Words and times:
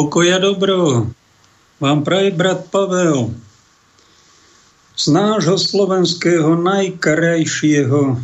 Pokoja 0.00 0.40
dobro 0.40 1.12
vám 1.76 2.00
praje 2.08 2.32
brat 2.32 2.72
Pavel 2.72 3.36
z 4.96 5.12
nášho 5.12 5.60
slovenského 5.60 6.56
najkrajšieho, 6.56 8.16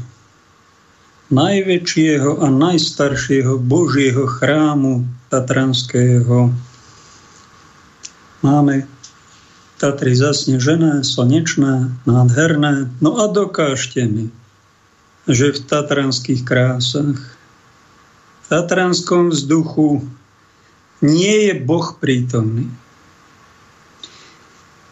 najväčšieho 1.29 2.31
a 2.41 2.47
najstaršieho 2.49 3.61
Božieho 3.61 4.25
chrámu 4.25 5.05
Tatranského. 5.29 6.49
Máme 8.41 8.89
Tatry 9.77 10.17
zasnežené, 10.17 11.05
slnečné, 11.05 11.93
nádherné. 12.09 12.89
No 13.05 13.21
a 13.21 13.29
dokážte 13.29 14.09
mi, 14.09 14.33
že 15.29 15.53
v 15.53 15.61
tatranských 15.61 16.41
krásach, 16.41 17.21
v 18.41 18.47
tatranskom 18.49 19.29
vzduchu 19.29 20.09
nie 21.01 21.51
je 21.51 21.55
Boh 21.57 21.97
prítomný. 21.99 22.69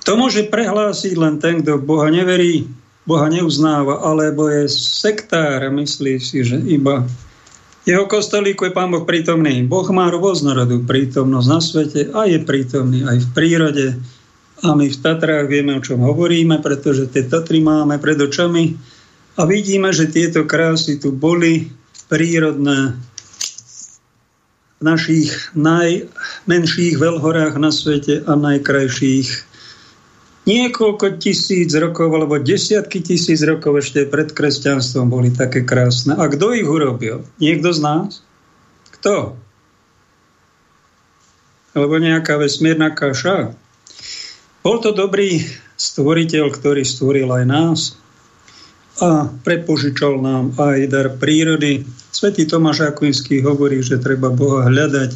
To 0.05 0.21
môže 0.21 0.45
prehlásiť 0.53 1.17
len 1.17 1.41
ten, 1.41 1.65
kto 1.65 1.81
Boha 1.81 2.13
neverí, 2.13 2.69
Boha 3.09 3.29
neuznáva, 3.33 4.05
alebo 4.05 4.53
je 4.53 4.69
sektár 4.69 5.65
a 5.65 5.71
myslí 5.73 6.21
si, 6.21 6.45
že 6.45 6.61
iba 6.61 7.09
jeho 7.85 8.09
kostolíku 8.09 8.65
je 8.65 8.73
Pán 8.73 8.89
Boh 8.89 9.05
prítomný. 9.05 9.61
Boh 9.69 9.85
má 9.93 10.09
rôznorodú 10.09 10.89
prítomnosť 10.89 11.49
na 11.53 11.61
svete 11.61 12.03
a 12.17 12.25
je 12.25 12.41
prítomný 12.41 13.05
aj 13.05 13.21
v 13.21 13.29
prírode. 13.37 13.87
A 14.65 14.73
my 14.73 14.89
v 14.89 15.01
Tatrách 15.05 15.53
vieme, 15.53 15.77
o 15.77 15.85
čom 15.85 16.01
hovoríme, 16.01 16.65
pretože 16.65 17.13
tie 17.13 17.29
Tatry 17.29 17.61
máme 17.61 18.01
pred 18.01 18.17
očami 18.17 18.73
a 19.37 19.45
vidíme, 19.45 19.93
že 19.93 20.09
tieto 20.09 20.49
krásy 20.49 20.97
tu 20.97 21.13
boli 21.13 21.69
prírodné 22.09 22.97
našich 24.83 25.55
najmenších 25.55 26.95
veľhorách 26.99 27.55
na 27.59 27.71
svete 27.71 28.27
a 28.27 28.33
najkrajších 28.35 29.55
niekoľko 30.45 31.21
tisíc 31.21 31.73
rokov 31.73 32.13
alebo 32.13 32.37
desiatky 32.37 33.01
tisíc 33.01 33.41
rokov 33.43 33.81
ešte 33.81 34.05
pred 34.09 34.31
kresťanstvom 34.31 35.09
boli 35.09 35.33
také 35.33 35.65
krásne. 35.65 36.17
A 36.17 36.29
kto 36.29 36.53
ich 36.53 36.69
urobil? 36.69 37.25
Niekto 37.41 37.73
z 37.73 37.81
nás? 37.81 38.21
Kto? 39.01 39.37
Alebo 41.75 41.95
nejaká 41.99 42.39
vesmírna 42.39 42.95
kaša? 42.95 43.57
Bol 44.63 44.81
to 44.81 44.97
dobrý 44.97 45.45
stvoriteľ, 45.75 46.45
ktorý 46.55 46.87
stvoril 46.87 47.29
aj 47.29 47.45
nás 47.45 47.81
a 49.03 49.27
prepožičal 49.27 50.23
nám 50.23 50.55
aj 50.55 50.79
dar 50.87 51.09
prírody, 51.19 51.83
Svetý 52.15 52.47
Tomáš 52.47 52.87
Akvinský 52.87 53.43
hovorí, 53.43 53.83
že 53.83 53.99
treba 53.99 54.31
Boha 54.31 54.71
hľadať 54.71 55.11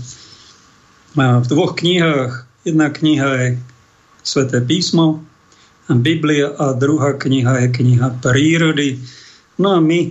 v 1.15 1.47
dvoch 1.47 1.79
knihách. 1.79 2.43
Jedna 2.67 2.91
kniha 2.91 3.31
je 3.39 3.49
Sveté 4.27 4.59
písmo, 4.59 5.23
Biblia 5.87 6.51
a 6.59 6.75
druhá 6.75 7.15
kniha 7.15 7.65
je 7.65 7.69
kniha 7.71 8.19
prírody. 8.19 8.99
No 9.63 9.79
a 9.79 9.81
my 9.81 10.11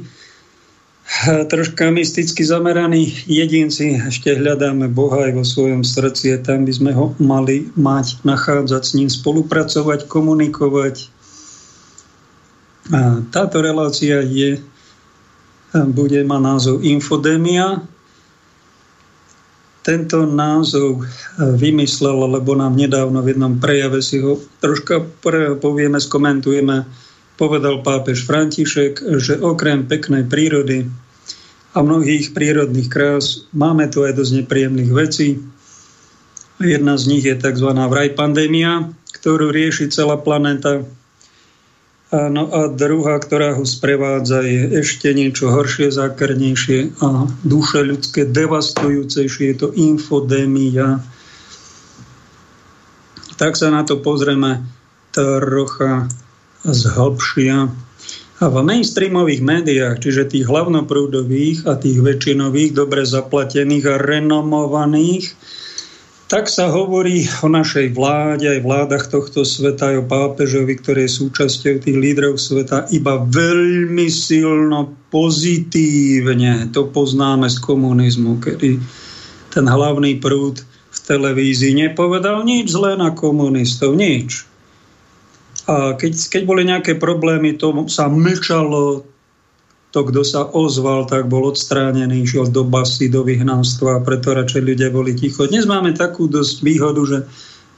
troška 1.52 1.92
mysticky 1.92 2.48
zameraní 2.48 3.12
jedinci 3.28 4.00
ešte 4.00 4.40
hľadáme 4.40 4.88
Boha 4.88 5.28
aj 5.28 5.44
vo 5.44 5.44
svojom 5.44 5.84
srdci. 5.84 6.40
Tam 6.40 6.64
by 6.64 6.72
sme 6.72 6.92
ho 6.96 7.12
mali 7.20 7.68
mať, 7.76 8.24
nachádzať 8.24 8.84
s 8.88 8.96
ním, 8.96 9.12
spolupracovať, 9.12 10.08
komunikovať. 10.08 11.12
A 12.96 13.20
táto 13.28 13.60
relácia 13.60 14.24
je 14.24 14.64
bude 15.74 16.20
mať 16.24 16.42
názov 16.42 16.76
Infodémia. 16.84 17.84
Tento 19.84 20.28
názov 20.28 21.00
e, 21.00 21.04
vymyslel, 21.56 22.28
lebo 22.40 22.60
nám 22.60 22.76
nedávno 22.76 23.24
v 23.24 23.32
jednom 23.32 23.56
prejave 23.56 24.04
si 24.04 24.20
ho 24.20 24.36
troška 24.60 25.00
povieme, 25.64 25.96
skomentujeme, 25.96 26.84
povedal 27.40 27.80
pápež 27.88 28.28
František, 28.28 29.00
že 29.24 29.40
okrem 29.40 29.88
peknej 29.88 30.28
prírody 30.28 30.92
a 31.72 31.80
mnohých 31.80 32.36
prírodných 32.36 32.92
krás 32.92 33.48
máme 33.56 33.88
tu 33.88 34.04
aj 34.04 34.18
dosť 34.18 34.44
nepríjemných 34.44 34.92
vecí. 34.92 35.40
Jedna 36.58 36.98
z 36.98 37.04
nich 37.08 37.24
je 37.24 37.38
tzv. 37.38 37.70
vraj 37.70 38.12
pandémia, 38.18 38.92
ktorú 39.14 39.54
rieši 39.54 39.88
celá 39.94 40.18
planéta 40.20 40.84
No 42.08 42.48
a 42.56 42.72
druhá, 42.72 43.20
ktorá 43.20 43.60
ho 43.60 43.68
sprevádza, 43.68 44.40
je 44.40 44.80
ešte 44.80 45.12
niečo 45.12 45.52
horšie, 45.52 45.92
zákernejšie 45.92 47.04
a 47.04 47.28
duše 47.44 47.84
ľudské 47.84 48.24
devastujúcejšie, 48.24 49.44
je 49.52 49.58
to 49.60 49.68
infodémia. 49.76 51.04
Tak 53.36 53.60
sa 53.60 53.68
na 53.76 53.84
to 53.84 54.00
pozrieme 54.00 54.64
trocha 55.12 56.08
zhlbšia. 56.64 57.76
A 58.38 58.46
v 58.54 58.56
mainstreamových 58.64 59.42
médiách, 59.44 60.00
čiže 60.00 60.32
tých 60.32 60.48
hlavnoprúdových 60.48 61.68
a 61.68 61.76
tých 61.76 62.00
väčšinových, 62.00 62.72
dobre 62.72 63.04
zaplatených 63.04 63.86
a 63.90 63.96
renomovaných, 64.00 65.36
tak 66.28 66.52
sa 66.52 66.68
hovorí 66.68 67.24
o 67.40 67.48
našej 67.48 67.96
vláde, 67.96 68.52
aj 68.52 68.60
vládach 68.60 69.08
tohto 69.08 69.48
sveta, 69.48 69.96
aj 69.96 70.04
o 70.04 70.10
pápežovi, 70.12 70.76
ktorý 70.76 71.08
je 71.08 71.18
súčasťou 71.24 71.80
tých 71.80 71.98
lídrov 71.98 72.36
sveta, 72.36 72.92
iba 72.92 73.24
veľmi 73.24 74.12
silno 74.12 74.92
pozitívne. 75.08 76.68
To 76.76 76.92
poznáme 76.92 77.48
z 77.48 77.58
komunizmu, 77.64 78.44
kedy 78.44 78.76
ten 79.56 79.66
hlavný 79.66 80.20
prúd 80.20 80.60
v 80.92 81.00
televízii 81.08 81.88
nepovedal 81.88 82.44
nič 82.44 82.76
zlé 82.76 83.00
na 83.00 83.16
komunistov, 83.16 83.96
nič. 83.96 84.44
A 85.68 85.96
keď, 85.96 86.12
keď 86.12 86.42
boli 86.44 86.68
nejaké 86.68 87.00
problémy, 87.00 87.56
to 87.56 87.88
sa 87.88 88.12
mlčalo, 88.12 89.08
to, 89.92 90.00
kto 90.04 90.22
sa 90.28 90.44
ozval, 90.44 91.08
tak 91.08 91.32
bol 91.32 91.48
odstránený, 91.48 92.28
išiel 92.28 92.52
do 92.52 92.68
basy, 92.68 93.08
do 93.08 93.24
vyhnanstva, 93.24 94.04
preto 94.04 94.36
radšej 94.36 94.64
ľudia 94.64 94.90
boli 94.92 95.16
ticho. 95.16 95.48
Dnes 95.48 95.64
máme 95.64 95.96
takú 95.96 96.28
dosť 96.28 96.56
výhodu, 96.60 97.02
že 97.08 97.18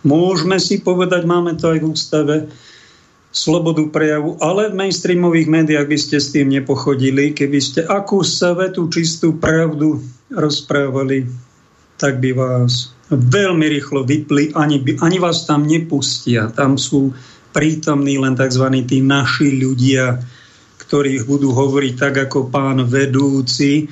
môžeme 0.01 0.57
si 0.57 0.81
povedať, 0.81 1.29
máme 1.29 1.53
to 1.55 1.69
aj 1.69 1.79
v 1.79 1.87
ústave, 1.87 2.35
slobodu 3.29 3.85
prejavu, 3.93 4.41
ale 4.41 4.73
v 4.73 4.77
mainstreamových 4.85 5.47
médiách 5.47 5.85
by 5.85 5.97
ste 6.01 6.17
s 6.17 6.33
tým 6.33 6.49
nepochodili. 6.49 7.29
Keby 7.29 7.59
ste 7.61 7.85
akú 7.85 8.25
svetu 8.25 8.89
čistú 8.89 9.37
pravdu 9.37 10.01
rozprávali, 10.33 11.29
tak 12.01 12.17
by 12.17 12.33
vás 12.33 12.89
veľmi 13.13 13.65
rýchlo 13.69 14.01
vypli, 14.01 14.53
ani, 14.57 14.81
ani 15.01 15.17
vás 15.21 15.45
tam 15.45 15.69
nepustia. 15.69 16.49
Tam 16.57 16.77
sú 16.77 17.13
prítomní 17.53 18.17
len 18.17 18.33
tzv. 18.33 18.65
tí 18.85 19.01
naši 19.01 19.61
ľudia, 19.61 20.21
ktorých 20.89 21.29
budú 21.29 21.53
hovoriť 21.53 21.93
tak 22.01 22.17
ako 22.17 22.49
pán 22.49 22.81
vedúci 22.89 23.85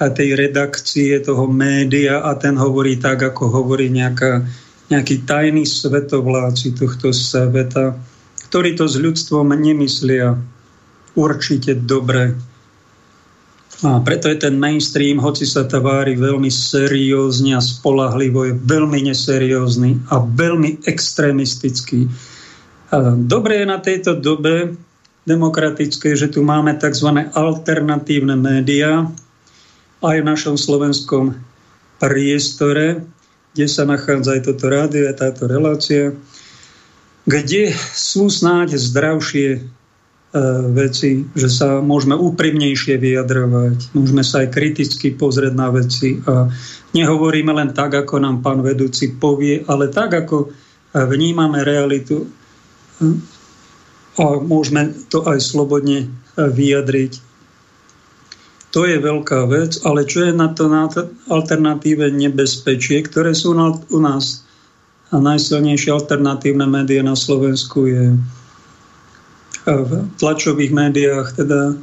a 0.00 0.08
tej 0.08 0.32
redakcie 0.32 1.20
toho 1.20 1.44
média 1.44 2.24
a 2.24 2.32
ten 2.40 2.56
hovorí 2.56 2.96
tak, 2.96 3.20
ako 3.20 3.52
hovorí 3.52 3.92
nejaká, 3.92 4.48
nejaký 4.88 5.28
tajný 5.28 5.68
svetovláci 5.68 6.72
tohto 6.72 7.12
sveta, 7.12 8.00
ktorí 8.48 8.80
to 8.80 8.88
s 8.88 8.96
ľudstvom 8.96 9.52
nemyslia 9.52 10.40
určite 11.12 11.76
dobre. 11.76 12.32
A 13.84 14.00
preto 14.00 14.32
je 14.32 14.40
ten 14.40 14.56
mainstream, 14.56 15.20
hoci 15.20 15.44
sa 15.44 15.68
tvári 15.68 16.16
veľmi 16.16 16.48
seriózne 16.48 17.60
a 17.60 17.62
spolahlivo, 17.62 18.48
je 18.48 18.56
veľmi 18.56 19.04
neseriózny 19.04 20.08
a 20.08 20.24
veľmi 20.24 20.88
extrémistický. 20.88 22.08
Dobre 23.28 23.60
je 23.60 23.66
na 23.68 23.78
tejto 23.84 24.16
dobe, 24.16 24.87
demokratické, 25.28 26.16
že 26.16 26.32
tu 26.32 26.40
máme 26.40 26.72
tzv. 26.80 27.28
alternatívne 27.36 28.34
médiá 28.34 29.04
aj 30.00 30.16
v 30.24 30.28
našom 30.28 30.56
slovenskom 30.56 31.36
priestore, 32.00 33.04
kde 33.52 33.66
sa 33.68 33.84
nachádza 33.84 34.38
aj 34.38 34.42
toto 34.48 34.66
rádio 34.72 35.10
a 35.10 35.18
táto 35.18 35.44
relácia, 35.44 36.16
kde 37.28 37.74
sú 37.92 38.32
snáď 38.32 38.80
zdravšie 38.80 39.48
e, 39.58 39.60
veci, 40.72 41.26
že 41.36 41.48
sa 41.52 41.84
môžeme 41.84 42.16
úprimnejšie 42.16 42.96
vyjadrovať, 42.96 43.92
môžeme 43.92 44.24
sa 44.24 44.46
aj 44.46 44.54
kriticky 44.54 45.12
pozrieť 45.12 45.52
na 45.52 45.68
veci 45.68 46.22
a 46.24 46.48
nehovoríme 46.96 47.52
len 47.52 47.76
tak, 47.76 47.98
ako 47.98 48.22
nám 48.22 48.40
pán 48.40 48.64
vedúci 48.64 49.12
povie, 49.18 49.60
ale 49.68 49.92
tak, 49.92 50.14
ako 50.14 50.48
vnímame 50.94 51.60
realitu 51.66 52.24
a 54.18 54.42
môžeme 54.42 54.92
to 55.08 55.22
aj 55.24 55.38
slobodne 55.38 56.04
e, 56.04 56.08
vyjadriť. 56.36 57.22
To 58.76 58.84
je 58.84 59.00
veľká 59.00 59.48
vec, 59.48 59.80
ale 59.86 60.04
čo 60.04 60.28
je 60.28 60.32
na 60.34 60.52
to 60.52 60.68
na 60.68 60.90
alternatíve 61.32 62.12
nebezpečie, 62.12 63.00
ktoré 63.06 63.32
sú 63.32 63.56
na, 63.56 63.72
u 63.88 63.98
nás 64.02 64.44
a 65.08 65.16
najsilnejšie 65.16 65.88
alternatívne 65.88 66.68
médiá 66.68 67.00
na 67.00 67.16
Slovensku 67.16 67.88
je 67.88 68.04
e, 68.12 68.18
v 69.64 69.90
tlačových 70.20 70.74
médiách, 70.74 71.38
teda 71.38 71.78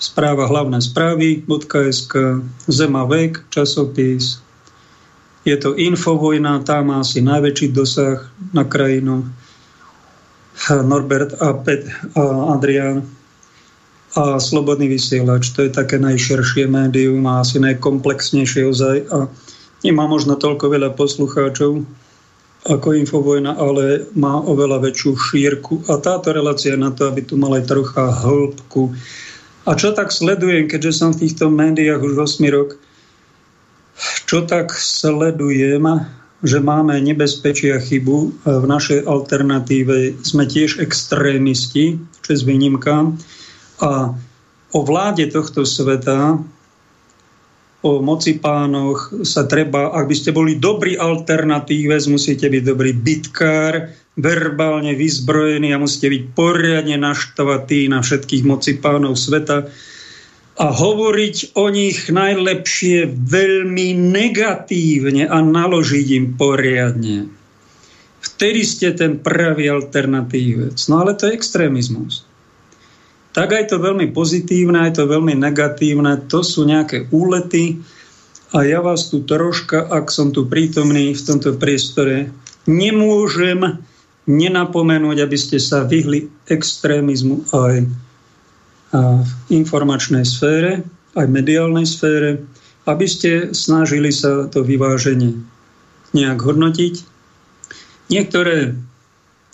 správa 0.00 0.48
hlavné 0.48 0.80
správy, 0.80 1.44
.sk, 1.44 2.40
Zema 2.70 3.04
vek, 3.04 3.52
časopis, 3.52 4.40
Je 5.40 5.56
to 5.56 5.72
infovojna, 5.72 6.60
tá 6.68 6.84
má 6.84 7.00
asi 7.00 7.24
najväčší 7.24 7.72
dosah 7.72 8.28
na 8.52 8.60
krajinu. 8.60 9.24
Norbert 10.84 11.40
a, 11.40 11.56
Pet, 11.56 11.88
a 12.14 12.54
Adrian 12.54 13.06
a 14.18 14.42
Slobodný 14.42 14.90
vysielač. 14.90 15.54
To 15.54 15.66
je 15.66 15.70
také 15.70 15.96
najširšie 16.02 16.66
médium 16.66 17.22
a 17.30 17.46
asi 17.46 17.62
najkomplexnejšie 17.62 18.62
ozaj 18.66 18.96
a 19.10 19.30
nemá 19.86 20.04
možno 20.10 20.34
toľko 20.34 20.66
veľa 20.74 20.90
poslucháčov 20.98 21.86
ako 22.68 22.92
Infovojna, 22.92 23.56
ale 23.56 24.04
má 24.12 24.36
oveľa 24.36 24.84
väčšiu 24.84 25.16
šírku. 25.16 25.80
A 25.88 25.96
táto 25.96 26.28
relácia 26.28 26.76
na 26.76 26.92
to, 26.92 27.08
aby 27.08 27.24
tu 27.24 27.40
mala 27.40 27.56
aj 27.56 27.72
trocha 27.72 28.04
hĺbku. 28.12 28.92
A 29.64 29.72
čo 29.72 29.96
tak 29.96 30.12
sledujem, 30.12 30.68
keďže 30.68 30.92
som 30.92 31.16
v 31.16 31.24
týchto 31.24 31.48
médiách 31.48 32.04
už 32.04 32.20
8 32.20 32.44
rok, 32.52 32.76
čo 34.28 34.44
tak 34.44 34.76
sledujem, 34.76 35.84
že 36.40 36.58
máme 36.60 36.96
nebezpečia 37.04 37.76
chybu 37.80 38.48
v 38.48 38.64
našej 38.64 39.04
alternatíve. 39.04 40.24
Sme 40.24 40.48
tiež 40.48 40.80
extrémisti, 40.80 42.00
čo 42.24 42.30
s 42.32 42.42
výnimkám. 42.48 43.20
A 43.84 44.16
o 44.72 44.80
vláde 44.80 45.28
tohto 45.28 45.68
sveta, 45.68 46.40
o 47.80 47.90
moci 48.04 48.36
pánoch 48.40 49.12
sa 49.24 49.44
treba, 49.48 49.92
ak 49.92 50.08
by 50.08 50.16
ste 50.16 50.30
boli 50.32 50.56
dobrý 50.56 50.96
alternatíve, 50.96 51.96
musíte 52.08 52.48
byť 52.48 52.62
dobrý 52.64 52.92
bitkár, 52.96 53.92
verbálne 54.20 54.92
vyzbrojený 54.96 55.72
a 55.72 55.80
musíte 55.80 56.12
byť 56.12 56.22
poriadne 56.36 56.96
naštvatí 57.00 57.88
na 57.88 58.04
všetkých 58.04 58.44
moci 58.44 58.76
pánov 58.76 59.16
sveta 59.16 59.68
a 60.60 60.66
hovoriť 60.68 61.56
o 61.56 61.72
nich 61.72 62.12
najlepšie 62.12 63.08
veľmi 63.08 63.96
negatívne 63.96 65.24
a 65.24 65.40
naložiť 65.40 66.06
im 66.12 66.26
poriadne. 66.36 67.32
Vtedy 68.20 68.60
ste 68.68 68.92
ten 68.92 69.16
pravý 69.24 69.72
alternatívec. 69.72 70.76
No 70.92 71.00
ale 71.00 71.16
to 71.16 71.32
je 71.32 71.32
extrémizmus. 71.32 72.28
Tak 73.32 73.56
aj 73.56 73.72
to 73.72 73.80
veľmi 73.80 74.12
pozitívne, 74.12 74.84
aj 74.84 75.00
to 75.00 75.08
veľmi 75.08 75.32
negatívne, 75.32 76.28
to 76.28 76.44
sú 76.44 76.68
nejaké 76.68 77.08
úlety 77.08 77.80
a 78.52 78.66
ja 78.66 78.84
vás 78.84 79.08
tu 79.08 79.24
troška, 79.24 79.86
ak 79.86 80.12
som 80.12 80.34
tu 80.34 80.44
prítomný 80.44 81.14
v 81.14 81.22
tomto 81.24 81.56
priestore, 81.56 82.34
nemôžem 82.66 83.80
nenapomenúť, 84.28 85.16
aby 85.24 85.38
ste 85.38 85.62
sa 85.62 85.86
vyhli 85.86 86.28
extrémizmu 86.50 87.48
aj 87.54 87.86
v 88.90 89.30
informačnej 89.54 90.26
sfére, 90.26 90.82
aj 91.14 91.26
v 91.26 91.34
mediálnej 91.34 91.86
sfére, 91.86 92.42
aby 92.86 93.06
ste 93.06 93.54
snažili 93.54 94.10
sa 94.10 94.50
to 94.50 94.66
vyváženie 94.66 95.38
nejak 96.10 96.38
hodnotiť. 96.42 96.94
Niektoré 98.10 98.74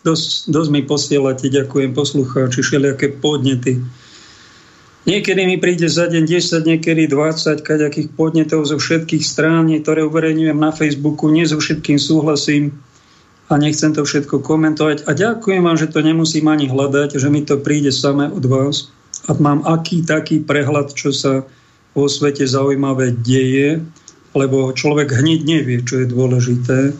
dosť, 0.00 0.48
dosť 0.48 0.70
mi 0.72 0.82
posielate, 0.88 1.52
ďakujem 1.52 1.92
poslucháči, 1.92 2.64
všelijaké 2.64 3.12
podnety. 3.20 3.84
Niekedy 5.06 5.42
mi 5.46 5.60
príde 5.60 5.86
za 5.86 6.10
deň 6.10 6.24
10, 6.26 6.66
niekedy 6.66 7.06
20 7.06 7.62
kaďakých 7.62 8.08
podnetov 8.16 8.66
zo 8.66 8.80
všetkých 8.80 9.22
strán, 9.22 9.70
ktoré 9.70 10.02
uverejňujem 10.02 10.58
na 10.58 10.74
Facebooku, 10.74 11.30
nie 11.30 11.46
so 11.46 11.60
všetkým 11.60 12.00
súhlasím 12.00 12.74
a 13.46 13.54
nechcem 13.54 13.94
to 13.94 14.02
všetko 14.02 14.42
komentovať. 14.42 15.06
A 15.06 15.14
ďakujem 15.14 15.62
vám, 15.62 15.78
že 15.78 15.92
to 15.92 16.02
nemusím 16.02 16.50
ani 16.50 16.66
hľadať, 16.66 17.22
že 17.22 17.28
mi 17.30 17.46
to 17.46 17.60
príde 17.62 17.94
samé 17.94 18.26
od 18.32 18.42
vás 18.50 18.90
a 19.24 19.32
mám 19.40 19.64
aký 19.64 20.04
taký 20.04 20.44
prehľad, 20.44 20.92
čo 20.92 21.10
sa 21.10 21.42
vo 21.96 22.06
svete 22.06 22.44
zaujímavé 22.44 23.16
deje, 23.24 23.80
lebo 24.36 24.68
človek 24.76 25.16
hneď 25.16 25.40
nevie, 25.48 25.78
čo 25.80 26.04
je 26.04 26.12
dôležité. 26.12 26.92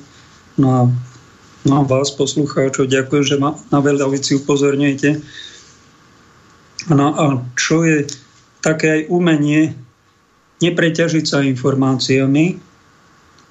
No 0.56 0.66
a 0.72 0.80
no 1.68 1.84
vás, 1.84 2.08
poslucháčov, 2.16 2.88
ďakujem, 2.88 3.24
že 3.24 3.36
ma 3.36 3.60
na 3.68 3.84
veľa 3.84 4.08
vecí 4.08 4.40
upozorňujete. 4.40 5.20
No 6.88 7.12
a 7.12 7.24
čo 7.58 7.84
je 7.84 8.08
také 8.64 9.04
aj 9.04 9.12
umenie 9.12 9.76
nepreťažiť 10.64 11.24
sa 11.28 11.44
informáciami, 11.44 12.56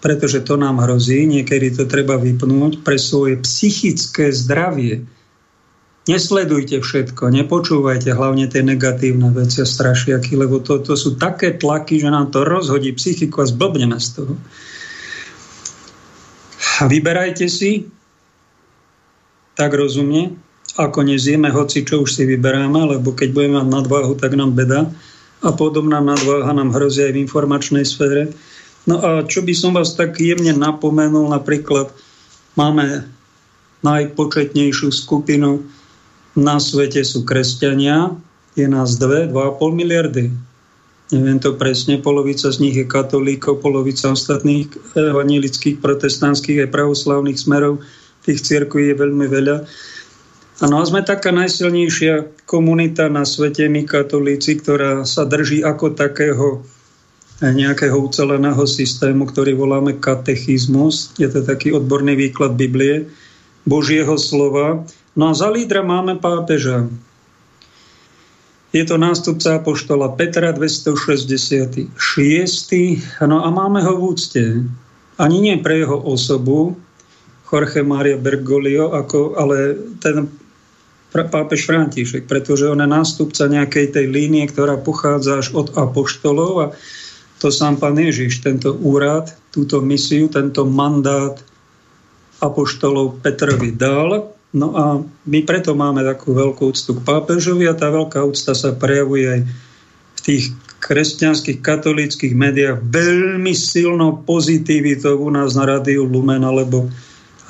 pretože 0.02 0.42
to 0.46 0.58
nám 0.58 0.82
hrozí, 0.82 1.26
niekedy 1.30 1.74
to 1.74 1.86
treba 1.86 2.18
vypnúť 2.18 2.82
pre 2.82 2.98
svoje 2.98 3.38
psychické 3.46 4.34
zdravie 4.34 5.06
Nesledujte 6.06 6.86
všetko, 6.86 7.34
nepočúvajte 7.34 8.14
hlavne 8.14 8.46
tie 8.46 8.62
negatívne 8.62 9.34
veci 9.34 9.66
a 9.66 9.68
strašiaky, 9.68 10.38
lebo 10.38 10.62
to, 10.62 10.78
to 10.78 10.94
sú 10.94 11.18
také 11.18 11.58
tlaky, 11.58 11.98
že 11.98 12.14
nám 12.14 12.30
to 12.30 12.46
rozhodí 12.46 12.94
psychiku 12.94 13.42
a 13.42 13.50
zblbneme 13.50 13.98
z 13.98 14.22
toho. 14.22 14.34
Vyberajte 16.86 17.50
si 17.50 17.90
tak 19.58 19.74
rozumne, 19.74 20.38
ako 20.78 21.08
nezjeme 21.10 21.50
hoci, 21.50 21.82
čo 21.82 22.06
už 22.06 22.14
si 22.14 22.30
vyberáme, 22.30 23.00
lebo 23.00 23.16
keď 23.16 23.34
budeme 23.34 23.64
mať 23.64 23.68
nadváhu, 23.74 24.14
tak 24.14 24.38
nám 24.38 24.54
beda 24.54 24.86
a 25.42 25.50
podobná 25.58 26.06
nadváha 26.06 26.54
nám 26.54 26.70
hrozí 26.70 27.02
aj 27.02 27.18
v 27.18 27.22
informačnej 27.26 27.82
sfére. 27.82 28.30
No 28.86 29.02
a 29.02 29.26
čo 29.26 29.42
by 29.42 29.54
som 29.58 29.74
vás 29.74 29.98
tak 29.98 30.22
jemne 30.22 30.54
napomenul, 30.54 31.34
napríklad 31.34 31.90
máme 32.54 33.10
najpočetnejšiu 33.82 34.94
skupinu 34.94 35.66
na 36.36 36.60
svete 36.60 37.02
sú 37.02 37.24
kresťania, 37.24 38.14
je 38.56 38.68
nás 38.68 38.96
dve, 38.96 39.28
2,5 39.28 39.60
miliardy. 39.76 40.32
Neviem 41.14 41.38
to 41.38 41.54
presne, 41.54 42.02
polovica 42.02 42.50
z 42.50 42.58
nich 42.60 42.76
je 42.76 42.88
katolíkov, 42.88 43.62
polovica 43.62 44.10
ostatných 44.10 44.72
evangelických, 44.98 45.78
protestantských 45.80 46.66
aj 46.66 46.74
pravoslavných 46.74 47.38
smerov. 47.38 47.84
Tých 48.26 48.42
cirkví 48.42 48.90
je 48.90 48.96
veľmi 48.98 49.28
veľa. 49.30 49.56
Ano 50.66 50.80
a 50.80 50.88
sme 50.88 51.04
taká 51.04 51.36
najsilnejšia 51.36 52.48
komunita 52.48 53.12
na 53.12 53.28
svete, 53.28 53.68
my 53.68 53.86
katolíci, 53.86 54.58
ktorá 54.58 55.04
sa 55.04 55.28
drží 55.28 55.62
ako 55.62 55.94
takého 55.94 56.64
nejakého 57.44 58.00
uceleného 58.00 58.64
systému, 58.64 59.28
ktorý 59.28 59.60
voláme 59.60 60.00
katechizmus. 60.00 61.12
Je 61.20 61.28
to 61.28 61.44
taký 61.44 61.76
odborný 61.76 62.16
výklad 62.16 62.56
Biblie, 62.56 63.12
Božieho 63.68 64.16
slova. 64.16 64.88
No 65.16 65.32
a 65.32 65.34
za 65.34 65.48
lídra 65.48 65.80
máme 65.80 66.20
pápeža. 66.20 66.92
Je 68.76 68.84
to 68.84 69.00
nástupca 69.00 69.56
apoštola 69.64 70.20
Petra 70.20 70.52
266. 70.52 71.88
No 73.24 73.38
a 73.40 73.48
máme 73.48 73.80
ho 73.80 73.96
v 73.96 74.04
úcte. 74.12 74.44
Ani 75.16 75.40
nie 75.40 75.56
pre 75.64 75.80
jeho 75.80 75.96
osobu, 75.96 76.76
Jorge 77.48 77.88
Maria 77.88 78.20
Bergoglio, 78.20 78.92
ako, 78.92 79.40
ale 79.40 79.80
ten 80.04 80.28
pápež 81.16 81.72
František, 81.72 82.28
pretože 82.28 82.68
on 82.68 82.84
je 82.84 82.90
nástupca 82.92 83.48
nejakej 83.48 83.96
tej 83.96 84.12
línie, 84.12 84.44
ktorá 84.52 84.76
pochádza 84.76 85.40
až 85.40 85.56
od 85.56 85.72
apoštolov 85.80 86.52
a 86.60 86.66
to 87.40 87.48
sám 87.48 87.80
pán 87.80 87.96
Ježiš, 87.96 88.44
tento 88.44 88.76
úrad, 88.76 89.32
túto 89.56 89.80
misiu, 89.80 90.28
tento 90.28 90.68
mandát 90.68 91.40
apoštolov 92.44 93.24
Petrovi 93.24 93.72
dal 93.72 94.35
No 94.56 94.72
a 94.72 95.04
my 95.28 95.40
preto 95.44 95.76
máme 95.76 96.00
takú 96.08 96.32
veľkú 96.32 96.72
úctu 96.72 96.96
k 96.96 97.04
pápežovi 97.04 97.68
a 97.68 97.76
tá 97.76 97.92
veľká 97.92 98.24
úcta 98.24 98.56
sa 98.56 98.72
prejavuje 98.72 99.28
aj 99.28 99.40
v 100.16 100.20
tých 100.24 100.44
kresťanských 100.80 101.60
katolíckých 101.60 102.32
médiách 102.32 102.80
veľmi 102.88 103.52
silnou 103.52 104.24
pozitivitou 104.24 105.20
u 105.20 105.28
nás 105.28 105.60
na 105.60 105.68
Rádiu 105.68 106.08
Lumen 106.08 106.46
alebo 106.48 106.88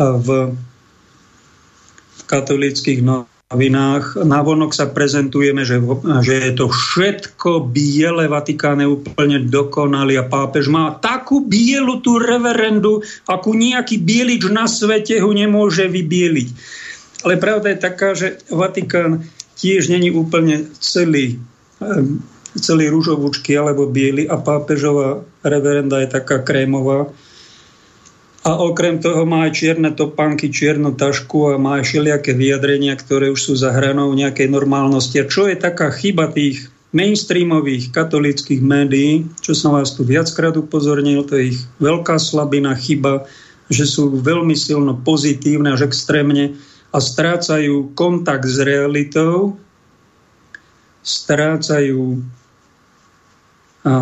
v, 0.01 0.55
katolíckých 2.25 3.05
novinách. 3.05 4.25
Navonok 4.25 4.74
sa 4.74 4.89
prezentujeme, 4.89 5.62
že, 5.62 5.77
že 6.25 6.33
je 6.41 6.51
to 6.57 6.74
všetko 6.74 7.69
biele, 7.69 8.25
Vatikán 8.25 8.81
je 8.81 8.89
úplne 8.89 9.45
dokonalý 9.45 10.17
a 10.17 10.25
pápež 10.25 10.74
má 10.74 10.97
takú 10.97 11.45
bielu 11.45 12.01
tú 12.01 12.17
reverendu, 12.17 13.05
akú 13.29 13.53
nejaký 13.53 14.01
bielič 14.01 14.50
na 14.50 14.65
svete 14.65 15.21
ho 15.21 15.29
nemôže 15.29 15.85
vybieliť. 15.85 16.50
Ale 17.25 17.41
pravda 17.41 17.74
je 17.74 17.79
taká, 17.82 18.13
že 18.13 18.38
Vatikán 18.53 19.25
tiež 19.58 19.89
není 19.89 20.13
úplne 20.13 20.70
celý, 20.77 21.41
celý 22.53 22.86
rúžovúčky 22.94 23.58
alebo 23.58 23.89
biely 23.89 24.29
a 24.29 24.38
pápežová 24.38 25.25
reverenda 25.41 26.05
je 26.05 26.13
taká 26.13 26.46
krémová. 26.46 27.10
A 28.46 28.62
okrem 28.62 29.01
toho 29.01 29.25
má 29.25 29.50
aj 29.50 29.58
čierne 29.58 29.89
topánky, 29.89 30.53
čiernu 30.53 30.94
tašku 30.94 31.50
a 31.50 31.58
má 31.58 31.82
aj 31.82 31.89
všelijaké 31.89 32.38
vyjadrenia, 32.38 32.94
ktoré 32.94 33.34
už 33.34 33.41
sú 33.41 33.53
za 33.58 33.74
hranou 33.74 34.13
nejakej 34.13 34.53
normálnosti. 34.53 35.17
A 35.17 35.25
čo 35.25 35.50
je 35.50 35.58
taká 35.58 35.89
chyba 35.89 36.29
tých 36.29 36.70
mainstreamových 36.94 37.89
katolických 37.89 38.62
médií, 38.62 39.25
čo 39.41 39.58
som 39.58 39.74
vás 39.74 39.98
tu 39.98 40.05
viackrát 40.05 40.53
upozornil, 40.53 41.25
to 41.25 41.41
je 41.41 41.58
ich 41.58 41.60
veľká 41.82 42.22
slabina, 42.22 42.77
chyba, 42.77 43.25
že 43.74 43.89
sú 43.89 44.13
veľmi 44.13 44.53
silno 44.53 44.94
pozitívne 44.94 45.74
až 45.74 45.89
extrémne 45.89 46.53
a 46.95 46.97
strácajú 47.03 47.91
kontakt 47.91 48.47
s 48.47 48.63
realitou, 48.63 49.59
strácajú 51.03 52.23
a, 53.83 53.93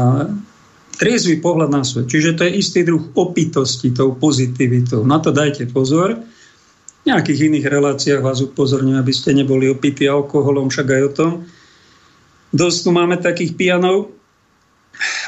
triezvy 0.94 1.42
pohľad 1.42 1.74
na 1.74 1.82
svet. 1.82 2.06
Čiže 2.06 2.38
to 2.38 2.46
je 2.46 2.54
istý 2.62 2.86
druh 2.86 3.02
opitosti, 3.18 3.90
tou 3.90 4.14
pozitivitou. 4.14 5.02
Na 5.02 5.18
to 5.18 5.34
dajte 5.34 5.74
pozor. 5.74 6.22
V 7.02 7.04
nejakých 7.10 7.50
iných 7.50 7.66
reláciách 7.66 8.22
vás 8.22 8.40
upozorňujem, 8.46 9.02
aby 9.02 9.14
ste 9.14 9.36
neboli 9.36 9.68
opití 9.68 10.06
alkoholom, 10.06 10.70
však 10.70 10.88
aj 10.88 11.02
o 11.02 11.12
tom. 11.12 11.32
Dosť 12.54 12.78
tu 12.86 12.90
máme 12.94 13.18
takých 13.18 13.58
pijanov, 13.58 14.14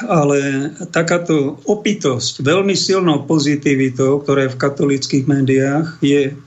ale 0.06 0.70
takáto 0.94 1.58
opitosť 1.66 2.46
veľmi 2.46 2.78
silnou 2.78 3.26
pozitivitou, 3.26 4.22
ktorá 4.22 4.46
je 4.46 4.54
v 4.54 4.60
katolických 4.62 5.24
médiách, 5.26 5.98
je 5.98 6.38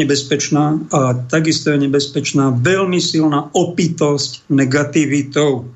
nebezpečná 0.00 0.90
a 0.90 1.14
takisto 1.28 1.70
je 1.70 1.84
nebezpečná 1.86 2.56
veľmi 2.56 2.98
silná 2.98 3.52
opitosť 3.52 4.48
negativitou. 4.48 5.68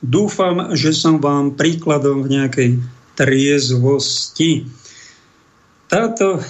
Dúfam, 0.00 0.72
že 0.76 0.92
som 0.92 1.20
vám 1.20 1.56
príkladom 1.56 2.24
v 2.24 2.40
nejakej 2.40 2.70
triezvosti. 3.16 4.68
Táto 5.88 6.40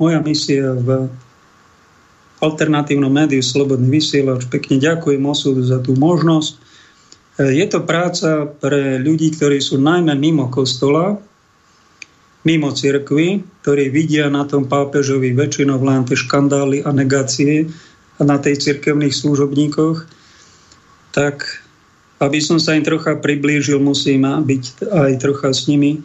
moja 0.00 0.20
misia 0.20 0.72
v 0.76 1.08
alternatívnom 2.40 3.12
médiu 3.12 3.40
Slobodný 3.40 3.88
vysielač. 3.88 4.48
Pekne 4.48 4.76
ďakujem 4.80 5.22
osudu 5.24 5.64
za 5.64 5.80
tú 5.80 5.96
možnosť 5.96 6.64
je 7.38 7.66
to 7.66 7.82
práca 7.82 8.46
pre 8.46 9.02
ľudí, 9.02 9.34
ktorí 9.34 9.58
sú 9.58 9.82
najmä 9.82 10.14
mimo 10.14 10.46
kostola, 10.54 11.18
mimo 12.44 12.70
cirkvy, 12.70 13.40
ktorí 13.64 13.88
vidia 13.88 14.28
na 14.28 14.44
tom 14.44 14.68
pápežovi 14.68 15.32
väčšinou 15.32 15.80
len 15.80 16.04
tie 16.04 16.16
škandály 16.16 16.84
a 16.84 16.92
negácie 16.92 17.72
na 18.20 18.36
tej 18.38 18.60
cirkevných 18.60 19.16
služobníkoch, 19.16 20.06
tak 21.16 21.64
aby 22.22 22.38
som 22.38 22.62
sa 22.62 22.78
im 22.78 22.84
trocha 22.86 23.18
priblížil, 23.18 23.80
musím 23.82 24.24
byť 24.24 24.86
aj 24.92 25.12
trocha 25.18 25.50
s 25.50 25.66
nimi 25.66 25.98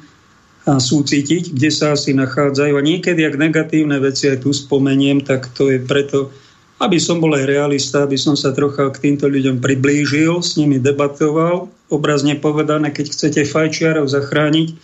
a 0.68 0.78
súcitiť, 0.78 1.56
kde 1.56 1.70
sa 1.70 1.94
asi 1.96 2.12
nachádzajú. 2.18 2.74
A 2.76 2.82
niekedy, 2.84 3.24
ak 3.24 3.40
negatívne 3.40 3.98
veci 4.02 4.28
aj 4.28 4.44
tu 4.44 4.52
spomeniem, 4.52 5.24
tak 5.24 5.48
to 5.54 5.72
je 5.72 5.80
preto, 5.80 6.34
aby 6.80 7.00
som 7.00 7.20
bol 7.20 7.36
aj 7.36 7.48
realista, 7.48 8.04
aby 8.04 8.16
som 8.16 8.36
sa 8.40 8.56
trocha 8.56 8.88
k 8.92 9.02
týmto 9.10 9.28
ľuďom 9.28 9.60
priblížil, 9.60 10.40
s 10.40 10.56
nimi 10.56 10.80
debatoval. 10.80 11.68
Obrazne 11.90 12.38
povedané, 12.38 12.92
keď 12.92 13.06
chcete 13.12 13.42
fajčiarov 13.50 14.12
zachrániť, 14.12 14.76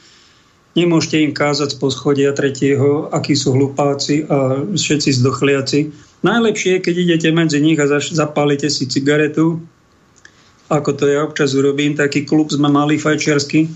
nemôžete 0.76 1.24
im 1.24 1.32
kázať 1.32 1.74
z 1.74 1.80
poschodia 1.80 2.32
tretieho, 2.36 3.08
akí 3.16 3.34
sú 3.34 3.56
hlupáci 3.56 4.28
a 4.28 4.62
všetci 4.62 5.24
zdochliaci. 5.24 5.80
Najlepšie 6.22 6.80
je, 6.80 6.84
keď 6.84 6.96
idete 7.00 7.30
medzi 7.32 7.64
nich 7.64 7.80
a 7.80 7.88
zapálite 7.88 8.68
si 8.68 8.86
cigaretu, 8.86 9.64
ako 10.68 10.98
to 10.98 11.06
ja 11.08 11.24
občas 11.24 11.54
urobím. 11.54 11.94
Taký 11.94 12.26
klub 12.26 12.50
sme 12.50 12.68
mali 12.68 12.98
fajčiarsky 12.98 13.70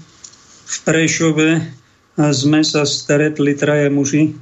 v 0.65 0.75
Prešove. 0.83 1.49
Sme 2.19 2.65
sa 2.67 2.83
stretli 2.83 3.55
traja 3.55 3.87
muži, 3.87 4.35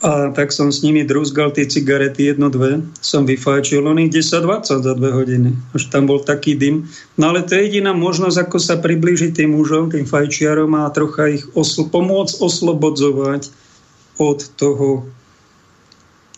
a 0.00 0.32
tak 0.32 0.48
som 0.48 0.72
s 0.72 0.80
nimi 0.80 1.04
drúzgal 1.04 1.52
tie 1.52 1.68
cigarety 1.68 2.32
jedno, 2.32 2.48
dve. 2.48 2.80
Som 3.04 3.28
vyfajčil, 3.28 3.84
oni 3.84 4.08
10-20 4.08 4.80
za 4.80 4.92
dve 4.96 5.12
hodiny. 5.12 5.52
Až 5.76 5.92
tam 5.92 6.08
bol 6.08 6.24
taký 6.24 6.56
dym. 6.56 6.88
No 7.20 7.36
ale 7.36 7.44
to 7.44 7.60
je 7.60 7.68
jediná 7.68 7.92
možnosť, 7.92 8.48
ako 8.48 8.56
sa 8.56 8.80
priblížiť 8.80 9.44
tým 9.44 9.52
mužom, 9.52 9.92
tým 9.92 10.08
fajčiarom 10.08 10.72
a 10.72 10.88
trocha 10.88 11.36
ich 11.36 11.44
oslo- 11.52 11.84
pomôcť 11.84 12.40
oslobodzovať 12.40 13.52
od 14.16 14.40
toho 14.56 15.04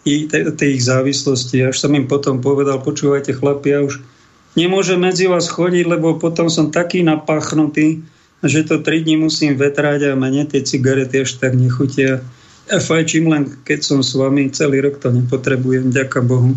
i 0.02 0.26
tej 0.26 0.70
ich 0.74 0.82
závislosti. 0.82 1.62
Až 1.62 1.86
som 1.86 1.94
im 1.94 2.10
potom 2.10 2.42
povedal, 2.42 2.82
počúvajte 2.82 3.38
chlapi, 3.38 3.78
ja 3.78 3.86
už 3.86 4.02
nemôžem 4.58 4.98
medzi 4.98 5.30
vás 5.30 5.46
chodiť, 5.46 5.86
lebo 5.86 6.18
potom 6.18 6.50
som 6.50 6.74
taký 6.74 7.06
napachnutý, 7.06 8.02
že 8.42 8.66
to 8.66 8.82
tri 8.82 9.06
dní 9.06 9.22
musím 9.22 9.54
vetrať 9.54 10.10
a 10.10 10.18
mne 10.18 10.50
tie 10.50 10.66
cigarety 10.66 11.22
až 11.22 11.38
tak 11.38 11.54
nechutia 11.54 12.26
ja 12.70 12.78
fajčím 12.78 13.30
len, 13.32 13.42
keď 13.66 13.80
som 13.82 13.98
s 14.02 14.14
vami, 14.14 14.52
celý 14.54 14.82
rok 14.84 15.02
to 15.02 15.10
nepotrebujem, 15.10 15.90
ďaká 15.90 16.22
Bohu. 16.22 16.54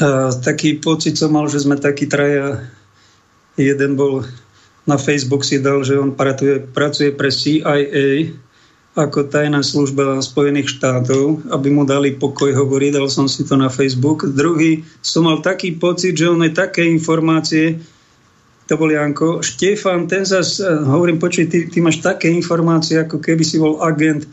A 0.00 0.32
taký 0.40 0.80
pocit 0.80 1.20
som 1.20 1.32
mal, 1.32 1.44
že 1.48 1.60
sme 1.60 1.76
takí 1.76 2.08
traja. 2.08 2.64
Jeden 3.60 4.00
bol 4.00 4.24
na 4.88 4.96
Facebook 4.96 5.44
si 5.44 5.60
dal, 5.60 5.84
že 5.84 6.00
on 6.00 6.16
pracuje, 6.16 6.56
pracuje 6.72 7.12
pre 7.12 7.28
CIA 7.28 8.32
ako 8.98 9.30
tajná 9.30 9.62
služba 9.62 10.18
Spojených 10.18 10.80
štátov, 10.80 11.46
aby 11.54 11.68
mu 11.70 11.86
dali 11.86 12.18
pokoj 12.18 12.50
hovoriť, 12.50 12.98
dal 12.98 13.06
som 13.06 13.30
si 13.30 13.46
to 13.46 13.54
na 13.54 13.70
Facebook. 13.70 14.26
Druhý 14.34 14.82
som 14.98 15.30
mal 15.30 15.38
taký 15.38 15.78
pocit, 15.78 16.18
že 16.18 16.26
on 16.26 16.42
je 16.42 16.50
také 16.50 16.82
informácie, 16.82 17.78
to 18.70 18.78
bol 18.78 18.86
Janko. 18.86 19.42
Štefan, 19.42 20.06
ten 20.06 20.22
zase, 20.22 20.62
hovorím, 20.86 21.18
počuj, 21.18 21.50
ty, 21.50 21.66
ty 21.66 21.82
máš 21.82 21.98
také 21.98 22.30
informácie, 22.30 23.02
ako 23.02 23.18
keby 23.18 23.42
si 23.42 23.58
bol 23.58 23.82
agent 23.82 24.30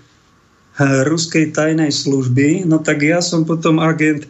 eh, 0.77 1.01
ruskej 1.09 1.57
tajnej 1.57 1.89
služby, 1.89 2.69
no 2.69 2.77
tak 2.77 3.01
ja 3.01 3.17
som 3.17 3.49
potom 3.49 3.81
agent 3.81 4.29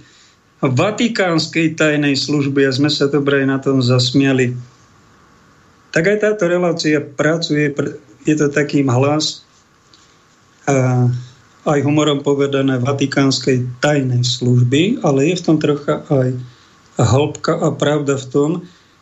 vatikánskej 0.63 1.75
tajnej 1.75 2.15
služby 2.15 2.63
a 2.63 2.71
sme 2.71 2.87
sa 2.87 3.11
dobre 3.11 3.43
na 3.43 3.59
tom 3.59 3.83
zasmiali. 3.83 4.55
Tak 5.91 6.07
aj 6.07 6.17
táto 6.23 6.47
relácia 6.47 7.03
pracuje, 7.03 7.67
je 8.23 8.35
to 8.39 8.47
takým 8.47 8.87
hlas, 8.87 9.43
a 10.67 11.07
aj 11.67 11.79
humorom 11.83 12.23
povedané 12.23 12.79
vatikánskej 12.79 13.83
tajnej 13.83 14.23
služby, 14.23 15.03
ale 15.03 15.31
je 15.31 15.35
v 15.35 15.45
tom 15.47 15.57
trocha 15.59 16.03
aj 16.07 16.35
hĺbka 16.99 17.59
a 17.59 17.71
pravda 17.75 18.19
v 18.19 18.27
tom, 18.27 18.51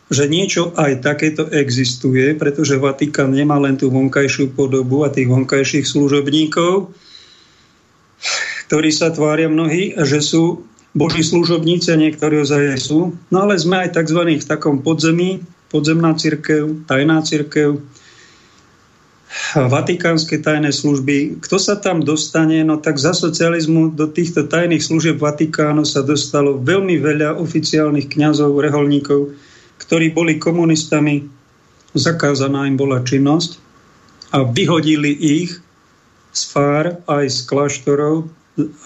že 0.06 0.30
niečo 0.30 0.70
aj 0.78 1.02
takéto 1.02 1.50
existuje, 1.50 2.38
pretože 2.38 2.78
Vatikán 2.78 3.34
nemá 3.34 3.58
len 3.58 3.74
tú 3.74 3.90
vonkajšiu 3.90 4.54
podobu 4.54 5.02
a 5.02 5.10
tých 5.10 5.26
vonkajších 5.26 5.86
služobníkov, 5.86 6.94
ktorí 8.70 8.90
sa 8.94 9.10
tvária 9.10 9.50
mnohí, 9.50 9.98
že 9.98 10.22
sú 10.22 10.66
boží 10.94 11.26
služobníci 11.26 11.90
a 11.92 12.00
niektorí 12.00 12.42
ozaj 12.42 12.78
sú. 12.78 13.18
No 13.34 13.38
ale 13.46 13.58
sme 13.58 13.82
aj 13.86 13.98
tzv. 13.98 14.22
v 14.38 14.46
takom 14.46 14.86
podzemí, 14.86 15.42
podzemná 15.74 16.14
církev, 16.16 16.88
tajná 16.88 17.20
církev, 17.26 17.82
vatikánske 19.54 20.40
tajné 20.40 20.72
služby. 20.72 21.44
Kto 21.44 21.60
sa 21.60 21.76
tam 21.76 22.00
dostane? 22.00 22.64
No 22.64 22.80
tak 22.80 22.96
za 22.96 23.12
socializmu 23.12 23.92
do 23.92 24.08
týchto 24.08 24.48
tajných 24.48 24.80
služieb 24.80 25.20
Vatikánu 25.20 25.84
sa 25.84 26.06
dostalo 26.06 26.56
veľmi 26.56 26.96
veľa 26.96 27.36
oficiálnych 27.36 28.08
kňazov, 28.08 28.56
reholníkov, 28.64 29.36
ktorí 29.82 30.16
boli 30.16 30.40
komunistami, 30.40 31.26
zakázaná 31.96 32.68
im 32.68 32.76
bola 32.76 33.04
činnosť 33.04 33.58
a 34.36 34.44
vyhodili 34.44 35.16
ich 35.16 35.56
z 36.36 36.42
fár 36.52 37.00
aj 37.08 37.26
z 37.32 37.40
kláštorov, 37.48 38.28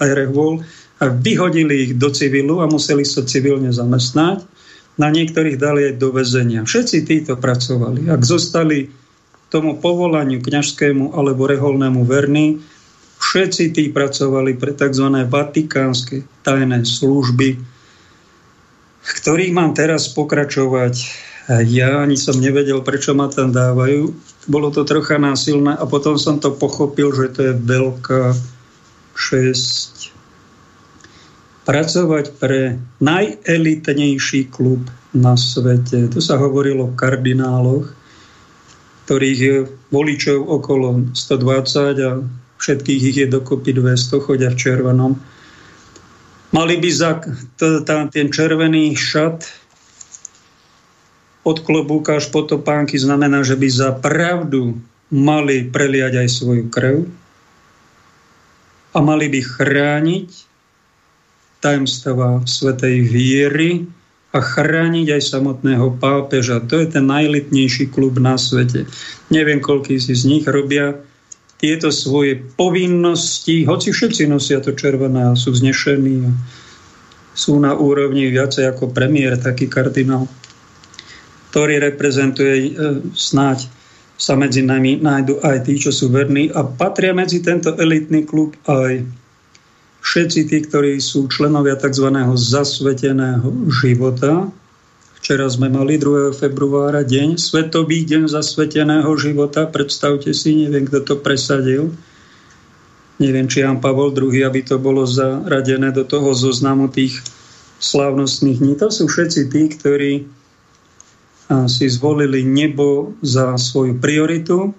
aj 0.02 0.10
rehvol, 0.14 0.62
a 1.00 1.08
vyhodili 1.10 1.90
ich 1.90 1.94
do 1.96 2.12
civilu 2.12 2.60
a 2.60 2.68
museli 2.68 3.08
sa 3.08 3.24
civilne 3.24 3.72
zamestnať. 3.72 4.44
Na 5.00 5.08
niektorých 5.08 5.56
dali 5.56 5.88
aj 5.90 5.96
do 5.96 6.12
väzenia. 6.12 6.68
Všetci 6.68 7.08
títo 7.08 7.40
pracovali. 7.40 8.12
Ak 8.12 8.20
zostali 8.20 8.92
tomu 9.48 9.80
povolaniu 9.80 10.44
kňažskému 10.44 11.16
alebo 11.16 11.48
reholnému 11.48 12.04
verní, 12.04 12.60
všetci 13.24 13.72
tí 13.72 13.84
pracovali 13.96 14.60
pre 14.60 14.76
tzv. 14.76 15.08
vatikánske 15.24 16.28
tajné 16.44 16.84
služby, 16.84 17.79
ktorých 19.04 19.56
mám 19.56 19.72
teraz 19.74 20.12
pokračovať. 20.12 21.28
Ja 21.66 22.06
ani 22.06 22.14
som 22.14 22.38
nevedel, 22.38 22.86
prečo 22.86 23.18
ma 23.18 23.26
tam 23.26 23.50
dávajú. 23.50 24.14
Bolo 24.46 24.70
to 24.70 24.86
trocha 24.86 25.18
násilné 25.18 25.74
a 25.74 25.84
potom 25.90 26.14
som 26.18 26.38
to 26.38 26.54
pochopil, 26.54 27.10
že 27.10 27.34
to 27.34 27.40
je 27.50 27.54
veľká 27.58 28.38
šesť. 29.18 30.14
Pracovať 31.66 32.26
pre 32.38 32.78
najelitnejší 33.02 34.50
klub 34.54 34.86
na 35.14 35.34
svete. 35.38 36.10
Tu 36.10 36.20
sa 36.22 36.38
hovorilo 36.38 36.90
o 36.90 36.96
kardináloch, 36.98 37.90
ktorých 39.06 39.40
je 39.42 39.58
voličov 39.90 40.38
okolo 40.46 41.14
120 41.18 41.98
a 42.06 42.22
všetkých 42.62 43.02
ich 43.10 43.18
je 43.26 43.28
dokopy 43.30 43.74
200, 43.74 44.22
chodia 44.22 44.54
v 44.54 44.60
červenom 44.62 45.18
Mali 46.50 46.82
by 46.82 46.90
za 46.90 47.22
t- 47.22 47.84
t- 47.86 48.10
ten 48.10 48.28
červený 48.34 48.98
šat 48.98 49.46
od 51.46 51.58
klobúka 51.62 52.18
až 52.18 52.30
po 52.30 52.46
topánky 52.46 52.98
znamená, 52.98 53.46
že 53.46 53.58
by 53.58 53.68
za 53.70 53.90
pravdu 53.96 54.78
mali 55.10 55.66
preliať 55.66 56.26
aj 56.26 56.30
svoju 56.30 56.66
krv 56.70 57.10
a 58.94 58.98
mali 59.02 59.30
by 59.30 59.42
chrániť 59.42 60.30
tajomstva 61.60 62.46
svetej 62.46 63.06
viery 63.06 63.86
a 64.30 64.40
chrániť 64.40 65.18
aj 65.18 65.22
samotného 65.26 65.98
pápeža. 65.98 66.62
To 66.70 66.78
je 66.78 66.88
ten 66.94 67.06
najlitnejší 67.10 67.90
klub 67.90 68.22
na 68.22 68.38
svete. 68.38 68.86
Neviem, 69.34 69.58
koľký 69.58 69.98
si 69.98 70.14
z 70.14 70.24
nich 70.30 70.46
robia 70.46 71.02
tieto 71.60 71.92
svoje 71.92 72.40
povinnosti, 72.56 73.68
hoci 73.68 73.92
všetci 73.92 74.32
nosia 74.32 74.64
to 74.64 74.72
červené 74.72 75.36
a 75.36 75.36
sú 75.36 75.52
znešení 75.52 76.16
a 76.24 76.32
sú 77.36 77.60
na 77.60 77.76
úrovni 77.76 78.32
viacej 78.32 78.72
ako 78.72 78.96
premiér, 78.96 79.36
taký 79.36 79.68
kardinál, 79.68 80.28
ktorý 81.52 81.84
reprezentuje 81.84 82.54
e, 82.56 82.70
snáď 83.12 83.68
sa 84.20 84.36
medzi 84.36 84.64
nami 84.64 85.00
nájdu 85.00 85.40
aj 85.40 85.68
tí, 85.68 85.80
čo 85.80 85.96
sú 85.96 86.12
verní 86.12 86.52
a 86.52 86.64
patria 86.64 87.16
medzi 87.16 87.40
tento 87.40 87.72
elitný 87.80 88.28
klub 88.28 88.56
aj 88.68 89.04
všetci 90.04 90.40
tí, 90.52 90.58
ktorí 90.68 91.00
sú 91.00 91.32
členovia 91.32 91.80
tzv. 91.80 92.12
zasveteného 92.36 93.48
života. 93.84 94.52
Včera 95.20 95.52
sme 95.52 95.68
mali 95.68 96.00
2. 96.00 96.32
februára 96.32 97.04
deň, 97.04 97.36
Svetový 97.36 98.08
deň 98.08 98.32
zasveteného 98.32 99.12
života. 99.20 99.68
Predstavte 99.68 100.32
si, 100.32 100.64
neviem, 100.64 100.88
kto 100.88 101.04
to 101.04 101.16
presadil. 101.20 101.92
Neviem, 103.20 103.52
či 103.52 103.60
Jan 103.60 103.84
Pavol 103.84 104.16
II, 104.16 104.32
aby 104.48 104.64
to 104.64 104.80
bolo 104.80 105.04
zaradené 105.04 105.92
do 105.92 106.08
toho 106.08 106.32
zoznamu 106.32 106.88
tých 106.88 107.20
slávnostných 107.84 108.64
dní. 108.64 108.74
To 108.80 108.88
sú 108.88 109.12
všetci 109.12 109.42
tí, 109.52 109.64
ktorí 109.76 110.12
si 111.68 111.86
zvolili 111.92 112.48
nebo 112.48 113.12
za 113.20 113.60
svoju 113.60 114.00
prioritu 114.00 114.72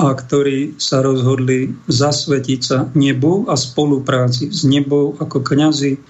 a 0.00 0.08
ktorí 0.16 0.80
sa 0.80 1.04
rozhodli 1.04 1.68
zasvetiť 1.84 2.60
sa 2.64 2.88
nebu 2.96 3.44
a 3.52 3.60
spolupráci 3.60 4.48
s 4.48 4.64
nebou 4.64 5.20
ako 5.20 5.44
kňazi, 5.44 6.00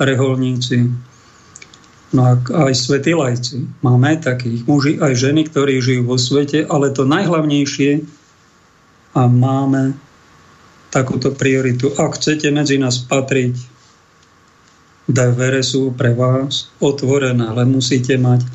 reholníci, 0.00 1.10
no 2.10 2.20
a 2.26 2.34
aj 2.38 2.74
svetí 2.74 3.14
lajci. 3.14 3.66
Máme 3.82 4.18
takých 4.18 4.66
muži 4.66 4.98
aj 4.98 5.14
ženy, 5.14 5.46
ktorí 5.46 5.78
žijú 5.78 6.02
vo 6.06 6.16
svete, 6.18 6.66
ale 6.66 6.90
to 6.90 7.06
najhlavnejšie 7.06 8.02
a 9.14 9.22
máme 9.26 9.94
takúto 10.90 11.30
prioritu. 11.30 11.94
Ak 11.94 12.18
chcete 12.18 12.50
medzi 12.50 12.78
nás 12.78 12.98
patriť, 12.98 13.54
dvere 15.10 15.62
sú 15.62 15.94
pre 15.94 16.14
vás 16.14 16.70
otvorené, 16.82 17.46
ale 17.46 17.66
musíte 17.66 18.18
mať 18.18 18.46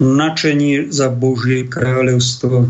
načenie 0.00 0.92
za 0.92 1.08
Božie 1.08 1.64
kráľovstvo. 1.68 2.68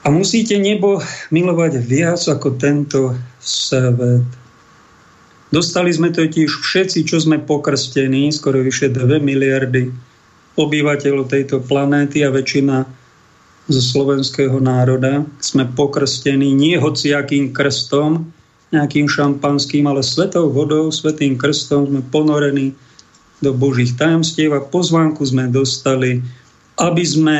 A 0.00 0.06
musíte 0.08 0.56
nebo 0.56 1.02
milovať 1.34 1.82
viac 1.82 2.22
ako 2.22 2.56
tento 2.56 3.18
svet. 3.42 4.39
Dostali 5.50 5.90
sme 5.90 6.14
totiž 6.14 6.46
všetci, 6.46 7.10
čo 7.10 7.18
sme 7.18 7.42
pokrstení, 7.42 8.30
skoro 8.30 8.62
vyše 8.62 8.86
2 8.86 9.18
miliardy 9.18 9.90
obyvateľov 10.54 11.26
tejto 11.26 11.58
planéty 11.66 12.22
a 12.22 12.30
väčšina 12.30 12.86
zo 13.70 13.82
slovenského 13.82 14.58
národa. 14.62 15.26
Sme 15.42 15.66
pokrstení 15.66 16.54
nie 16.54 16.78
hociakým 16.78 17.50
krstom, 17.50 18.30
nejakým 18.70 19.10
šampanským, 19.10 19.90
ale 19.90 20.06
svetou 20.06 20.54
vodou, 20.54 20.94
svetým 20.94 21.34
krstom 21.34 21.90
sme 21.90 22.02
ponorení 22.14 22.70
do 23.42 23.50
Božích 23.50 23.98
tajomstiev 23.98 24.54
a 24.54 24.62
pozvánku 24.62 25.26
sme 25.26 25.50
dostali, 25.50 26.22
aby 26.78 27.02
sme 27.02 27.38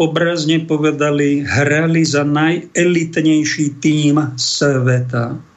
obrazne 0.00 0.64
povedali, 0.64 1.44
hrali 1.44 2.02
za 2.02 2.26
najelitnejší 2.26 3.78
tým 3.78 4.34
sveta. 4.34 5.49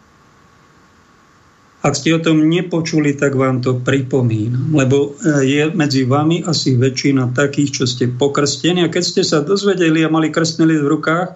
Ak 1.84 2.00
ste 2.00 2.16
o 2.16 2.24
tom 2.24 2.48
nepočuli, 2.48 3.12
tak 3.20 3.36
vám 3.36 3.60
to 3.60 3.84
pripomínam, 3.84 4.72
lebo 4.72 5.20
e, 5.20 5.44
je 5.44 5.64
medzi 5.76 6.08
vami 6.08 6.40
asi 6.40 6.80
väčšina 6.80 7.36
takých, 7.36 7.70
čo 7.76 7.84
ste 7.84 8.08
pokrstení 8.08 8.88
a 8.88 8.94
keď 8.94 9.04
ste 9.04 9.22
sa 9.28 9.44
dozvedeli 9.44 10.00
a 10.00 10.08
mali 10.08 10.32
krstný 10.32 10.64
list 10.64 10.88
v 10.88 10.94
rukách, 10.96 11.36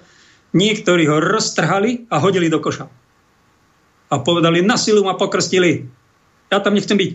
niektorí 0.55 1.03
ho 1.11 1.19
roztrhali 1.19 2.07
a 2.07 2.23
hodili 2.23 2.47
do 2.47 2.63
koša. 2.63 2.87
A 4.07 4.15
povedali, 4.23 4.63
na 4.63 4.79
silu 4.79 5.03
ma 5.03 5.19
pokrstili. 5.19 5.83
Ja 6.47 6.63
tam 6.63 6.79
nechcem 6.79 6.95
byť. 6.95 7.11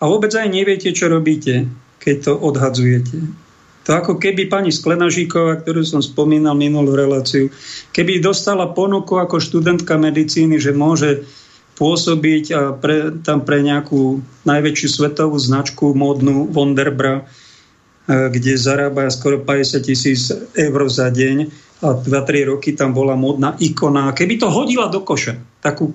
A 0.00 0.08
vôbec 0.08 0.32
aj 0.32 0.48
neviete, 0.48 0.88
čo 0.96 1.12
robíte, 1.12 1.68
keď 2.00 2.16
to 2.24 2.32
odhadzujete. 2.32 3.44
To 3.84 3.90
ako 3.92 4.16
keby 4.16 4.48
pani 4.48 4.72
Sklenažíková, 4.72 5.60
ktorú 5.60 5.84
som 5.84 6.00
spomínal 6.00 6.56
minulú 6.56 6.96
reláciu, 6.96 7.52
keby 7.92 8.24
dostala 8.24 8.72
ponuku 8.72 9.20
ako 9.20 9.36
študentka 9.36 10.00
medicíny, 10.00 10.56
že 10.56 10.72
môže 10.72 11.28
pôsobiť 11.74 12.78
pre, 12.78 13.10
tam 13.26 13.42
pre 13.42 13.58
nejakú 13.62 14.22
najväčšiu 14.46 14.88
svetovú 14.88 15.34
značku 15.36 15.90
módnu 15.90 16.46
Wonderbra, 16.54 17.20
e, 17.20 17.22
kde 18.06 18.54
zarába 18.54 19.10
skoro 19.10 19.42
50 19.42 19.82
tisíc 19.82 20.30
eur 20.54 20.80
za 20.86 21.10
deň 21.10 21.50
a 21.82 21.98
2-3 21.98 22.50
roky 22.54 22.78
tam 22.78 22.94
bola 22.94 23.18
módna 23.18 23.58
ikona. 23.58 24.14
Keby 24.14 24.38
to 24.38 24.48
hodila 24.54 24.86
do 24.86 25.02
koša, 25.02 25.34
takú 25.58 25.90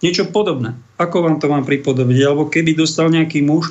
Niečo 0.00 0.32
podobné. 0.32 0.80
Ako 0.96 1.20
vám 1.20 1.36
to 1.36 1.52
mám 1.52 1.68
pripodobiť? 1.68 2.18
Alebo 2.24 2.48
keby 2.48 2.72
dostal 2.72 3.12
nejaký 3.12 3.44
muž, 3.44 3.68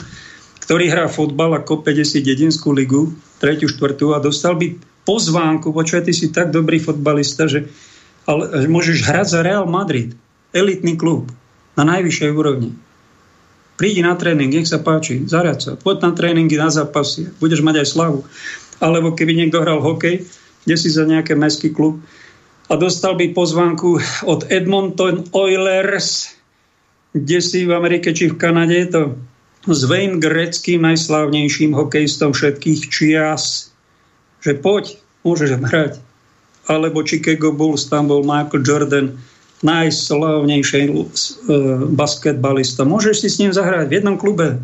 ktorý 0.61 0.85
hrá 0.85 1.09
fotbal 1.09 1.57
a 1.57 1.65
kope 1.65 1.89
10 1.89 2.21
jedinskú 2.21 2.69
ligu, 2.69 3.09
tretiu, 3.41 3.65
štvrtú 3.65 4.13
a 4.13 4.21
dostal 4.21 4.53
by 4.53 4.77
pozvánku, 5.09 5.73
počuaj, 5.73 6.05
ty 6.05 6.13
si 6.13 6.29
tak 6.29 6.53
dobrý 6.53 6.77
fotbalista, 6.77 7.49
že 7.49 7.65
ale, 8.29 8.69
môžeš 8.69 9.09
hrať 9.09 9.25
za 9.25 9.39
Real 9.41 9.65
Madrid, 9.65 10.13
elitný 10.55 10.97
klub, 10.97 11.29
na 11.77 11.83
najvyššej 11.85 12.31
úrovni. 12.33 12.75
Prídi 13.79 14.03
na 14.03 14.19
tréning, 14.19 14.51
nech 14.51 14.67
sa 14.67 14.83
páči, 14.83 15.23
zariad 15.23 15.63
sa, 15.63 15.79
poď 15.79 16.09
na 16.09 16.11
tréningy, 16.11 16.59
na 16.59 16.67
zápasy, 16.67 17.31
budeš 17.39 17.63
mať 17.63 17.85
aj 17.85 17.87
slavu. 17.87 18.19
Alebo 18.83 19.15
keby 19.15 19.39
niekto 19.39 19.63
hral 19.63 19.79
hokej, 19.79 20.27
kde 20.67 20.75
si 20.75 20.91
za 20.91 21.07
nejaký 21.07 21.39
mestský 21.39 21.71
klub, 21.71 22.03
a 22.69 22.77
dostal 22.77 23.17
by 23.17 23.33
pozvánku 23.33 23.97
od 24.29 24.45
Edmonton 24.53 25.25
Oilers, 25.33 26.37
kde 27.17 27.41
si 27.41 27.65
v 27.65 27.73
Amerike 27.73 28.13
či 28.13 28.29
v 28.29 28.37
Kanade, 28.37 28.85
to 28.93 29.17
s 29.65 29.89
Wayne 29.89 30.21
Greckým, 30.21 30.85
najslávnejším 30.85 31.73
hokejistom 31.73 32.31
všetkých 32.37 32.81
čias, 32.93 33.73
že 34.45 34.53
poď, 34.53 35.01
môžeš 35.25 35.57
hrať. 35.57 35.93
Alebo 36.69 37.01
Chicago 37.01 37.49
Bulls, 37.49 37.89
tam 37.89 38.13
bol 38.13 38.21
Michael 38.21 38.61
Jordan, 38.61 39.17
najslavnejší 39.63 40.81
uh, 40.87 41.03
basketbalista. 41.91 42.87
Môžeš 42.87 43.15
si 43.25 43.27
s 43.27 43.39
ním 43.43 43.51
zahrať 43.51 43.91
v 43.91 43.95
jednom 43.99 44.15
klube. 44.15 44.59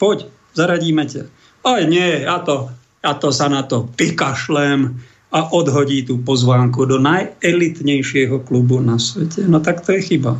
Poď, 0.00 0.28
zaradíme 0.56 1.04
ťa. 1.04 1.28
Aj 1.66 1.82
nie, 1.84 2.24
ja 2.24 2.40
to, 2.40 2.72
ja 3.04 3.12
to 3.16 3.28
sa 3.34 3.50
na 3.52 3.66
to 3.66 3.88
pikašlem 3.96 4.96
a 5.34 5.52
odhodí 5.52 6.06
tú 6.06 6.22
pozvánku 6.22 6.86
do 6.86 6.96
najelitnejšieho 7.02 8.40
klubu 8.46 8.80
na 8.80 8.96
svete. 8.96 9.44
No 9.44 9.60
tak 9.60 9.84
to 9.84 9.92
je 9.98 10.14
chyba. 10.14 10.38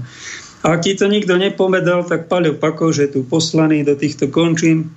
A 0.64 0.74
ak 0.78 0.88
ti 0.88 0.96
to 0.96 1.10
nikto 1.10 1.36
nepovedal, 1.36 2.06
tak 2.06 2.32
Paľo 2.32 2.56
Pako, 2.56 2.94
že 2.94 3.12
tu 3.12 3.22
poslaný 3.26 3.84
do 3.84 3.94
týchto 3.94 4.32
končín 4.32 4.90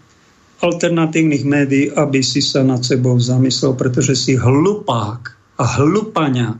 alternatívnych 0.59 1.43
médií, 1.47 1.85
aby 1.93 2.19
si 2.19 2.43
sa 2.43 2.63
nad 2.63 2.83
sebou 2.83 3.15
zamyslel, 3.19 3.75
pretože 3.79 4.15
si 4.15 4.33
hlupák 4.35 5.21
a 5.59 5.65
hlupania. 5.79 6.55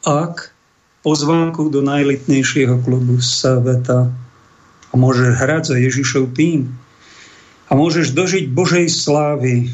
Ak 0.00 0.56
pozvánku 1.04 1.68
do 1.68 1.84
najelitnejšieho 1.84 2.80
klubu 2.84 3.20
sveta 3.20 4.08
a 4.90 4.94
môžeš 4.96 5.30
hrať 5.36 5.62
za 5.72 5.76
Ježišov 5.76 6.32
tým 6.36 6.72
a 7.68 7.76
môžeš 7.76 8.16
dožiť 8.16 8.44
Božej 8.52 8.88
slávy 8.88 9.70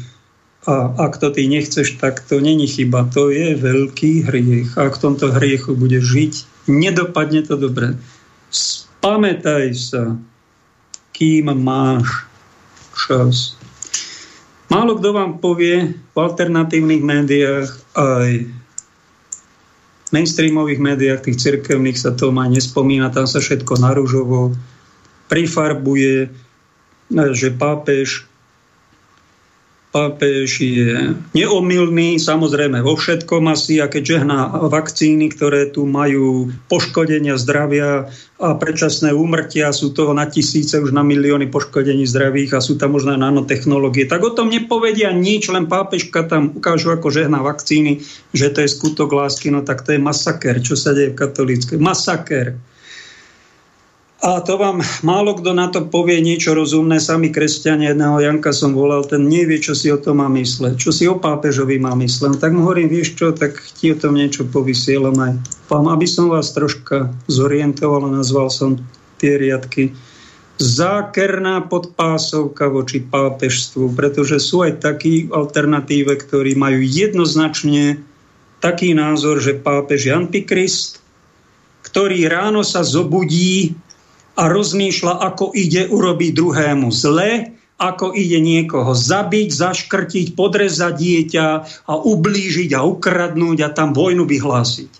a 0.67 0.91
ak 0.99 1.23
to 1.23 1.31
ty 1.31 1.47
nechceš, 1.47 1.95
tak 1.95 2.19
to 2.27 2.43
není 2.43 2.67
chyba. 2.67 3.07
To 3.15 3.31
je 3.31 3.55
veľký 3.55 4.27
hriech. 4.27 4.75
A 4.75 4.91
v 4.91 4.99
tomto 4.99 5.31
hriechu 5.31 5.79
budeš 5.79 6.03
žiť, 6.03 6.33
nedopadne 6.67 7.47
to 7.47 7.55
dobre. 7.55 7.95
Spamätaj 8.51 9.71
sa, 9.79 10.19
kým 11.15 11.55
máš 11.55 12.27
čas. 12.91 13.55
Málo 14.67 14.99
kto 14.99 15.15
vám 15.15 15.39
povie 15.39 15.95
v 15.95 16.15
alternatívnych 16.19 16.99
médiách 16.99 17.71
aj 17.95 18.56
mainstreamových 20.13 20.79
médiách, 20.79 21.23
tých 21.25 21.41
cirkevných 21.41 21.97
sa 21.97 22.13
to 22.13 22.29
má 22.29 22.47
nespomína, 22.47 23.11
tam 23.11 23.25
sa 23.25 23.41
všetko 23.41 23.79
narúžovo 23.79 24.55
prifarbuje, 25.27 26.31
že 27.11 27.49
pápež 27.55 28.26
pápež 29.87 30.61
je 30.61 31.15
neomilný, 31.31 32.19
samozrejme 32.19 32.83
vo 32.83 32.99
všetkom 32.99 33.47
asi, 33.47 33.79
a 33.79 33.87
keď 33.87 34.03
žehná 34.19 34.51
vakcíny, 34.67 35.31
ktoré 35.31 35.71
tu 35.71 35.87
majú 35.87 36.51
poškodenia 36.67 37.39
zdravia 37.39 38.11
a 38.37 38.47
predčasné 38.53 39.15
úmrtia, 39.15 39.73
sú 39.73 39.95
toho 39.95 40.11
na 40.13 40.27
tisíce, 40.27 40.77
už 40.77 40.91
na 40.93 41.01
milióny 41.01 41.49
poškodení 41.49 42.05
zdravých 42.05 42.59
a 42.59 42.63
sú 42.63 42.75
tam 42.75 42.99
možno 42.99 43.15
nanotechnológie, 43.17 44.05
tak 44.05 44.21
o 44.27 44.35
tom 44.35 44.51
nepovedia 44.51 45.09
nič, 45.15 45.49
len 45.49 45.65
pápežka 45.65 46.27
tam 46.27 46.53
ukážu, 46.53 46.93
ako 46.93 47.07
žehná 47.09 47.39
vakcíny, 47.41 48.03
že 48.35 48.51
to 48.53 48.61
je 48.61 48.69
skutok 48.69 49.09
lásky, 49.09 49.49
no 49.49 49.63
tak 49.63 49.87
to 49.87 49.95
je 49.95 50.03
masaker, 50.03 50.59
čo 50.61 50.75
sa 50.75 50.93
deje 50.93 51.15
v 51.15 51.19
katolícke. 51.19 51.79
Masaker. 51.79 52.59
A 54.17 54.41
to 54.41 54.57
vám 54.57 54.81
málo 55.05 55.37
kto 55.37 55.53
na 55.53 55.69
to 55.69 55.85
povie 55.85 56.17
niečo 56.25 56.57
rozumné. 56.57 56.97
Sami 56.97 57.29
kresťania 57.29 57.93
jedného 57.93 58.17
Janka 58.17 58.49
som 58.49 58.73
volal, 58.73 59.05
ten 59.05 59.29
nevie, 59.29 59.61
čo 59.61 59.77
si 59.77 59.93
o 59.93 60.01
tom 60.01 60.25
má 60.25 60.27
mysleť. 60.33 60.73
Čo 60.73 60.89
si 60.89 61.05
o 61.05 61.21
pápežovi 61.21 61.77
má 61.77 61.93
mysleť. 61.93 62.29
No, 62.33 62.41
tak 62.41 62.51
mu 62.57 62.65
hovorím, 62.65 62.89
vieš 62.89 63.13
čo, 63.13 63.29
tak 63.29 63.61
ti 63.77 63.93
o 63.93 63.99
tom 63.99 64.17
niečo 64.17 64.49
povysielam 64.49 65.13
aj 65.21 65.33
vám, 65.69 65.85
aby 65.93 66.09
som 66.09 66.33
vás 66.33 66.49
troška 66.49 67.13
zorientoval 67.29 68.09
a 68.09 68.17
nazval 68.17 68.49
som 68.49 68.81
tie 69.21 69.37
riadky. 69.37 69.93
Zákerná 70.57 71.69
podpásovka 71.69 72.73
voči 72.73 73.05
pápežstvu, 73.05 73.93
pretože 73.93 74.41
sú 74.41 74.65
aj 74.65 74.81
takí 74.81 75.29
alternatíve, 75.29 76.17
ktorí 76.17 76.57
majú 76.57 76.81
jednoznačne 76.81 78.01
taký 78.57 78.97
názor, 78.97 79.37
že 79.37 79.61
pápež 79.61 80.09
je 80.09 80.13
antikrist, 80.17 80.97
ktorý 81.85 82.25
ráno 82.25 82.65
sa 82.65 82.81
zobudí 82.81 83.77
a 84.37 84.43
rozmýšľa, 84.45 85.13
ako 85.33 85.57
ide 85.57 85.89
urobiť 85.89 86.31
druhému 86.37 86.93
zle, 86.93 87.57
ako 87.77 88.13
ide 88.13 88.37
niekoho 88.41 88.93
zabiť, 88.93 89.49
zaškrtiť, 89.49 90.37
podrezať 90.37 90.93
dieťa 90.97 91.47
a 91.89 91.93
ublížiť 91.93 92.73
a 92.77 92.85
ukradnúť 92.85 93.57
a 93.65 93.69
tam 93.73 93.97
vojnu 93.97 94.25
vyhlásiť. 94.29 94.91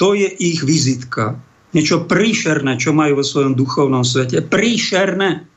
To 0.00 0.16
je 0.16 0.28
ich 0.28 0.60
vizitka. 0.64 1.40
Niečo 1.76 2.04
príšerné, 2.08 2.80
čo 2.80 2.96
majú 2.96 3.20
vo 3.20 3.24
svojom 3.24 3.56
duchovnom 3.56 4.04
svete. 4.04 4.44
Príšerné. 4.44 5.48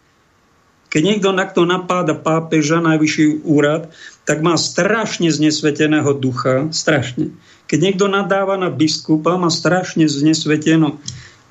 Keď 0.88 1.02
niekto 1.04 1.36
nakto 1.36 1.68
napáda 1.68 2.16
pápeža, 2.16 2.80
najvyšší 2.80 3.44
úrad, 3.44 3.92
tak 4.24 4.40
má 4.40 4.56
strašne 4.56 5.28
znesveteného 5.28 6.16
ducha. 6.16 6.72
Strašne. 6.72 7.36
Keď 7.68 7.80
niekto 7.84 8.08
nadáva 8.08 8.56
na 8.56 8.72
biskupa, 8.72 9.36
má 9.36 9.52
strašne 9.52 10.08
znesvetenú 10.08 10.96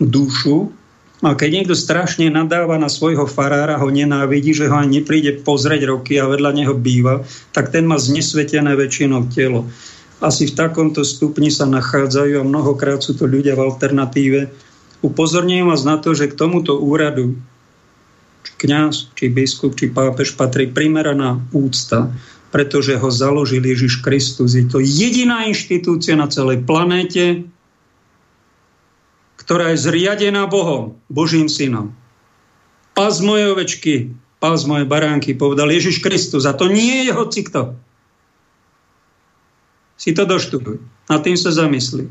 dušu 0.00 0.72
a 1.24 1.33
keď 1.33 1.48
niekto 1.48 1.72
strašne 1.72 2.29
nadáva 2.29 2.76
na 2.76 2.92
svojho 2.92 3.24
farára, 3.24 3.81
ho 3.81 3.88
nenávidí, 3.88 4.52
že 4.52 4.68
ho 4.68 4.76
ani 4.76 5.00
nepríde 5.00 5.40
pozrieť 5.40 5.88
roky 5.88 6.20
a 6.20 6.29
vedľa 6.29 6.52
neho 6.52 6.74
býva, 6.76 7.24
tak 7.57 7.72
ten 7.72 7.88
má 7.88 7.96
znesvetené 7.96 8.76
väčšinou 8.76 9.33
telo. 9.33 9.64
Asi 10.20 10.44
v 10.44 10.57
takomto 10.57 11.09
stupni 11.09 11.48
sa 11.48 11.64
nachádzajú 11.64 12.40
a 12.40 12.44
mnohokrát 12.44 13.00
sú 13.00 13.16
to 13.16 13.24
ľudia 13.24 13.57
v 13.57 13.64
alternatíve. 13.64 14.40
Upozorňujem 15.00 15.68
vás 15.68 15.88
na 15.88 15.96
to, 15.96 16.12
že 16.12 16.29
k 16.29 16.37
tomuto 16.37 16.76
úradu 16.76 17.37
či 18.44 18.52
kniaz, 18.61 19.09
či 19.16 19.33
biskup, 19.33 19.72
či 19.72 19.88
pápež 19.88 20.37
patrí 20.37 20.68
primeraná 20.68 21.40
úcta, 21.57 22.12
pretože 22.52 22.96
ho 22.96 23.09
založil 23.09 23.64
Ježiš 23.64 24.05
Kristus. 24.05 24.52
Je 24.52 24.68
to 24.68 24.85
jediná 24.85 25.48
inštitúcia 25.48 26.12
na 26.12 26.29
celej 26.29 26.64
planéte, 26.64 27.48
ktorá 29.46 29.70
je 29.72 29.78
zriadená 29.78 30.50
Bohom, 30.50 30.98
Božím 31.06 31.46
synom. 31.46 31.94
Pás 32.98 33.22
moje 33.22 33.46
ovečky, 33.46 34.11
pás 34.42 34.66
moje 34.66 34.82
baránky, 34.82 35.38
povedal 35.38 35.70
Ježiš 35.70 36.02
Kristus. 36.02 36.50
A 36.50 36.52
to 36.52 36.66
nie 36.66 37.06
je 37.06 37.14
hoci. 37.14 37.46
Si 39.94 40.11
to 40.11 40.26
doštuduj. 40.26 40.82
A 41.06 41.22
tým 41.22 41.38
sa 41.38 41.54
zamyslí. 41.54 42.11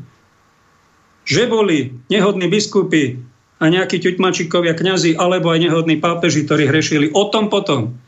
Že 1.28 1.42
boli 1.52 1.92
nehodní 2.08 2.48
biskupy 2.48 3.20
a 3.60 3.68
nejakí 3.68 4.00
ťuťmačikovia 4.00 4.72
kňazi, 4.72 5.20
alebo 5.20 5.52
aj 5.52 5.68
nehodní 5.68 6.00
pápeži, 6.00 6.48
ktorí 6.48 6.64
hrešili 6.72 7.12
o 7.12 7.28
tom 7.28 7.52
potom. 7.52 8.00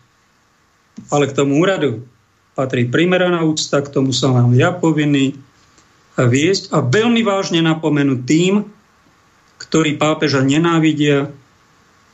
Ale 1.13 1.29
k 1.29 1.37
tomu 1.37 1.61
úradu 1.61 2.01
patrí 2.57 2.89
primeraná 2.89 3.45
úcta, 3.45 3.85
k 3.85 3.93
tomu 3.93 4.17
som 4.17 4.33
vám 4.33 4.57
ja 4.57 4.73
povinný 4.73 5.37
viesť 6.17 6.73
a 6.73 6.81
veľmi 6.81 7.21
vážne 7.21 7.61
napomenúť 7.61 8.21
tým, 8.25 8.78
ktorí 9.69 10.01
pápeža 10.01 10.41
nenávidia, 10.41 11.29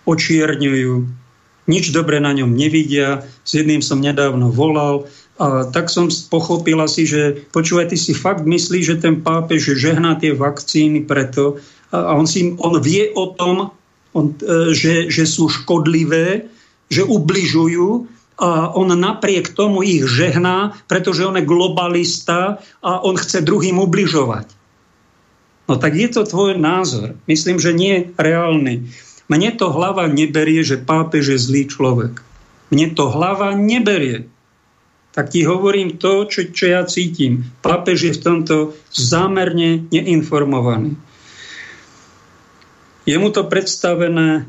očierňujú, 0.04 0.94
nič 1.64 1.84
dobre 1.96 2.20
na 2.20 2.36
ňom 2.36 2.52
nevidia. 2.52 3.24
S 3.46 3.56
jedným 3.56 3.80
som 3.80 4.02
nedávno 4.02 4.52
volal 4.52 5.08
a 5.40 5.66
tak 5.66 5.90
som 5.90 6.06
pochopil 6.30 6.78
asi, 6.78 7.08
že 7.08 7.48
počúvaj, 7.50 7.90
ty 7.90 7.98
si 7.98 8.14
fakt 8.14 8.46
myslí, 8.46 8.86
že 8.86 9.00
ten 9.02 9.24
pápež 9.24 9.74
žehná 9.74 10.14
tie 10.14 10.30
vakcíny 10.30 11.02
preto 11.02 11.58
a 11.90 12.14
on, 12.14 12.26
si, 12.26 12.54
on 12.58 12.78
vie 12.78 13.10
o 13.14 13.34
tom, 13.34 13.70
on, 14.14 14.34
e, 14.38 14.74
že, 14.74 15.10
že 15.10 15.26
sú 15.26 15.50
škodlivé, 15.50 16.46
že 16.90 17.02
ubližujú 17.02 18.06
a 18.34 18.74
on 18.74 18.90
napriek 18.94 19.54
tomu 19.54 19.86
ich 19.86 20.06
žehná, 20.06 20.74
pretože 20.90 21.22
on 21.22 21.38
je 21.38 21.46
globalista 21.46 22.58
a 22.82 22.90
on 23.02 23.14
chce 23.14 23.46
druhým 23.46 23.78
ubližovať. 23.78 24.50
No 25.64 25.80
tak 25.80 25.96
je 25.96 26.08
to 26.12 26.28
tvoj 26.28 26.60
názor. 26.60 27.16
Myslím, 27.24 27.56
že 27.56 27.72
nie 27.72 28.12
reálny. 28.20 28.84
Mne 29.32 29.50
to 29.56 29.72
hlava 29.72 30.04
neberie, 30.04 30.60
že 30.60 30.76
pápež 30.76 31.32
je 31.32 31.38
zlý 31.40 31.62
človek. 31.72 32.20
Mne 32.68 32.92
to 32.92 33.08
hlava 33.08 33.56
neberie. 33.56 34.28
Tak 35.14 35.30
ti 35.32 35.46
hovorím 35.46 35.96
to, 35.96 36.26
čo, 36.28 36.50
čo 36.50 36.64
ja 36.68 36.82
cítim. 36.84 37.48
Pápež 37.64 37.98
je 38.10 38.12
v 38.18 38.24
tomto 38.24 38.56
zámerne 38.92 39.88
neinformovaný. 39.88 40.98
Je 43.08 43.16
mu 43.16 43.30
to 43.30 43.46
predstavené, 43.46 44.44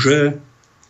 že 0.00 0.40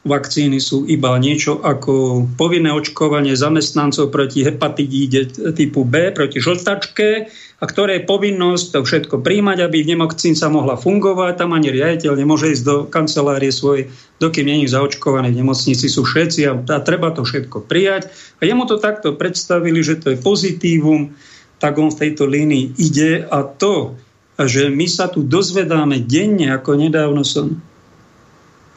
vakcíny 0.08 0.58
sú 0.58 0.88
iba 0.88 1.12
niečo 1.20 1.60
ako 1.60 2.24
povinné 2.40 2.72
očkovanie 2.72 3.36
zamestnancov 3.36 4.08
proti 4.08 4.42
hepatidíde 4.42 5.52
typu 5.52 5.84
B, 5.84 6.10
proti 6.10 6.40
žltačke, 6.40 7.28
a 7.58 7.64
ktoré 7.66 7.98
je 7.98 8.08
povinnosť 8.08 8.66
to 8.70 8.80
všetko 8.86 9.14
príjmať, 9.20 9.66
aby 9.66 9.82
v 9.82 9.90
nemocnici 9.98 10.38
sa 10.38 10.46
mohla 10.46 10.78
fungovať. 10.78 11.42
Tam 11.42 11.50
ani 11.52 11.74
riaditeľ 11.74 12.14
nemôže 12.14 12.54
ísť 12.54 12.64
do 12.64 12.76
kancelárie 12.86 13.50
svojej, 13.50 13.90
dokým 14.22 14.46
není 14.46 14.70
zaočkovaný 14.70 15.34
v 15.34 15.42
nemocnici, 15.42 15.90
sú 15.90 16.06
všetci 16.06 16.40
a, 16.46 16.52
a 16.54 16.78
treba 16.80 17.10
to 17.10 17.26
všetko 17.26 17.66
prijať. 17.66 18.14
A 18.38 18.46
jemu 18.46 18.62
to 18.64 18.78
takto 18.78 19.12
predstavili, 19.18 19.82
že 19.82 19.98
to 19.98 20.14
je 20.14 20.22
pozitívum, 20.22 21.18
tak 21.58 21.76
on 21.82 21.90
v 21.90 22.00
tejto 22.06 22.30
línii 22.30 22.78
ide 22.78 23.26
a 23.26 23.42
to, 23.42 23.98
že 24.38 24.70
my 24.70 24.86
sa 24.86 25.10
tu 25.10 25.26
dozvedáme 25.26 25.98
denne, 26.06 26.54
ako 26.54 26.78
nedávno 26.78 27.26
som 27.26 27.58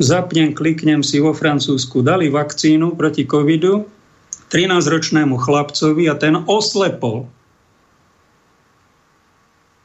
zapnem, 0.02 0.52
kliknem 0.52 1.06
si 1.06 1.22
vo 1.22 1.32
Francúzsku, 1.32 2.02
dali 2.02 2.28
vakcínu 2.28 2.98
proti 2.98 3.24
covidu 3.30 3.86
13-ročnému 4.52 5.40
chlapcovi 5.40 6.12
a 6.12 6.20
ten 6.20 6.36
oslepol. 6.36 7.32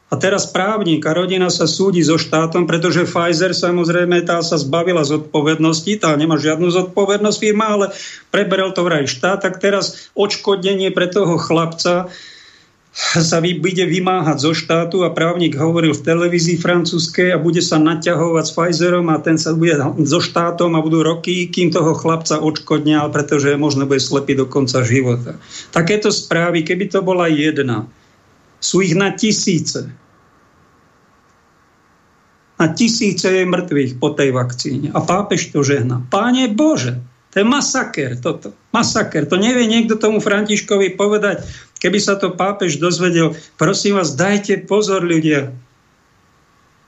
A 0.07 0.15
teraz 0.15 0.47
právnik 0.47 1.03
a 1.03 1.11
rodina 1.11 1.51
sa 1.51 1.67
súdi 1.67 1.99
so 1.99 2.15
štátom, 2.15 2.63
pretože 2.63 3.03
Pfizer 3.03 3.51
samozrejme 3.51 4.23
tá 4.23 4.39
sa 4.39 4.55
zbavila 4.55 5.03
zodpovednosti, 5.03 5.99
tá 5.99 6.15
nemá 6.15 6.39
žiadnu 6.39 6.71
zodpovednosť 6.71 7.37
firma, 7.43 7.75
ale 7.75 7.85
preberel 8.31 8.71
to 8.71 8.87
vraj 8.87 9.03
štát, 9.03 9.43
tak 9.43 9.59
teraz 9.59 10.07
odškodnenie 10.15 10.95
pre 10.95 11.11
toho 11.11 11.35
chlapca 11.35 12.07
sa 13.29 13.37
bude 13.41 13.83
vymáhať 13.85 14.37
zo 14.41 14.53
štátu 14.57 15.05
a 15.05 15.13
právnik 15.13 15.53
hovoril 15.53 15.93
v 15.93 16.05
televízii 16.05 16.57
francúzskej 16.57 17.33
a 17.33 17.41
bude 17.41 17.61
sa 17.61 17.77
naťahovať 17.77 18.45
s 18.45 18.53
Pfizerom 18.53 19.07
a 19.13 19.21
ten 19.21 19.37
sa 19.37 19.53
bude 19.53 19.77
so 20.05 20.19
štátom 20.21 20.73
a 20.73 20.83
budú 20.83 21.05
roky, 21.05 21.49
kým 21.49 21.69
toho 21.69 21.93
chlapca 21.93 22.41
odškodňal, 22.41 23.13
pretože 23.13 23.53
možno 23.59 23.85
bude 23.85 24.01
slepý 24.01 24.33
do 24.33 24.49
konca 24.49 24.81
života. 24.81 25.37
Takéto 25.69 26.09
správy, 26.09 26.65
keby 26.65 26.89
to 26.89 27.05
bola 27.05 27.29
jedna, 27.29 27.85
sú 28.57 28.81
ich 28.81 28.97
na 28.97 29.13
tisíce. 29.13 29.85
Na 32.57 32.73
tisíce 32.73 33.29
je 33.29 33.45
mŕtvych 33.45 34.01
po 34.01 34.17
tej 34.17 34.33
vakcíne. 34.33 34.89
A 34.89 35.05
pápež 35.05 35.53
to 35.53 35.61
žehna. 35.61 36.01
Páne 36.09 36.49
Bože, 36.49 36.97
to 37.37 37.45
je 37.45 37.53
masaker 37.53 38.17
toto. 38.17 38.49
Masaker. 38.73 39.29
To 39.29 39.37
nevie 39.37 39.69
niekto 39.69 39.93
tomu 39.93 40.17
Františkovi 40.17 40.97
povedať. 40.97 41.45
Keby 41.77 42.01
sa 42.01 42.17
to 42.17 42.33
pápež 42.33 42.81
dozvedel, 42.81 43.37
prosím 43.61 44.01
vás, 44.01 44.17
dajte 44.17 44.65
pozor 44.65 45.05
ľudia. 45.05 45.53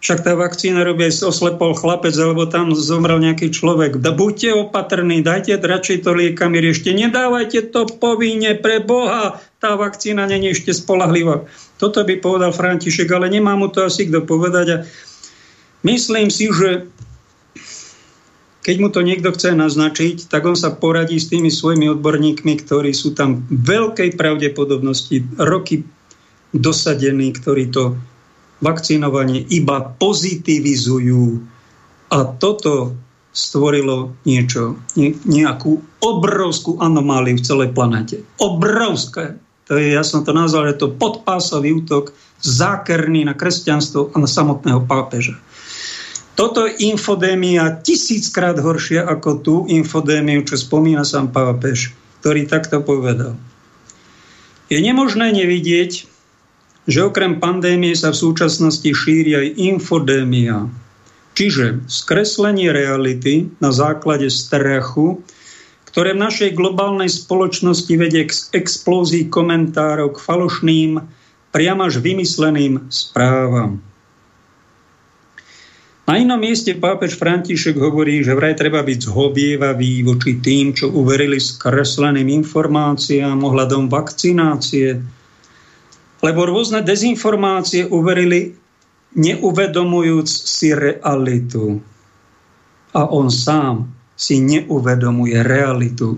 Však 0.02 0.26
tá 0.26 0.34
vakcína 0.34 0.82
robí 0.82 1.06
oslepol 1.06 1.78
chlapec, 1.78 2.18
alebo 2.18 2.50
tam 2.50 2.74
zomrel 2.74 3.22
nejaký 3.22 3.54
človek. 3.54 4.02
Da 4.02 4.10
buďte 4.10 4.58
opatrní, 4.58 5.22
dajte 5.22 5.62
radšej 5.62 6.02
to 6.02 6.18
liekami 6.18 6.58
riešte. 6.58 6.98
Nedávajte 6.98 7.70
to 7.70 7.86
povinne 8.02 8.58
pre 8.58 8.82
Boha. 8.82 9.38
Tá 9.62 9.78
vakcína 9.78 10.26
není 10.26 10.58
ešte 10.58 10.74
spolahlivá. 10.74 11.46
Toto 11.78 12.02
by 12.02 12.18
povedal 12.26 12.58
František, 12.58 13.06
ale 13.14 13.30
nemá 13.30 13.54
mu 13.54 13.70
to 13.70 13.86
asi 13.86 14.10
kto 14.10 14.26
povedať. 14.26 14.66
A 14.74 14.78
myslím 15.86 16.34
si, 16.34 16.50
že 16.50 16.90
keď 18.70 18.78
mu 18.78 18.94
to 18.94 19.02
niekto 19.02 19.34
chce 19.34 19.58
naznačiť, 19.58 20.30
tak 20.30 20.46
on 20.46 20.54
sa 20.54 20.70
poradí 20.70 21.18
s 21.18 21.26
tými 21.26 21.50
svojimi 21.50 21.90
odborníkmi, 21.90 22.54
ktorí 22.54 22.94
sú 22.94 23.18
tam 23.18 23.42
veľkej 23.50 24.14
pravdepodobnosti 24.14 25.26
roky 25.42 25.90
dosadení, 26.54 27.34
ktorí 27.34 27.74
to 27.74 27.98
vakcinovanie 28.62 29.42
iba 29.50 29.90
pozitivizujú. 29.98 31.42
A 32.14 32.30
toto 32.38 32.94
stvorilo 33.34 34.14
niečo, 34.30 34.78
nejakú 35.26 35.82
obrovskú 36.06 36.78
anomáliu 36.78 37.42
v 37.42 37.46
celej 37.50 37.74
planete. 37.74 38.22
Obrovské. 38.38 39.42
To 39.66 39.82
je, 39.82 39.98
ja 39.98 40.06
som 40.06 40.22
to 40.22 40.30
nazval, 40.30 40.70
že 40.70 40.78
to 40.78 40.94
podpásový 40.94 41.74
útok 41.74 42.14
zákerný 42.46 43.26
na 43.26 43.34
kresťanstvo 43.34 44.14
a 44.14 44.18
na 44.22 44.30
samotného 44.30 44.86
pápeža. 44.86 45.42
Toto 46.40 46.64
je 46.64 46.88
infodémia 46.88 47.84
tisíckrát 47.84 48.56
horšia 48.56 49.04
ako 49.04 49.30
tú 49.44 49.56
infodémiu, 49.68 50.48
čo 50.48 50.56
spomína 50.56 51.04
sám 51.04 51.36
pápež, 51.36 51.92
ktorý 52.24 52.48
takto 52.48 52.80
povedal. 52.80 53.36
Je 54.72 54.80
nemožné 54.80 55.36
nevidieť, 55.36 56.08
že 56.88 57.00
okrem 57.04 57.44
pandémie 57.44 57.92
sa 57.92 58.16
v 58.16 58.24
súčasnosti 58.24 58.88
šíri 58.88 59.36
aj 59.36 59.48
infodémia, 59.60 60.72
čiže 61.36 61.84
skreslenie 61.92 62.72
reality 62.72 63.52
na 63.60 63.76
základe 63.76 64.32
strachu, 64.32 65.20
ktoré 65.92 66.16
v 66.16 66.24
našej 66.24 66.56
globálnej 66.56 67.12
spoločnosti 67.12 67.92
vedie 68.00 68.24
k 68.24 68.32
explózii 68.56 69.28
komentárov, 69.28 70.16
k 70.16 70.24
falošným, 70.24 71.04
priam 71.52 71.84
až 71.84 72.00
vymysleným 72.00 72.88
správam. 72.88 73.84
Na 76.10 76.18
inom 76.18 76.42
mieste 76.42 76.74
pápež 76.74 77.22
František 77.22 77.78
hovorí, 77.78 78.26
že 78.26 78.34
vraj 78.34 78.58
treba 78.58 78.82
byť 78.82 79.14
zhobievavý 79.14 80.02
voči 80.02 80.42
tým, 80.42 80.74
čo 80.74 80.90
uverili 80.90 81.38
skresleným 81.38 82.26
informáciám 82.42 83.38
ohľadom 83.38 83.94
vakcinácie, 83.94 84.98
lebo 86.26 86.42
rôzne 86.50 86.82
dezinformácie 86.82 87.86
uverili 87.94 88.58
neuvedomujúc 89.14 90.26
si 90.26 90.74
realitu. 90.74 91.78
A 92.98 93.06
on 93.14 93.30
sám 93.30 93.94
si 94.18 94.42
neuvedomuje 94.42 95.38
realitu. 95.46 96.18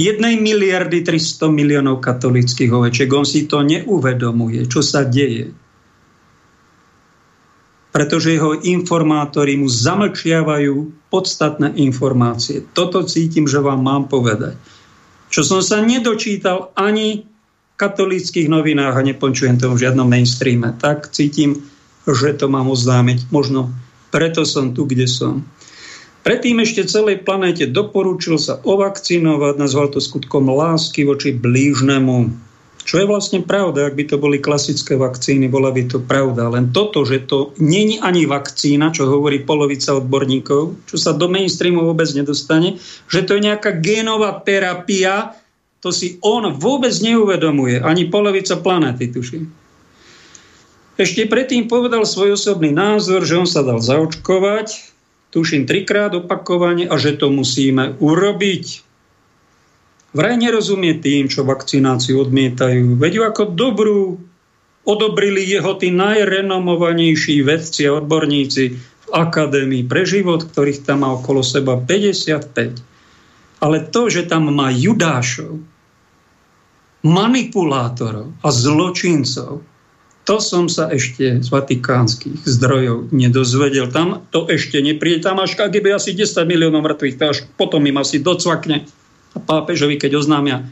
Jednej 0.00 0.40
miliardy 0.40 1.04
300 1.04 1.52
miliónov 1.52 2.00
katolických 2.00 2.72
ovečiek. 2.72 3.12
On 3.12 3.28
si 3.28 3.44
to 3.44 3.60
neuvedomuje, 3.60 4.64
čo 4.72 4.80
sa 4.80 5.04
deje 5.04 5.67
pretože 7.88 8.36
jeho 8.36 8.58
informátori 8.60 9.56
mu 9.56 9.66
zamlčiavajú 9.66 11.08
podstatné 11.08 11.72
informácie. 11.80 12.64
Toto 12.76 13.04
cítim, 13.08 13.48
že 13.48 13.64
vám 13.64 13.80
mám 13.80 14.12
povedať. 14.12 14.54
Čo 15.28 15.44
som 15.44 15.60
sa 15.64 15.80
nedočítal 15.80 16.72
ani 16.76 17.24
v 17.24 17.74
katolíckých 17.80 18.48
novinách 18.48 18.96
a 18.96 19.06
nepočujem 19.06 19.60
to 19.60 19.72
v 19.72 19.80
žiadnom 19.88 20.08
mainstreame, 20.08 20.76
tak 20.76 21.12
cítim, 21.12 21.64
že 22.04 22.36
to 22.36 22.48
mám 22.48 22.68
oznámiť. 22.68 23.28
Možno 23.32 23.72
preto 24.08 24.44
som 24.48 24.72
tu, 24.72 24.88
kde 24.88 25.04
som. 25.04 25.44
Predtým 26.24 26.60
ešte 26.60 26.84
celej 26.84 27.24
planéte 27.24 27.64
doporučil 27.64 28.36
sa 28.36 28.60
ovakcinovať, 28.60 29.54
nazval 29.56 29.88
to 29.88 30.00
skutkom 30.02 30.50
lásky 30.52 31.08
voči 31.08 31.32
blížnemu 31.32 32.47
čo 32.88 32.96
je 32.96 33.04
vlastne 33.04 33.44
pravda, 33.44 33.84
ak 33.84 34.00
by 34.00 34.04
to 34.08 34.16
boli 34.16 34.40
klasické 34.40 34.96
vakcíny, 34.96 35.52
bola 35.52 35.68
by 35.68 35.92
to 35.92 36.00
pravda. 36.00 36.48
Len 36.48 36.72
toto, 36.72 37.04
že 37.04 37.20
to 37.28 37.52
není 37.60 38.00
ani 38.00 38.24
vakcína, 38.24 38.96
čo 38.96 39.04
hovorí 39.04 39.44
polovica 39.44 39.92
odborníkov, 39.92 40.88
čo 40.88 40.96
sa 40.96 41.12
do 41.12 41.28
mainstreamu 41.28 41.84
vôbec 41.84 42.08
nedostane, 42.16 42.80
že 43.04 43.28
to 43.28 43.36
je 43.36 43.44
nejaká 43.44 43.76
génová 43.84 44.40
terapia, 44.40 45.36
to 45.84 45.92
si 45.92 46.16
on 46.24 46.48
vôbec 46.56 46.96
neuvedomuje, 47.04 47.84
ani 47.84 48.08
polovica 48.08 48.56
planety, 48.56 49.12
tuším. 49.12 49.44
Ešte 50.96 51.28
predtým 51.28 51.68
povedal 51.68 52.08
svoj 52.08 52.40
osobný 52.40 52.72
názor, 52.72 53.20
že 53.20 53.36
on 53.36 53.44
sa 53.44 53.60
dal 53.68 53.84
zaočkovať, 53.84 54.96
tuším 55.28 55.68
trikrát 55.68 56.16
opakovane 56.16 56.88
a 56.88 56.96
že 56.96 57.20
to 57.20 57.28
musíme 57.28 58.00
urobiť 58.00 58.87
vraj 60.12 60.36
nerozumie 60.40 60.96
tým, 60.98 61.28
čo 61.28 61.44
vakcináciu 61.44 62.24
odmietajú. 62.24 62.96
Veď 62.96 63.32
ako 63.32 63.42
dobrú 63.52 64.00
odobrili 64.88 65.44
jeho 65.44 65.76
tí 65.76 65.92
najrenomovanejší 65.92 67.44
vedci 67.44 67.84
a 67.84 68.00
odborníci 68.00 68.64
v 68.78 69.08
Akadémii 69.12 69.84
pre 69.84 70.08
život, 70.08 70.48
ktorých 70.48 70.84
tam 70.88 71.04
má 71.04 71.12
okolo 71.12 71.44
seba 71.44 71.76
55. 71.76 73.60
Ale 73.60 73.76
to, 73.90 74.08
že 74.08 74.24
tam 74.24 74.48
má 74.48 74.72
judášov, 74.72 75.60
manipulátorov 77.04 78.32
a 78.40 78.48
zločincov, 78.48 79.60
to 80.28 80.44
som 80.44 80.68
sa 80.68 80.92
ešte 80.92 81.40
z 81.40 81.48
vatikánskych 81.48 82.44
zdrojov 82.44 83.08
nedozvedel. 83.16 83.88
Tam 83.88 84.28
to 84.28 84.44
ešte 84.44 84.76
nepríde. 84.76 85.24
Tam 85.24 85.40
až 85.40 85.56
KGB 85.56 85.96
asi 85.96 86.12
10 86.12 86.44
miliónov 86.44 86.84
mŕtvych, 86.84 87.16
to 87.16 87.24
až 87.32 87.38
potom 87.56 87.80
im 87.88 87.96
asi 87.96 88.20
docvakne 88.20 88.84
a 89.34 89.38
pápežovi, 89.40 90.00
keď 90.00 90.20
oznámia, 90.20 90.64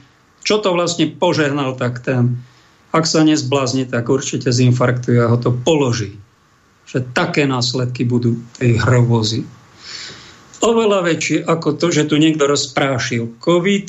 čo 0.46 0.62
to 0.62 0.70
vlastne 0.72 1.10
požehnal, 1.10 1.74
tak 1.74 2.00
ten, 2.06 2.38
ak 2.94 3.04
sa 3.04 3.26
nezblázni, 3.26 3.88
tak 3.90 4.06
určite 4.06 4.54
zinfarktuje 4.54 5.18
a 5.18 5.30
ho 5.32 5.38
to 5.40 5.50
položí. 5.50 6.14
Že 6.86 7.10
také 7.10 7.50
následky 7.50 8.06
budú 8.06 8.38
tej 8.62 8.78
hrovozy. 8.78 9.42
Oveľa 10.62 11.02
väčšie 11.04 11.44
ako 11.44 11.76
to, 11.76 11.90
že 11.90 12.08
tu 12.08 12.16
niekto 12.16 12.46
rozprášil 12.46 13.36
COVID. 13.42 13.88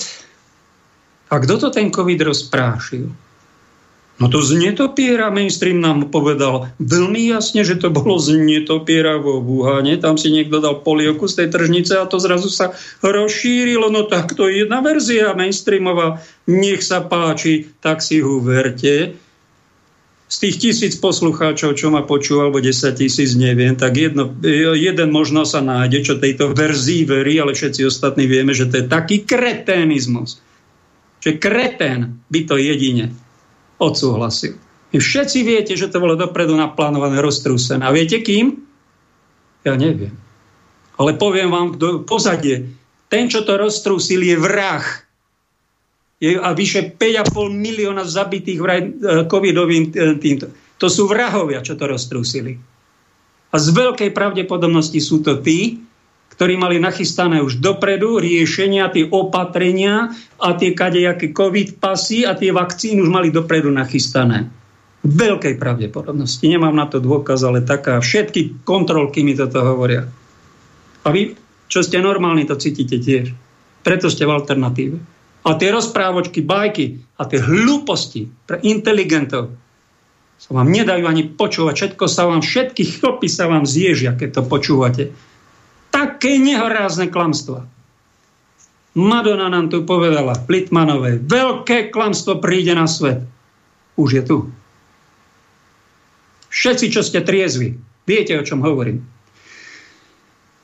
A 1.30 1.36
kto 1.40 1.54
to 1.62 1.68
ten 1.70 1.94
COVID 1.94 2.20
rozprášil? 2.26 3.27
No 4.18 4.34
to 4.34 4.42
z 4.42 4.58
netopiera 4.58 5.30
mainstream 5.30 5.78
nám 5.78 6.10
povedal 6.10 6.74
veľmi 6.82 7.30
jasne, 7.30 7.62
že 7.62 7.78
to 7.78 7.94
bolo 7.94 8.18
z 8.18 8.34
netopiera 8.34 9.22
vo 9.22 9.38
Wuhane. 9.38 9.94
Tam 10.02 10.18
si 10.18 10.34
niekto 10.34 10.58
dal 10.58 10.82
polievku 10.82 11.30
z 11.30 11.46
tej 11.46 11.48
tržnice 11.54 12.02
a 12.02 12.10
to 12.10 12.18
zrazu 12.18 12.50
sa 12.50 12.74
rozšírilo. 13.06 13.94
No 13.94 14.10
tak 14.10 14.34
to 14.34 14.50
je 14.50 14.66
jedna 14.66 14.82
verzia 14.82 15.38
mainstreamová. 15.38 16.26
Nech 16.50 16.82
sa 16.82 17.06
páči, 17.06 17.70
tak 17.78 18.02
si 18.02 18.18
ho 18.18 18.42
verte. 18.42 19.14
Z 20.28 20.38
tých 20.44 20.56
tisíc 20.60 20.94
poslucháčov, 20.98 21.78
čo 21.78 21.88
ma 21.94 22.04
počú, 22.04 22.42
alebo 22.42 22.60
10 22.60 22.74
tisíc, 23.00 23.32
neviem, 23.38 23.80
tak 23.80 23.96
jedno, 23.96 24.36
jeden 24.76 25.08
možno 25.08 25.48
sa 25.48 25.64
nájde, 25.64 26.04
čo 26.04 26.20
tejto 26.20 26.52
verzii 26.52 27.08
verí, 27.08 27.40
ale 27.40 27.56
všetci 27.56 27.88
ostatní 27.88 28.28
vieme, 28.28 28.52
že 28.52 28.68
to 28.68 28.84
je 28.84 28.92
taký 28.92 29.24
kreténizmus. 29.24 30.44
Že 31.24 31.40
kretén 31.40 32.20
by 32.28 32.40
to 32.44 32.60
jedine 32.60 33.16
odsúhlasil. 33.78 34.58
Vy 34.92 34.98
všetci 35.04 35.40
viete, 35.44 35.74
že 35.76 35.92
to 35.92 36.00
bolo 36.00 36.16
dopredu 36.16 36.56
naplánované, 36.56 37.20
roztrúsené. 37.20 37.84
A 37.84 37.92
viete 37.92 38.24
kým? 38.24 38.56
Ja 39.68 39.76
neviem. 39.76 40.16
Ale 40.98 41.20
poviem 41.20 41.52
vám 41.52 41.76
do 41.76 42.02
pozadie. 42.02 42.74
Ten, 43.12 43.28
čo 43.28 43.44
to 43.44 43.60
roztrúsil, 43.60 44.24
je 44.24 44.36
vrah. 44.40 44.84
Je 46.18 46.34
a 46.40 46.56
vyše 46.56 46.98
5,5 46.98 47.54
milióna 47.54 48.08
zabitých 48.08 48.60
vraj 48.60 48.82
e, 48.82 48.90
covidovým 49.30 49.94
e, 49.94 50.18
týmto. 50.18 50.50
To 50.82 50.88
sú 50.90 51.06
vrahovia, 51.06 51.62
čo 51.62 51.78
to 51.78 51.86
roztrúsili. 51.86 52.58
A 53.54 53.56
z 53.62 53.68
veľkej 53.70 54.12
pravdepodobnosti 54.12 54.98
sú 54.98 55.22
to 55.22 55.40
tí, 55.40 55.87
ktorí 56.38 56.54
mali 56.54 56.78
nachystané 56.78 57.42
už 57.42 57.58
dopredu 57.58 58.22
riešenia, 58.22 58.94
tie 58.94 59.10
opatrenia 59.10 60.14
a 60.38 60.54
tie 60.54 60.78
kadejaké 60.78 61.34
covid 61.34 61.82
pasy 61.82 62.30
a 62.30 62.38
tie 62.38 62.54
vakcíny 62.54 63.02
už 63.02 63.10
mali 63.10 63.34
dopredu 63.34 63.74
nachystané. 63.74 64.46
Veľkej 65.02 65.58
pravdepodobnosti. 65.58 66.46
Nemám 66.46 66.78
na 66.78 66.86
to 66.86 67.02
dôkaz, 67.02 67.42
ale 67.42 67.66
taká. 67.66 67.98
Všetky 67.98 68.62
kontrolky 68.62 69.26
mi 69.26 69.34
toto 69.34 69.66
hovoria. 69.66 70.06
A 71.02 71.08
vy, 71.10 71.34
čo 71.66 71.82
ste 71.82 71.98
normálni, 72.06 72.46
to 72.46 72.54
cítite 72.54 73.02
tiež. 73.02 73.34
Preto 73.82 74.06
ste 74.14 74.30
v 74.30 74.38
alternatíve. 74.38 74.98
A 75.42 75.58
tie 75.58 75.74
rozprávočky, 75.74 76.46
bajky 76.46 77.02
a 77.18 77.26
tie 77.26 77.42
hlúposti 77.42 78.30
pre 78.46 78.62
inteligentov 78.62 79.58
sa 80.38 80.54
vám 80.54 80.70
nedajú 80.70 81.02
ani 81.10 81.34
počúvať. 81.34 81.74
Všetko 81.74 82.06
sa 82.06 82.30
vám, 82.30 82.46
všetky 82.46 83.02
chlopy 83.02 83.26
sa 83.26 83.50
vám 83.50 83.66
zježia, 83.66 84.14
keď 84.14 84.30
to 84.38 84.42
počúvate 84.46 85.04
také 85.98 86.38
nehorázne 86.38 87.10
klamstvo. 87.10 87.66
Madonna 88.94 89.50
nám 89.50 89.74
tu 89.74 89.82
povedala, 89.82 90.38
Plitmanovej, 90.38 91.26
veľké 91.26 91.90
klamstvo 91.90 92.38
príde 92.38 92.78
na 92.78 92.86
svet. 92.86 93.26
Už 93.98 94.10
je 94.14 94.24
tu. 94.26 94.38
Všetci, 96.54 96.94
čo 96.94 97.02
ste 97.02 97.26
triezvi, 97.26 97.78
viete, 98.06 98.38
o 98.38 98.46
čom 98.46 98.62
hovorím. 98.62 99.02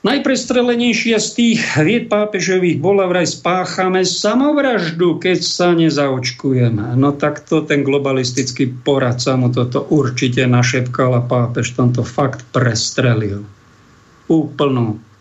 Najprestrelenejšia 0.04 1.15
z 1.15 1.30
tých 1.32 1.62
vied 1.80 2.12
pápežových 2.12 2.76
bola 2.84 3.08
vraj 3.08 3.24
spáchame 3.24 4.04
samovraždu, 4.04 5.15
keď 5.15 5.39
sa 5.39 5.72
nezaočkujeme. 5.72 7.00
No 7.00 7.15
tak 7.15 7.48
to 7.48 7.63
ten 7.63 7.88
globalistický 7.88 8.67
poradca 8.84 9.39
mu 9.39 9.48
toto 9.48 9.88
určite 9.88 10.43
našepkal 10.43 11.15
a 11.15 11.22
pápež 11.24 11.72
tomto 11.80 12.04
fakt 12.04 12.43
prestrelil. 12.52 13.48
Úplnú 14.28 15.12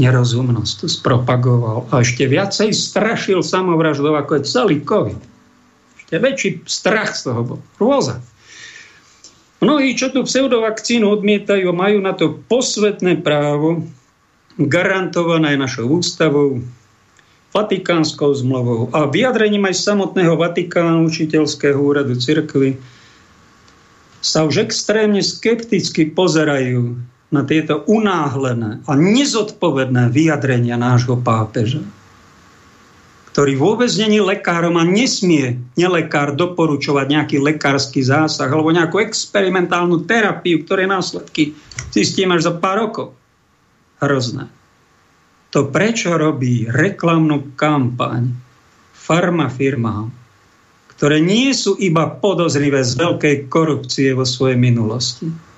nerozumnosť 0.00 0.88
spropagoval 0.88 1.86
a 1.92 2.00
ešte 2.00 2.24
viacej 2.24 2.72
strašil 2.72 3.44
samovraždov, 3.44 4.16
ako 4.16 4.40
je 4.40 4.42
celý 4.48 4.76
COVID. 4.80 5.20
Ešte 6.00 6.14
väčší 6.16 6.50
strach 6.64 7.12
z 7.12 7.28
toho 7.28 7.40
bol. 7.44 7.60
Rôza. 7.76 8.24
Mnohí, 9.60 9.92
čo 9.92 10.08
tú 10.08 10.24
pseudovakcínu 10.24 11.04
odmietajú, 11.04 11.68
majú 11.76 12.00
na 12.00 12.16
to 12.16 12.40
posvetné 12.48 13.20
právo, 13.20 13.84
garantované 14.56 15.60
našou 15.60 16.00
ústavou, 16.00 16.64
Vatikánskou 17.50 18.30
zmluvou 18.30 18.94
a 18.94 19.10
vyjadrením 19.10 19.66
aj 19.66 19.82
samotného 19.82 20.38
Vatikánu 20.38 21.10
učiteľského 21.10 21.74
úradu 21.82 22.14
cirkvy 22.14 22.78
sa 24.22 24.46
už 24.46 24.70
extrémne 24.70 25.18
skepticky 25.18 26.14
pozerajú 26.14 26.94
na 27.30 27.46
tieto 27.46 27.86
unáhlené 27.86 28.82
a 28.90 28.92
nezodpovedné 28.98 30.10
vyjadrenia 30.10 30.74
nášho 30.74 31.14
pápeža, 31.14 31.82
ktorý 33.30 33.54
vôbec 33.54 33.90
není 33.94 34.18
lekárom 34.18 34.74
a 34.74 34.82
nesmie 34.82 35.62
nelekár 35.78 36.34
doporučovať 36.34 37.06
nejaký 37.06 37.36
lekársky 37.38 38.02
zásah 38.02 38.50
alebo 38.50 38.74
nejakú 38.74 38.98
experimentálnu 38.98 40.02
terapiu, 40.10 40.66
ktoré 40.66 40.90
následky 40.90 41.54
zistíme 41.94 42.34
až 42.34 42.50
za 42.50 42.52
pár 42.58 42.90
rokov. 42.90 43.14
Hrozné. 44.02 44.50
To 45.54 45.70
prečo 45.70 46.14
robí 46.18 46.66
reklamnú 46.66 47.54
kampaň 47.54 48.34
farmafirmám, 48.94 50.10
ktoré 50.94 51.22
nie 51.22 51.54
sú 51.54 51.78
iba 51.78 52.06
podozrivé 52.06 52.82
z 52.82 52.98
veľkej 52.98 53.36
korupcie 53.46 54.14
vo 54.14 54.26
svojej 54.26 54.58
minulosti, 54.58 55.49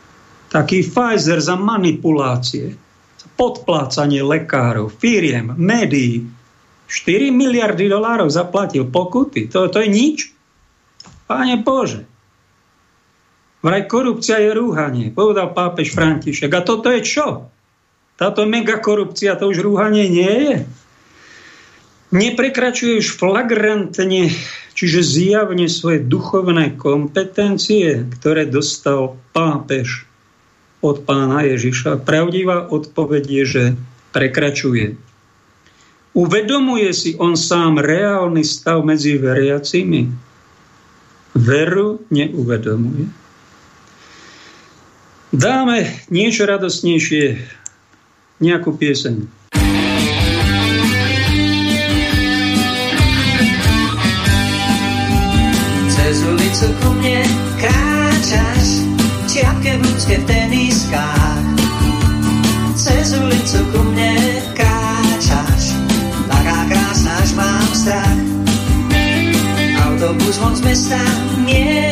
taký 0.52 0.84
Pfizer 0.84 1.40
za 1.40 1.56
manipulácie, 1.56 2.76
za 3.16 3.28
podplácanie 3.40 4.20
lekárov, 4.20 4.92
firiem, 4.92 5.56
médií. 5.56 6.28
4 6.92 7.32
miliardy 7.32 7.88
dolárov 7.88 8.28
zaplatil 8.28 8.84
pokuty. 8.84 9.48
To, 9.48 9.72
to 9.72 9.80
je 9.80 9.88
nič. 9.88 10.28
Páne 11.24 11.56
Bože. 11.64 12.04
Vraj 13.64 13.88
korupcia 13.88 14.36
je 14.44 14.52
rúhanie, 14.52 15.08
povedal 15.08 15.56
pápež 15.56 15.96
František. 15.96 16.52
A 16.52 16.60
toto 16.60 16.92
je 16.92 17.00
čo? 17.00 17.48
Táto 18.20 18.44
megakorupcia, 18.44 19.40
to 19.40 19.48
už 19.48 19.64
rúhanie 19.64 20.12
nie 20.12 20.34
je. 20.44 20.56
Neprekračuje 22.12 23.00
už 23.00 23.16
flagrantne, 23.16 24.28
čiže 24.76 25.00
zjavne 25.00 25.64
svoje 25.72 26.04
duchovné 26.04 26.76
kompetencie, 26.76 28.04
ktoré 28.20 28.44
dostal 28.44 29.16
pápež 29.32 30.11
od 30.82 31.06
pána 31.06 31.46
Ježiša. 31.46 32.02
Pravdivá 32.02 32.66
odpoveď 32.66 33.24
je, 33.24 33.44
že 33.46 33.64
prekračuje. 34.10 34.98
Uvedomuje 36.12 36.92
si 36.92 37.16
on 37.16 37.38
sám 37.38 37.80
reálny 37.80 38.44
stav 38.44 38.84
medzi 38.84 39.16
veriacimi? 39.16 40.12
Veru 41.32 42.04
neuvedomuje. 42.12 43.08
Dáme 45.32 46.04
niečo 46.12 46.44
radosnejšie, 46.44 47.40
nejakú 48.44 48.76
pieseň. 48.76 49.24
Cez 55.88 56.16
ulicu 56.28 56.66
ku 56.84 56.88
mne 57.00 57.24
kráčaš 57.56 58.68
čiapke 59.32 59.72
v 59.72 59.80
ľudské 59.88 60.20
v 60.20 60.41
Autobus 70.32 70.38
von 70.38 70.56
z 70.56 70.60
mesta 70.62 70.96
mierí 71.44 71.91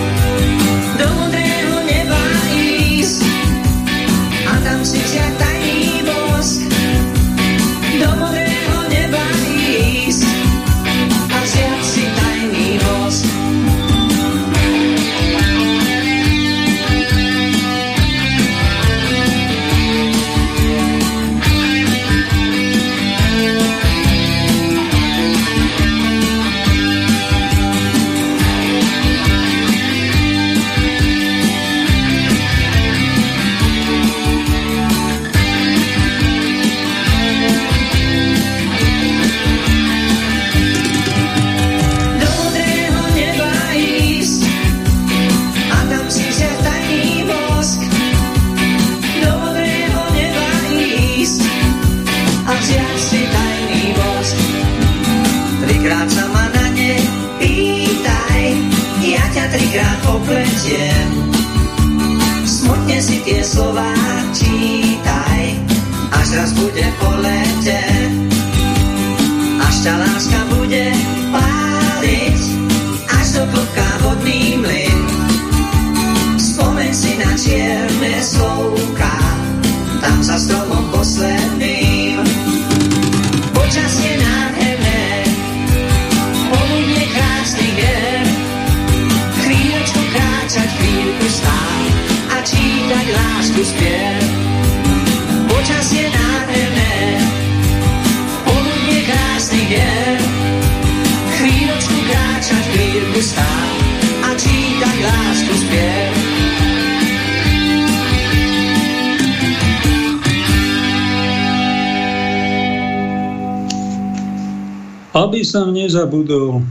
nezabudol 116.11 116.67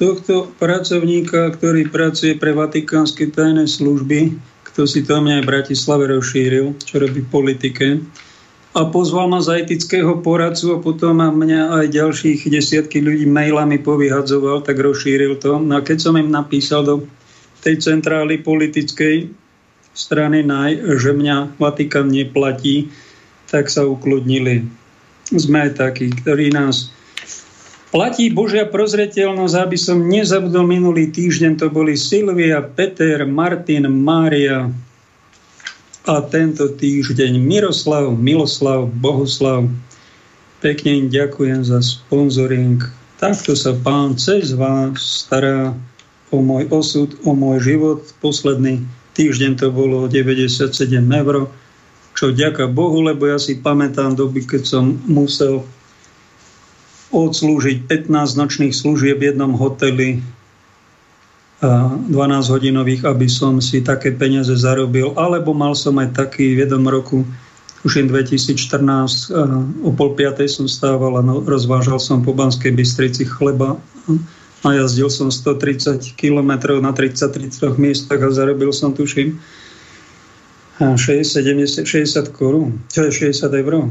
tohto 0.00 0.48
pracovníka, 0.56 1.56
ktorý 1.56 1.88
pracuje 1.92 2.36
pre 2.36 2.56
vatikánske 2.56 3.32
tajné 3.32 3.68
služby, 3.68 4.32
kto 4.72 4.84
si 4.88 5.04
to 5.04 5.20
mňa 5.20 5.40
aj 5.40 5.44
v 5.44 5.50
Bratislave 5.52 6.04
rozšíril, 6.12 6.76
čo 6.84 7.00
robí 7.00 7.20
v 7.24 7.32
politike. 7.32 7.86
a 8.76 8.84
pozval 8.92 9.32
ma 9.32 9.40
za 9.40 9.56
etického 9.56 10.20
poradcu 10.20 10.76
a 10.76 10.82
potom 10.84 11.16
ma 11.16 11.32
mňa 11.32 11.80
aj 11.80 11.96
ďalších 11.96 12.44
desiatky 12.44 13.00
ľudí 13.00 13.24
mailami 13.24 13.80
povyhadzoval, 13.80 14.68
tak 14.68 14.76
rozšíril 14.76 15.40
to. 15.40 15.56
No 15.56 15.80
a 15.80 15.84
keď 15.84 16.04
som 16.04 16.20
im 16.20 16.28
napísal 16.28 16.84
do 16.84 17.08
tej 17.64 17.80
centrály 17.80 18.36
politickej 18.44 19.32
strany 19.96 20.44
NAJ, 20.44 21.00
že 21.00 21.16
mňa 21.16 21.56
Vatikán 21.56 22.12
neplatí, 22.12 22.92
tak 23.48 23.72
sa 23.72 23.88
ukludnili. 23.88 24.68
Sme 25.32 25.72
takí, 25.72 26.12
ktorí 26.12 26.52
nás 26.52 26.92
Platí 27.96 28.28
Božia 28.28 28.68
prozreteľnosť, 28.68 29.56
aby 29.56 29.78
som 29.80 30.04
nezabudol 30.04 30.68
minulý 30.68 31.08
týždeň, 31.08 31.56
to 31.56 31.72
boli 31.72 31.96
Silvia, 31.96 32.60
Peter, 32.60 33.24
Martin, 33.24 33.88
Mária 33.88 34.68
a 36.04 36.20
tento 36.28 36.68
týždeň 36.76 37.40
Miroslav, 37.40 38.12
Miloslav, 38.12 38.92
Bohuslav. 39.00 39.64
Pekne 40.60 40.90
im 40.92 41.06
ďakujem 41.08 41.64
za 41.64 41.80
sponzoring. 41.80 42.84
Takto 43.16 43.56
sa 43.56 43.72
pán 43.72 44.20
cez 44.20 44.52
vás 44.52 45.24
stará 45.24 45.72
o 46.28 46.44
môj 46.44 46.68
osud, 46.68 47.16
o 47.24 47.32
môj 47.32 47.64
život. 47.64 48.04
Posledný 48.20 48.84
týždeň 49.16 49.56
to 49.56 49.72
bolo 49.72 50.04
97 50.04 50.68
eur, 51.00 51.48
čo 52.12 52.28
ďaká 52.28 52.68
Bohu, 52.68 53.00
lebo 53.00 53.24
ja 53.24 53.40
si 53.40 53.56
pamätám 53.56 54.12
doby, 54.20 54.44
keď 54.44 54.68
som 54.68 55.00
musel 55.08 55.64
odslúžiť 57.14 57.86
15 57.86 58.10
nočných 58.40 58.74
služieb 58.74 59.22
v 59.22 59.34
jednom 59.34 59.54
hoteli 59.54 60.22
12 61.62 62.12
hodinových, 62.52 63.08
aby 63.08 63.26
som 63.32 63.64
si 63.64 63.80
také 63.80 64.12
peniaze 64.12 64.52
zarobil, 64.52 65.16
alebo 65.16 65.56
mal 65.56 65.72
som 65.72 65.96
aj 65.96 66.12
taký 66.12 66.52
v 66.52 66.68
jednom 66.68 66.84
roku, 66.84 67.24
už 67.86 68.10
2014, 68.10 69.30
o 69.86 69.90
pol 69.94 70.10
piatej 70.18 70.50
som 70.50 70.66
stával 70.66 71.16
a 71.16 71.22
no, 71.22 71.38
rozvážal 71.46 72.02
som 72.02 72.18
po 72.18 72.34
Banskej 72.34 72.74
Bystrici 72.74 73.22
chleba 73.22 73.78
a 74.66 74.68
jazdil 74.74 75.06
som 75.06 75.30
130 75.30 76.18
km 76.18 76.82
na 76.82 76.90
33 76.90 77.78
miestach 77.78 78.18
a 78.18 78.28
zarobil 78.34 78.74
som, 78.74 78.90
tuším, 78.90 79.38
60, 80.82 80.98
70, 81.40 81.86
60 81.86 82.36
korún, 82.36 82.82
čo 82.90 83.06
je 83.08 83.32
60 83.32 83.48
eur. 83.54 83.88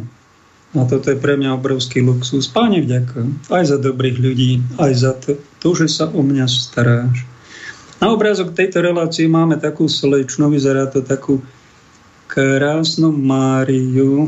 A 0.75 0.83
toto 0.83 1.07
je 1.07 1.17
pre 1.17 1.39
mňa 1.39 1.55
obrovský 1.55 2.03
luxus. 2.03 2.51
Páne 2.51 2.83
vďaka, 2.83 3.23
aj 3.47 3.63
za 3.63 3.77
dobrých 3.79 4.17
ľudí, 4.19 4.59
aj 4.75 4.91
za 4.93 5.11
to, 5.15 5.39
to, 5.63 5.69
že 5.71 5.87
sa 5.87 6.05
o 6.11 6.19
mňa 6.19 6.45
staráš. 6.51 7.23
Na 8.03 8.11
obrázok 8.11 8.51
tejto 8.51 8.83
relácii 8.83 9.31
máme 9.31 9.55
takú 9.55 9.87
slečnu, 9.87 10.51
vyzerá 10.51 10.91
to 10.91 10.99
takú 10.99 11.39
krásnu 12.27 13.15
Máriu, 13.15 14.27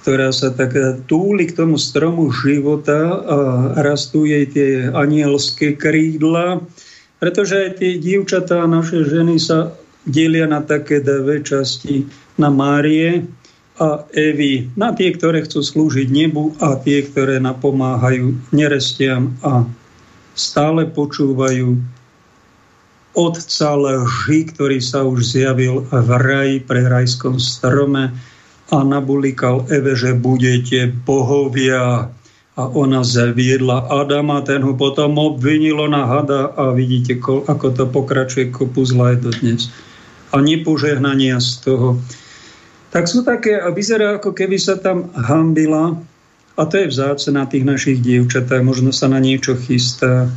ktorá 0.00 0.32
sa 0.32 0.48
tak 0.48 0.72
túli 1.04 1.44
k 1.44 1.60
tomu 1.60 1.76
stromu 1.76 2.32
života 2.32 3.20
a 3.20 3.38
rastú 3.84 4.24
jej 4.24 4.48
tie 4.48 4.88
anielské 4.88 5.76
krídla, 5.76 6.64
pretože 7.20 7.68
aj 7.68 7.84
tie 7.84 8.00
dievčatá, 8.00 8.64
naše 8.64 9.04
ženy 9.04 9.36
sa 9.36 9.76
delia 10.08 10.48
na 10.48 10.64
také 10.64 11.04
dve 11.04 11.44
časti, 11.44 12.08
na 12.40 12.48
Márie, 12.48 13.28
a 13.80 14.04
Evy, 14.12 14.68
na 14.76 14.92
tie, 14.92 15.08
ktoré 15.16 15.40
chcú 15.48 15.64
slúžiť 15.64 16.12
nebu 16.12 16.52
a 16.60 16.76
tie, 16.76 17.00
ktoré 17.00 17.40
napomáhajú 17.40 18.36
nerestiam 18.52 19.32
a 19.40 19.64
stále 20.36 20.84
počúvajú 20.84 21.80
otca 23.16 23.70
lži, 23.74 24.52
ktorý 24.52 24.78
sa 24.84 25.02
už 25.02 25.34
zjavil 25.34 25.88
v 25.88 26.10
raji 26.12 26.56
pre 26.60 26.86
rajskom 26.86 27.40
strome 27.40 28.12
a 28.70 28.76
nabulikal 28.84 29.66
Eve, 29.72 29.98
že 29.98 30.14
budete 30.14 30.92
bohovia. 31.08 32.12
A 32.60 32.68
ona 32.76 33.00
zaviedla 33.00 33.88
Adama, 33.88 34.44
ten 34.44 34.60
ho 34.60 34.76
potom 34.76 35.16
obvinilo 35.16 35.88
na 35.88 36.04
hada 36.04 36.52
a 36.52 36.76
vidíte, 36.76 37.16
ako 37.24 37.72
to 37.72 37.88
pokračuje 37.88 38.52
kopu 38.52 38.84
zla 38.84 39.16
je 39.16 39.18
to 39.24 39.30
dnes. 39.40 39.72
A 40.36 40.44
nepožehnania 40.44 41.40
z 41.40 41.50
toho 41.64 41.96
tak 42.90 43.06
sú 43.06 43.22
také, 43.22 43.58
a 43.58 43.70
vyzerá 43.70 44.18
ako 44.18 44.34
keby 44.34 44.58
sa 44.58 44.78
tam 44.78 45.10
hambila, 45.14 45.98
a 46.58 46.62
to 46.68 46.76
je 46.76 46.92
vzáce 46.92 47.32
na 47.32 47.48
tých 47.48 47.64
našich 47.64 48.04
dievčatách, 48.04 48.60
možno 48.60 48.92
sa 48.92 49.08
na 49.08 49.16
niečo 49.16 49.56
chystá. 49.56 50.28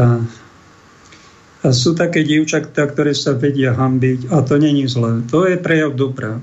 A, 0.00 0.24
a 1.60 1.68
sú 1.74 1.92
také 1.92 2.24
dievčatá, 2.24 2.88
ktoré 2.88 3.12
sa 3.12 3.36
vedia 3.36 3.76
hambiť. 3.76 4.32
A 4.32 4.40
to 4.40 4.56
není 4.56 4.88
zlé. 4.88 5.20
To 5.28 5.44
je 5.44 5.60
prejav 5.60 5.92
dobrá. 5.92 6.40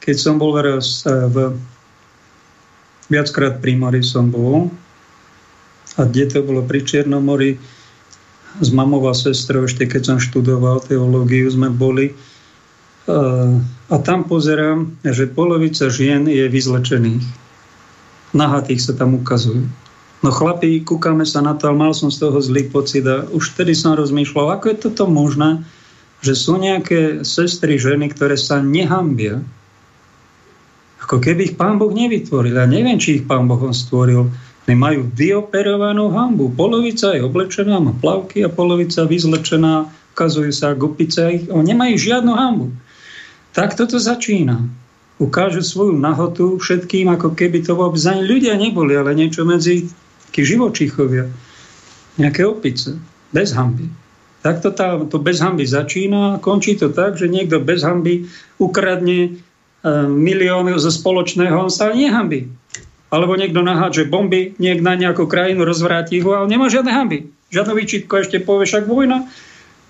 Keď 0.00 0.16
som 0.16 0.40
bol 0.40 0.56
raz 0.56 1.04
v 1.04 1.52
viackrát 3.08 3.60
pri 3.60 3.76
mori 3.76 4.00
som 4.00 4.32
bol. 4.32 4.72
A 6.00 6.08
kde 6.08 6.24
to 6.26 6.38
bolo? 6.42 6.64
Pri 6.64 6.82
Čiernomori 6.82 7.60
s 8.58 8.70
mamou 8.70 9.02
a 9.10 9.14
sestrou, 9.14 9.66
ešte 9.66 9.86
keď 9.86 10.14
som 10.14 10.18
študoval 10.18 10.82
teológiu, 10.86 11.50
sme 11.50 11.70
boli 11.70 12.14
a 13.90 13.96
tam 14.00 14.24
pozerám, 14.24 14.96
že 15.04 15.28
polovica 15.28 15.92
žien 15.92 16.24
je 16.24 16.48
vyzlečených. 16.48 17.24
Nahatých 18.32 18.80
sa 18.80 18.92
tam 18.96 19.20
ukazujú. 19.20 19.68
No 20.24 20.32
chlapí, 20.32 20.80
kúkame 20.80 21.28
sa 21.28 21.44
na 21.44 21.52
to, 21.52 21.68
ale 21.68 21.76
mal 21.76 21.92
som 21.92 22.08
z 22.08 22.24
toho 22.24 22.40
zlý 22.40 22.72
pocit 22.72 23.04
a 23.04 23.28
už 23.28 23.52
vtedy 23.52 23.76
som 23.76 23.92
rozmýšľal, 23.92 24.56
ako 24.56 24.72
je 24.72 24.76
toto 24.88 25.04
možné, 25.04 25.60
že 26.24 26.32
sú 26.32 26.56
nejaké 26.56 27.20
sestry, 27.28 27.76
ženy, 27.76 28.08
ktoré 28.08 28.40
sa 28.40 28.56
nehambia. 28.64 29.44
Ako 31.04 31.20
keby 31.20 31.52
ich 31.52 31.54
pán 31.60 31.76
Boh 31.76 31.92
nevytvoril. 31.92 32.56
Ja 32.56 32.64
neviem, 32.64 32.96
či 32.96 33.20
ich 33.20 33.28
pán 33.28 33.44
Boh 33.44 33.60
on 33.60 33.76
stvoril. 33.76 34.32
Nemajú 34.64 35.12
vyoperovanú 35.12 36.08
hambu. 36.16 36.48
Polovica 36.56 37.12
je 37.12 37.20
oblečená, 37.20 37.76
má 37.76 37.92
plavky 37.92 38.40
a 38.40 38.48
polovica 38.48 39.04
vyzlečená, 39.04 39.92
ukazujú 40.16 40.48
sa 40.48 40.72
gupice. 40.72 41.44
Oni 41.52 41.76
nemajú 41.76 42.00
žiadnu 42.00 42.32
hambu. 42.32 42.72
Tak 43.54 43.78
toto 43.78 44.02
začína. 44.02 44.66
Ukážu 45.22 45.62
svoju 45.62 45.94
nahotu 45.94 46.58
všetkým, 46.58 47.06
ako 47.06 47.38
keby 47.38 47.62
to 47.62 47.78
vôbec 47.78 48.02
ani 48.02 48.26
ľudia 48.26 48.58
neboli, 48.58 48.98
ale 48.98 49.14
niečo 49.14 49.46
medzi 49.46 49.86
takí 50.26 50.42
živočíchovia. 50.42 51.30
Nejaké 52.18 52.42
opice. 52.42 52.98
Bez 53.30 53.54
hamby. 53.54 53.86
Takto 54.42 54.74
tá, 54.74 54.98
to 55.06 55.22
bez 55.22 55.38
hamby 55.38 55.64
začína 55.64 56.36
a 56.36 56.40
končí 56.42 56.74
to 56.74 56.90
tak, 56.90 57.14
že 57.14 57.30
niekto 57.30 57.62
bez 57.62 57.86
hamby 57.86 58.26
ukradne 58.58 59.18
e, 59.24 59.30
milióny 60.04 60.74
zo 60.76 60.90
spoločného, 60.90 61.54
on 61.54 61.70
sa 61.70 61.94
nehambí. 61.94 62.50
Alebo 63.14 63.38
niekto 63.38 63.62
nahádže 63.62 64.10
bomby, 64.10 64.58
niek 64.58 64.82
na 64.82 64.98
nejakú 64.98 65.30
krajinu 65.30 65.62
rozvráti 65.62 66.18
ho, 66.20 66.34
ale 66.34 66.50
nemá 66.50 66.66
žiadne 66.66 66.90
hamby. 66.90 67.30
Žiadnu 67.54 67.72
výčitko 67.78 68.18
ešte 68.18 68.42
povie, 68.42 68.66
však 68.66 68.90
vojna, 68.90 69.30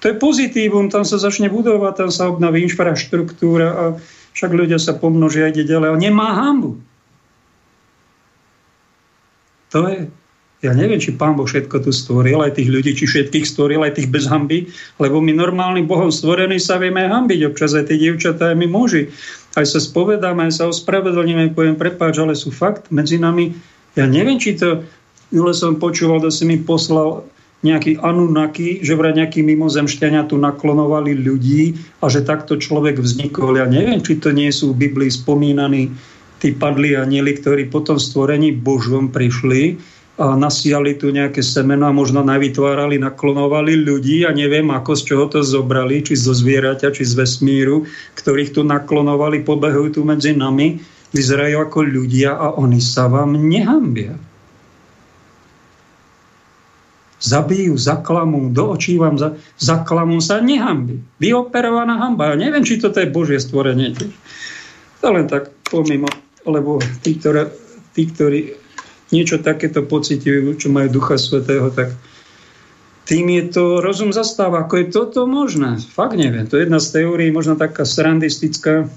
to 0.05 0.13
je 0.13 0.21
pozitívum, 0.21 0.93
tam 0.93 1.01
sa 1.01 1.17
začne 1.17 1.49
budovať, 1.49 1.93
tam 1.97 2.11
sa 2.13 2.29
obnoví 2.29 2.61
infraštruktúra 2.69 3.69
a 3.73 3.85
však 4.37 4.53
ľudia 4.53 4.77
sa 4.77 4.93
pomnožia 4.93 5.49
a 5.49 5.51
ide 5.51 5.65
ďalej. 5.65 5.97
On 5.97 6.03
nemá 6.05 6.37
hambu. 6.37 6.77
To 9.73 9.89
je, 9.89 10.13
ja 10.61 10.77
neviem, 10.77 11.01
či 11.01 11.17
pán 11.17 11.41
Boh 11.41 11.49
všetko 11.49 11.89
tu 11.89 11.89
stvoril, 11.89 12.37
aj 12.45 12.61
tých 12.61 12.69
ľudí, 12.69 12.93
či 12.93 13.09
všetkých 13.09 13.49
stvoril, 13.49 13.81
aj 13.81 13.97
tých 13.97 14.13
bez 14.13 14.29
hamby, 14.29 14.69
lebo 15.01 15.25
my 15.25 15.33
normálny 15.33 15.89
Bohom 15.89 16.13
stvorení 16.13 16.61
sa 16.61 16.77
vieme 16.77 17.09
hambiť, 17.09 17.41
občas 17.49 17.73
aj 17.73 17.89
tie 17.89 17.97
dievčatá, 17.97 18.53
aj 18.53 18.61
my 18.61 18.69
muži. 18.69 19.09
Aj 19.57 19.65
sa 19.65 19.81
spovedáme, 19.81 20.53
aj 20.53 20.53
sa 20.53 20.65
ospravedlníme, 20.69 21.57
poviem, 21.57 21.81
prepáč, 21.81 22.21
ale 22.21 22.37
sú 22.37 22.53
fakt 22.53 22.93
medzi 22.93 23.17
nami. 23.17 23.57
Ja 23.97 24.05
neviem, 24.05 24.37
či 24.37 24.53
to, 24.53 24.85
ale 25.33 25.57
som 25.57 25.81
počúval, 25.81 26.21
da 26.21 26.29
si 26.29 26.45
mi 26.45 26.61
poslal 26.61 27.25
nejakí 27.65 27.97
Anunnaki, 28.05 28.85
že 28.85 28.93
vraj 28.93 29.17
nejakí 29.17 29.41
mimozemšťania 29.41 30.29
tu 30.29 30.37
naklonovali 30.37 31.17
ľudí 31.17 31.75
a 32.05 32.13
že 32.13 32.21
takto 32.21 32.61
človek 32.61 33.01
vznikol. 33.01 33.57
Ja 33.57 33.65
neviem, 33.65 34.05
či 34.05 34.21
to 34.21 34.37
nie 34.37 34.53
sú 34.53 34.77
v 34.77 34.87
Biblii 34.87 35.09
spomínaní 35.09 35.89
tí 36.45 36.53
padli 36.53 36.93
anieli, 36.93 37.41
ktorí 37.41 37.73
potom 37.73 37.97
stvorení 37.97 38.53
Božom 38.53 39.09
prišli 39.09 39.81
a 40.21 40.37
nasiali 40.37 40.95
tu 40.95 41.09
nejaké 41.11 41.41
semeno 41.41 41.89
a 41.89 41.97
možno 41.97 42.21
navytvárali, 42.21 43.01
naklonovali 43.01 43.81
ľudí 43.83 44.29
a 44.29 44.31
neviem, 44.31 44.69
ako 44.71 44.93
z 44.95 45.03
čoho 45.11 45.25
to 45.27 45.41
zobrali, 45.43 46.05
či 46.05 46.15
zo 46.15 46.37
zvieraťa, 46.37 46.93
či 46.95 47.03
z 47.03 47.19
vesmíru, 47.19 47.89
ktorých 48.15 48.55
tu 48.55 48.63
naklonovali, 48.63 49.43
pobehujú 49.43 49.99
tu 49.99 50.01
medzi 50.07 50.37
nami, 50.37 50.79
vyzerajú 51.17 51.57
ako 51.65 51.79
ľudia 51.83 52.37
a 52.37 52.55
oni 52.61 52.79
sa 52.79 53.09
vám 53.09 53.41
nehambia 53.41 54.15
zabijú, 57.21 57.75
zaklamú, 57.79 58.51
do 58.51 58.75
očí 58.75 58.99
vám 58.99 59.17
za, 59.17 59.39
zaklamú 59.57 60.19
sa, 60.19 60.43
nehambi. 60.43 61.01
Vyoperovaná 61.19 61.99
hamba. 61.99 62.35
Ja 62.35 62.37
neviem, 62.37 62.67
či 62.67 62.81
toto 62.81 63.01
je 63.01 63.11
Božie 63.11 63.41
stvorenie. 63.41 63.97
To 65.01 65.07
len 65.13 65.27
tak 65.31 65.53
pomimo, 65.69 66.09
lebo 66.45 66.83
tí, 67.01 67.17
ktoré, 67.17 67.51
tí, 67.97 68.09
ktorí 68.11 68.41
niečo 69.13 69.41
takéto 69.41 69.87
pocitujú, 69.87 70.59
čo 70.59 70.69
majú 70.73 70.91
Ducha 70.91 71.17
Svetého, 71.21 71.71
tak 71.71 71.95
tým 73.05 73.29
je 73.37 73.45
to 73.53 73.65
rozum 73.85 74.17
zastáva. 74.17 74.65
Ako 74.65 74.81
je 74.81 74.87
toto 74.89 75.29
možné? 75.29 75.77
Fakt 75.93 76.17
neviem. 76.17 76.49
To 76.49 76.57
je 76.57 76.65
jedna 76.65 76.81
z 76.81 76.89
teórií, 77.01 77.29
možno 77.29 77.55
taká 77.55 77.85
srandistická, 77.85 78.89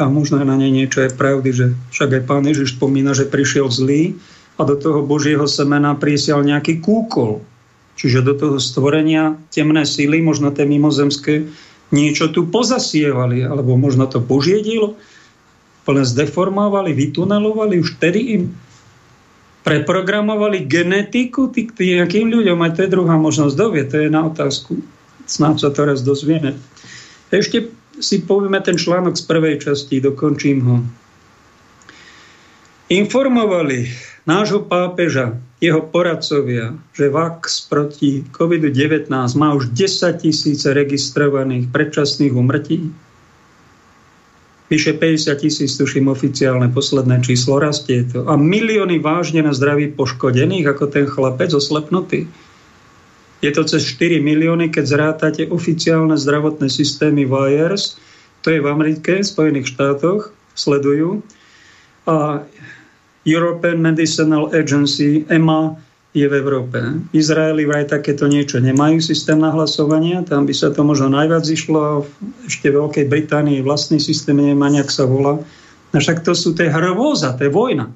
a 0.00 0.08
možno 0.08 0.40
na 0.40 0.56
nej 0.56 0.72
niečo 0.72 1.04
je 1.04 1.12
pravdy, 1.12 1.50
že 1.52 1.66
však 1.92 2.16
aj 2.16 2.22
pán 2.24 2.44
Ježiš 2.48 2.80
spomína, 2.80 3.12
že 3.12 3.28
prišiel 3.28 3.68
zlý 3.68 4.16
a 4.62 4.68
do 4.68 4.78
toho 4.78 5.02
Božieho 5.02 5.50
semena 5.50 5.98
prisial 5.98 6.46
nejaký 6.46 6.78
kúkol. 6.78 7.42
Čiže 7.98 8.22
do 8.22 8.34
toho 8.38 8.56
stvorenia 8.62 9.34
temné 9.50 9.82
síly, 9.82 10.22
možno 10.22 10.54
tie 10.54 10.64
mimozemské, 10.64 11.50
niečo 11.92 12.30
tu 12.30 12.48
pozasievali, 12.48 13.44
alebo 13.44 13.76
možno 13.76 14.08
to 14.08 14.22
Božie 14.22 14.62
dielo, 14.64 14.96
plne 15.82 16.06
zdeformovali, 16.06 16.94
vytunelovali, 16.94 17.82
už 17.82 17.98
tedy 17.98 18.38
im 18.38 18.42
preprogramovali 19.62 20.66
genetiku 20.66 21.50
tým 21.50 21.70
nejakým 21.74 22.30
ľuďom, 22.30 22.58
aj 22.62 22.72
to 22.74 22.80
je 22.86 22.94
druhá 22.94 23.14
možnosť 23.18 23.54
dovie, 23.54 23.82
to 23.86 23.98
je 23.98 24.08
na 24.10 24.26
otázku. 24.26 24.78
Snáď 25.26 25.68
sa 25.68 25.70
teraz 25.70 26.02
dozvieme. 26.02 26.58
Ešte 27.30 27.70
si 28.02 28.24
povieme 28.24 28.58
ten 28.58 28.74
článok 28.74 29.14
z 29.14 29.24
prvej 29.26 29.62
časti, 29.62 30.02
dokončím 30.02 30.58
ho. 30.66 30.76
Informovali 32.92 33.88
nášho 34.28 34.68
pápeža, 34.68 35.40
jeho 35.64 35.80
poradcovia, 35.80 36.76
že 36.92 37.08
VAX 37.08 37.64
proti 37.64 38.20
COVID-19 38.36 39.08
má 39.32 39.56
už 39.56 39.72
10 39.72 40.20
tisíc 40.20 40.60
registrovaných 40.68 41.72
predčasných 41.72 42.36
umrtí. 42.36 42.92
Vyše 44.68 44.92
50 45.00 45.40
tisíc, 45.40 45.72
tuším, 45.72 46.12
oficiálne 46.12 46.68
posledné 46.68 47.24
číslo 47.24 47.64
rastie 47.64 48.04
to. 48.04 48.28
A 48.28 48.36
milióny 48.36 49.00
vážne 49.00 49.40
na 49.40 49.56
zdraví 49.56 49.88
poškodených, 49.96 50.68
ako 50.68 50.84
ten 50.92 51.08
chlapec 51.08 51.48
oslepnutý. 51.48 52.28
Je 53.40 53.50
to 53.56 53.64
cez 53.64 53.88
4 53.88 54.20
milióny, 54.20 54.68
keď 54.68 54.84
zrátate 54.84 55.42
oficiálne 55.48 56.20
zdravotné 56.20 56.68
systémy 56.68 57.24
VIRS, 57.24 57.96
to 58.44 58.52
je 58.52 58.60
v 58.60 58.68
Amerike, 58.68 59.24
v 59.24 59.24
Spojených 59.24 59.72
štátoch, 59.72 60.28
sledujú. 60.52 61.24
A 62.02 62.42
European 63.22 63.78
Medicinal 63.78 64.50
Agency, 64.50 65.22
EMA, 65.30 65.78
je 66.12 66.28
v 66.28 66.34
Európe. 66.44 66.76
V 66.76 67.16
Izraeli 67.16 67.64
vraj 67.64 67.88
takéto 67.88 68.28
niečo 68.28 68.60
nemajú, 68.60 69.00
systém 69.00 69.40
nahlasovania, 69.40 70.20
tam 70.28 70.44
by 70.44 70.52
sa 70.52 70.68
to 70.68 70.84
možno 70.84 71.08
najviac 71.08 71.44
išlo, 71.48 72.04
ešte 72.44 72.68
v 72.68 72.84
Veľkej 72.84 73.06
Británii 73.08 73.64
vlastný 73.64 73.96
systém 73.96 74.36
nemá, 74.36 74.68
nejak 74.68 74.92
sa 74.92 75.08
volá. 75.08 75.40
No 75.92 75.96
však 75.96 76.20
to 76.20 76.36
sú 76.36 76.52
tie 76.52 76.68
hrôza, 76.68 77.32
to 77.36 77.48
je 77.48 77.52
vojna. 77.52 77.88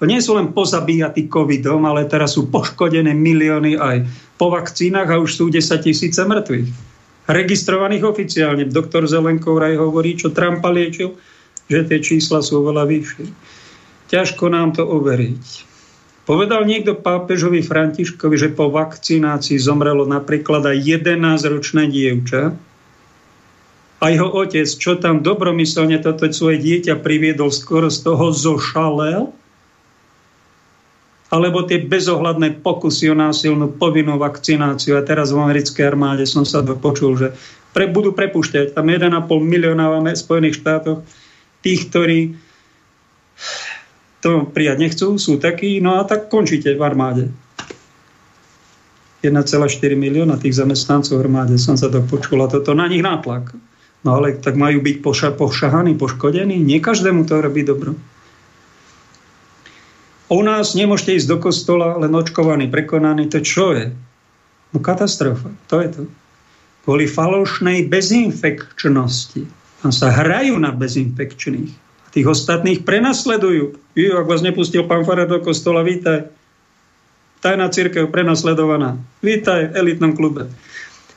To 0.00 0.08
nie 0.08 0.18
sú 0.18 0.34
len 0.34 0.56
pozabíjatí 0.56 1.28
covidom, 1.28 1.84
ale 1.84 2.08
teraz 2.08 2.34
sú 2.34 2.48
poškodené 2.48 3.12
milióny 3.12 3.78
aj 3.78 3.96
po 4.40 4.50
vakcínach 4.50 5.06
a 5.12 5.20
už 5.20 5.30
sú 5.38 5.44
10 5.52 5.60
tisíce 5.84 6.18
mŕtvych. 6.24 6.68
Registrovaných 7.24 8.04
oficiálne. 8.04 8.68
Doktor 8.68 9.08
Zelenkov 9.08 9.60
raj 9.60 9.80
hovorí, 9.80 10.18
čo 10.18 10.34
Trumpa 10.34 10.68
liečil, 10.68 11.16
že 11.68 11.84
tie 11.88 12.00
čísla 12.00 12.44
sú 12.44 12.64
veľa 12.64 12.84
vyššie. 12.84 13.53
Ťažko 14.14 14.46
nám 14.46 14.78
to 14.78 14.86
overiť. 14.86 15.74
Povedal 16.22 16.62
niekto 16.70 16.94
pápežovi 16.94 17.66
Františkovi, 17.66 18.38
že 18.38 18.54
po 18.54 18.70
vakcinácii 18.70 19.58
zomrelo 19.58 20.06
napríklad 20.06 20.62
aj 20.70 21.02
11-ročné 21.02 21.90
dievča 21.90 22.54
a 23.98 24.04
jeho 24.06 24.30
otec, 24.30 24.70
čo 24.70 25.02
tam 25.02 25.20
dobromyselne 25.20 25.98
toto 25.98 26.30
svoje 26.30 26.62
dieťa 26.62 27.02
priviedol, 27.02 27.50
skoro 27.50 27.90
z 27.90 28.06
toho 28.06 28.30
zošalel, 28.30 29.34
alebo 31.34 31.66
tie 31.66 31.82
bezohľadné 31.82 32.62
pokusy 32.62 33.10
o 33.10 33.18
násilnú 33.18 33.74
povinnú 33.74 34.14
vakcináciu. 34.22 34.94
A 34.94 35.02
teraz 35.02 35.34
v 35.34 35.42
americkej 35.42 35.90
armáde 35.90 36.22
som 36.30 36.46
sa 36.46 36.62
dopočul, 36.62 37.18
že 37.18 37.28
pre, 37.74 37.90
budú 37.90 38.14
prepušťať 38.14 38.78
tam 38.78 38.86
1,5 38.86 39.10
milióna 39.26 39.90
v 39.90 40.14
Spojených 40.14 40.62
štátoch 40.62 41.02
tých, 41.66 41.90
ktorí 41.90 42.38
to 44.24 44.48
prijať 44.48 44.80
nechcú, 44.80 45.20
sú 45.20 45.36
takí, 45.36 45.84
no 45.84 46.00
a 46.00 46.08
tak 46.08 46.32
končíte 46.32 46.72
v 46.72 46.80
armáde. 46.80 47.28
1,4 49.20 49.60
milióna 49.92 50.40
tých 50.40 50.56
zamestnancov 50.56 51.20
v 51.20 51.28
armáde, 51.28 51.60
som 51.60 51.76
sa 51.76 51.92
to 51.92 52.00
počul 52.00 52.40
a 52.40 52.48
toto 52.48 52.72
na 52.72 52.88
nich 52.88 53.04
nátlak. 53.04 53.52
No 54.04 54.20
ale 54.20 54.40
tak 54.40 54.56
majú 54.56 54.80
byť 54.80 54.96
poša- 55.04 55.36
pošahaní, 55.36 55.96
poškodení? 56.00 56.56
Nie 56.60 56.80
každému 56.80 57.28
to 57.28 57.40
robí 57.40 57.64
dobro. 57.64 57.96
U 60.32 60.40
nás 60.40 60.72
nemôžete 60.72 61.20
ísť 61.20 61.28
do 61.28 61.36
kostola 61.40 62.00
len 62.00 62.12
očkovaný, 62.12 62.72
prekonaný. 62.72 63.28
To 63.28 63.44
čo 63.44 63.76
je? 63.76 63.92
No 64.72 64.80
katastrofa. 64.80 65.52
To 65.68 65.84
je 65.84 65.88
to. 65.92 66.02
Kvôli 66.84 67.08
falošnej 67.08 67.88
bezinfekčnosti. 67.88 69.44
Tam 69.84 69.92
sa 69.92 70.08
hrajú 70.12 70.56
na 70.56 70.72
bezinfekčných. 70.72 71.83
A 72.14 72.22
tých 72.22 72.30
ostatných 72.30 72.86
prenasledujú. 72.86 73.74
Jo, 73.98 74.12
ak 74.22 74.30
vás 74.30 74.38
nepustil 74.38 74.86
pán 74.86 75.02
Farad 75.02 75.26
do 75.26 75.42
kostola, 75.42 75.82
vítaj. 75.82 76.30
Tajná 77.42 77.66
církev 77.74 78.06
prenasledovaná. 78.06 79.02
Vítaj 79.18 79.74
v 79.74 79.82
elitnom 79.82 80.14
klube. 80.14 80.46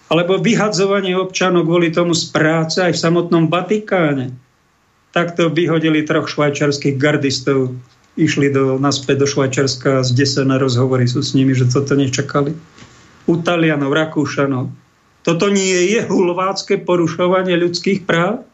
Alebo 0.09 0.41
vyhadzovanie 0.41 1.13
občanov 1.13 1.69
kvôli 1.69 1.93
tomu 1.93 2.17
z 2.17 2.33
práce 2.33 2.81
aj 2.81 2.97
v 2.97 3.01
samotnom 3.13 3.45
Vatikáne. 3.45 4.33
Takto 5.13 5.53
vyhodili 5.53 6.01
troch 6.01 6.33
švajčarských 6.33 6.97
gardistov 6.97 7.77
išli 8.17 8.49
do, 8.49 8.81
naspäť 8.81 9.21
do 9.21 9.27
Švajčarska 9.29 10.01
zdesené 10.01 10.57
rozhovory 10.57 11.05
sú 11.05 11.21
s 11.21 11.37
nimi, 11.37 11.53
že 11.53 11.69
toto 11.69 11.93
nečakali. 11.93 12.57
U 13.29 13.37
Talianov, 13.37 13.93
Rakúšanov. 13.93 14.73
Toto 15.21 15.45
nie 15.53 15.93
je 15.93 16.09
hulvácké 16.09 16.81
porušovanie 16.81 17.53
ľudských 17.53 18.01
práv? 18.01 18.49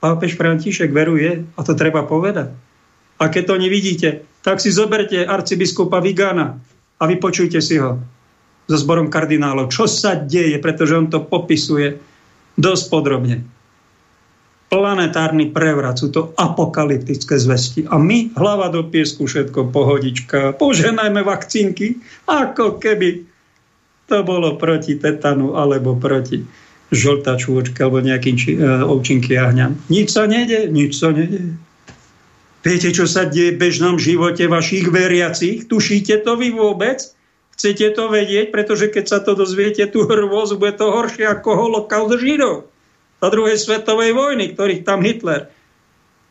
Pápež 0.00 0.34
František 0.34 0.90
veruje 0.90 1.44
a 1.56 1.60
to 1.60 1.76
treba 1.76 2.08
povedať. 2.08 2.50
A 3.20 3.28
keď 3.28 3.42
to 3.52 3.54
nevidíte, 3.60 4.08
tak 4.40 4.64
si 4.64 4.72
zoberte 4.72 5.20
arcibiskupa 5.20 6.00
Vigana 6.00 6.56
a 6.96 7.02
vypočujte 7.04 7.60
si 7.60 7.76
ho 7.76 8.00
so 8.64 8.76
zborom 8.80 9.12
kardinálov. 9.12 9.68
Čo 9.68 9.84
sa 9.84 10.16
deje, 10.16 10.56
pretože 10.56 10.96
on 10.96 11.12
to 11.12 11.20
popisuje 11.20 12.00
dosť 12.56 12.84
podrobne 12.88 13.44
planetárny 14.70 15.50
prevrat, 15.50 15.98
sú 15.98 16.14
to 16.14 16.30
apokalyptické 16.38 17.34
zvesti. 17.36 17.90
A 17.90 17.98
my, 17.98 18.30
hlava 18.38 18.70
do 18.70 18.86
piesku, 18.86 19.26
všetko 19.26 19.74
pohodička, 19.74 20.54
poženajme 20.54 21.26
vakcínky, 21.26 21.98
ako 22.30 22.78
keby 22.78 23.26
to 24.06 24.22
bolo 24.22 24.54
proti 24.54 24.94
tetanu 24.94 25.58
alebo 25.58 25.98
proti 25.98 26.46
žltá 26.90 27.38
čôčka 27.38 27.86
alebo 27.86 28.02
nejakým 28.02 28.36
či, 28.36 28.58
uh, 28.58 28.82
ovčinky 28.86 29.38
jahňam. 29.38 29.78
Nič 29.86 30.14
sa 30.14 30.26
nede, 30.26 30.66
nič 30.66 30.98
sa 30.98 31.14
nede. 31.14 31.54
Viete, 32.60 32.92
čo 32.92 33.08
sa 33.08 33.24
deje 33.24 33.56
v 33.56 33.60
bežnom 33.62 33.96
živote 33.96 34.44
vašich 34.44 34.92
veriacich? 34.92 35.64
Tušíte 35.64 36.20
to 36.20 36.36
vy 36.36 36.52
vôbec? 36.52 37.00
Chcete 37.56 37.96
to 37.96 38.12
vedieť? 38.12 38.52
Pretože 38.52 38.92
keď 38.92 39.04
sa 39.08 39.18
to 39.24 39.32
dozviete, 39.32 39.88
tú 39.88 40.04
hrôzu, 40.04 40.60
bude 40.60 40.76
to 40.76 40.92
horšie 40.92 41.24
ako 41.24 41.56
holokaust 41.56 42.20
Židov 42.20 42.68
za 43.20 43.28
druhej 43.28 43.56
svetovej 43.56 44.12
vojny, 44.16 44.52
ktorých 44.52 44.84
tam 44.84 45.04
Hitler 45.04 45.48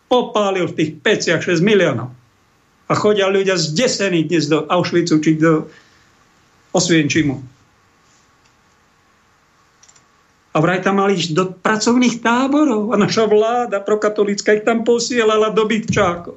popálil 0.09 0.65
v 0.69 0.77
tých 0.77 0.91
peciach 1.01 1.41
6 1.41 1.61
miliónov. 1.61 2.09
A 2.89 2.93
chodia 2.97 3.29
ľudia 3.29 3.57
zdesení 3.57 4.25
dnes 4.25 4.49
do 4.49 4.65
Auschwitzu 4.65 5.21
či 5.21 5.37
do 5.37 5.69
Osvienčimu. 6.73 7.58
A 10.59 10.63
vraj 10.63 10.83
tam 10.83 10.99
mali 10.99 11.15
ísť 11.15 11.31
do 11.31 11.55
pracovných 11.55 12.19
táborov 12.19 12.91
a 12.91 12.99
naša 12.99 13.31
vláda 13.31 13.79
prokatolická 13.79 14.59
ich 14.59 14.67
tam 14.67 14.83
posielala 14.83 15.55
do 15.55 15.63
bytčákov. 15.63 16.35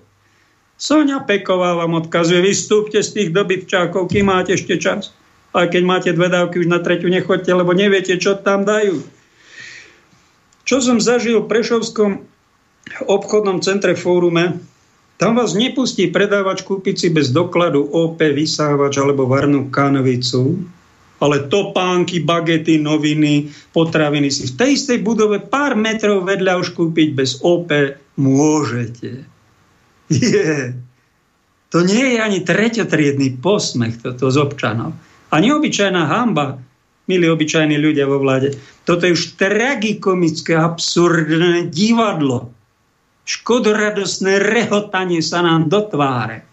Sonia 0.78 1.18
Peková 1.26 1.74
vám 1.74 1.98
odkazuje, 1.98 2.38
vystúpte 2.38 3.02
z 3.02 3.10
tých 3.18 3.28
dobytčákov, 3.34 4.06
kým 4.06 4.30
máte 4.30 4.54
ešte 4.54 4.78
čas. 4.78 5.10
A 5.50 5.66
keď 5.66 5.82
máte 5.82 6.10
dve 6.14 6.30
dávky, 6.30 6.62
už 6.62 6.70
na 6.70 6.78
treťu 6.78 7.10
nechoďte, 7.10 7.50
lebo 7.50 7.74
neviete, 7.74 8.14
čo 8.14 8.38
tam 8.38 8.62
dajú. 8.62 9.02
Čo 10.62 10.78
som 10.78 11.02
zažil 11.02 11.42
v 11.42 11.50
Prešovskom 11.50 12.22
obchodnom 13.10 13.58
centre 13.58 13.98
Fórume, 13.98 14.62
tam 15.18 15.34
vás 15.34 15.58
nepustí 15.58 16.14
predávač 16.14 16.62
kúpiť 16.62 16.94
si 16.94 17.08
bez 17.10 17.34
dokladu 17.34 17.90
OP, 17.90 18.22
vysávač 18.22 19.02
alebo 19.02 19.26
varnú 19.26 19.66
kanovicu, 19.66 20.62
ale 21.22 21.46
topánky, 21.46 22.26
bagety, 22.26 22.82
noviny, 22.82 23.46
potraviny 23.70 24.26
si 24.28 24.50
v 24.50 24.58
tej 24.58 24.70
istej 24.74 24.98
budove 25.06 25.38
pár 25.46 25.78
metrov 25.78 26.26
vedľa 26.26 26.58
už 26.58 26.74
kúpiť 26.74 27.08
bez 27.14 27.38
OP 27.46 27.70
môžete. 28.18 29.22
Je. 30.10 30.76
To 31.72 31.78
nie 31.80 32.04
je 32.14 32.18
ani 32.20 32.44
treťotriedný 32.44 33.40
posmech 33.40 34.02
toto 34.02 34.28
z 34.28 34.36
občanov. 34.36 34.92
A 35.32 35.40
neobyčajná 35.40 36.04
hamba, 36.04 36.60
milí 37.08 37.24
obyčajní 37.32 37.80
ľudia 37.80 38.04
vo 38.04 38.20
vláde. 38.20 38.52
Toto 38.84 39.08
je 39.08 39.16
už 39.16 39.40
tragikomické, 39.40 40.52
absurdné 40.52 41.72
divadlo. 41.72 42.52
Škodoradosné 43.24 44.42
rehotanie 44.42 45.24
sa 45.24 45.40
nám 45.40 45.72
do 45.72 45.80
tváre. 45.86 46.44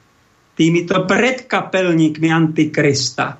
Týmito 0.56 1.04
predkapelníkmi 1.04 2.30
Antikrista, 2.32 3.36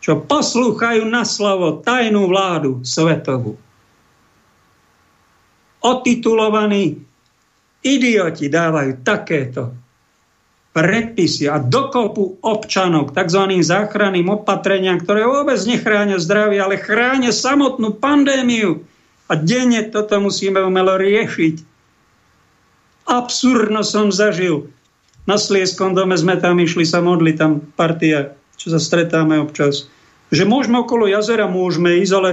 čo 0.00 0.24
poslúchajú 0.24 1.04
na 1.04 1.28
slovo 1.28 1.84
tajnú 1.84 2.26
vládu 2.26 2.80
svetovú. 2.82 3.60
otitulovaní 5.80 7.00
idioti 7.80 8.52
dávajú 8.52 9.00
takéto 9.00 9.72
predpisy 10.70 11.50
a 11.50 11.58
dokopu 11.58 12.40
občanov 12.44 13.10
k 13.10 13.24
tzv. 13.24 13.42
záchranným 13.64 14.28
opatreniam, 14.30 15.00
ktoré 15.00 15.26
vôbec 15.26 15.58
nechránia 15.66 16.20
zdravie, 16.22 16.62
ale 16.62 16.78
chránia 16.78 17.34
samotnú 17.34 17.96
pandémiu. 17.98 18.84
A 19.30 19.38
denne 19.38 19.82
toto 19.90 20.18
musíme 20.18 20.58
umelo 20.62 20.98
riešiť. 20.98 21.62
Absurdno 23.10 23.82
som 23.82 24.14
zažil. 24.14 24.70
Na 25.26 25.38
Slieskom 25.38 25.94
dome 25.94 26.14
sme 26.18 26.38
tam 26.38 26.58
išli 26.58 26.86
sa 26.86 27.02
modliť, 27.02 27.34
tam 27.38 27.62
partia, 27.74 28.34
čo 28.60 28.68
sa 28.68 28.76
stretáme 28.76 29.40
občas 29.40 29.88
že 30.30 30.46
môžeme 30.46 30.78
okolo 30.78 31.10
jazera, 31.10 31.50
môžeme 31.50 31.98
ísť, 32.06 32.14
ale 32.14 32.30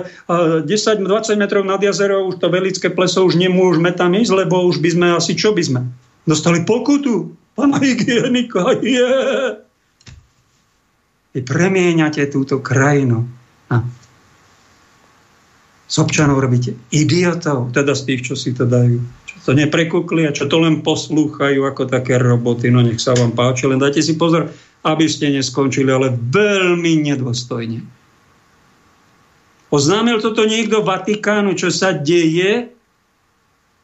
10-20 0.69 1.33
metrov 1.33 1.65
nad 1.65 1.81
jazero 1.81 2.29
už 2.29 2.37
to 2.37 2.47
velické 2.53 2.93
pleso 2.93 3.25
už 3.25 3.41
nemôžeme 3.41 3.89
tam 3.89 4.13
ísť, 4.13 4.45
lebo 4.45 4.69
už 4.69 4.77
by 4.85 4.89
sme 4.93 5.05
asi, 5.17 5.33
čo 5.33 5.51
by 5.51 5.65
sme? 5.65 5.81
Dostali 6.29 6.61
pokutu. 6.61 7.33
Pána 7.57 7.81
hygienika, 7.81 8.77
je. 8.85 9.09
Vy 11.33 11.41
premieňate 11.41 12.29
túto 12.29 12.61
krajinu. 12.61 13.25
A 13.73 13.81
z 15.89 15.95
občanov 15.97 16.37
robíte 16.37 16.77
idiotov, 16.93 17.73
teda 17.73 17.97
z 17.97 18.13
tých, 18.13 18.21
čo 18.29 18.35
si 18.37 18.53
to 18.53 18.69
dajú. 18.69 19.01
Čo 19.25 19.35
to 19.41 19.51
neprekukli 19.57 20.29
a 20.29 20.35
čo 20.35 20.45
to 20.45 20.61
len 20.61 20.85
poslúchajú 20.85 21.65
ako 21.65 21.89
také 21.89 22.21
roboty. 22.21 22.69
No 22.69 22.85
nech 22.85 23.01
sa 23.01 23.17
vám 23.17 23.33
páči, 23.33 23.65
len 23.65 23.81
dajte 23.81 24.05
si 24.05 24.13
pozor, 24.13 24.53
aby 24.85 25.05
ste 25.09 25.33
neskončili, 25.33 25.89
ale 25.89 26.13
veľmi 26.13 27.05
nedôstojne. 27.07 27.79
Oznámil 29.67 30.23
toto 30.23 30.47
niekto 30.47 30.79
Vatikánu, 30.79 31.51
čo 31.59 31.67
sa 31.67 31.91
deje, 31.91 32.71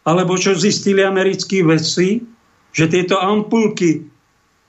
alebo 0.07 0.39
čo 0.39 0.55
zistili 0.55 1.03
americkí 1.03 1.59
vedci, 1.63 2.23
že 2.71 2.85
tieto 2.87 3.19
ampulky 3.19 4.07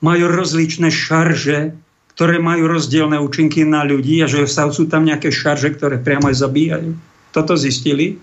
majú 0.03 0.27
rozličné 0.31 0.91
šarže, 0.91 1.75
ktoré 2.15 2.39
majú 2.39 2.71
rozdielne 2.71 3.19
účinky 3.19 3.67
na 3.67 3.83
ľudí 3.83 4.23
a 4.23 4.31
že 4.31 4.47
sú 4.47 4.87
tam 4.87 5.07
nejaké 5.07 5.35
šarže, 5.35 5.75
ktoré 5.79 5.99
priamo 5.99 6.31
aj 6.31 6.37
zabíjajú. 6.43 6.91
Toto 7.35 7.59
zistili. 7.59 8.19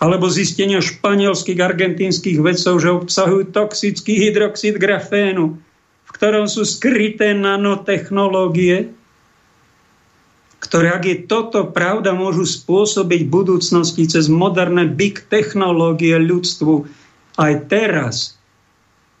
Alebo 0.00 0.28
zistenia 0.28 0.84
španielských, 0.84 1.60
argentínskych 1.60 2.40
vedcov, 2.40 2.74
že 2.80 2.88
obsahujú 2.92 3.52
toxický 3.52 4.20
hydroxid 4.20 4.76
grafénu, 4.76 5.56
ktorom 6.14 6.46
sú 6.46 6.62
skryté 6.62 7.34
nanotechnológie, 7.34 8.94
ktoré, 10.62 10.96
ak 10.96 11.04
je 11.04 11.16
toto 11.28 11.68
pravda, 11.68 12.16
môžu 12.16 12.48
spôsobiť 12.48 13.26
v 13.26 13.32
budúcnosti 13.34 14.08
cez 14.08 14.30
moderné 14.32 14.88
big 14.88 15.26
technológie 15.28 16.16
ľudstvu 16.16 16.88
aj 17.36 17.52
teraz 17.68 18.38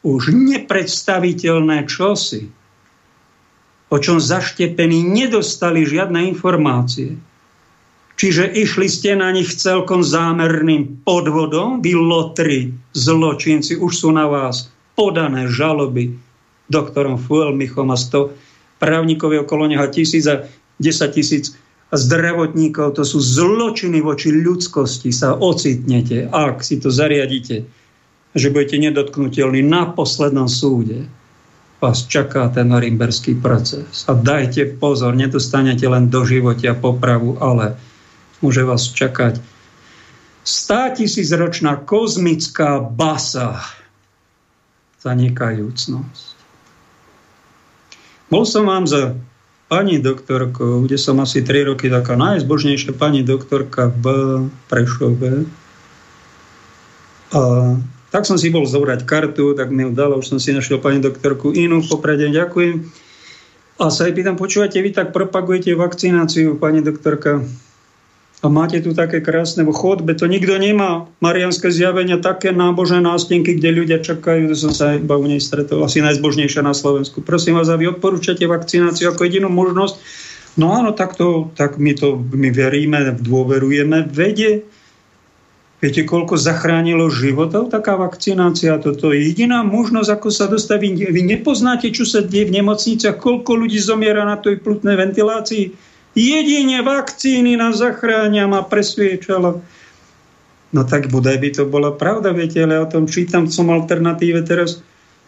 už 0.06 0.32
nepredstaviteľné 0.32 1.84
čosi, 1.84 2.48
o 3.92 3.96
čom 4.00 4.16
zaštepení 4.22 5.04
nedostali 5.04 5.84
žiadne 5.84 6.30
informácie. 6.32 7.18
Čiže 8.14 8.54
išli 8.54 8.86
ste 8.86 9.18
na 9.18 9.34
nich 9.34 9.50
celkom 9.52 10.06
zámerným 10.06 11.02
podvodom, 11.02 11.82
vy 11.82 11.92
lotri, 11.98 12.70
zločinci, 12.94 13.76
už 13.82 13.92
sú 13.92 14.14
na 14.14 14.30
vás 14.30 14.70
podané 14.94 15.50
žaloby 15.50 16.23
doktorom 16.68 17.20
Fuelmichom 17.20 17.92
a 17.92 17.98
100 17.98 18.80
právnikov 18.80 19.32
okolo 19.44 19.68
neho 19.68 19.86
tisíc 19.92 20.24
a 20.26 20.44
10 20.80 21.16
tisíc 21.16 21.54
zdravotníkov, 21.94 22.98
to 22.98 23.06
sú 23.06 23.22
zločiny 23.22 24.02
voči 24.02 24.34
ľudskosti, 24.34 25.14
sa 25.14 25.38
ocitnete, 25.38 26.26
ak 26.26 26.64
si 26.66 26.82
to 26.82 26.90
zariadíte 26.90 27.84
že 28.34 28.50
budete 28.50 28.82
nedotknutelní 28.82 29.62
na 29.62 29.86
poslednom 29.86 30.50
súde. 30.50 31.06
Vás 31.78 32.06
čaká 32.10 32.50
ten 32.50 32.66
norimberský 32.68 33.38
proces. 33.38 34.02
A 34.10 34.12
dajte 34.14 34.74
pozor, 34.74 35.14
nedostanete 35.14 35.86
len 35.86 36.10
do 36.10 36.26
života 36.26 36.74
popravu, 36.74 37.38
ale 37.38 37.78
môže 38.42 38.66
vás 38.66 38.90
čakať 38.90 39.38
100 40.44 40.98
tisíc 40.98 41.30
ročná 41.32 41.78
kozmická 41.78 42.82
basa 42.82 43.62
zanikajúcnosť. 45.00 46.23
Bol 48.32 48.44
som 48.48 48.64
vám 48.64 48.88
za 48.88 49.16
pani 49.68 49.98
doktorkou, 49.98 50.84
kde 50.84 50.96
som 51.00 51.18
asi 51.20 51.40
3 51.42 51.74
roky 51.74 51.88
taká 51.88 52.14
najzbožnejšia 52.14 52.94
pani 52.96 53.24
doktorka 53.24 53.90
v 53.90 54.04
Prešove. 54.68 55.48
A 57.34 57.40
tak 58.14 58.22
som 58.30 58.38
si 58.38 58.54
bol 58.54 58.62
zobrať 58.62 59.02
kartu, 59.02 59.58
tak 59.58 59.74
mi 59.74 59.82
ju 59.82 59.90
dala, 59.90 60.14
už 60.14 60.30
som 60.30 60.38
si 60.38 60.54
našiel 60.54 60.78
pani 60.78 61.02
doktorku 61.02 61.50
inú, 61.50 61.82
popredne 61.82 62.30
ďakujem. 62.30 62.86
A 63.74 63.90
sa 63.90 64.06
aj 64.06 64.14
pýtam, 64.14 64.38
počúvate, 64.38 64.78
vy 64.78 64.94
tak 64.94 65.10
propagujete 65.10 65.74
vakcináciu, 65.74 66.54
pani 66.54 66.78
doktorka, 66.78 67.42
a 68.44 68.52
máte 68.52 68.84
tu 68.84 68.92
také 68.92 69.24
krásne 69.24 69.64
v 69.64 69.72
chodbe, 69.72 70.12
to 70.12 70.28
nikto 70.28 70.60
nemá. 70.60 71.08
Marianské 71.24 71.72
zjavenia, 71.72 72.20
také 72.20 72.52
nábožené 72.52 73.08
nástenky, 73.08 73.56
kde 73.56 73.72
ľudia 73.72 73.98
čakajú, 74.04 74.52
to 74.52 74.56
som 74.56 74.72
sa 74.76 75.00
iba 75.00 75.16
u 75.16 75.24
nej 75.24 75.40
stretol, 75.40 75.80
asi 75.80 76.04
najzbožnejšia 76.04 76.60
na 76.60 76.76
Slovensku. 76.76 77.24
Prosím 77.24 77.56
vás, 77.56 77.72
a 77.72 77.80
vy 77.80 77.96
odporúčate 77.96 78.44
vakcináciu 78.44 79.10
ako 79.10 79.24
jedinú 79.24 79.48
možnosť. 79.48 79.96
No 80.60 80.76
áno, 80.76 80.92
tak, 80.92 81.16
to, 81.16 81.50
tak 81.56 81.80
my 81.80 81.96
to 81.96 82.20
my 82.20 82.52
veríme, 82.52 83.16
dôverujeme 83.18 84.06
vede, 84.12 84.68
Viete, 85.84 86.08
koľko 86.08 86.40
zachránilo 86.40 87.12
životov 87.12 87.68
taká 87.68 88.00
vakcinácia? 88.00 88.80
Toto 88.80 89.12
je 89.12 89.20
jediná 89.20 89.60
možnosť, 89.60 90.16
ako 90.16 90.28
sa 90.32 90.48
dostaví. 90.48 90.96
Vy 90.96 91.20
nepoznáte, 91.28 91.92
čo 91.92 92.08
sa 92.08 92.24
deje 92.24 92.48
v 92.48 92.56
nemocniciach, 92.56 93.20
koľko 93.20 93.52
ľudí 93.52 93.76
zomiera 93.84 94.24
na 94.24 94.40
tej 94.40 94.64
plutnej 94.64 94.96
ventilácii. 94.96 95.76
Jedine 96.14 96.78
vakcíny 96.86 97.58
nás 97.58 97.82
zachránia, 97.82 98.46
ma 98.46 98.62
presviečala. 98.62 99.58
No 100.74 100.80
tak 100.86 101.10
bodaj 101.10 101.38
by 101.38 101.50
to 101.54 101.62
bola 101.66 101.94
pravda, 101.94 102.34
viete, 102.34 102.62
ale 102.62 102.78
ja 102.78 102.86
o 102.86 102.90
tom 102.90 103.06
čítam 103.06 103.50
som 103.50 103.70
alternatíve 103.70 104.42
teraz, 104.46 104.82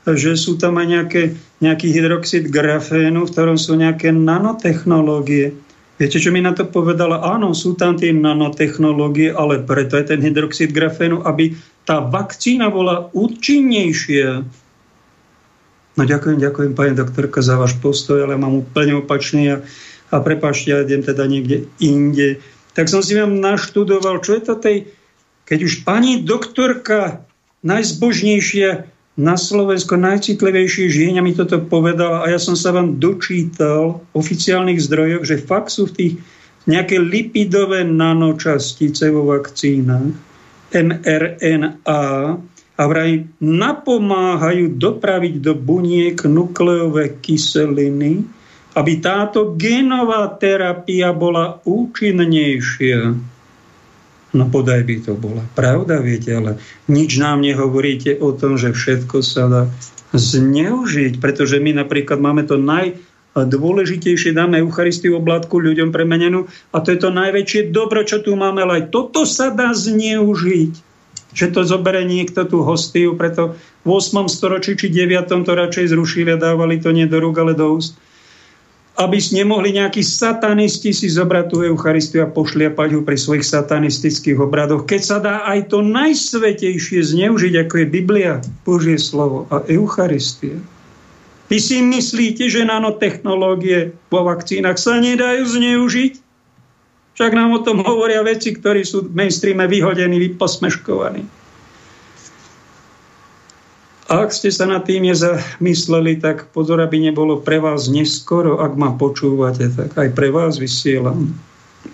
že 0.07 0.39
sú 0.39 0.55
tam 0.59 0.79
aj 0.79 0.87
nejaké, 0.87 1.23
nejaký 1.59 1.91
hydroxid 1.91 2.45
grafénu, 2.51 3.27
v 3.27 3.33
ktorom 3.35 3.59
sú 3.59 3.75
nejaké 3.75 4.15
nanotechnológie. 4.15 5.55
Viete, 5.99 6.23
čo 6.23 6.31
mi 6.31 6.39
na 6.39 6.55
to 6.55 6.69
povedala? 6.69 7.19
Áno, 7.35 7.51
sú 7.51 7.75
tam 7.75 7.99
tie 7.99 8.15
nanotechnológie, 8.15 9.35
ale 9.35 9.63
preto 9.67 9.99
je 9.99 10.15
ten 10.15 10.23
hydroxid 10.23 10.71
grafénu, 10.71 11.27
aby 11.27 11.59
tá 11.83 12.03
vakcína 12.03 12.71
bola 12.71 13.11
účinnejšia. 13.11 14.47
No 15.97 16.03
ďakujem, 16.05 16.39
ďakujem 16.43 16.73
pani 16.77 16.93
doktorka 16.93 17.41
za 17.41 17.57
váš 17.57 17.79
postoj, 17.81 18.21
ale 18.21 18.37
mám 18.37 18.53
úplne 18.61 19.01
opačný 19.01 19.57
a, 19.57 19.57
a 20.11 20.23
prepáčte, 20.23 20.71
ja 20.71 20.83
idem 20.83 21.03
teda 21.03 21.27
niekde 21.27 21.67
inde. 21.83 22.39
Tak 22.77 22.87
som 22.87 23.03
si 23.03 23.17
vám 23.17 23.41
naštudoval, 23.41 24.23
čo 24.23 24.39
je 24.39 24.43
to 24.43 24.55
tej, 24.61 24.77
keď 25.49 25.59
už 25.67 25.75
pani 25.83 26.23
doktorka 26.23 27.25
najzbožnejšia 27.67 28.87
na 29.17 29.35
Slovensko 29.35 29.97
najcitlivejšie 29.97 30.93
žieňa 30.93 31.25
mi 31.25 31.33
toto 31.33 31.57
povedala 31.57 32.21
a 32.21 32.31
ja 32.31 32.37
som 32.37 32.53
sa 32.53 32.77
vám 32.77 33.01
dočítal 33.01 34.05
v 34.13 34.21
oficiálnych 34.21 34.77
zdrojoch, 34.77 35.25
že 35.25 35.41
fakt 35.41 35.73
sú 35.73 35.89
v 35.89 35.97
tých 35.97 36.15
nejaké 36.69 37.01
lipidové 37.01 37.87
nanočastice 37.87 39.09
vo 39.09 39.33
vakcínach, 39.33 40.13
mRNA, 40.75 42.05
a 42.77 42.83
vraj 42.85 43.25
napomáhajú 43.41 44.77
dopraviť 44.77 45.35
do 45.41 45.57
buniek 45.57 46.21
nukleové 46.29 47.17
kyseliny, 47.25 48.21
aby 48.77 49.01
táto 49.01 49.57
genová 49.57 50.29
terapia 50.37 51.17
bola 51.17 51.65
účinnejšia. 51.65 53.17
No 54.37 54.45
podaj 54.53 54.85
by 54.85 54.97
to 55.01 55.17
bola 55.17 55.41
pravda, 55.57 56.05
viete, 56.05 56.37
ale 56.37 56.61
nič 56.93 57.17
nám 57.17 57.41
nehovoríte 57.41 58.21
o 58.21 58.37
tom, 58.37 58.61
že 58.61 58.77
všetko 58.77 59.25
sa 59.25 59.49
dá 59.49 59.63
zneužiť, 60.13 61.17
pretože 61.25 61.57
my 61.57 61.81
napríklad 61.81 62.21
máme 62.21 62.45
to 62.45 62.61
najdôležitejšie, 62.61 64.37
dáme 64.37 64.61
Eucharistiu 64.61 65.17
oblátku 65.17 65.57
ľuďom 65.57 65.89
premenenú 65.89 66.45
a 66.77 66.85
to 66.85 66.93
je 66.93 67.01
to 67.01 67.09
najväčšie 67.09 67.73
dobro, 67.73 68.05
čo 68.05 68.21
tu 68.21 68.37
máme, 68.37 68.61
ale 68.61 68.85
aj 68.85 68.93
toto 68.93 69.25
sa 69.25 69.49
dá 69.49 69.73
zneužiť 69.73 70.85
že 71.37 71.53
to 71.53 71.69
zoberie 71.69 72.09
niekto 72.09 72.49
tú 72.49 72.65
hostiu, 72.65 73.13
preto 73.13 73.61
v 73.85 73.89
8. 73.93 74.25
storočí 74.25 74.73
či 74.73 74.89
9. 74.89 75.45
to 75.45 75.53
radšej 75.53 75.93
zrušili 75.93 76.33
a 76.33 76.41
dávali 76.41 76.81
to 76.81 76.97
nie 76.97 77.05
do 77.05 77.21
rúk, 77.21 77.37
ale 77.37 77.53
do 77.53 77.77
úst 77.77 78.01
aby 78.97 79.21
nemohli 79.21 79.77
nejakí 79.77 80.01
satanisti 80.01 80.89
si 80.89 81.13
zobrať 81.13 81.53
tú 81.53 81.61
Eucharistiu 81.61 82.25
a 82.25 82.33
pošliapať 82.33 82.97
ho 82.97 83.01
pri 83.05 83.21
svojich 83.21 83.45
satanistických 83.45 84.41
obradoch. 84.41 84.89
Keď 84.89 85.03
sa 85.05 85.19
dá 85.21 85.45
aj 85.45 85.69
to 85.69 85.85
najsvetejšie 85.85 87.05
zneužiť, 87.05 87.55
ako 87.61 87.75
je 87.85 87.87
Biblia, 87.87 88.41
Božie 88.65 88.97
slovo 88.97 89.45
a 89.53 89.61
Eucharistia. 89.69 90.57
Vy 91.47 91.59
si 91.63 91.79
myslíte, 91.79 92.49
že 92.49 92.67
nanotechnológie 92.67 93.95
vo 94.11 94.27
vakcínach 94.27 94.81
sa 94.81 94.99
nedajú 94.99 95.45
zneužiť? 95.45 96.13
Však 97.17 97.33
nám 97.33 97.53
o 97.53 97.65
tom 97.65 97.85
hovoria 97.85 98.25
veci, 98.25 98.57
ktorí 98.57 98.83
sú 98.83 99.07
v 99.07 99.15
mainstreame 99.15 99.69
vyhodení, 99.69 100.21
vyposmeškovaní. 100.21 101.46
Ak 104.07 104.31
ste 104.31 104.55
sa 104.55 104.71
nad 104.71 104.87
tým 104.87 105.11
nezamysleli, 105.11 106.23
tak 106.23 106.47
pozor, 106.55 106.79
aby 106.79 107.03
nebolo 107.03 107.43
pre 107.43 107.59
vás 107.59 107.91
neskoro, 107.91 108.63
ak 108.63 108.79
ma 108.79 108.95
počúvate, 108.95 109.67
tak 109.75 109.99
aj 109.99 110.15
pre 110.15 110.31
vás 110.31 110.63
vysielam. 110.63 111.35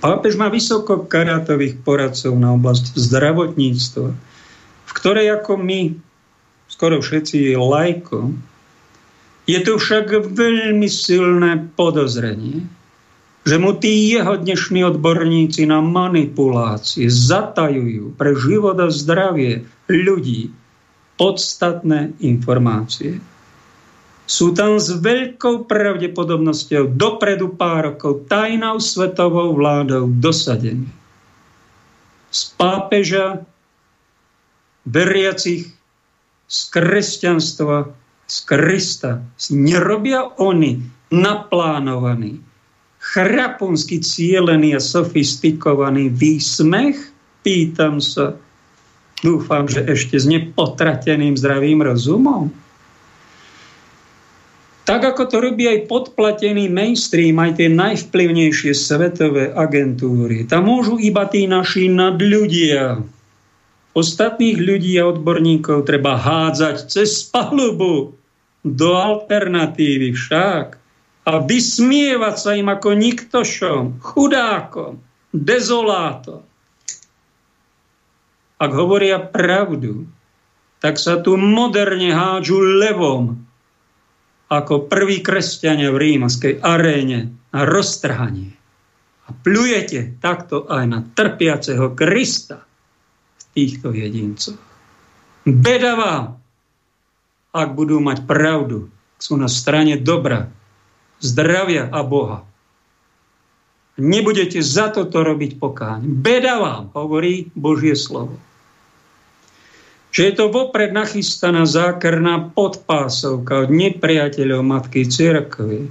Pápež 0.05 0.37
má 0.37 0.53
vysoko 0.53 1.09
karátových 1.09 1.81
poradcov 1.81 2.37
na 2.37 2.53
oblasť 2.53 3.01
zdravotníctva, 3.01 4.09
v 4.85 4.93
ktorej 4.93 5.41
ako 5.41 5.57
my, 5.57 5.97
skoro 6.69 7.01
všetci 7.01 7.57
lajko, 7.57 8.37
je 9.49 9.59
tu 9.65 9.73
však 9.81 10.13
veľmi 10.37 10.89
silné 10.93 11.65
podozrenie, 11.81 12.61
že 13.43 13.57
mu 13.57 13.73
tí 13.73 14.13
jeho 14.13 14.37
dnešní 14.37 14.85
odborníci 14.85 15.65
na 15.65 15.81
manipulácie 15.81 17.09
zatajujú 17.09 18.15
pre 18.21 18.37
život 18.37 18.77
a 18.79 18.93
zdravie 18.93 19.65
ľudí 19.89 20.53
podstatné 21.23 22.19
informácie. 22.19 23.23
Sú 24.27 24.51
tam 24.59 24.83
s 24.83 24.91
veľkou 24.91 25.71
pravdepodobnosťou 25.71 26.99
dopredu 26.99 27.55
pár 27.55 27.95
rokov 27.95 28.27
tajnou 28.27 28.83
svetovou 28.83 29.55
vládou 29.55 30.11
dosadení. 30.19 30.91
Z 32.35 32.59
pápeža, 32.59 33.47
veriacich, 34.83 35.71
z 36.51 36.59
kresťanstva, 36.75 37.95
z 38.27 38.37
Krista. 38.43 39.23
Nerobia 39.55 40.27
oni 40.43 40.83
naplánovaný, 41.15 42.43
chraponsky 42.99 44.03
cielený 44.03 44.75
a 44.75 44.81
sofistikovaný 44.83 46.11
výsmech? 46.11 46.99
Pýtam 47.47 48.03
sa. 48.03 48.35
Dúfam, 49.23 49.71
že 49.71 49.87
ešte 49.87 50.19
s 50.19 50.27
nepotrateným 50.27 51.39
zdravým 51.39 51.79
rozumom. 51.87 52.51
Tak 54.83 55.15
ako 55.15 55.23
to 55.31 55.37
robí 55.39 55.71
aj 55.71 55.87
podplatený 55.87 56.67
mainstream, 56.67 57.39
aj 57.39 57.63
tie 57.63 57.71
najvplyvnejšie 57.71 58.75
svetové 58.75 59.55
agentúry. 59.55 60.43
Tam 60.51 60.67
môžu 60.67 60.99
iba 60.99 61.23
tí 61.31 61.47
naši 61.47 61.87
nadľudia. 61.87 62.99
Ostatných 63.95 64.59
ľudí 64.59 64.99
a 64.99 65.07
odborníkov 65.07 65.87
treba 65.87 66.19
hádzať 66.19 66.91
cez 66.91 67.23
palubu 67.23 68.19
do 68.67 68.91
alternatívy 68.99 70.19
však 70.19 70.67
a 71.31 71.33
vysmievať 71.39 72.35
sa 72.35 72.51
im 72.59 72.67
ako 72.67 72.99
niktošom, 72.99 74.03
chudákom, 74.03 74.99
dezolátom 75.31 76.43
ak 78.63 78.71
hovoria 78.71 79.19
pravdu, 79.19 80.07
tak 80.79 80.99
sa 80.99 81.19
tu 81.19 81.35
moderne 81.35 82.15
hádžu 82.15 82.59
levom, 82.79 83.43
ako 84.51 84.87
prví 84.91 85.23
kresťania 85.23 85.95
v 85.95 85.99
rímskej 85.99 86.63
aréne 86.63 87.31
na 87.51 87.63
roztrhanie. 87.63 88.55
A 89.27 89.35
plujete 89.35 90.19
takto 90.19 90.67
aj 90.67 90.85
na 90.91 91.01
trpiaceho 91.03 91.95
Krista 91.95 92.67
v 93.39 93.43
týchto 93.55 93.95
jedincoch. 93.95 94.59
Beda 95.47 95.95
vám, 95.99 96.25
ak 97.55 97.69
budú 97.79 97.99
mať 97.99 98.27
pravdu, 98.27 98.91
sú 99.23 99.39
na 99.39 99.47
strane 99.47 99.99
dobra, 99.99 100.51
zdravia 101.23 101.87
a 101.91 102.03
Boha. 102.03 102.43
Nebudete 104.03 104.59
za 104.59 104.91
toto 104.91 105.23
robiť 105.23 105.63
pokáň. 105.63 106.03
Beda 106.03 106.59
vám, 106.59 106.91
hovorí 106.91 107.55
Božie 107.55 107.95
slovo 107.95 108.52
že 110.13 110.29
je 110.29 110.33
to 110.37 110.53
vopred 110.53 110.93
nachystaná 110.93 111.65
zákerná 111.65 112.53
podpásovka 112.53 113.65
od 113.67 113.71
nepriateľov 113.73 114.61
Matky 114.61 115.09
Cirkvy 115.09 115.89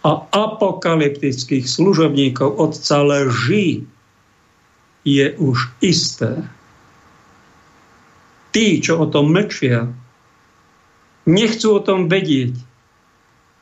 a 0.00 0.10
apokalyptických 0.32 1.68
služobníkov 1.68 2.56
Otca 2.56 3.04
leží, 3.04 3.84
je 5.04 5.32
už 5.36 5.76
isté. 5.84 6.40
Tí, 8.50 8.80
čo 8.80 9.00
o 9.00 9.06
tom 9.12 9.32
mlčia, 9.32 9.88
nechcú 11.28 11.68
o 11.76 11.84
tom 11.84 12.08
vedieť, 12.08 12.56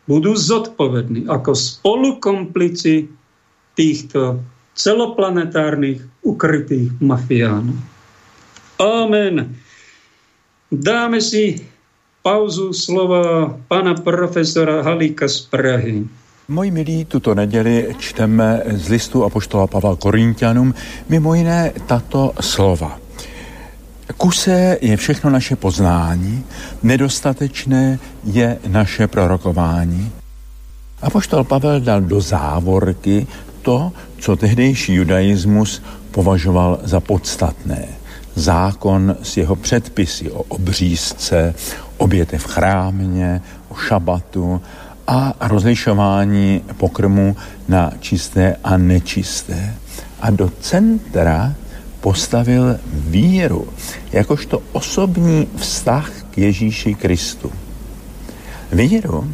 budú 0.08 0.32
zodpovední 0.38 1.28
ako 1.28 1.52
spolukomplici 1.52 3.10
týchto 3.76 4.40
celoplanetárnych 4.78 6.00
ukrytých 6.22 6.96
mafiánov. 7.02 7.76
Amen. 8.78 9.58
Dáme 10.72 11.20
si 11.20 11.64
pauzu 12.22 12.72
slova 12.72 13.56
pana 13.68 13.94
profesora 13.94 14.82
Halíka 14.82 15.28
z 15.28 15.40
Prahy. 15.40 16.04
Moji 16.48 16.70
milí, 16.70 17.04
tuto 17.04 17.34
neděli 17.34 17.94
čteme 17.98 18.62
z 18.66 18.88
listu 18.88 19.24
Apoštola 19.24 19.66
Pavla 19.66 19.96
Korintianům 19.96 20.74
mimo 21.08 21.34
jiné 21.34 21.72
tato 21.86 22.32
slova. 22.40 23.00
Kuse 24.16 24.78
je 24.80 24.96
všechno 24.96 25.30
naše 25.30 25.56
poznání, 25.56 26.44
nedostatečné 26.82 27.98
je 28.24 28.58
naše 28.68 29.06
prorokování. 29.06 30.12
Apoštol 31.02 31.44
Pavel 31.44 31.80
dal 31.80 32.00
do 32.00 32.20
závorky 32.20 33.26
to, 33.62 33.92
co 34.18 34.36
tehdejší 34.36 34.94
judaismus 34.94 35.82
považoval 36.10 36.80
za 36.82 37.00
podstatné 37.00 37.88
zákon 38.38 39.16
s 39.22 39.36
jeho 39.36 39.56
předpisy 39.56 40.30
o 40.30 40.42
obřízce, 40.42 41.54
oběte 41.96 42.38
v 42.38 42.44
chrámě, 42.44 43.42
o 43.68 43.74
šabatu 43.74 44.60
a 45.06 45.34
rozlišování 45.40 46.62
pokrmu 46.76 47.36
na 47.68 47.92
čisté 48.00 48.56
a 48.64 48.76
nečisté. 48.76 49.74
A 50.20 50.30
do 50.30 50.52
centra 50.60 51.54
postavil 52.00 52.78
víru 52.92 53.68
jakožto 54.12 54.62
osobní 54.72 55.48
vztah 55.56 56.10
k 56.30 56.38
Ježíši 56.38 56.94
Kristu. 56.94 57.52
Víru 58.72 59.32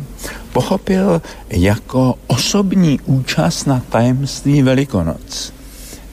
pochopil 0.52 1.22
jako 1.50 2.14
osobní 2.26 3.00
účast 3.04 3.66
na 3.66 3.82
tajemství 3.88 4.62
Velikonoc, 4.62 5.52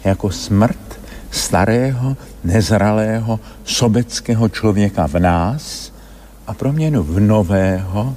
jako 0.03 0.31
smrt 0.31 0.90
starého, 1.31 2.17
nezralého, 2.43 3.39
sobeckého 3.65 4.49
člověka 4.49 5.07
v 5.07 5.19
nás 5.19 5.93
a 6.47 6.53
proměnu 6.53 7.03
v 7.03 7.19
nového, 7.19 8.15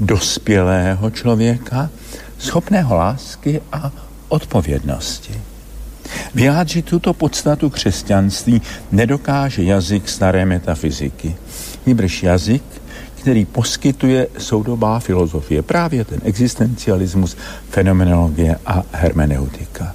dospělého 0.00 1.10
člověka, 1.10 1.90
schopného 2.38 2.96
lásky 2.96 3.60
a 3.72 3.92
odpovědnosti. 4.28 5.40
Vyjádřit 6.34 6.84
tuto 6.84 7.12
podstatu 7.12 7.70
křesťanství 7.70 8.62
nedokáže 8.92 9.62
jazyk 9.62 10.08
staré 10.08 10.44
metafyziky. 10.44 11.36
Nýbrž 11.86 12.22
jazyk, 12.22 12.62
který 13.14 13.44
poskytuje 13.44 14.28
soudobá 14.38 14.98
filozofie, 14.98 15.62
právě 15.62 16.04
ten 16.04 16.20
existencialismus, 16.24 17.36
fenomenologie 17.70 18.56
a 18.66 18.82
hermeneutika. 18.92 19.94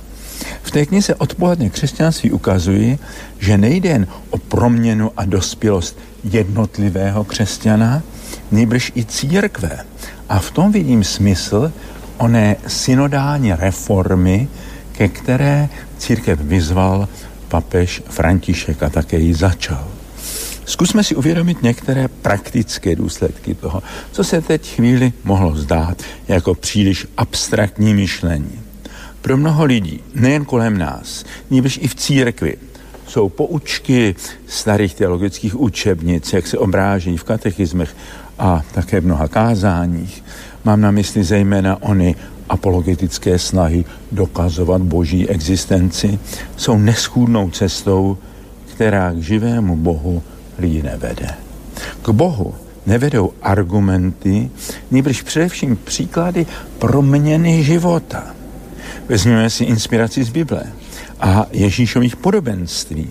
V 0.68 0.72
té 0.72 0.86
knize 0.86 1.16
Odpoledne 1.16 1.70
křesťanství 1.70 2.32
ukazuje, 2.32 2.98
že 3.40 3.58
nejde 3.58 3.90
jen 3.90 4.08
o 4.30 4.38
proměnu 4.38 5.12
a 5.18 5.26
dospělost 5.26 6.00
jednotlivého 6.24 7.24
křesťana, 7.24 8.04
nejbrž 8.52 8.92
i 8.96 9.06
církve. 9.06 9.80
A 10.30 10.40
v 10.40 10.52
tom 10.52 10.72
vidím 10.72 11.04
smysl 11.04 11.72
oné 12.18 12.56
synodální 12.68 13.54
reformy, 13.54 14.48
ke 14.92 15.08
které 15.08 15.70
církev 15.98 16.40
vyzval 16.40 17.08
papež 17.48 18.04
František 18.10 18.84
a 18.84 18.90
také 18.90 19.20
ji 19.20 19.34
začal. 19.34 19.88
Zkusme 20.66 21.04
si 21.04 21.16
uvědomit 21.16 21.64
některé 21.64 22.08
praktické 22.08 22.96
důsledky 22.96 23.56
toho, 23.56 23.84
co 24.12 24.24
se 24.24 24.42
teď 24.42 24.76
chvíli 24.76 25.14
mohlo 25.24 25.56
zdát 25.56 26.04
jako 26.28 26.56
příliš 26.56 27.08
abstraktní 27.18 27.94
myšlení. 27.94 28.67
Pro 29.28 29.38
mnoho 29.38 29.66
lidí, 29.66 30.00
nejen 30.16 30.46
kolem 30.46 30.78
nás, 30.78 31.26
níbrž 31.50 31.80
i 31.82 31.88
v 31.88 31.96
církvi, 31.96 32.58
jsou 33.08 33.30
poučky 33.30 34.16
starých 34.48 34.96
teologických 34.96 35.60
učebnic, 35.60 36.34
jak 36.34 36.48
se 36.48 36.58
obráží 36.58 37.18
v 37.18 37.24
katechismech 37.24 37.96
a 38.40 38.62
také 38.72 39.02
v 39.02 39.06
mnoha 39.06 39.28
kázáních. 39.28 40.24
Mám 40.64 40.82
na 40.82 40.92
mysli 40.92 41.24
zejména 41.24 41.84
ony 41.84 42.16
apologetické 42.50 43.40
snahy 43.40 43.86
dokazovat 44.12 44.82
boží 44.82 45.30
existenci, 45.30 46.20
jsou 46.58 46.78
neschůdnou 46.78 47.50
cestou, 47.50 48.18
která 48.76 49.12
k 49.12 49.18
živému 49.18 49.76
Bohu 49.76 50.24
lidi 50.60 50.84
nevede. 50.84 51.30
K 52.02 52.10
Bohu 52.10 52.56
nevedou 52.86 53.34
argumenty, 53.42 54.50
nýbrž 54.92 55.22
především 55.22 55.78
příklady 55.84 56.46
proměny 56.80 57.64
života– 57.64 58.24
Vezměme 59.10 59.50
si 59.50 59.64
inspiraci 59.64 60.24
z 60.24 60.30
Bible. 60.30 60.64
a 61.20 61.46
Ježíšových 61.52 62.16
podobenství. 62.16 63.10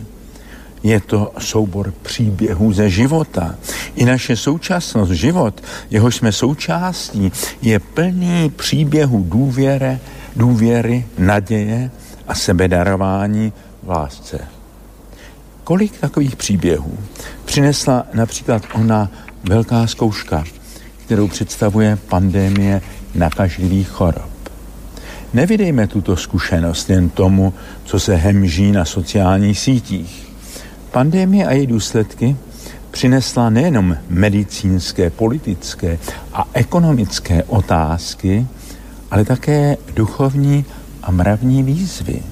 Je 0.82 1.00
to 1.00 1.32
soubor 1.38 1.94
příběhů 2.02 2.72
ze 2.72 2.90
života. 2.90 3.54
I 3.94 4.04
naše 4.04 4.36
současnost, 4.36 5.12
život, 5.12 5.62
jehož 5.90 6.16
jsme 6.16 6.32
součástí, 6.32 7.32
je 7.62 7.78
plný 7.78 8.50
příběhů 8.56 9.26
důvěry, 9.28 9.98
důvěry, 10.36 11.06
naděje 11.18 11.90
a 12.28 12.34
sebedarování 12.34 13.52
v 13.82 13.90
lásce. 13.90 14.38
Kolik 15.64 15.98
takových 15.98 16.36
příběhů 16.36 16.98
přinesla 17.44 18.06
například 18.14 18.62
ona 18.72 19.10
velká 19.44 19.86
zkouška, 19.86 20.44
kterou 21.04 21.28
představuje 21.28 21.98
pandémie 22.08 22.82
nakažlivých 23.14 23.88
chorob. 23.88 24.35
Nevydejme 25.32 25.86
tuto 25.86 26.16
zkušenost 26.16 26.90
jen 26.90 27.10
tomu, 27.10 27.54
co 27.84 28.00
se 28.00 28.16
hemží 28.16 28.72
na 28.72 28.84
sociálních 28.84 29.58
sítích. 29.58 30.26
Pandémie 30.90 31.46
a 31.46 31.52
její 31.52 31.66
důsledky 31.66 32.36
přinesla 32.90 33.50
nejenom 33.50 33.96
medicínské, 34.08 35.10
politické 35.10 35.98
a 36.32 36.48
ekonomické 36.54 37.44
otázky, 37.44 38.46
ale 39.10 39.24
také 39.24 39.76
duchovní 39.94 40.64
a 41.02 41.10
mravní 41.10 41.62
výzvy, 41.62 42.22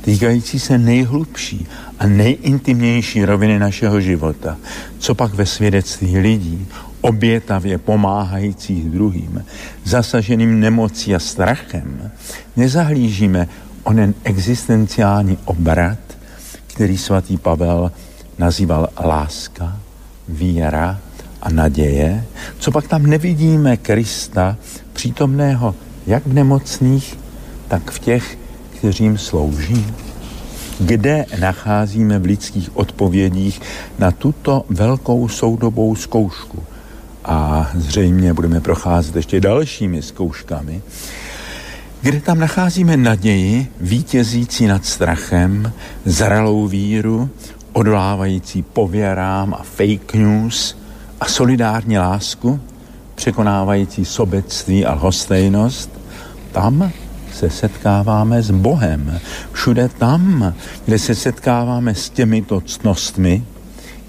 týkající 0.00 0.58
se 0.58 0.78
nejhlubší 0.78 1.66
a 1.98 2.06
nejintimnější 2.06 3.24
roviny 3.24 3.58
našeho 3.58 4.00
života, 4.00 4.56
co 4.98 5.14
pak 5.14 5.34
ve 5.34 5.46
svědectví 5.46 6.18
lidí, 6.18 6.66
obětavě 7.08 7.78
pomáhajících 7.78 8.90
druhým, 8.90 9.44
zasaženým 9.84 10.60
nemocí 10.60 11.14
a 11.14 11.18
strachem, 11.18 12.10
nezahlížíme 12.56 13.48
onen 13.82 14.14
existenciální 14.24 15.38
obrat, 15.44 15.98
který 16.66 16.98
svatý 16.98 17.36
Pavel 17.36 17.92
nazýval 18.38 18.88
láska, 19.04 19.76
víra 20.28 20.98
a 21.42 21.50
naděje, 21.50 22.24
co 22.58 22.70
pak 22.70 22.88
tam 22.88 23.06
nevidíme 23.06 23.76
Krista 23.76 24.56
přítomného 24.92 25.74
jak 26.06 26.26
v 26.26 26.34
nemocných, 26.34 27.18
tak 27.68 27.90
v 27.90 27.98
těch, 27.98 28.38
kteřím 28.78 29.18
slouží? 29.18 29.86
Kde 30.80 31.26
nacházíme 31.40 32.18
v 32.18 32.24
lidských 32.24 32.76
odpovědích 32.76 33.60
na 33.98 34.10
tuto 34.10 34.64
velkou 34.68 35.28
soudobou 35.28 35.96
zkoušku? 35.96 36.62
A 37.28 37.70
zřejmě 37.74 38.34
budeme 38.34 38.60
procházet 38.60 39.16
ještě 39.16 39.40
dalšími 39.40 40.02
zkouškami, 40.02 40.82
kde 42.00 42.20
tam 42.20 42.38
nacházíme 42.38 42.96
naději 42.96 43.66
vítězící 43.80 44.66
nad 44.66 44.84
strachem, 44.84 45.72
zralou 46.04 46.66
víru, 46.66 47.30
odvolávající 47.72 48.62
pověrám 48.62 49.54
a 49.54 49.62
fake 49.62 50.14
news 50.14 50.76
a 51.20 51.24
solidární 51.26 51.98
lásku, 51.98 52.60
překonávající 53.14 54.04
sobectví 54.04 54.86
a 54.86 54.94
lhostejnost, 54.94 55.90
tam 56.52 56.92
se 57.34 57.50
setkáváme 57.50 58.42
s 58.42 58.50
Bohem. 58.50 59.20
Všude 59.52 59.88
tam, 59.88 60.54
kde 60.84 60.98
se 60.98 61.14
setkáváme 61.14 61.94
s 61.94 62.10
těmito 62.10 62.60
ctnostmi, 62.60 63.44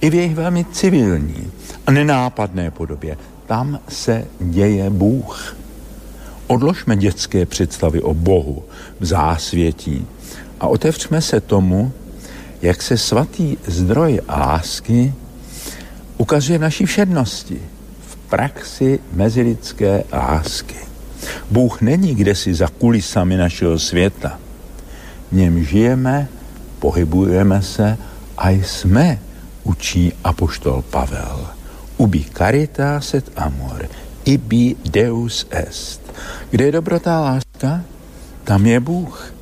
i 0.02 0.10
v 0.10 0.14
jejich 0.14 0.36
velmi 0.36 0.66
civilní 0.66 1.52
a 1.88 1.91
nenápadné 1.91 2.72
podobě, 2.72 3.18
tam 3.45 3.80
se 3.89 4.26
děje 4.39 4.89
Bůh. 4.89 5.56
Odložme 6.47 6.95
dětské 6.95 7.45
představy 7.45 8.02
o 8.02 8.14
Bohu 8.14 8.64
v 9.00 9.06
zásvětí 9.06 10.08
a 10.60 10.68
otevřme 10.68 11.22
se 11.22 11.41
tomu, 11.41 11.91
jak 12.62 12.82
se 12.82 12.97
svatý 12.97 13.58
zdroj 13.68 14.22
lásky 14.30 15.14
ukazuje 16.18 16.58
v 16.58 16.62
naší 16.62 16.86
všednosti, 16.86 17.62
v 18.08 18.16
praxi 18.16 19.00
mezilidské 19.14 20.04
lásky. 20.14 20.76
Bůh 21.52 21.82
není 21.82 22.16
kdesi 22.16 22.54
za 22.54 22.68
kulisami 22.68 23.38
našeho 23.38 23.80
světa. 23.80 24.39
V 25.32 25.36
něm 25.36 25.64
žijeme, 25.64 26.28
pohybujeme 26.80 27.62
se 27.62 27.97
a 28.38 28.50
jsme, 28.50 29.20
učí 29.64 30.14
apoštol 30.24 30.82
Pavel. 30.82 31.47
Ubi 31.97 32.26
caritas 32.34 33.14
et 33.14 33.32
amor, 33.36 33.89
ibi 34.26 34.76
deus 34.91 35.47
est. 35.51 36.01
Kde 36.49 36.66
je 36.66 36.72
dobrotá 36.72 37.20
láska, 37.20 37.82
tam 38.43 38.66
je 38.66 38.80
Bůh. 38.80 39.34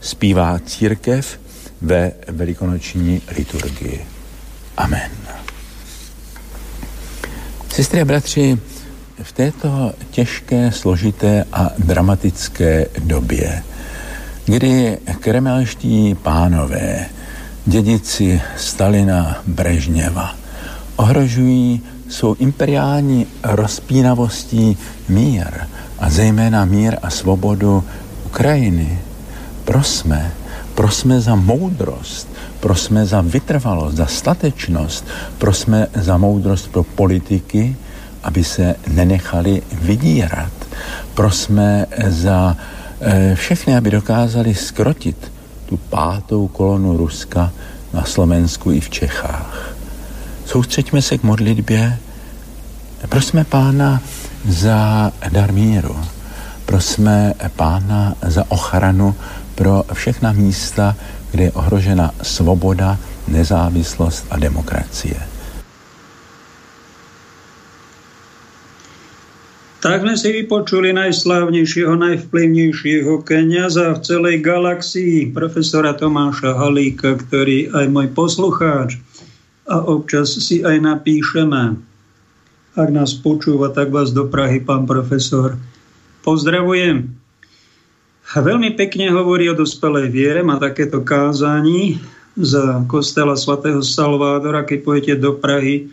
Spívá 0.00 0.58
církev 0.58 1.40
ve 1.80 2.12
velikonoční 2.28 3.22
liturgii. 3.36 4.06
Amen. 4.76 5.10
Sestry 7.68 8.00
a 8.00 8.04
bratři, 8.04 8.58
v 9.22 9.32
této 9.32 9.92
těžké, 10.10 10.72
složité 10.72 11.44
a 11.52 11.70
dramatické 11.78 12.86
době, 12.98 13.62
kdy 14.44 14.98
kremelští 15.20 16.14
pánové, 16.14 17.06
dědici 17.66 18.42
Stalina 18.56 19.42
Brežněva, 19.46 20.34
ohrožují 20.96 21.82
svou 22.08 22.34
imperiální 22.34 23.26
rozpínavostí 23.42 24.78
mír 25.08 25.46
a 25.98 26.10
zejména 26.10 26.64
mír 26.64 26.96
a 27.02 27.10
svobodu 27.10 27.84
Ukrajiny. 28.26 28.98
Prosme, 29.64 30.32
prosme 30.74 31.20
za 31.20 31.34
moudrost, 31.34 32.28
prosme 32.60 33.06
za 33.06 33.20
vytrvalost, 33.20 33.96
za 33.96 34.06
statečnost, 34.06 35.04
prosme 35.38 35.86
za 35.94 36.16
moudrost 36.16 36.68
pro 36.68 36.84
politiky, 36.84 37.76
aby 38.22 38.44
se 38.44 38.74
nenechali 38.88 39.62
vydírat. 39.72 40.52
Prosme 41.14 41.86
za 42.06 42.56
eh, 43.00 43.34
všechny, 43.34 43.76
aby 43.76 43.90
dokázali 43.90 44.54
skrotit 44.54 45.35
tu 45.66 45.76
pátou 45.76 46.48
kolonu 46.48 46.96
Ruska 46.96 47.52
na 47.92 48.04
Slovensku 48.04 48.70
i 48.70 48.80
v 48.80 48.90
Čechách. 48.90 49.76
Soustřeďme 50.46 51.02
se 51.02 51.18
k 51.18 51.22
modlitbě, 51.22 51.98
prosme 53.08 53.44
Pána 53.44 54.00
za 54.48 55.12
dar 55.28 55.52
míru, 55.52 55.96
prosme 56.66 57.34
Pána 57.56 58.14
za 58.22 58.44
ochranu 58.48 59.14
pro 59.54 59.84
všechna 59.92 60.32
místa, 60.32 60.96
kde 61.30 61.44
je 61.44 61.52
ohrožena 61.52 62.10
svoboda, 62.22 62.98
nezávislost 63.28 64.24
a 64.30 64.38
demokracie. 64.38 65.35
Tak 69.76 70.02
sme 70.02 70.16
si 70.16 70.32
vypočuli 70.32 70.96
najslávnejšieho, 70.96 72.00
najvplyvnejšieho 72.00 73.20
kniaza 73.22 73.92
v 73.92 74.02
celej 74.02 74.36
galaxii, 74.40 75.30
profesora 75.36 75.92
Tomáša 75.92 76.56
Halíka, 76.56 77.20
ktorý 77.20 77.68
aj 77.76 77.86
môj 77.92 78.08
poslucháč 78.16 78.96
a 79.68 79.84
občas 79.84 80.32
si 80.40 80.64
aj 80.64 80.80
napíšeme. 80.80 81.76
Ak 82.76 82.88
nás 82.88 83.12
počúva, 83.20 83.68
tak 83.68 83.92
vás 83.92 84.16
do 84.16 84.24
Prahy, 84.24 84.64
pán 84.64 84.88
profesor. 84.88 85.60
Pozdravujem. 86.24 87.12
Veľmi 88.26 88.74
pekne 88.74 89.12
hovorí 89.12 89.46
o 89.52 89.54
dospelej 89.54 90.08
viere, 90.08 90.40
má 90.40 90.56
takéto 90.56 91.04
kázanie 91.04 92.00
z 92.36 92.52
kostela 92.88 93.36
svätého 93.36 93.80
Salvádora, 93.84 94.64
keď 94.64 94.78
pôjdete 94.82 95.14
do 95.20 95.36
Prahy 95.36 95.92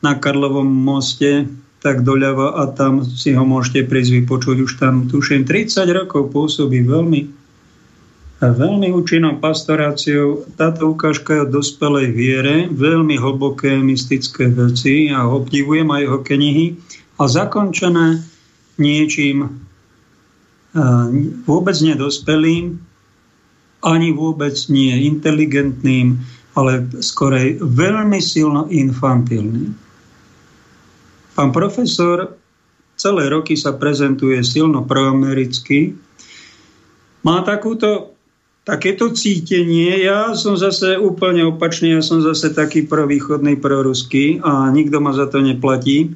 na 0.00 0.16
Karlovom 0.16 0.66
moste, 0.66 1.48
tak 1.78 2.02
doľava 2.02 2.58
a 2.58 2.62
tam 2.74 3.06
si 3.06 3.34
ho 3.34 3.46
môžete 3.46 3.86
prísť 3.86 4.22
vypočuť. 4.22 4.56
Už 4.66 4.72
tam, 4.82 5.06
tuším, 5.06 5.46
30 5.46 5.86
rokov 5.94 6.34
pôsobí 6.34 6.82
veľmi 6.82 7.38
veľmi 8.38 8.94
účinnou 8.94 9.42
pastoráciou. 9.42 10.46
Táto 10.54 10.94
ukážka 10.94 11.34
je 11.34 11.42
o 11.42 11.52
dospelej 11.58 12.14
viere, 12.14 12.56
veľmi 12.70 13.18
hlboké 13.18 13.82
mystické 13.82 14.46
veci 14.46 15.10
a 15.10 15.26
obdivujem 15.26 15.90
aj 15.90 16.02
jeho 16.06 16.18
knihy 16.22 16.66
a 17.18 17.22
zakončené 17.26 18.22
niečím 18.78 19.58
vôbec 21.50 21.74
nedospelým, 21.82 22.78
ani 23.82 24.08
vôbec 24.14 24.54
nie 24.70 24.94
inteligentným, 25.10 26.22
ale 26.54 26.86
skorej 27.02 27.58
veľmi 27.58 28.22
silno 28.22 28.70
infantilným. 28.70 29.74
Pán 31.38 31.54
profesor 31.54 32.34
celé 32.98 33.30
roky 33.30 33.54
sa 33.54 33.70
prezentuje 33.70 34.42
silno 34.42 34.82
proamericky. 34.82 35.94
Má 37.22 37.46
takúto, 37.46 38.18
takéto 38.66 39.14
cítenie. 39.14 40.02
Ja 40.02 40.34
som 40.34 40.58
zase 40.58 40.98
úplne 40.98 41.46
opačný, 41.46 41.94
ja 41.94 42.02
som 42.02 42.18
zase 42.26 42.50
taký 42.50 42.90
provýchodný, 42.90 43.54
proruský 43.54 44.42
a 44.42 44.66
nikto 44.74 44.98
ma 44.98 45.14
za 45.14 45.30
to 45.30 45.38
neplatí. 45.38 46.10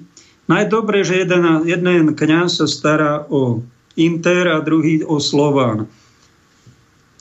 Najdobre, 0.51 1.07
že 1.07 1.23
jeden, 1.23 1.70
jeden 1.70 2.18
kniaz 2.18 2.59
sa 2.59 2.66
stará 2.66 3.23
o 3.31 3.62
Inter 3.95 4.51
a 4.51 4.59
druhý 4.59 5.07
o 5.07 5.23
Slován. 5.23 5.87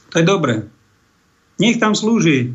To 0.10 0.16
je 0.18 0.26
dobré. 0.26 0.66
Nech 1.62 1.78
tam 1.78 1.94
slúži. 1.94 2.50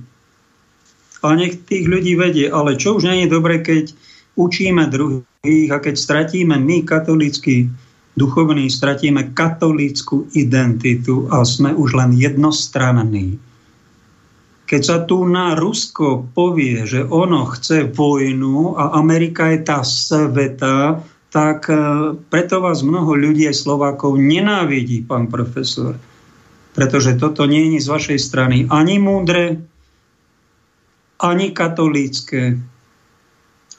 A 1.22 1.38
nech 1.38 1.62
tých 1.70 1.86
ľudí 1.86 2.18
vedie. 2.18 2.50
Ale 2.50 2.74
čo 2.74 2.98
už 2.98 3.06
nie 3.06 3.22
je 3.22 3.28
dobre, 3.30 3.62
keď 3.62 3.94
učíme 4.34 4.90
druhých 4.90 5.35
a 5.72 5.76
keď 5.80 5.94
stratíme 5.94 6.56
my, 6.58 6.82
katolícky 6.82 7.70
duchovní, 8.16 8.72
stratíme 8.72 9.36
katolícku 9.36 10.26
identitu 10.32 11.28
a 11.28 11.44
sme 11.44 11.76
už 11.76 11.94
len 11.94 12.16
jednostranní. 12.16 13.36
Keď 14.66 14.82
sa 14.82 14.98
tu 15.06 15.22
na 15.22 15.54
Rusko 15.54 16.26
povie, 16.34 16.82
že 16.90 17.06
ono 17.06 17.46
chce 17.46 17.86
vojnu 17.86 18.74
a 18.74 18.98
Amerika 18.98 19.54
je 19.54 19.60
tá 19.62 19.86
sveta, 19.86 21.06
tak 21.30 21.70
e, 21.70 21.76
preto 22.32 22.58
vás 22.58 22.82
mnoho 22.82 23.14
ľudí 23.14 23.46
aj 23.46 23.62
Slovákov 23.62 24.18
nenávidí, 24.18 25.06
pán 25.06 25.30
profesor. 25.30 25.94
Pretože 26.74 27.14
toto 27.14 27.46
nie 27.46 27.78
je 27.78 27.86
z 27.86 27.92
vašej 27.92 28.18
strany. 28.18 28.56
Ani 28.66 28.98
múdre, 28.98 29.62
ani 31.22 31.54
katolícké, 31.54 32.58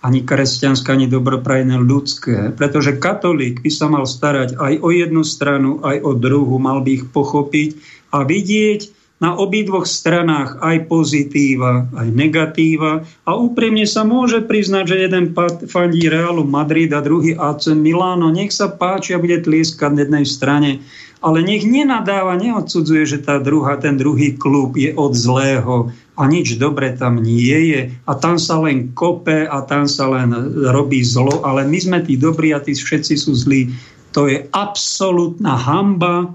ani 0.07 0.23
kresťanské, 0.23 0.95
ani 0.95 1.11
dobroprajné 1.11 1.75
ľudské. 1.75 2.55
Pretože 2.55 2.95
katolík 2.95 3.59
by 3.59 3.71
sa 3.71 3.91
mal 3.91 4.07
starať 4.07 4.55
aj 4.55 4.73
o 4.79 4.89
jednu 4.95 5.27
stranu, 5.27 5.83
aj 5.83 5.99
o 5.99 6.15
druhú, 6.15 6.55
mal 6.55 6.79
by 6.79 7.03
ich 7.03 7.05
pochopiť 7.11 7.75
a 8.15 8.23
vidieť 8.23 8.95
na 9.17 9.33
obidvoch 9.33 9.89
stranách 9.89 10.61
aj 10.61 10.85
pozitíva, 10.85 11.89
aj 11.89 12.07
negatíva 12.13 13.01
a 13.25 13.31
úprimne 13.33 13.89
sa 13.89 14.05
môže 14.05 14.45
priznať, 14.45 14.85
že 14.85 15.03
jeden 15.09 15.25
fandí 15.65 16.05
Realu 16.05 16.45
Madrid 16.45 16.93
a 16.93 17.01
druhý 17.01 17.33
AC 17.33 17.73
Milano. 17.73 18.29
Nech 18.29 18.53
sa 18.53 18.69
páči 18.69 19.17
a 19.17 19.21
bude 19.21 19.41
tlieskať 19.41 19.91
na 19.91 20.01
jednej 20.05 20.25
strane 20.25 20.71
ale 21.17 21.41
nech 21.41 21.65
nenadáva, 21.65 22.37
neodsudzuje, 22.37 23.03
že 23.09 23.17
tá 23.25 23.41
druhá, 23.41 23.73
ten 23.81 23.97
druhý 23.97 24.37
klub 24.37 24.77
je 24.77 24.93
od 24.93 25.17
zlého 25.17 25.89
a 26.17 26.25
nič 26.25 26.57
dobre 26.57 26.97
tam 26.97 27.21
nie 27.21 27.77
je 27.77 27.81
a 28.09 28.11
tam 28.17 28.41
sa 28.41 28.57
len 28.57 28.89
kope 28.97 29.45
a 29.45 29.61
tam 29.69 29.85
sa 29.85 30.09
len 30.09 30.33
robí 30.65 31.05
zlo, 31.05 31.45
ale 31.45 31.61
my 31.69 31.77
sme 31.77 31.99
tí 32.01 32.17
dobrí 32.17 32.51
a 32.51 32.59
tí 32.59 32.73
všetci 32.73 33.13
sú 33.13 33.37
zlí. 33.37 33.69
To 34.17 34.25
je 34.25 34.49
absolútna 34.49 35.53
hamba, 35.53 36.33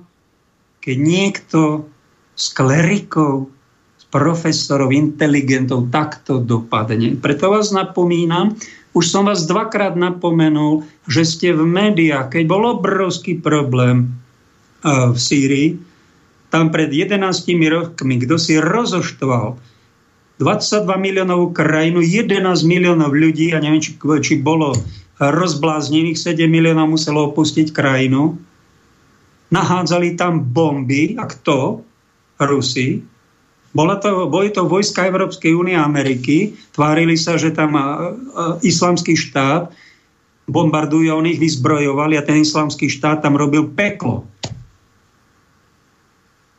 keď 0.79 0.97
niekto 1.03 1.61
z 2.39 2.47
klerikov, 2.55 3.51
z 3.99 4.05
profesorov, 4.15 4.95
inteligentov 4.95 5.91
takto 5.91 6.39
dopadne. 6.39 7.19
Preto 7.19 7.51
vás 7.51 7.75
napomínam, 7.75 8.55
už 8.95 9.05
som 9.11 9.27
vás 9.27 9.51
dvakrát 9.51 9.99
napomenul, 9.99 10.87
že 11.11 11.27
ste 11.27 11.49
v 11.51 11.67
médiách, 11.67 12.31
keď 12.39 12.43
bol 12.47 12.79
obrovský 12.79 13.43
problém 13.43 14.15
v 14.87 15.19
Sýrii, 15.19 15.75
tam 16.53 16.69
pred 16.69 16.93
11 16.93 17.19
rokmi, 17.73 18.21
kto 18.21 18.37
si 18.37 18.61
rozoštval 18.61 19.72
22 20.43 20.91
miliónov 20.99 21.55
krajinu, 21.55 22.03
11 22.03 22.43
miliónov 22.67 23.15
ľudí, 23.15 23.55
a 23.55 23.63
neviem, 23.63 23.79
či, 23.79 23.95
či 23.99 24.43
bolo 24.43 24.75
rozbláznených, 25.23 26.19
7 26.19 26.51
miliónov 26.51 26.99
muselo 26.99 27.31
opustiť 27.31 27.71
krajinu, 27.71 28.35
nahádzali 29.55 30.19
tam 30.19 30.43
bomby, 30.43 31.15
a 31.15 31.31
kto? 31.31 31.87
Rusi. 32.43 32.99
Bolo 33.71 33.95
to, 34.03 34.27
boli 34.27 34.51
to 34.51 34.67
vojska 34.67 35.07
Európskej 35.07 35.55
únie 35.55 35.79
a 35.79 35.87
Ameriky, 35.87 36.59
tvárili 36.75 37.15
sa, 37.15 37.39
že 37.39 37.55
tam 37.55 37.79
islamský 38.67 39.15
štát 39.15 39.71
bombarduje, 40.51 41.09
on 41.15 41.31
ich 41.31 41.39
vyzbrojovali 41.39 42.19
a 42.19 42.27
ten 42.27 42.43
islamský 42.43 42.91
štát 42.91 43.23
tam 43.23 43.39
robil 43.39 43.71
peklo 43.73 44.27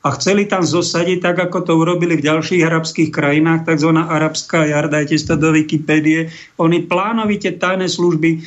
a 0.04 0.08
chceli 0.20 0.44
tam 0.52 0.68
zosadiť, 0.68 1.24
tak 1.24 1.40
ako 1.40 1.64
to 1.64 1.74
urobili 1.80 2.20
v 2.20 2.28
ďalších 2.28 2.60
arabských 2.68 3.10
krajinách, 3.16 3.64
tzv. 3.64 3.96
arabská 3.96 4.68
jar, 4.68 4.92
dajte 4.92 5.16
to 5.24 5.40
do 5.40 5.56
Wikipédie. 5.56 6.28
Oni 6.60 6.84
plánovite 6.84 7.56
tajné 7.56 7.88
služby 7.88 8.44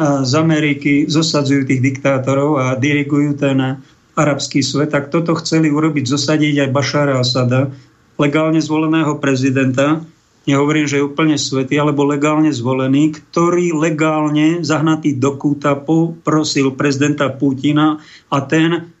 z 0.00 0.32
Ameriky 0.32 1.06
zosadzujú 1.06 1.68
tých 1.68 1.84
diktátorov 1.84 2.56
a 2.56 2.74
dirigujú 2.74 3.36
ten 3.36 3.84
arabský 4.16 4.64
svet. 4.64 4.96
Tak 4.96 5.12
toto 5.12 5.36
chceli 5.38 5.68
urobiť, 5.68 6.08
zosadiť 6.08 6.66
aj 6.66 6.72
Bašara 6.72 7.14
Asada, 7.20 7.68
legálne 8.16 8.64
zvoleného 8.64 9.20
prezidenta, 9.20 10.02
nehovorím, 10.48 10.88
že 10.88 10.98
je 10.98 11.06
úplne 11.06 11.36
svetý, 11.36 11.76
alebo 11.76 12.08
legálne 12.08 12.48
zvolený, 12.48 13.12
ktorý 13.12 13.76
legálne 13.76 14.64
zahnatý 14.64 15.20
do 15.20 15.36
kúta 15.36 15.76
poprosil 15.76 16.72
prezidenta 16.72 17.28
Putina 17.28 18.00
a 18.32 18.38
ten 18.40 18.93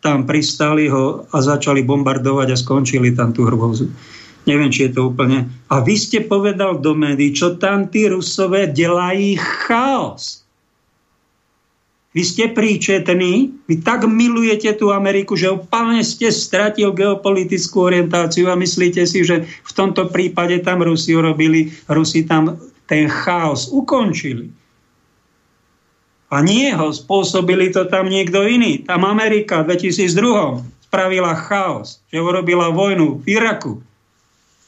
tam 0.00 0.24
pristali 0.24 0.88
ho 0.88 1.28
a 1.28 1.38
začali 1.40 1.84
bombardovať 1.84 2.48
a 2.52 2.56
skončili 2.56 3.12
tam 3.12 3.36
tú 3.36 3.44
hrôzu. 3.44 3.88
Neviem, 4.48 4.72
či 4.72 4.88
je 4.88 4.96
to 4.96 5.12
úplne... 5.12 5.46
A 5.68 5.84
vy 5.84 5.94
ste 6.00 6.24
povedal 6.24 6.80
do 6.80 6.96
médií, 6.96 7.36
čo 7.36 7.60
tam 7.60 7.92
tí 7.92 8.08
Rusové 8.08 8.72
delají 8.72 9.36
chaos. 9.36 10.40
Vy 12.10 12.22
ste 12.26 12.44
príčetní, 12.50 13.54
vy 13.70 13.74
tak 13.86 14.02
milujete 14.02 14.74
tú 14.74 14.90
Ameriku, 14.90 15.38
že 15.38 15.54
úplne 15.54 16.02
ste 16.02 16.26
stratil 16.34 16.90
geopolitickú 16.90 17.86
orientáciu 17.86 18.50
a 18.50 18.58
myslíte 18.58 19.06
si, 19.06 19.22
že 19.22 19.46
v 19.46 19.72
tomto 19.76 20.10
prípade 20.10 20.58
tam 20.66 20.82
Rusi 20.82 21.14
urobili, 21.14 21.70
Rusi 21.86 22.26
tam 22.26 22.58
ten 22.90 23.06
chaos 23.06 23.70
ukončili. 23.70 24.50
A 26.30 26.46
nie 26.46 26.70
ho, 26.70 26.94
spôsobili 26.94 27.74
to 27.74 27.90
tam 27.90 28.06
niekto 28.06 28.46
iný. 28.46 28.86
Tam 28.86 29.02
Amerika 29.02 29.66
v 29.66 29.74
2002 29.74 30.62
spravila 30.86 31.34
chaos, 31.34 31.98
že 32.06 32.22
urobila 32.22 32.70
vojnu 32.70 33.26
v 33.26 33.34
Iraku. 33.34 33.82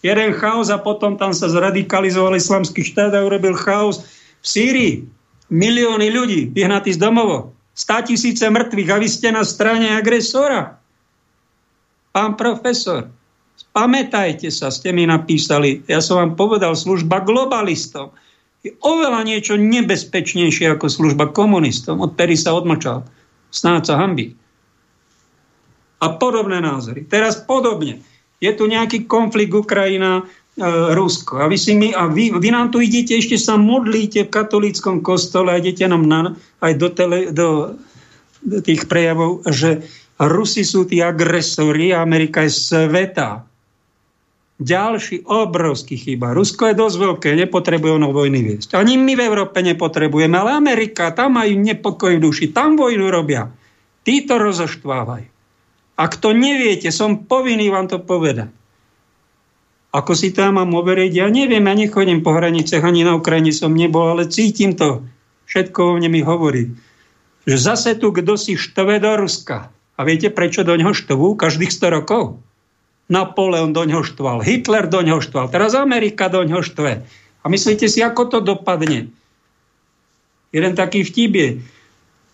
Jeden 0.02 0.34
chaos 0.34 0.74
a 0.74 0.82
potom 0.82 1.14
tam 1.14 1.30
sa 1.30 1.46
zradikalizoval 1.46 2.34
islamský 2.34 2.82
štát 2.82 3.14
a 3.14 3.22
urobil 3.22 3.54
chaos 3.54 4.02
v 4.42 4.46
Sýrii. 4.46 4.94
Milióny 5.54 6.10
ľudí 6.10 6.50
vyhnatí 6.50 6.90
z 6.94 6.98
domovo. 6.98 7.54
Stá 7.78 8.02
tisíce 8.02 8.42
mŕtvych 8.42 8.90
a 8.90 8.96
vy 8.98 9.08
ste 9.08 9.30
na 9.30 9.46
strane 9.46 9.94
agresora. 9.94 10.74
Pán 12.10 12.34
profesor, 12.34 13.06
pamätajte 13.70 14.50
sa, 14.50 14.74
ste 14.74 14.90
mi 14.90 15.06
napísali, 15.06 15.86
ja 15.86 16.02
som 16.02 16.18
vám 16.18 16.34
povedal, 16.34 16.74
služba 16.74 17.22
globalistom 17.22 18.10
je 18.62 18.70
oveľa 18.78 19.26
niečo 19.26 19.58
nebezpečnejšie 19.58 20.70
ako 20.78 20.86
služba 20.86 21.34
komunistom, 21.34 21.98
odtedy 21.98 22.38
sa 22.38 22.54
odmlčal. 22.54 23.02
Snáď 23.50 23.82
sa 23.92 23.94
hambí. 23.98 24.38
A 26.02 26.06
podobné 26.18 26.62
názory. 26.62 27.06
Teraz 27.06 27.42
podobne. 27.42 28.02
Je 28.42 28.50
tu 28.54 28.66
nejaký 28.66 29.06
konflikt 29.06 29.54
Ukrajina, 29.54 30.22
e, 30.22 30.66
Rusko. 30.94 31.42
A, 31.42 31.46
vy, 31.46 31.58
si 31.58 31.78
my, 31.78 31.94
a 31.94 32.10
vy, 32.10 32.34
vy 32.34 32.48
nám 32.50 32.74
tu 32.74 32.82
idete, 32.82 33.18
ešte 33.18 33.38
sa 33.38 33.54
modlíte 33.54 34.26
v 34.26 34.34
katolíckom 34.34 35.02
kostole 35.02 35.54
a 35.54 35.60
idete 35.62 35.86
nám 35.86 36.06
na, 36.06 36.34
aj 36.58 36.72
do, 36.74 36.88
tele, 36.90 37.30
do, 37.30 37.78
do 38.42 38.58
tých 38.62 38.90
prejavov, 38.90 39.46
že 39.46 39.86
Rusi 40.22 40.62
sú 40.62 40.86
tí 40.86 41.02
agresori 41.02 41.90
a 41.90 42.02
Amerika 42.02 42.46
je 42.46 42.54
sveta. 42.54 43.42
Ďalší 44.60 45.24
obrovský 45.24 45.96
chyba. 45.96 46.36
Rusko 46.36 46.70
je 46.70 46.78
dosť 46.78 46.96
veľké, 47.00 47.28
nepotrebuje 47.34 47.92
ono 47.96 48.12
vojny 48.12 48.40
viesť. 48.44 48.76
Ani 48.76 49.00
my 49.00 49.16
v 49.16 49.24
Európe 49.24 49.64
nepotrebujeme, 49.64 50.36
ale 50.36 50.54
Amerika, 50.54 51.10
tam 51.10 51.40
majú 51.40 51.56
nepokoj 51.56 52.20
v 52.20 52.22
duši, 52.22 52.52
tam 52.52 52.76
vojnu 52.76 53.08
robia. 53.08 53.48
Tí 54.04 54.22
to 54.28 54.38
rozoštvávajú. 54.38 55.28
Ak 55.98 56.18
to 56.18 56.34
neviete, 56.36 56.90
som 56.92 57.24
povinný 57.24 57.72
vám 57.72 57.88
to 57.88 58.02
povedať. 58.02 58.50
Ako 59.92 60.16
si 60.16 60.32
to 60.32 60.40
ja 60.40 60.48
mám 60.48 60.72
overiť? 60.72 61.12
Ja 61.12 61.28
neviem, 61.28 61.68
ja 61.68 61.74
nechodím 61.76 62.24
po 62.24 62.32
hraniciach, 62.32 62.80
ani 62.80 63.04
na 63.04 63.12
Ukrajine 63.12 63.52
som 63.52 63.76
nebol, 63.76 64.08
ale 64.08 64.24
cítim 64.24 64.72
to. 64.72 65.04
Všetko 65.44 65.78
o 65.84 65.92
mne 66.00 66.08
mi 66.08 66.24
hovorí. 66.24 66.72
Že 67.44 67.56
zase 67.60 67.90
tu 68.00 68.08
kto 68.08 68.40
si 68.40 68.56
štve 68.56 69.04
do 69.04 69.20
Ruska. 69.20 69.68
A 69.68 70.00
viete, 70.08 70.32
prečo 70.32 70.64
do 70.64 70.72
neho 70.72 70.96
štvú 70.96 71.36
každých 71.36 71.68
100 71.68 71.96
rokov? 72.00 72.40
Napoleon 73.12 73.76
do 73.76 73.84
ňoho 73.84 74.00
štval, 74.00 74.40
Hitler 74.40 74.88
do 74.88 75.04
ňoho 75.04 75.20
štval, 75.20 75.52
teraz 75.52 75.76
Amerika 75.76 76.32
do 76.32 76.40
ňoho 76.40 76.64
štve. 76.64 77.04
A 77.42 77.46
myslíte 77.52 77.84
si, 77.92 78.00
ako 78.00 78.32
to 78.32 78.38
dopadne? 78.40 79.12
Jeden 80.48 80.72
taký 80.72 81.04
vtip 81.04 81.32
je, 81.36 81.50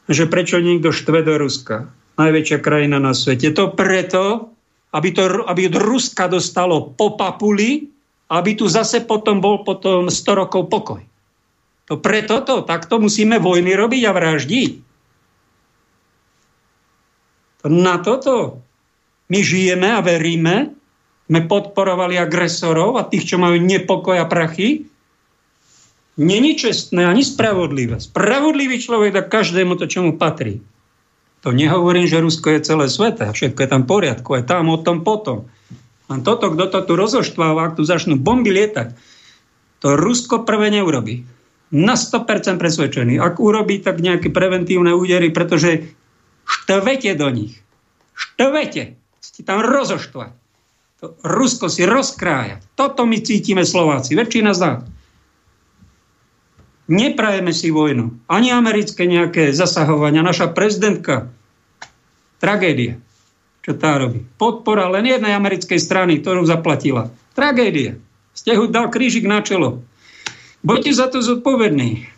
že 0.07 0.31
prečo 0.31 0.62
niekto 0.62 0.95
štve 0.95 1.26
do 1.26 1.35
Ruska, 1.35 1.91
najväčšia 2.14 2.59
krajina 2.62 3.03
na 3.03 3.11
svete. 3.11 3.51
To 3.59 3.74
preto, 3.74 4.55
aby, 4.95 5.11
to, 5.11 5.43
aby 5.51 5.66
od 5.66 5.76
Ruska 5.83 6.31
dostalo 6.31 6.95
po 6.95 7.18
papuli, 7.18 7.91
aby 8.31 8.51
tu 8.55 8.70
zase 8.70 9.03
potom 9.03 9.43
bol 9.43 9.66
potom 9.66 10.07
100 10.07 10.41
rokov 10.47 10.70
pokoj. 10.70 11.03
To 11.89 11.97
preto 11.97 12.45
to, 12.45 12.62
takto 12.68 13.01
musíme 13.01 13.41
vojny 13.41 13.72
robiť 13.72 14.03
a 14.05 14.12
vraždiť. 14.12 14.72
Na 17.72 17.99
toto 18.05 18.61
my 19.29 19.39
žijeme 19.45 19.89
a 19.93 20.01
veríme, 20.01 20.72
sme 21.29 21.41
podporovali 21.45 22.16
agresorov 22.16 22.97
a 22.97 23.05
tých, 23.05 23.29
čo 23.29 23.37
majú 23.37 23.61
nepokoj 23.61 24.16
a 24.16 24.24
prachy, 24.24 24.89
není 26.16 26.57
čestné 26.57 27.05
ani 27.05 27.20
spravodlivé. 27.20 28.01
Spravodlivý 28.01 28.81
človek 28.81 29.12
dá 29.12 29.22
každému 29.22 29.76
to, 29.76 29.85
čo 29.85 30.01
mu 30.03 30.16
patrí. 30.16 30.64
To 31.47 31.55
nehovorím, 31.55 32.09
že 32.09 32.18
Rusko 32.18 32.59
je 32.59 32.66
celé 32.66 32.91
sveta, 32.91 33.31
všetko 33.31 33.61
je 33.62 33.68
tam 33.70 33.87
v 33.87 33.91
poriadku, 33.93 34.29
aj 34.35 34.49
tam 34.49 34.72
o 34.72 34.81
tom 34.81 35.07
potom. 35.07 35.47
A 36.09 36.16
toto, 36.24 36.51
kto 36.51 36.72
to 36.72 36.81
tu 36.89 36.93
rozoštváva, 36.97 37.68
ak 37.68 37.76
tu 37.76 37.85
začnú 37.85 38.16
bomby 38.16 38.51
lietať, 38.51 38.97
to 39.79 39.95
Rusko 39.95 40.43
prvé 40.43 40.72
neurobi. 40.74 41.22
Na 41.68 42.01
100% 42.01 42.57
presvedčený. 42.57 43.20
Ak 43.20 43.37
urobí, 43.37 43.85
tak 43.85 44.01
nejaké 44.01 44.33
preventívne 44.33 44.97
údery, 44.97 45.29
pretože 45.29 45.93
štvete 46.49 47.12
do 47.12 47.29
nich. 47.29 47.61
Štvete. 48.16 48.97
Ste 49.39 49.47
tam 49.47 49.62
rozoštvať. 49.62 50.34
To 50.99 51.14
Rusko 51.22 51.70
si 51.70 51.86
rozkrája. 51.86 52.59
Toto 52.74 53.07
my 53.07 53.22
cítime 53.22 53.62
Slováci. 53.62 54.18
Väčšina 54.18 54.51
z 54.51 54.61
nás. 54.66 54.78
Neprajeme 56.91 57.55
si 57.55 57.70
vojnu. 57.70 58.18
Ani 58.26 58.51
americké 58.51 59.07
nejaké 59.07 59.55
zasahovania. 59.55 60.26
Naša 60.26 60.51
prezidentka. 60.51 61.30
Tragédia. 62.43 62.99
Čo 63.62 63.78
tá 63.78 63.95
robí? 63.95 64.26
Podpora 64.43 64.91
len 64.91 65.07
jednej 65.07 65.39
americkej 65.39 65.78
strany, 65.78 66.18
ktorú 66.18 66.43
zaplatila. 66.43 67.14
Tragédia. 67.39 67.95
Ste 68.34 68.59
ho 68.59 68.66
dal 68.66 68.91
krížik 68.91 69.22
na 69.22 69.39
čelo. 69.47 69.86
Buďte 70.66 70.99
za 70.99 71.07
to 71.07 71.22
zodpovední. 71.22 72.11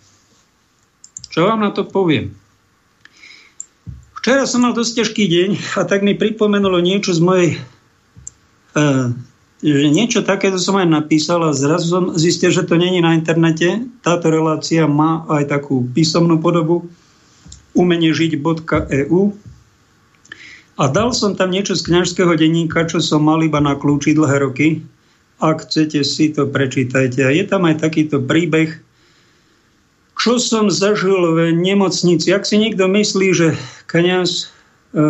Čo 1.28 1.52
vám 1.52 1.60
na 1.60 1.68
to 1.68 1.84
poviem? 1.84 2.32
Včera 4.20 4.44
som 4.44 4.68
mal 4.68 4.76
dosť 4.76 5.00
ťažký 5.00 5.24
deň 5.24 5.50
a 5.80 5.88
tak 5.88 6.04
mi 6.04 6.12
pripomenulo 6.12 6.76
niečo 6.84 7.16
z 7.16 7.20
mojej 7.24 7.48
uh, 8.76 9.08
že 9.60 9.92
niečo 9.92 10.24
takéto 10.24 10.56
som 10.56 10.80
aj 10.80 10.88
napísal 10.88 11.44
a 11.44 11.52
zrazu 11.52 11.86
som 11.92 12.04
zistil, 12.16 12.48
že 12.48 12.64
to 12.64 12.80
není 12.80 13.04
na 13.04 13.12
internete. 13.12 13.84
Táto 14.00 14.32
relácia 14.32 14.88
má 14.88 15.28
aj 15.28 15.52
takú 15.52 15.84
písomnú 15.92 16.40
podobu 16.40 16.88
umeniežiť.eu 17.76 19.20
a 20.80 20.84
dal 20.88 21.12
som 21.12 21.36
tam 21.36 21.52
niečo 21.52 21.76
z 21.76 21.92
kňažského 21.92 22.32
denníka, 22.40 22.88
čo 22.88 23.04
som 23.04 23.20
mal 23.20 23.44
iba 23.44 23.60
na 23.60 23.76
kľúči 23.76 24.16
dlhé 24.16 24.40
roky. 24.40 24.68
Ak 25.36 25.68
chcete 25.68 26.00
si 26.08 26.32
to 26.32 26.48
prečítajte. 26.48 27.20
A 27.20 27.32
je 27.32 27.44
tam 27.44 27.68
aj 27.68 27.84
takýto 27.84 28.16
príbeh, 28.24 28.80
čo 30.16 30.40
som 30.40 30.72
zažil 30.72 31.36
v 31.36 31.52
nemocnici. 31.52 32.32
Ak 32.32 32.48
si 32.48 32.56
niekto 32.56 32.88
myslí, 32.88 33.28
že 33.36 33.48
kňaz 33.90 34.30
e, 34.30 34.44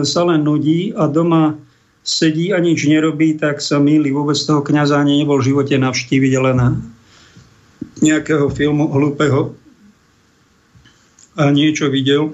sa 0.09 0.21
len 0.25 0.41
nudí 0.41 0.97
a 0.97 1.05
doma 1.05 1.61
sedí 2.01 2.51
a 2.57 2.59
nič 2.59 2.89
nerobí, 2.89 3.37
tak 3.37 3.61
sa 3.61 3.77
míli. 3.77 4.09
Vôbec 4.09 4.37
toho 4.41 4.65
kniaza 4.65 4.97
ani 4.97 5.21
nebol 5.21 5.39
v 5.39 5.53
živote 5.53 5.77
navštíviť, 5.77 6.33
ale 6.41 6.51
na 6.57 6.69
nejakého 8.01 8.49
filmu 8.49 8.89
hlúpeho 8.89 9.53
a 11.37 11.53
niečo 11.53 11.93
videl. 11.93 12.33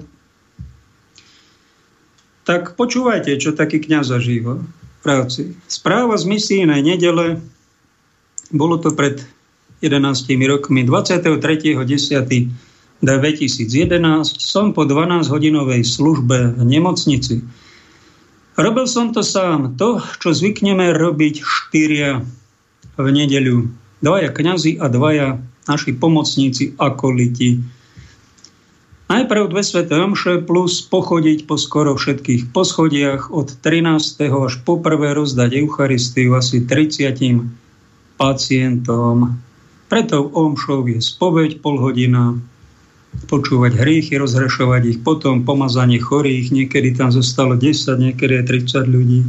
Tak 2.47 2.79
počúvajte, 2.79 3.35
čo 3.35 3.51
taký 3.51 3.83
kniaz 3.83 4.07
zažíva 4.07 4.63
v 4.63 4.99
práci. 5.03 5.51
Správa 5.67 6.15
z 6.15 6.31
misijnej 6.31 6.79
nedele, 6.79 7.43
bolo 8.55 8.79
to 8.79 8.95
pred 8.95 9.19
11 9.83 9.99
rokmi, 10.47 10.87
23.10.2011, 13.01 14.41
som 14.41 14.73
po 14.73 14.85
12-hodinovej 14.85 15.85
službe 15.85 16.57
v 16.57 16.63
nemocnici 16.65 17.45
Robil 18.57 18.89
som 18.89 19.13
to 19.13 19.21
sám. 19.21 19.77
To, 19.77 20.01
čo 20.17 20.33
zvykneme 20.33 20.89
robiť 20.89 21.45
štyria 21.45 22.25
v 22.97 23.05
nedeľu. 23.05 23.69
Dvaja 24.01 24.33
kňazi 24.33 24.81
a 24.81 24.89
dvaja 24.89 25.37
naši 25.69 25.93
pomocníci, 25.93 26.73
akoliti. 26.81 27.61
Najprv 29.13 29.53
dve 29.53 29.61
sveté 29.61 29.93
omše 30.01 30.41
plus 30.41 30.81
pochodiť 30.81 31.45
po 31.45 31.55
skoro 31.55 31.93
všetkých 31.93 32.49
poschodiach 32.49 33.29
od 33.29 33.61
13. 33.61 34.25
až 34.25 34.53
po 34.65 34.81
prvé 34.81 35.13
rozdať 35.13 35.53
Eucharistiu 35.61 36.33
asi 36.33 36.65
30 36.65 37.13
pacientom. 38.17 39.37
Preto 39.85 40.17
omšou 40.33 40.81
je 40.89 40.99
spoveď 40.99 41.61
pol 41.61 41.77
hodina, 41.77 42.41
počúvať 43.25 43.81
hriechy, 43.81 44.21
rozhrešovať 44.21 44.81
ich, 44.85 44.99
potom 45.01 45.41
pomazanie 45.41 45.97
chorých, 45.97 46.53
niekedy 46.53 46.93
tam 46.93 47.09
zostalo 47.09 47.57
10, 47.57 47.97
niekedy 47.97 48.45
aj 48.45 48.45
30 48.69 48.85
ľudí. 48.85 49.21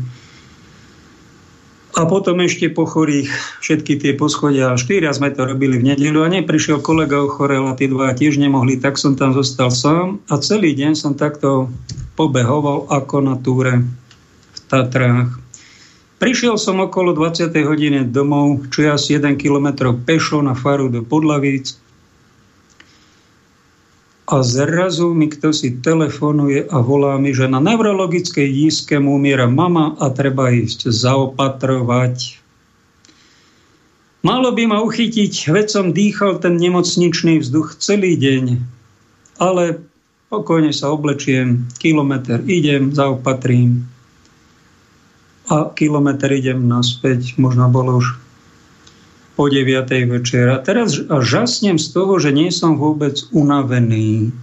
A 1.98 2.06
potom 2.06 2.38
ešte 2.38 2.70
po 2.70 2.86
chorých 2.86 3.26
všetky 3.58 3.98
tie 3.98 4.12
poschodia. 4.14 4.78
Štyria 4.78 5.10
sme 5.10 5.34
to 5.34 5.42
robili 5.42 5.82
v 5.82 5.96
nedelu 5.96 6.22
a 6.22 6.30
neprišiel 6.30 6.78
kolega 6.78 7.18
ochorel 7.18 7.66
a 7.66 7.74
tí 7.74 7.90
dva 7.90 8.14
tiež 8.14 8.38
nemohli, 8.38 8.78
tak 8.78 9.00
som 9.00 9.18
tam 9.18 9.34
zostal 9.34 9.74
sám 9.74 10.22
a 10.30 10.38
celý 10.38 10.78
deň 10.78 10.94
som 10.94 11.18
takto 11.18 11.66
pobehoval 12.14 12.86
ako 12.86 13.16
na 13.18 13.34
túre 13.34 13.82
v 14.54 14.58
Tatrách. 14.70 15.42
Prišiel 16.22 16.54
som 16.54 16.78
okolo 16.82 17.14
20. 17.14 17.50
hodiny 17.66 18.06
domov, 18.06 18.70
čo 18.70 18.86
je 18.86 18.90
asi 18.90 19.10
1 19.18 19.34
km 19.34 19.94
pešo 19.98 20.38
na 20.38 20.54
faru 20.54 20.86
do 20.86 21.02
Podlavíc 21.02 21.78
a 24.28 24.44
zrazu 24.44 25.16
mi 25.16 25.32
kto 25.32 25.56
si 25.56 25.80
telefonuje 25.80 26.68
a 26.68 26.84
volá 26.84 27.16
mi, 27.16 27.32
že 27.32 27.48
na 27.48 27.64
neurologickej 27.64 28.44
jízke 28.44 29.00
mu 29.00 29.16
umiera 29.16 29.48
mama 29.48 29.96
a 29.96 30.12
treba 30.12 30.52
ísť 30.52 30.92
zaopatrovať. 30.92 32.36
Malo 34.20 34.52
by 34.52 34.68
ma 34.68 34.84
uchytiť, 34.84 35.32
veď 35.48 35.66
som 35.72 35.96
dýchal 35.96 36.44
ten 36.44 36.60
nemocničný 36.60 37.40
vzduch 37.40 37.80
celý 37.80 38.20
deň, 38.20 38.60
ale 39.40 39.80
pokojne 40.28 40.76
sa 40.76 40.92
oblečiem, 40.92 41.64
kilometr 41.80 42.44
idem, 42.44 42.92
zaopatrím 42.92 43.88
a 45.48 45.72
kilometr 45.72 46.28
idem 46.36 46.68
naspäť, 46.68 47.40
možno 47.40 47.72
bolo 47.72 48.04
už 48.04 48.27
po 49.38 49.46
9. 49.46 49.86
večer. 50.10 50.50
A 50.50 50.58
teraz 50.58 50.98
žasnem 51.06 51.78
z 51.78 51.94
toho, 51.94 52.18
že 52.18 52.34
nie 52.34 52.50
som 52.50 52.74
vôbec 52.74 53.14
unavený. 53.30 54.34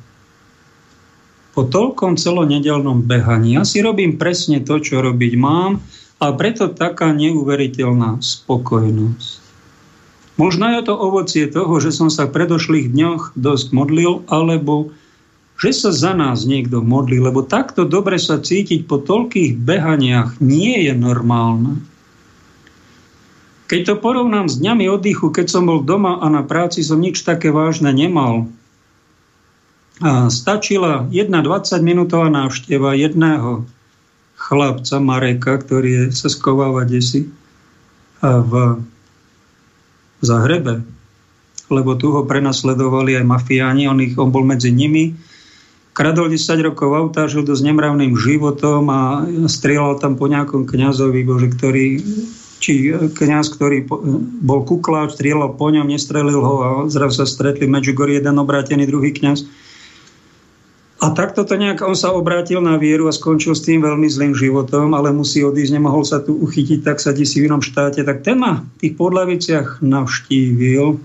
Po 1.51 1.67
toľkom 1.67 2.15
celonedelnom 2.15 3.03
behaní 3.03 3.59
ja 3.59 3.67
si 3.67 3.83
robím 3.83 4.15
presne 4.15 4.63
to, 4.63 4.79
čo 4.79 5.03
robiť 5.03 5.35
mám 5.35 5.83
a 6.23 6.31
preto 6.31 6.71
taká 6.71 7.11
neuveriteľná 7.11 8.23
spokojnosť. 8.23 9.43
Možno 10.39 10.67
je 10.71 10.81
to 10.83 10.95
ovocie 10.95 11.47
toho, 11.47 11.75
že 11.83 11.95
som 11.95 12.07
sa 12.07 12.27
v 12.27 12.35
predošlých 12.35 12.91
dňoch 12.91 13.35
dosť 13.35 13.67
modlil, 13.75 14.23
alebo 14.31 14.95
že 15.55 15.71
sa 15.71 15.91
za 15.95 16.11
nás 16.11 16.43
niekto 16.43 16.83
modlí, 16.83 17.23
lebo 17.23 17.43
takto 17.43 17.87
dobre 17.87 18.19
sa 18.19 18.39
cítiť 18.43 18.87
po 18.87 18.99
toľkých 18.99 19.59
behaniach 19.59 20.43
nie 20.43 20.87
je 20.87 20.93
normálne. 20.95 21.79
Keď 23.65 23.81
to 23.81 23.93
porovnám 23.97 24.45
s 24.45 24.61
dňami 24.61 24.85
oddychu, 24.93 25.33
keď 25.33 25.49
som 25.49 25.65
bol 25.65 25.81
doma 25.81 26.21
a 26.21 26.29
na 26.29 26.45
práci 26.45 26.85
som 26.85 27.01
nič 27.01 27.25
také 27.25 27.49
vážne 27.49 27.89
nemal, 27.89 28.45
a 30.03 30.27
stačila 30.27 31.07
jedna 31.07 31.39
20-minútová 31.39 32.27
návšteva 32.27 32.99
jedného 32.99 33.63
chlapca 34.35 34.99
Mareka, 34.99 35.55
ktorý 35.63 36.11
sa 36.11 36.27
skováva 36.27 36.83
desi 36.83 37.31
v 38.19 38.51
Zahrebe, 40.19 40.83
lebo 41.71 41.95
tu 41.95 42.11
ho 42.11 42.27
prenasledovali 42.27 43.15
aj 43.15 43.25
mafiáni, 43.25 43.87
on, 43.87 44.03
ich, 44.03 44.19
on 44.19 44.35
bol 44.35 44.43
medzi 44.43 44.75
nimi. 44.75 45.15
Kradol 45.95 46.27
10 46.27 46.59
rokov 46.59 46.91
auta, 46.91 47.31
žil 47.31 47.47
dosť 47.47 47.63
nemravným 47.71 48.19
životom 48.19 48.91
a 48.91 49.23
strieľal 49.47 49.95
tam 50.03 50.19
po 50.19 50.27
nejakom 50.27 50.67
kňazovi, 50.67 51.23
bože, 51.23 51.55
ktorý 51.55 52.03
či 52.59 52.91
kňaz, 52.91 53.51
ktorý 53.53 53.85
bol 54.41 54.63
kukláč, 54.63 55.19
strieľal 55.19 55.53
po 55.59 55.69
ňom, 55.69 55.91
nestrelil 55.91 56.41
ho 56.41 56.55
a 56.63 56.69
zrazu 56.87 57.23
sa 57.23 57.27
stretli 57.27 57.67
v 57.67 57.75
Medjugorje 57.75 58.19
jeden 58.19 58.35
obrátený, 58.39 58.87
druhý 58.87 59.11
kňaz. 59.11 59.45
A 61.03 61.11
takto 61.11 61.43
to 61.43 61.59
nejak, 61.59 61.83
on 61.83 61.93
sa 61.93 62.15
obrátil 62.15 62.63
na 62.63 62.79
vieru 62.79 63.11
a 63.11 63.13
skončil 63.13 63.53
s 63.53 63.67
tým 63.67 63.83
veľmi 63.83 64.07
zlým 64.07 64.33
životom, 64.33 64.95
ale 64.95 65.11
musí 65.11 65.43
odísť, 65.43 65.75
nemohol 65.75 66.07
sa 66.07 66.23
tu 66.23 66.39
uchytiť, 66.39 66.81
tak 66.81 67.03
sa 67.03 67.11
si 67.11 67.37
v 67.37 67.51
inom 67.51 67.59
štáte. 67.59 68.01
Tak 68.01 68.23
ten 68.23 68.39
ma 68.39 68.63
v 68.63 68.77
tých 68.79 68.93
podlaviciach 68.95 69.83
navštívil 69.83 70.97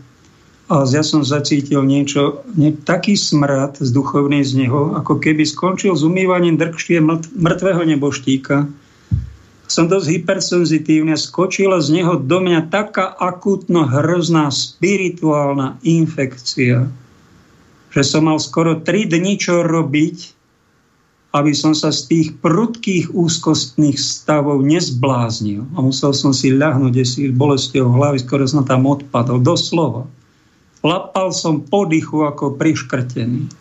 a 0.70 0.86
ja 0.86 1.02
som 1.02 1.26
zacítil 1.26 1.82
niečo, 1.82 2.46
nie, 2.54 2.70
taký 2.70 3.18
smrad 3.18 3.82
z 3.82 3.90
duchovný 3.90 4.46
z 4.46 4.64
neho, 4.64 4.94
ako 4.94 5.18
keby 5.18 5.42
skončil 5.42 5.98
s 5.98 6.06
umývaním 6.06 6.54
drkštie 6.54 7.02
mŕtvého 7.34 7.82
neboštíka 7.90 8.70
som 9.70 9.86
dosť 9.86 10.06
hypersenzitívne, 10.18 11.14
skočila 11.14 11.78
z 11.78 12.02
neho 12.02 12.18
do 12.18 12.42
mňa 12.42 12.74
taká 12.74 13.06
akútno 13.06 13.86
hrozná 13.86 14.50
spirituálna 14.50 15.78
infekcia, 15.86 16.90
že 17.94 18.02
som 18.02 18.26
mal 18.26 18.42
skoro 18.42 18.82
3 18.82 19.06
dni 19.06 19.38
čo 19.38 19.62
robiť, 19.62 20.16
aby 21.30 21.54
som 21.54 21.70
sa 21.78 21.94
z 21.94 22.10
tých 22.10 22.28
prudkých 22.42 23.14
úzkostných 23.14 23.94
stavov 23.94 24.66
nezbláznil. 24.66 25.62
A 25.78 25.86
musel 25.86 26.10
som 26.10 26.34
si 26.34 26.50
ľahnúť 26.50 27.06
si 27.06 27.30
bolesťou 27.30 27.94
hlavy, 27.94 28.18
skoro 28.26 28.42
som 28.50 28.66
tam 28.66 28.90
odpadol, 28.90 29.38
doslova. 29.38 30.10
Lapal 30.82 31.30
som 31.30 31.62
po 31.62 31.86
dychu 31.86 32.26
ako 32.26 32.58
priškrtený 32.58 33.59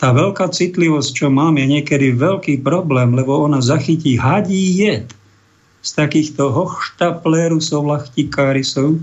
tá 0.00 0.16
veľká 0.16 0.48
citlivosť, 0.48 1.10
čo 1.12 1.28
mám, 1.28 1.60
je 1.60 1.76
niekedy 1.76 2.16
veľký 2.16 2.64
problém, 2.64 3.12
lebo 3.12 3.44
ona 3.44 3.60
zachytí 3.60 4.16
hadí 4.16 4.80
jed. 4.80 5.12
z 5.80 5.90
takýchto 5.96 6.52
hochštaplerusov, 6.52 7.88
lachtikárisov, 7.88 9.00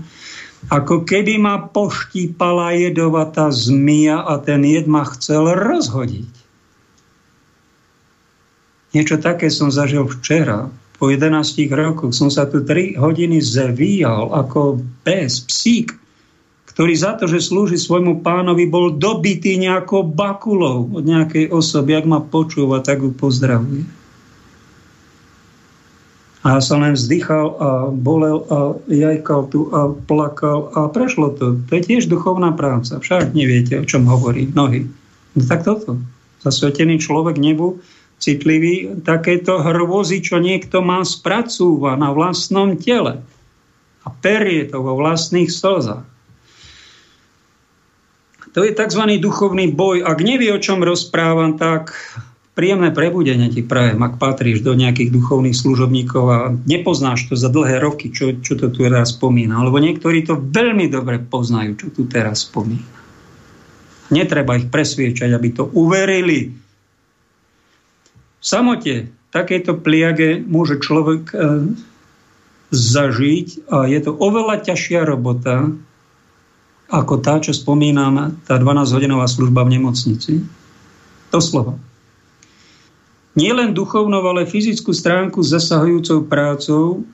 ako 0.70 1.02
keby 1.06 1.38
ma 1.38 1.70
poštípala 1.70 2.74
jedovatá 2.74 3.50
zmia 3.50 4.22
a 4.22 4.38
ten 4.42 4.62
jed 4.62 4.86
ma 4.86 5.02
chcel 5.06 5.58
rozhodiť. 5.58 6.30
Niečo 8.94 9.18
také 9.18 9.50
som 9.50 9.74
zažil 9.74 10.06
včera. 10.06 10.70
Po 10.98 11.10
11 11.10 11.34
rokoch 11.74 12.14
som 12.14 12.30
sa 12.30 12.46
tu 12.46 12.62
3 12.62 12.98
hodiny 12.98 13.38
zvíjal 13.38 14.34
ako 14.34 14.82
pes, 15.02 15.46
psík, 15.46 15.94
ktorý 16.78 16.94
za 16.94 17.18
to, 17.18 17.26
že 17.26 17.42
slúži 17.42 17.74
svojmu 17.74 18.22
pánovi, 18.22 18.70
bol 18.70 18.94
dobitý 18.94 19.58
nejakou 19.58 20.06
bakulou 20.06 20.86
od 20.94 21.02
nejakej 21.02 21.50
osoby. 21.50 21.98
Ak 21.98 22.06
ma 22.06 22.22
počúva, 22.22 22.78
tak 22.86 23.02
ju 23.02 23.10
pozdravuje. 23.10 23.82
A 26.46 26.54
ja 26.54 26.60
som 26.62 26.78
len 26.78 26.94
vzdychal 26.94 27.58
a 27.58 27.68
bolel 27.90 28.46
a 28.46 28.78
jajkal 28.86 29.50
tu 29.50 29.66
a 29.74 29.90
plakal 29.90 30.70
a 30.70 30.86
prešlo 30.86 31.34
to. 31.34 31.58
To 31.66 31.72
je 31.74 31.82
tiež 31.82 32.06
duchovná 32.06 32.54
práca. 32.54 33.02
Však 33.02 33.34
neviete, 33.34 33.74
o 33.74 33.82
čom 33.82 34.06
hovorí 34.06 34.46
mnohí. 34.46 34.86
No 35.34 35.42
tak 35.50 35.66
toto. 35.66 35.98
Zasvetený 36.46 37.02
človek 37.02 37.42
nebu, 37.42 37.82
citlivý, 38.22 39.02
takéto 39.02 39.66
hrôzy, 39.66 40.22
čo 40.22 40.38
niekto 40.38 40.78
má, 40.78 41.02
spracúva 41.02 41.98
na 41.98 42.14
vlastnom 42.14 42.78
tele. 42.78 43.18
A 44.06 44.14
perie 44.22 44.62
to 44.70 44.78
vo 44.78 44.94
vlastných 44.94 45.50
slzách. 45.50 46.06
To 48.58 48.66
je 48.66 48.74
tzv. 48.74 49.22
duchovný 49.22 49.70
boj. 49.70 50.02
Ak 50.02 50.18
nevie, 50.18 50.50
o 50.50 50.58
čom 50.58 50.82
rozprávam, 50.82 51.54
tak 51.54 51.94
príjemné 52.58 52.90
prebudenie 52.90 53.54
ti 53.54 53.62
prajem, 53.62 54.02
ak 54.02 54.18
patríš 54.18 54.66
do 54.66 54.74
nejakých 54.74 55.14
duchovných 55.14 55.54
služobníkov 55.54 56.24
a 56.26 56.50
nepoznáš 56.66 57.30
to 57.30 57.38
za 57.38 57.54
dlhé 57.54 57.78
roky, 57.78 58.10
čo, 58.10 58.34
čo 58.42 58.58
to 58.58 58.74
tu 58.74 58.82
teraz 58.82 59.14
spomína. 59.14 59.62
Lebo 59.62 59.78
niektorí 59.78 60.26
to 60.26 60.42
veľmi 60.42 60.90
dobre 60.90 61.22
poznajú, 61.22 61.78
čo 61.78 61.86
tu 61.94 62.10
teraz 62.10 62.50
spomína. 62.50 62.82
Netreba 64.10 64.58
ich 64.58 64.66
presviečať, 64.74 65.30
aby 65.38 65.48
to 65.54 65.70
uverili. 65.78 66.50
V 66.50 68.42
samote 68.42 69.06
takéto 69.30 69.78
pliage 69.78 70.42
môže 70.42 70.82
človek 70.82 71.30
e, 71.30 71.34
zažiť 72.74 73.70
a 73.70 73.86
je 73.86 74.00
to 74.02 74.18
oveľa 74.18 74.66
ťažšia 74.66 75.06
robota, 75.06 75.78
ako 76.88 77.20
tá, 77.20 77.36
čo 77.38 77.52
spomínam, 77.52 78.40
tá 78.48 78.56
12-hodinová 78.56 79.28
služba 79.28 79.64
v 79.68 79.80
nemocnici. 79.80 80.40
To 81.32 81.38
slovo 81.38 81.76
nielen 83.38 83.70
duchovnou, 83.70 84.18
ale 84.26 84.50
fyzickú 84.50 84.90
stránku 84.90 85.38
zasahujúcou 85.46 86.26
prácou, 86.26 87.06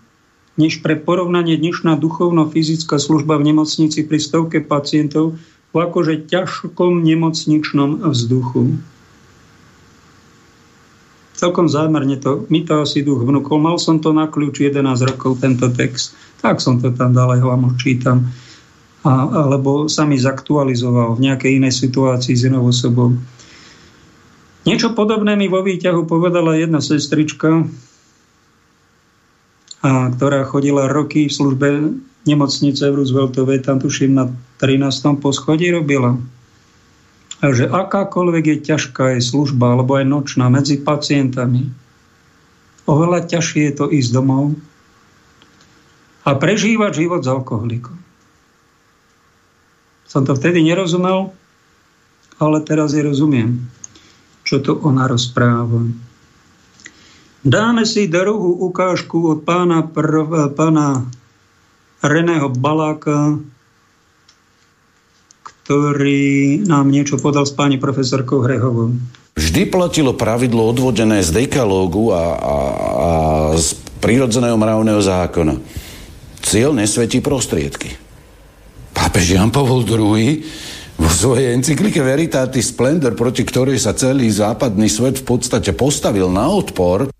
než 0.57 0.81
pre 0.81 0.97
porovnanie 0.97 1.61
dnešná 1.61 2.01
duchovno-fyzická 2.01 2.97
služba 2.97 3.37
v 3.37 3.53
nemocnici 3.53 4.01
pri 4.09 4.17
stovke 4.17 4.65
pacientov 4.65 5.37
v 5.75 5.77
akože 5.77 6.25
ťažkom 6.33 7.05
nemocničnom 7.05 8.09
vzduchu. 8.09 8.81
Celkom 11.35 11.67
zámerne 11.67 12.17
to, 12.23 12.47
mi 12.47 12.63
to 12.63 12.87
asi 12.87 13.03
duch 13.03 13.27
vnúkol. 13.27 13.59
Mal 13.59 13.77
som 13.77 13.99
to 13.99 14.15
na 14.15 14.31
kľúč 14.31 14.65
11 14.65 14.87
rokov, 15.05 15.43
tento 15.43 15.67
text. 15.75 16.15
Tak 16.41 16.63
som 16.63 16.79
to 16.79 16.95
tam 16.95 17.11
dal, 17.11 17.35
aj 17.35 17.43
vám 17.43 17.75
čítam. 17.75 18.31
A, 19.05 19.29
alebo 19.29 19.87
sa 19.93 20.09
mi 20.09 20.17
zaktualizoval 20.17 21.21
v 21.21 21.29
nejakej 21.29 21.61
inej 21.61 21.77
situácii 21.77 22.33
s 22.33 22.49
inou 22.49 22.65
osobou. 22.65 23.13
Niečo 24.65 24.97
podobné 24.97 25.37
mi 25.37 25.45
vo 25.45 25.61
výťahu 25.61 26.09
povedala 26.09 26.57
jedna 26.57 26.81
sestrička, 26.81 27.69
a 29.85 30.09
ktorá 30.09 30.49
chodila 30.49 30.89
roky 30.89 31.29
v 31.29 31.37
službe 31.37 31.69
nemocnice 32.25 32.89
v 32.89 32.97
Rooseveltovej, 32.97 33.69
tam 33.69 33.85
tuším 33.85 34.17
na 34.17 34.33
13. 34.57 35.21
poschodí 35.21 35.69
robila. 35.69 36.17
A 37.45 37.53
že 37.53 37.69
akákoľvek 37.69 38.45
je 38.49 38.57
ťažká 38.73 39.05
je 39.17 39.21
služba, 39.21 39.77
alebo 39.77 40.01
aj 40.01 40.09
nočná 40.09 40.49
medzi 40.49 40.81
pacientami, 40.81 41.69
oveľa 42.89 43.29
ťažšie 43.29 43.69
je 43.69 43.75
to 43.77 43.87
ísť 43.93 44.11
domov 44.17 44.57
a 46.25 46.33
prežívať 46.33 47.05
život 47.05 47.21
s 47.21 47.29
alkoholikom. 47.29 48.01
Som 50.15 50.23
to 50.23 50.39
vtedy 50.39 50.63
nerozumel, 50.63 51.35
ale 52.39 52.63
teraz 52.63 52.95
je 52.95 53.03
rozumiem 53.03 53.67
čo 54.45 54.61
to 54.61 54.77
ona 54.85 55.09
rozpráva. 55.09 55.89
Dáme 57.45 57.85
si 57.89 58.09
druhú 58.09 58.57
ukážku 58.69 59.37
od 59.37 59.45
pána, 59.45 59.85
prv, 59.85 60.53
pána 60.53 61.09
Reného 62.05 62.53
Baláka, 62.53 63.41
ktorý 65.45 66.61
nám 66.65 66.93
niečo 66.93 67.17
podal 67.17 67.49
s 67.49 67.53
pani 67.53 67.81
profesorkou 67.81 68.45
Hrehovou. 68.45 68.93
Vždy 69.35 69.67
platilo 69.69 70.13
pravidlo 70.15 70.69
odvodené 70.71 71.25
z 71.25 71.45
dekalógu 71.45 72.13
a, 72.13 72.25
a, 72.37 72.55
a 72.55 73.11
z 73.57 73.77
prírodzeného 73.99 74.57
mravného 74.61 75.01
zákona. 75.01 75.59
Cieľ 76.45 76.77
nesvetí 76.77 77.25
prostriedky. 77.25 78.04
Pápež 79.15 79.39
Jan 79.39 79.55
Pavol 79.55 79.87
II 79.87 80.43
vo 80.99 81.07
svojej 81.07 81.55
encyklike 81.55 82.03
Veritatis 82.03 82.75
Splendor, 82.75 83.15
proti 83.15 83.47
ktorej 83.47 83.79
sa 83.79 83.95
celý 83.95 84.27
západný 84.27 84.91
svet 84.91 85.23
v 85.23 85.39
podstate 85.39 85.71
postavil 85.71 86.27
na 86.35 86.51
odpor, 86.51 87.14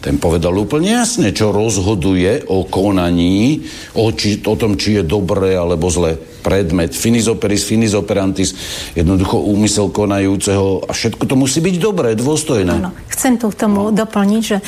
ten 0.00 0.16
povedal 0.16 0.56
úplne 0.56 0.96
jasne, 1.04 1.30
čo 1.36 1.52
rozhoduje 1.52 2.48
o 2.48 2.64
konaní, 2.64 3.68
o, 3.92 4.08
či, 4.16 4.40
o 4.48 4.56
tom, 4.56 4.80
či 4.80 5.00
je 5.00 5.02
dobré 5.04 5.52
alebo 5.52 5.92
zle 5.92 6.16
predmet, 6.40 6.96
finizoperis, 6.96 7.68
finizoperantis, 7.68 8.56
jednoducho 8.96 9.36
úmysel 9.44 9.92
konajúceho 9.92 10.88
a 10.88 10.90
všetko 10.96 11.28
to 11.28 11.34
musí 11.36 11.60
byť 11.60 11.76
dobré, 11.76 12.16
dôstojné. 12.16 12.80
Áno, 12.80 12.96
chcem 13.12 13.36
tu 13.36 13.52
k 13.52 13.60
tomu 13.60 13.92
no. 13.92 13.94
doplniť, 13.94 14.42
že 14.42 14.56
e, 14.58 14.64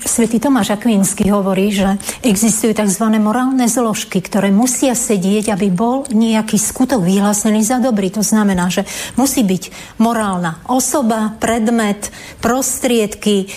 svätý 0.00 0.40
Tomáš 0.40 0.72
Akvínsky 0.72 1.28
hovorí, 1.28 1.68
že 1.68 2.00
existujú 2.24 2.72
tzv. 2.72 3.04
morálne 3.20 3.68
zložky, 3.68 4.24
ktoré 4.24 4.48
musia 4.48 4.96
sedieť, 4.96 5.52
aby 5.52 5.68
bol 5.68 6.08
nejaký 6.08 6.56
skutok 6.56 7.04
vyhlásený 7.04 7.60
za 7.60 7.78
dobrý. 7.78 8.08
To 8.16 8.24
znamená, 8.24 8.72
že 8.72 8.88
musí 9.20 9.44
byť 9.44 9.96
morálna 10.00 10.64
osoba, 10.64 11.36
predmet, 11.36 12.08
prostriedky, 12.40 13.52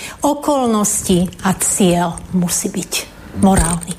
okolnosti 0.57 1.29
a 1.45 1.53
cieľ 1.53 2.17
musí 2.33 2.73
byť 2.73 2.93
morálny. 3.45 3.93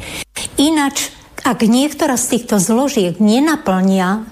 Ináč 0.59 1.15
ak 1.47 1.63
niektorá 1.63 2.19
z 2.19 2.35
týchto 2.35 2.59
zložiek 2.59 3.15
nenaplnia 3.23 4.27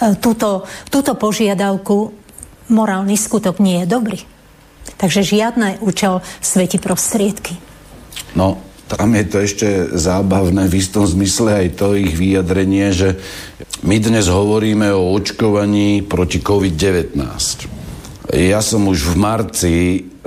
e, 0.00 0.16
túto, 0.16 0.64
túto 0.88 1.12
požiadavku, 1.12 2.16
morálny 2.72 3.20
skutok 3.20 3.60
nie 3.60 3.84
je 3.84 3.86
dobrý. 3.86 4.20
Takže 4.96 5.20
žiadne 5.20 5.84
účel 5.84 6.24
sveti 6.40 6.80
prostriedky. 6.80 7.60
No, 8.32 8.56
tam 8.88 9.12
je 9.12 9.24
to 9.28 9.36
ešte 9.44 9.68
zábavné 9.92 10.72
v 10.72 10.80
istom 10.80 11.04
zmysle 11.04 11.68
aj 11.68 11.68
to 11.76 12.00
ich 12.00 12.16
vyjadrenie, 12.16 12.96
že 12.96 13.20
my 13.84 14.00
dnes 14.00 14.24
hovoríme 14.32 14.88
o 14.88 15.12
očkovaní 15.12 16.00
proti 16.00 16.40
COVID-19. 16.40 17.12
Ja 18.32 18.64
som 18.64 18.88
už 18.88 19.12
v 19.12 19.14
marci 19.20 19.74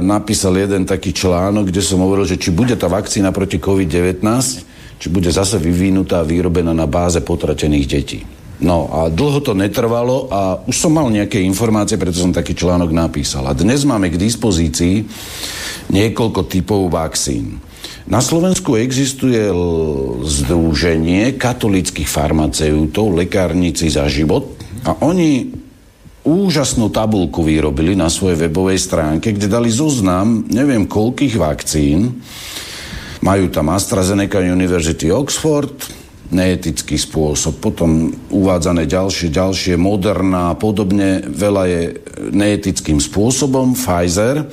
napísal 0.01 0.57
jeden 0.57 0.83
taký 0.87 1.13
článok, 1.13 1.69
kde 1.69 1.83
som 1.83 2.01
hovoril, 2.01 2.25
že 2.25 2.39
či 2.39 2.49
bude 2.49 2.75
tá 2.75 2.89
vakcína 2.89 3.29
proti 3.29 3.61
COVID-19, 3.61 4.23
či 4.99 5.07
bude 5.07 5.31
zase 5.31 5.55
vyvinutá 5.61 6.23
a 6.23 6.27
vyrobená 6.27 6.75
na 6.75 6.89
báze 6.89 7.23
potratených 7.23 7.87
detí. 7.87 8.19
No 8.59 8.91
a 8.91 9.07
dlho 9.07 9.39
to 9.39 9.55
netrvalo 9.55 10.27
a 10.27 10.59
už 10.67 10.75
som 10.75 10.91
mal 10.91 11.07
nejaké 11.07 11.39
informácie, 11.39 11.95
preto 11.95 12.19
som 12.19 12.35
taký 12.35 12.51
článok 12.51 12.91
napísal. 12.91 13.47
A 13.47 13.55
dnes 13.55 13.87
máme 13.87 14.11
k 14.11 14.19
dispozícii 14.19 15.07
niekoľko 15.87 16.41
typov 16.51 16.91
vakcín. 16.91 17.63
Na 18.09 18.19
Slovensku 18.19 18.75
existuje 18.75 19.39
združenie 20.25 21.39
katolických 21.39 22.09
farmaceutov, 22.09 23.15
lekárnici 23.15 23.87
za 23.87 24.11
život 24.11 24.59
a 24.83 24.97
oni 25.07 25.58
úžasnú 26.27 26.91
tabulku 26.91 27.45
vyrobili 27.45 27.95
na 27.95 28.11
svojej 28.11 28.47
webovej 28.47 28.79
stránke, 28.79 29.31
kde 29.31 29.47
dali 29.47 29.71
zoznam 29.71 30.43
neviem 30.51 30.83
koľkých 30.89 31.35
vakcín, 31.39 32.19
majú 33.23 33.51
tam 33.51 33.71
AstraZeneca 33.71 34.39
University 34.39 35.11
Oxford, 35.11 35.75
neetický 36.29 36.95
spôsob, 36.95 37.57
potom 37.57 38.13
uvádzané 38.29 38.85
ďalšie, 38.85 39.33
ďalšie, 39.33 39.73
Moderna 39.81 40.53
a 40.53 40.59
podobne, 40.59 41.25
veľa 41.25 41.63
je 41.65 41.81
neetickým 42.29 43.01
spôsobom, 43.01 43.73
Pfizer, 43.73 44.45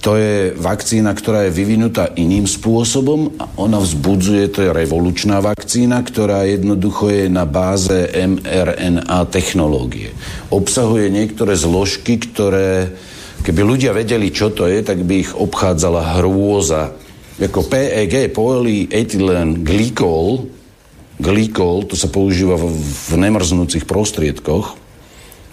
to 0.00 0.16
je 0.16 0.56
vakcína, 0.56 1.12
ktorá 1.12 1.44
je 1.46 1.52
vyvinutá 1.52 2.08
iným 2.16 2.48
spôsobom 2.48 3.36
a 3.36 3.44
ona 3.60 3.76
vzbudzuje, 3.76 4.48
to 4.48 4.64
je 4.64 4.72
revolučná 4.72 5.44
vakcína, 5.44 6.00
ktorá 6.00 6.48
jednoducho 6.48 7.12
je 7.12 7.28
na 7.28 7.44
báze 7.44 8.08
mRNA 8.16 9.20
technológie. 9.28 10.16
Obsahuje 10.48 11.12
niektoré 11.12 11.52
zložky, 11.52 12.16
ktoré, 12.16 12.96
keby 13.44 13.60
ľudia 13.60 13.92
vedeli, 13.92 14.32
čo 14.32 14.48
to 14.48 14.64
je, 14.64 14.80
tak 14.80 15.04
by 15.04 15.20
ich 15.20 15.36
obchádzala 15.36 16.16
hrôza 16.16 16.96
ako 17.40 17.68
PEG, 17.68 18.32
polyetylen 18.32 19.64
glykol, 19.64 20.48
glykol, 21.20 21.84
to 21.88 21.96
sa 21.96 22.08
používa 22.08 22.56
v, 22.56 22.72
v 23.12 23.14
nemrznúcich 23.20 23.84
prostriedkoch, 23.84 24.79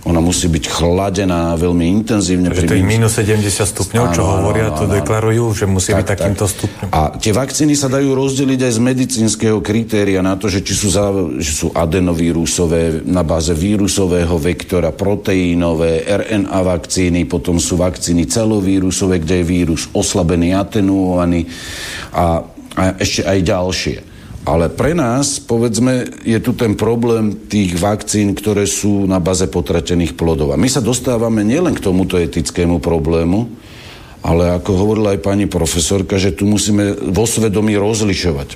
ona 0.07 0.23
musí 0.23 0.47
byť 0.47 0.71
chladená 0.71 1.59
veľmi 1.59 1.83
intenzívne. 1.99 2.47
Že 2.55 2.71
to 2.71 2.79
je 2.79 2.85
minus 2.87 3.19
70 3.19 3.43
stupňov, 3.51 4.15
čo 4.15 4.23
áno, 4.23 4.31
hovoria, 4.39 4.71
áno, 4.71 4.79
to 4.79 4.85
áno, 4.87 4.95
deklarujú, 4.95 5.43
že 5.51 5.65
musí 5.67 5.91
tak, 5.91 5.99
byť 5.99 6.07
takýmto 6.15 6.45
tak. 6.47 6.53
stupňom. 6.55 6.89
A 6.95 7.01
tie 7.19 7.35
vakcíny 7.35 7.75
sa 7.75 7.91
dajú 7.91 8.15
rozdeliť 8.15 8.59
aj 8.63 8.71
z 8.71 8.79
medicínskeho 8.79 9.59
kritéria 9.59 10.23
na 10.23 10.39
to, 10.39 10.47
že 10.47 10.63
či 10.63 10.71
sú, 10.71 10.87
za, 10.87 11.11
že 11.43 11.51
sú 11.51 11.67
adenovírusové 11.75 13.03
na 13.03 13.27
báze 13.27 13.51
vírusového 13.51 14.39
vektora, 14.39 14.95
proteínové, 14.95 16.07
RNA 16.07 16.59
vakcíny, 16.63 17.27
potom 17.27 17.59
sú 17.59 17.75
vakcíny 17.75 18.31
celovírusové, 18.31 19.19
kde 19.19 19.43
je 19.43 19.45
vírus 19.45 19.91
oslabený, 19.91 20.55
atenuovaný 20.55 21.43
a, 22.15 22.47
a 22.79 22.81
ešte 22.95 23.27
aj 23.27 23.39
ďalšie. 23.43 23.97
Ale 24.47 24.71
pre 24.71 24.95
nás, 24.95 25.43
povedzme, 25.43 26.07
je 26.23 26.39
tu 26.39 26.55
ten 26.55 26.79
problém 26.79 27.35
tých 27.51 27.75
vakcín, 27.75 28.31
ktoré 28.31 28.63
sú 28.63 29.03
na 29.03 29.19
baze 29.19 29.43
potratených 29.43 30.15
plodov. 30.15 30.55
A 30.55 30.61
my 30.61 30.71
sa 30.71 30.79
dostávame 30.79 31.43
nielen 31.43 31.75
k 31.75 31.83
tomuto 31.83 32.15
etickému 32.15 32.79
problému, 32.79 33.51
ale 34.23 34.55
ako 34.55 34.71
hovorila 34.71 35.19
aj 35.19 35.19
pani 35.19 35.51
profesorka, 35.51 36.15
že 36.15 36.31
tu 36.31 36.47
musíme 36.47 36.95
vo 37.11 37.27
svedomí 37.27 37.75
rozlišovať. 37.75 38.55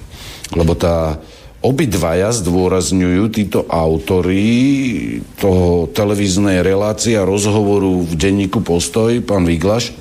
Lebo 0.55 0.79
tá 0.79 1.19
obidvaja 1.59 2.31
zdôrazňujú 2.39 3.23
títo 3.27 3.59
autory 3.67 5.19
toho 5.43 5.91
televíznej 5.91 6.63
relácie 6.63 7.19
a 7.19 7.27
rozhovoru 7.27 8.07
v 8.07 8.13
denníku 8.15 8.63
Postoj, 8.63 9.19
pán 9.27 9.43
Viglaš, 9.43 9.91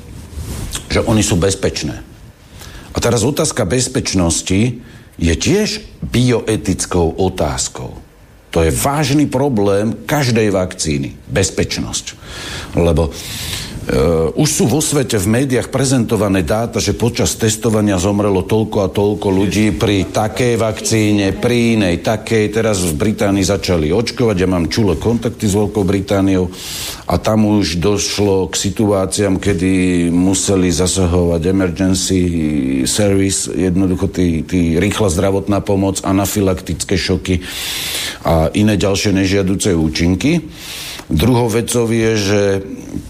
že 0.86 1.02
oni 1.02 1.26
sú 1.26 1.34
bezpečné. 1.34 1.98
A 2.94 2.98
teraz 3.02 3.26
otázka 3.26 3.66
bezpečnosti 3.66 4.86
je 5.19 5.35
tiež 5.35 5.81
bioetickou 6.05 7.16
otázkou. 7.19 7.97
To 8.51 8.66
je 8.66 8.74
vážny 8.74 9.31
problém 9.31 9.95
každej 10.07 10.51
vakcíny. 10.51 11.15
Bezpečnosť. 11.31 12.19
Lebo 12.74 13.15
Uh, 13.90 14.30
už 14.38 14.48
sú 14.54 14.64
vo 14.70 14.78
svete 14.78 15.18
v 15.18 15.42
médiách 15.42 15.66
prezentované 15.66 16.46
dáta, 16.46 16.78
že 16.78 16.94
počas 16.94 17.34
testovania 17.34 17.98
zomrelo 17.98 18.46
toľko 18.46 18.86
a 18.86 18.92
toľko 18.94 19.26
ľudí 19.34 19.74
pri 19.74 20.06
takej 20.06 20.54
vakcíne, 20.54 21.34
pri 21.34 21.74
inej 21.74 21.98
takej. 21.98 22.54
Teraz 22.54 22.86
v 22.86 22.94
Británii 22.94 23.42
začali 23.42 23.90
očkovať. 23.90 24.36
Ja 24.38 24.46
mám 24.46 24.70
čule 24.70 24.94
kontakty 24.94 25.50
s 25.50 25.58
Veľkou 25.58 25.82
Britániou 25.82 26.54
a 27.10 27.18
tam 27.18 27.50
už 27.50 27.82
došlo 27.82 28.46
k 28.46 28.62
situáciám, 28.62 29.42
kedy 29.42 30.06
museli 30.14 30.70
zasahovať 30.70 31.42
emergency 31.50 32.20
service, 32.86 33.50
jednoducho 33.50 34.06
tí, 34.06 34.46
tí 34.46 34.78
rýchla 34.78 35.10
zdravotná 35.10 35.66
pomoc, 35.66 35.98
anafylaktické 36.06 36.94
šoky 36.94 37.42
a 38.22 38.54
iné 38.54 38.78
ďalšie 38.78 39.18
nežiaduce 39.18 39.74
účinky. 39.74 40.46
Druhou 41.11 41.51
vecou 41.51 41.91
je, 41.91 42.12
že 42.15 42.43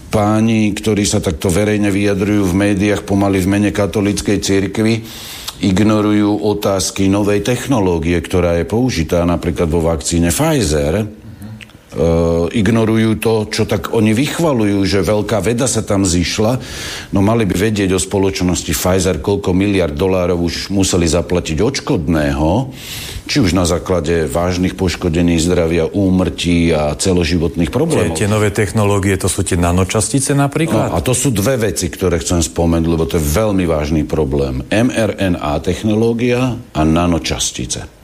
páni, 0.09 0.73
ktorí 0.73 1.05
sa 1.05 1.21
takto 1.21 1.53
verejne 1.53 1.93
vyjadrujú 1.93 2.49
v 2.49 2.57
médiách 2.73 3.05
pomaly 3.05 3.37
v 3.37 3.51
mene 3.53 3.69
katolíckej 3.69 4.41
cirkvi, 4.41 5.05
ignorujú 5.61 6.41
otázky 6.41 7.05
novej 7.05 7.45
technológie, 7.45 8.17
ktorá 8.17 8.57
je 8.57 8.65
použitá 8.65 9.21
napríklad 9.21 9.69
vo 9.69 9.85
vakcíne 9.85 10.33
Pfizer, 10.33 11.20
ignorujú 12.55 13.19
to, 13.19 13.51
čo 13.51 13.67
tak 13.67 13.91
oni 13.91 14.15
vychvalujú, 14.15 14.79
že 14.87 15.03
veľká 15.03 15.43
veda 15.43 15.67
sa 15.67 15.83
tam 15.83 16.07
zišla, 16.07 16.57
no 17.11 17.19
mali 17.19 17.43
by 17.43 17.55
vedieť 17.67 17.91
o 17.91 17.99
spoločnosti 17.99 18.71
Pfizer, 18.71 19.19
koľko 19.19 19.51
miliard 19.51 19.91
dolárov 19.91 20.39
už 20.39 20.71
museli 20.71 21.03
zaplatiť 21.03 21.59
odškodného, 21.59 22.49
či 23.27 23.37
už 23.43 23.51
na 23.55 23.67
základe 23.67 24.27
vážnych 24.27 24.75
poškodení 24.79 25.35
zdravia, 25.39 25.87
úmrtí 25.87 26.71
a 26.71 26.95
celoživotných 26.95 27.71
problémov. 27.71 28.15
Tie, 28.15 28.27
tie 28.27 28.31
nové 28.31 28.51
technológie, 28.55 29.15
to 29.19 29.27
sú 29.27 29.43
tie 29.43 29.59
nanočastice 29.59 30.31
napríklad? 30.31 30.91
No, 30.91 30.95
a 30.95 30.99
to 31.03 31.11
sú 31.11 31.31
dve 31.31 31.59
veci, 31.59 31.91
ktoré 31.91 32.19
chcem 32.23 32.39
spomenúť, 32.39 32.87
lebo 32.87 33.03
to 33.07 33.19
je 33.19 33.23
veľmi 33.23 33.67
vážny 33.67 34.03
problém. 34.07 34.63
mRNA 34.71 35.59
technológia 35.63 36.55
a 36.71 36.81
nanočastice. 36.87 38.00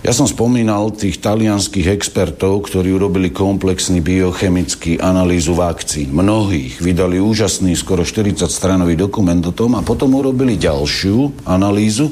Ja 0.00 0.16
som 0.16 0.24
spomínal 0.24 0.96
tých 0.96 1.20
talianských 1.20 1.92
expertov, 1.92 2.64
ktorí 2.66 2.96
urobili 2.96 3.28
komplexný 3.28 4.00
biochemický 4.00 4.96
analýzu 4.96 5.52
vakcín. 5.52 6.16
Mnohých 6.16 6.80
vydali 6.80 7.20
úžasný, 7.20 7.76
skoro 7.76 8.00
40-stranový 8.00 8.96
dokument 8.96 9.44
o 9.44 9.52
tom 9.52 9.76
a 9.76 9.84
potom 9.84 10.16
urobili 10.16 10.56
ďalšiu 10.56 11.44
analýzu, 11.44 12.10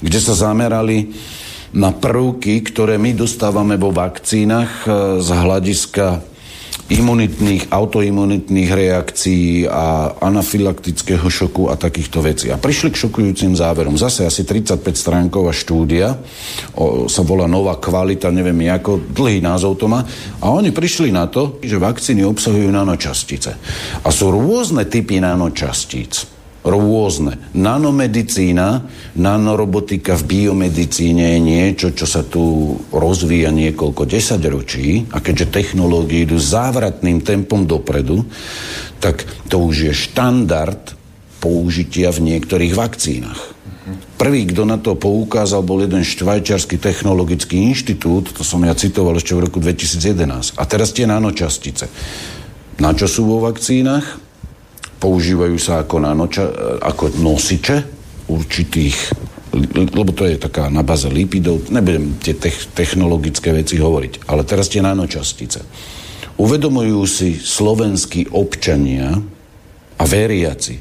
kde 0.00 0.18
sa 0.18 0.32
zamerali 0.32 1.12
na 1.76 1.92
prvky, 1.92 2.64
ktoré 2.72 2.96
my 2.96 3.12
dostávame 3.12 3.76
vo 3.76 3.92
vakcínach 3.92 4.88
e, 4.88 5.20
z 5.20 5.28
hľadiska 5.28 6.35
imunitných, 6.86 7.74
autoimunitných 7.74 8.70
reakcií 8.70 9.66
a 9.66 10.14
anafylaktického 10.22 11.26
šoku 11.26 11.66
a 11.66 11.74
takýchto 11.74 12.22
vecí. 12.22 12.46
A 12.54 12.60
prišli 12.60 12.94
k 12.94 13.00
šokujúcim 13.06 13.58
záverom. 13.58 13.98
Zase 13.98 14.22
asi 14.22 14.46
35 14.46 14.94
stránková 14.94 15.50
štúdia, 15.50 16.14
o, 16.78 17.10
sa 17.10 17.26
volá 17.26 17.50
Nová 17.50 17.82
kvalita, 17.82 18.30
neviem 18.30 18.70
ako, 18.70 19.02
dlhý 19.10 19.42
názov 19.42 19.82
to 19.82 19.90
má. 19.90 20.06
A 20.38 20.54
oni 20.54 20.70
prišli 20.70 21.10
na 21.10 21.26
to, 21.26 21.58
že 21.58 21.74
vakcíny 21.74 22.22
obsahujú 22.22 22.70
nanočastice. 22.70 23.58
A 24.06 24.08
sú 24.14 24.30
rôzne 24.30 24.86
typy 24.86 25.18
nanočastíc 25.18 26.35
rôzne. 26.66 27.38
Nanomedicína, 27.54 28.82
nanorobotika 29.14 30.18
v 30.18 30.26
biomedicíne 30.26 31.38
je 31.38 31.40
niečo, 31.40 31.88
čo 31.94 32.04
sa 32.04 32.26
tu 32.26 32.74
rozvíja 32.90 33.54
niekoľko 33.54 34.02
desaťročí 34.02 35.14
a 35.14 35.22
keďže 35.22 35.54
technológie 35.54 36.26
idú 36.26 36.36
závratným 36.42 37.22
tempom 37.22 37.64
dopredu, 37.64 38.26
tak 38.98 39.22
to 39.46 39.62
už 39.62 39.88
je 39.88 39.92
štandard 39.94 40.98
použitia 41.38 42.10
v 42.10 42.34
niektorých 42.34 42.74
vakcínach. 42.74 43.54
Prvý, 44.18 44.50
kto 44.50 44.66
na 44.66 44.82
to 44.82 44.98
poukázal, 44.98 45.62
bol 45.62 45.78
jeden 45.78 46.02
švajčiarsky 46.02 46.80
technologický 46.82 47.70
inštitút, 47.70 48.34
to 48.34 48.42
som 48.42 48.58
ja 48.66 48.74
citoval 48.74 49.14
ešte 49.14 49.36
v 49.38 49.46
roku 49.46 49.62
2011. 49.62 50.58
A 50.58 50.62
teraz 50.66 50.90
tie 50.90 51.06
nanočastice. 51.06 51.86
Na 52.82 52.90
čo 52.96 53.06
sú 53.06 53.30
vo 53.30 53.38
vakcínach? 53.46 54.25
Používajú 54.98 55.56
sa 55.60 55.84
ako, 55.84 55.96
nanoča, 56.00 56.44
ako 56.82 57.16
nosiče 57.20 57.76
určitých 58.26 58.96
lebo 59.72 60.12
to 60.12 60.28
je 60.28 60.36
taká 60.36 60.68
na 60.68 60.84
baze 60.84 61.08
lipidov, 61.08 61.72
nebudem 61.72 62.20
tie 62.20 62.36
technologické 62.76 63.56
veci 63.56 63.80
hovoriť, 63.80 64.28
ale 64.28 64.44
teraz 64.44 64.68
tie 64.68 64.84
nanočastice. 64.84 65.64
Uvedomujú 66.36 67.00
si 67.08 67.32
slovenskí 67.40 68.36
občania 68.36 69.16
a 69.96 70.04
veriaci, 70.04 70.76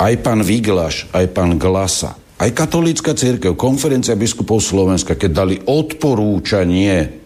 aj 0.00 0.14
pán 0.24 0.40
Viglaš, 0.40 1.12
aj 1.12 1.26
pán 1.36 1.60
Glasa, 1.60 2.16
aj 2.40 2.50
katolícka 2.56 3.12
církev, 3.12 3.52
konferencia 3.54 4.16
biskupov 4.16 4.64
Slovenska, 4.64 5.20
keď 5.20 5.30
dali 5.30 5.56
odporúčanie, 5.60 7.20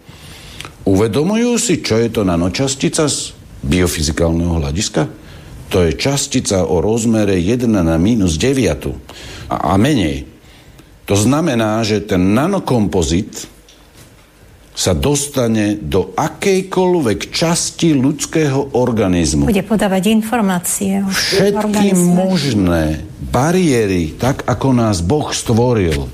uvedomujú 0.83 1.55
si, 1.55 1.79
čo 1.79 1.95
je 1.95 2.11
to 2.11 2.27
nanočastica 2.27 3.07
z 3.07 3.31
biofyzikálneho 3.63 4.59
hľadiska? 4.59 5.18
To 5.69 5.85
je 5.85 5.93
častica 5.93 6.65
o 6.65 6.81
rozmere 6.81 7.37
1 7.37 7.69
na 7.69 7.95
minus 8.01 8.35
9 8.41 8.89
a, 9.49 9.55
a 9.55 9.73
menej. 9.77 10.25
To 11.05 11.17
znamená, 11.17 11.81
že 11.85 12.05
ten 12.05 12.37
nanokompozit 12.37 13.49
sa 14.79 14.95
dostane 14.95 15.75
do 15.75 16.15
akejkoľvek 16.15 17.35
časti 17.35 17.91
ľudského 17.97 18.79
organizmu. 18.79 19.49
Bude 19.49 19.65
podávať 19.65 20.07
informácie. 20.07 21.03
O 21.03 21.11
Všetky 21.11 21.97
možné 21.97 23.03
bariéry, 23.27 24.15
tak 24.15 24.47
ako 24.47 24.71
nás 24.71 25.03
Boh 25.03 25.35
stvoril, 25.35 26.07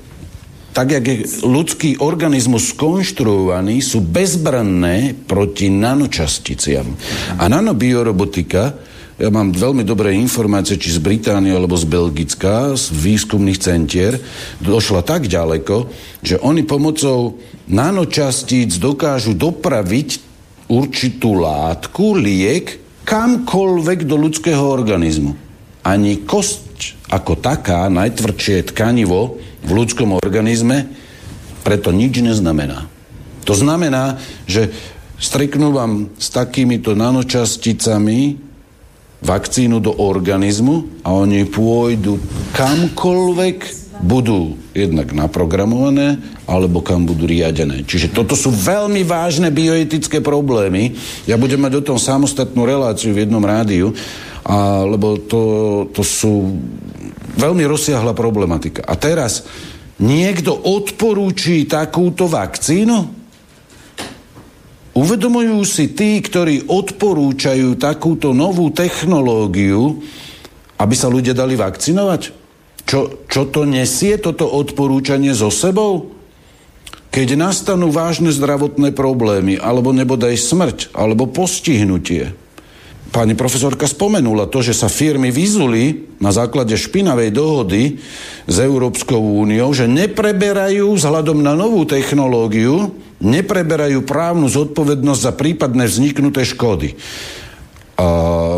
tak, 0.76 0.92
jak 0.92 1.08
je 1.08 1.18
ľudský 1.48 2.04
organizmus 2.04 2.76
skonštruovaný, 2.76 3.80
sú 3.80 4.04
bezbranné 4.04 5.16
proti 5.16 5.72
nanočasticiam. 5.72 6.92
A 7.40 7.48
nanobiorobotika 7.48 8.76
ja 9.16 9.32
mám 9.32 9.56
veľmi 9.56 9.88
dobré 9.88 10.12
informácie, 10.20 10.76
či 10.76 10.92
z 10.92 11.00
Británie 11.00 11.56
alebo 11.56 11.80
z 11.80 11.88
Belgicka, 11.88 12.76
z 12.76 12.92
výskumných 12.92 13.64
centier, 13.64 14.20
došla 14.60 15.08
tak 15.08 15.32
ďaleko, 15.32 15.88
že 16.20 16.36
oni 16.44 16.68
pomocou 16.68 17.40
nanočastíc 17.72 18.76
dokážu 18.76 19.32
dopraviť 19.32 20.20
určitú 20.68 21.40
látku, 21.40 22.20
liek, 22.20 22.84
kamkoľvek 23.08 24.04
do 24.04 24.20
ľudského 24.20 24.62
organizmu. 24.62 25.38
Ani 25.86 26.26
kosť 26.26 27.08
ako 27.08 27.40
taká, 27.40 27.88
najtvrdšie 27.88 28.74
tkanivo 28.74 29.40
v 29.64 29.70
ľudskom 29.72 30.18
organizme, 30.18 30.92
preto 31.64 31.96
nič 31.96 32.20
neznamená. 32.20 32.90
To 33.46 33.54
znamená, 33.54 34.18
že 34.50 34.74
striknú 35.22 35.72
vám 35.72 36.12
s 36.18 36.34
takýmito 36.34 36.98
nanočasticami 36.98 38.45
vakcínu 39.26 39.82
do 39.82 39.98
organizmu 39.98 41.02
a 41.02 41.10
oni 41.12 41.50
pôjdu 41.50 42.22
kamkoľvek 42.54 43.58
budú 44.06 44.54
jednak 44.76 45.16
naprogramované, 45.16 46.20
alebo 46.46 46.84
kam 46.86 47.08
budú 47.08 47.26
riadené. 47.26 47.82
Čiže 47.88 48.14
toto 48.14 48.38
sú 48.38 48.54
veľmi 48.54 49.02
vážne 49.02 49.50
bioetické 49.50 50.22
problémy. 50.22 50.94
Ja 51.26 51.40
budem 51.40 51.64
mať 51.64 51.82
o 51.82 51.86
tom 51.94 51.98
samostatnú 51.98 52.68
reláciu 52.68 53.16
v 53.16 53.26
jednom 53.26 53.42
rádiu, 53.42 53.96
a, 54.46 54.86
lebo 54.86 55.18
to, 55.26 55.42
to 55.90 56.06
sú 56.06 56.54
veľmi 57.40 57.66
rozsiahla 57.66 58.14
problematika. 58.14 58.86
A 58.86 58.94
teraz 58.94 59.48
niekto 59.98 60.54
odporúči 60.54 61.66
takúto 61.66 62.30
vakcínu? 62.30 63.25
Uvedomujú 64.96 65.60
si 65.68 65.92
tí, 65.92 66.24
ktorí 66.24 66.72
odporúčajú 66.72 67.76
takúto 67.76 68.32
novú 68.32 68.72
technológiu, 68.72 70.00
aby 70.80 70.96
sa 70.96 71.12
ľudia 71.12 71.36
dali 71.36 71.60
vakcinovať? 71.60 72.32
Čo, 72.88 73.28
čo 73.28 73.42
to 73.52 73.68
nesie, 73.68 74.16
toto 74.16 74.48
odporúčanie 74.48 75.36
so 75.36 75.52
sebou? 75.52 76.16
Keď 77.12 77.36
nastanú 77.36 77.92
vážne 77.92 78.32
zdravotné 78.32 78.96
problémy, 78.96 79.60
alebo 79.60 79.92
nebodaj 79.92 80.40
smrť, 80.40 80.96
alebo 80.96 81.28
postihnutie. 81.28 82.32
Pani 83.14 83.38
profesorka 83.38 83.88
spomenula 83.88 84.50
to, 84.50 84.60
že 84.66 84.76
sa 84.76 84.92
firmy 84.92 85.32
vyzuli 85.32 86.10
na 86.20 86.34
základe 86.36 86.76
špinavej 86.76 87.32
dohody 87.32 88.02
s 88.50 88.58
Európskou 88.60 89.20
úniou, 89.20 89.72
že 89.72 89.88
nepreberajú 89.88 90.96
vzhľadom 90.96 91.40
na 91.40 91.56
novú 91.56 91.88
technológiu 91.88 92.92
nepreberajú 93.24 94.04
právnu 94.04 94.52
zodpovednosť 94.52 95.22
za 95.22 95.32
prípadné 95.32 95.88
vzniknuté 95.88 96.44
škody. 96.44 97.00
A 97.96 98.08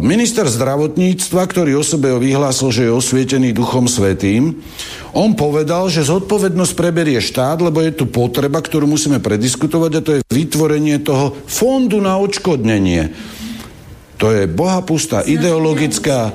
minister 0.01 0.49
zdravotníctva, 0.49 1.45
ktorý 1.45 1.77
o 1.77 1.85
sebe 1.85 2.09
vyhlásil, 2.17 2.73
že 2.73 2.89
je 2.89 2.97
osvietený 2.97 3.53
Duchom 3.53 3.85
Svetým, 3.85 4.65
on 5.13 5.37
povedal, 5.37 5.93
že 5.93 6.09
zodpovednosť 6.09 6.73
preberie 6.73 7.21
štát, 7.21 7.61
lebo 7.61 7.85
je 7.85 7.93
tu 7.93 8.09
potreba, 8.09 8.57
ktorú 8.57 8.89
musíme 8.89 9.21
prediskutovať 9.21 9.91
a 9.93 10.01
to 10.01 10.11
je 10.17 10.25
vytvorenie 10.25 10.97
toho 11.05 11.37
fondu 11.45 12.01
na 12.01 12.17
odškodnenie. 12.17 13.13
To 14.17 14.33
je 14.33 14.49
bohapustá 14.49 15.21
ideologická 15.21 16.33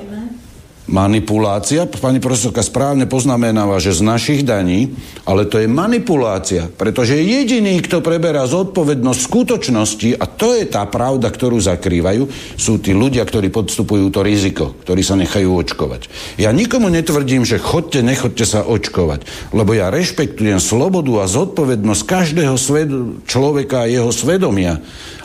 manipulácia. 0.83 1.87
Pani 1.87 2.19
profesorka 2.19 2.59
správne 2.59 3.07
poznamenáva, 3.07 3.79
že 3.79 3.95
z 3.95 4.03
našich 4.03 4.43
daní, 4.43 4.91
ale 5.23 5.47
to 5.47 5.55
je 5.63 5.67
manipulácia, 5.71 6.67
pretože 6.67 7.15
jediný, 7.15 7.79
kto 7.79 8.03
preberá 8.03 8.43
zodpovednosť 8.43 9.19
skutočnosti, 9.23 10.09
a 10.19 10.25
to 10.27 10.51
je 10.59 10.67
tá 10.67 10.83
pravda, 10.83 11.31
ktorú 11.31 11.55
zakrývajú, 11.63 12.27
sú 12.59 12.83
tí 12.83 12.91
ľudia, 12.91 13.23
ktorí 13.23 13.47
podstupujú 13.47 14.11
to 14.11 14.19
riziko, 14.27 14.75
ktorí 14.83 15.01
sa 15.07 15.15
nechajú 15.15 15.55
očkovať. 15.55 16.11
Ja 16.35 16.51
nikomu 16.51 16.91
netvrdím, 16.91 17.47
že 17.47 17.63
chodte, 17.63 18.03
nechodte 18.03 18.43
sa 18.43 18.67
očkovať, 18.67 19.23
lebo 19.55 19.71
ja 19.71 19.87
rešpektujem 19.87 20.59
slobodu 20.59 21.23
a 21.23 21.31
zodpovednosť 21.31 22.01
každého 22.03 22.59
človeka 23.23 23.87
a 23.87 23.89
jeho 23.89 24.11
svedomia. 24.11 24.83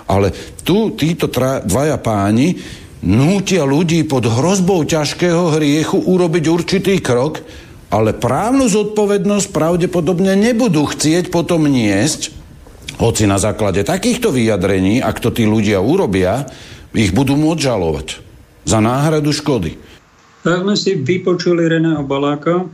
Ale 0.09 0.33
tu 0.65 0.97
títo 0.97 1.29
tra- 1.29 1.61
dvaja 1.61 2.01
páni 2.01 2.57
nútia 3.05 3.63
ľudí 3.63 4.03
pod 4.09 4.27
hrozbou 4.27 4.83
ťažkého 4.83 5.55
hriechu 5.55 6.01
urobiť 6.03 6.45
určitý 6.49 6.99
krok, 6.99 7.45
ale 7.89 8.17
právnu 8.17 8.69
zodpovednosť 8.69 9.49
pravdepodobne 9.53 10.35
nebudú 10.35 10.89
chcieť 10.89 11.31
potom 11.33 11.69
niesť, 11.69 12.35
hoci 12.99 13.31
na 13.31 13.39
základe 13.39 13.87
takýchto 13.87 14.35
vyjadrení, 14.35 14.99
ak 14.99 15.23
to 15.23 15.31
tí 15.31 15.47
ľudia 15.47 15.79
urobia, 15.79 16.51
ich 16.91 17.15
budú 17.15 17.39
môcť 17.39 17.61
žalovať 17.63 18.07
za 18.67 18.79
náhradu 18.83 19.31
škody. 19.31 19.79
Tak 20.43 20.67
sme 20.67 20.75
si 20.75 20.99
vypočuli 20.99 21.71
Reného 21.71 22.03
Baláka, 22.03 22.67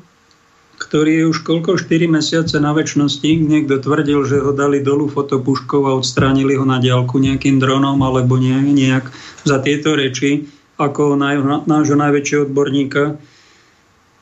ktorý 0.79 1.23
je 1.23 1.25
už 1.31 1.39
koľko 1.47 1.79
4 1.79 2.11
mesiace 2.11 2.57
na 2.59 2.75
väčšnosti. 2.75 3.27
Niekto 3.27 3.79
tvrdil, 3.81 4.27
že 4.27 4.43
ho 4.43 4.51
dali 4.51 4.83
dolu 4.83 5.07
fotopuškou 5.07 5.87
a 5.87 5.97
odstránili 5.97 6.59
ho 6.59 6.67
na 6.67 6.83
diálku 6.83 7.19
nejakým 7.19 7.63
dronom 7.63 7.99
alebo 8.03 8.37
nejak, 8.41 9.09
za 9.47 9.63
tieto 9.63 9.95
reči 9.95 10.51
ako 10.75 11.15
naj, 11.15 11.67
nášho 11.71 11.95
najväčšieho 11.95 12.51
odborníka. 12.51 13.15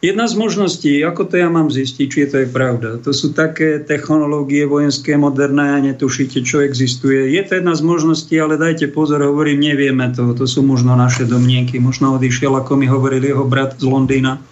Jedna 0.02 0.26
z 0.26 0.34
možností, 0.34 0.98
ako 1.06 1.30
to 1.30 1.38
ja 1.38 1.46
mám 1.46 1.70
zistiť, 1.70 2.06
či 2.10 2.26
to 2.26 2.42
je 2.42 2.48
pravda, 2.50 2.98
to 2.98 3.14
sú 3.14 3.30
také 3.30 3.78
technológie 3.78 4.66
vojenské, 4.66 5.14
moderné 5.14 5.78
a 5.78 5.78
netušíte, 5.78 6.42
čo 6.42 6.58
existuje. 6.58 7.30
Je 7.30 7.42
to 7.46 7.62
jedna 7.62 7.78
z 7.78 7.86
možností, 7.86 8.34
ale 8.34 8.58
dajte 8.58 8.90
pozor, 8.90 9.22
hovorím, 9.22 9.62
nevieme 9.62 10.10
to, 10.10 10.34
to 10.34 10.42
sú 10.50 10.66
možno 10.66 10.98
naše 10.98 11.22
domnienky. 11.22 11.78
Možno 11.78 12.18
odišiel, 12.18 12.50
ako 12.50 12.82
mi 12.82 12.90
hovoril 12.90 13.22
jeho 13.22 13.46
brat 13.46 13.78
z 13.78 13.86
Londýna, 13.86 14.42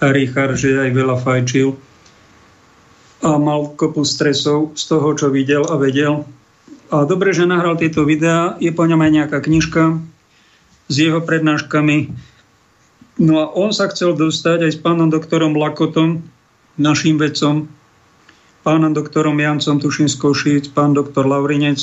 Richard, 0.00 0.56
že 0.56 0.80
aj 0.80 0.90
veľa 0.96 1.16
fajčil 1.20 1.76
a 3.20 3.36
mal 3.36 3.76
kopu 3.76 4.00
stresov 4.00 4.72
z 4.72 4.88
toho, 4.88 5.12
čo 5.12 5.28
videl 5.28 5.68
a 5.68 5.76
vedel. 5.76 6.24
A 6.88 7.04
dobre, 7.04 7.36
že 7.36 7.44
nahral 7.44 7.76
tieto 7.76 8.08
videá. 8.08 8.56
Je 8.58 8.72
po 8.72 8.88
ňom 8.88 8.96
aj 8.96 9.10
nejaká 9.12 9.38
knižka 9.44 10.00
s 10.88 10.94
jeho 10.96 11.20
prednáškami. 11.20 12.10
No 13.20 13.44
a 13.44 13.52
on 13.52 13.76
sa 13.76 13.92
chcel 13.92 14.16
dostať 14.16 14.66
aj 14.66 14.72
s 14.72 14.78
pánom 14.80 15.12
doktorom 15.12 15.52
Lakotom, 15.52 16.24
našim 16.80 17.20
vedcom, 17.20 17.68
pánom 18.60 18.92
doktorom 18.92 19.40
Jancom 19.40 19.80
Tušin 19.80 20.08
z 20.12 20.16
Košic, 20.20 20.64
pán 20.76 20.92
doktor 20.92 21.24
Laurinec. 21.24 21.80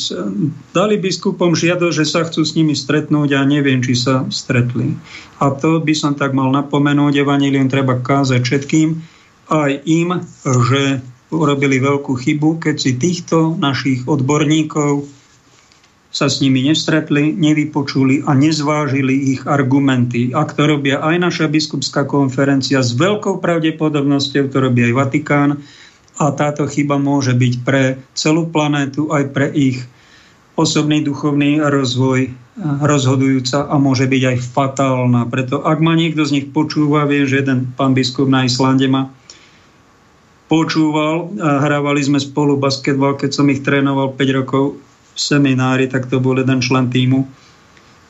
Dali 0.77 1.01
biskupom 1.01 1.57
žiadosť, 1.57 1.95
že 1.97 2.05
sa 2.05 2.21
chcú 2.21 2.45
s 2.45 2.53
nimi 2.53 2.77
stretnúť 2.77 3.33
a 3.33 3.41
neviem, 3.41 3.81
či 3.81 3.97
sa 3.97 4.29
stretli. 4.29 4.93
A 5.41 5.49
to 5.57 5.81
by 5.81 5.93
som 5.97 6.13
tak 6.13 6.37
mal 6.37 6.53
napomenúť, 6.53 7.17
evanílium 7.17 7.65
treba 7.65 7.97
kázať 7.97 8.41
všetkým, 8.45 8.87
aj 9.49 9.71
im, 9.89 10.21
že 10.45 11.01
urobili 11.33 11.81
veľkú 11.81 12.13
chybu, 12.13 12.61
keď 12.61 12.75
si 12.77 12.93
týchto 12.95 13.57
našich 13.57 14.05
odborníkov 14.05 15.09
sa 16.07 16.31
s 16.31 16.39
nimi 16.39 16.63
nestretli, 16.63 17.35
nevypočuli 17.35 18.23
a 18.25 18.31
nezvážili 18.31 19.35
ich 19.35 19.41
argumenty. 19.43 20.31
Ak 20.31 20.55
to 20.55 20.65
robia 20.65 21.03
aj 21.03 21.19
naša 21.19 21.45
biskupská 21.51 22.07
konferencia, 22.07 22.79
s 22.79 22.95
veľkou 22.95 23.43
pravdepodobnosťou 23.43 24.45
to 24.47 24.57
robí 24.57 24.87
aj 24.87 24.93
Vatikán 24.95 25.49
a 26.17 26.33
táto 26.33 26.65
chyba 26.65 26.97
môže 26.97 27.37
byť 27.37 27.53
pre 27.61 28.01
celú 28.17 28.49
planétu, 28.49 29.13
aj 29.13 29.23
pre 29.33 29.47
ich 29.53 29.85
osobný 30.57 31.05
duchovný 31.05 31.61
rozvoj 31.61 32.33
rozhodujúca 32.57 33.69
a 33.69 33.77
môže 33.77 34.09
byť 34.09 34.23
aj 34.33 34.37
fatálna. 34.41 35.29
Preto 35.29 35.61
ak 35.61 35.77
ma 35.77 35.93
niekto 35.93 36.25
z 36.25 36.41
nich 36.41 36.47
počúva, 36.49 37.05
vie, 37.05 37.29
že 37.29 37.45
jeden 37.45 37.69
pán 37.77 37.93
biskup 37.93 38.25
na 38.25 38.49
Islande 38.49 38.89
ma 38.89 39.13
počúval 40.49 41.37
a 41.37 41.61
hrávali 41.61 42.01
sme 42.01 42.17
spolu 42.17 42.57
basketbal, 42.57 43.13
keď 43.13 43.29
som 43.29 43.45
ich 43.53 43.61
trénoval 43.61 44.17
5 44.17 44.39
rokov 44.41 44.81
v 45.13 45.17
seminári, 45.21 45.85
tak 45.85 46.09
to 46.09 46.17
bol 46.17 46.33
jeden 46.33 46.57
člen 46.57 46.89
týmu. 46.89 47.29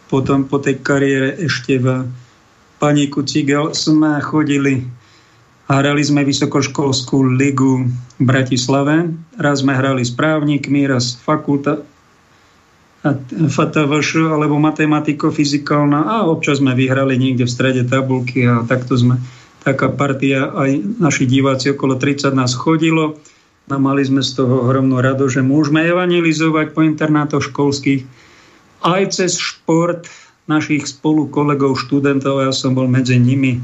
Potom 0.08 0.48
po 0.48 0.64
tej 0.64 0.80
kariére 0.80 1.36
ešte 1.44 1.84
v 1.84 2.08
Paníku 2.80 3.28
Cigel 3.28 3.76
sme 3.76 4.24
chodili 4.24 4.88
hrali 5.68 6.04
sme 6.04 6.24
vysokoškolskú 6.24 7.36
ligu 7.36 7.92
v 8.18 8.24
Bratislave. 8.24 9.12
Raz 9.36 9.62
sme 9.62 9.76
hrali 9.76 10.08
s 10.08 10.16
právnikmi, 10.16 10.88
raz 10.88 11.20
fakulta 11.20 11.84
FTVŠ 13.38 14.36
alebo 14.36 14.58
matematiko-fyzikálna 14.60 16.08
a 16.08 16.16
občas 16.28 16.60
sme 16.60 16.74
vyhrali 16.74 17.16
niekde 17.16 17.46
v 17.46 17.54
strede 17.54 17.84
tabulky 17.86 18.44
a 18.44 18.66
takto 18.66 18.98
sme 18.98 19.22
taká 19.64 19.92
partia, 19.92 20.50
aj 20.52 21.00
naši 21.00 21.28
diváci 21.28 21.76
okolo 21.76 22.00
30 22.00 22.32
nás 22.34 22.56
chodilo 22.56 23.20
a 23.68 23.76
mali 23.76 24.04
sme 24.08 24.24
z 24.24 24.40
toho 24.40 24.64
ohromnú 24.68 25.04
rado, 25.04 25.28
že 25.28 25.44
môžeme 25.44 25.84
evangelizovať 25.84 26.72
po 26.72 26.88
internátoch 26.88 27.52
školských 27.52 28.08
aj 28.88 29.04
cez 29.12 29.36
šport 29.36 30.08
našich 30.48 30.88
spolu 30.88 31.28
kolegov, 31.28 31.76
študentov, 31.76 32.40
ja 32.40 32.56
som 32.56 32.72
bol 32.72 32.88
medzi 32.88 33.20
nimi. 33.20 33.60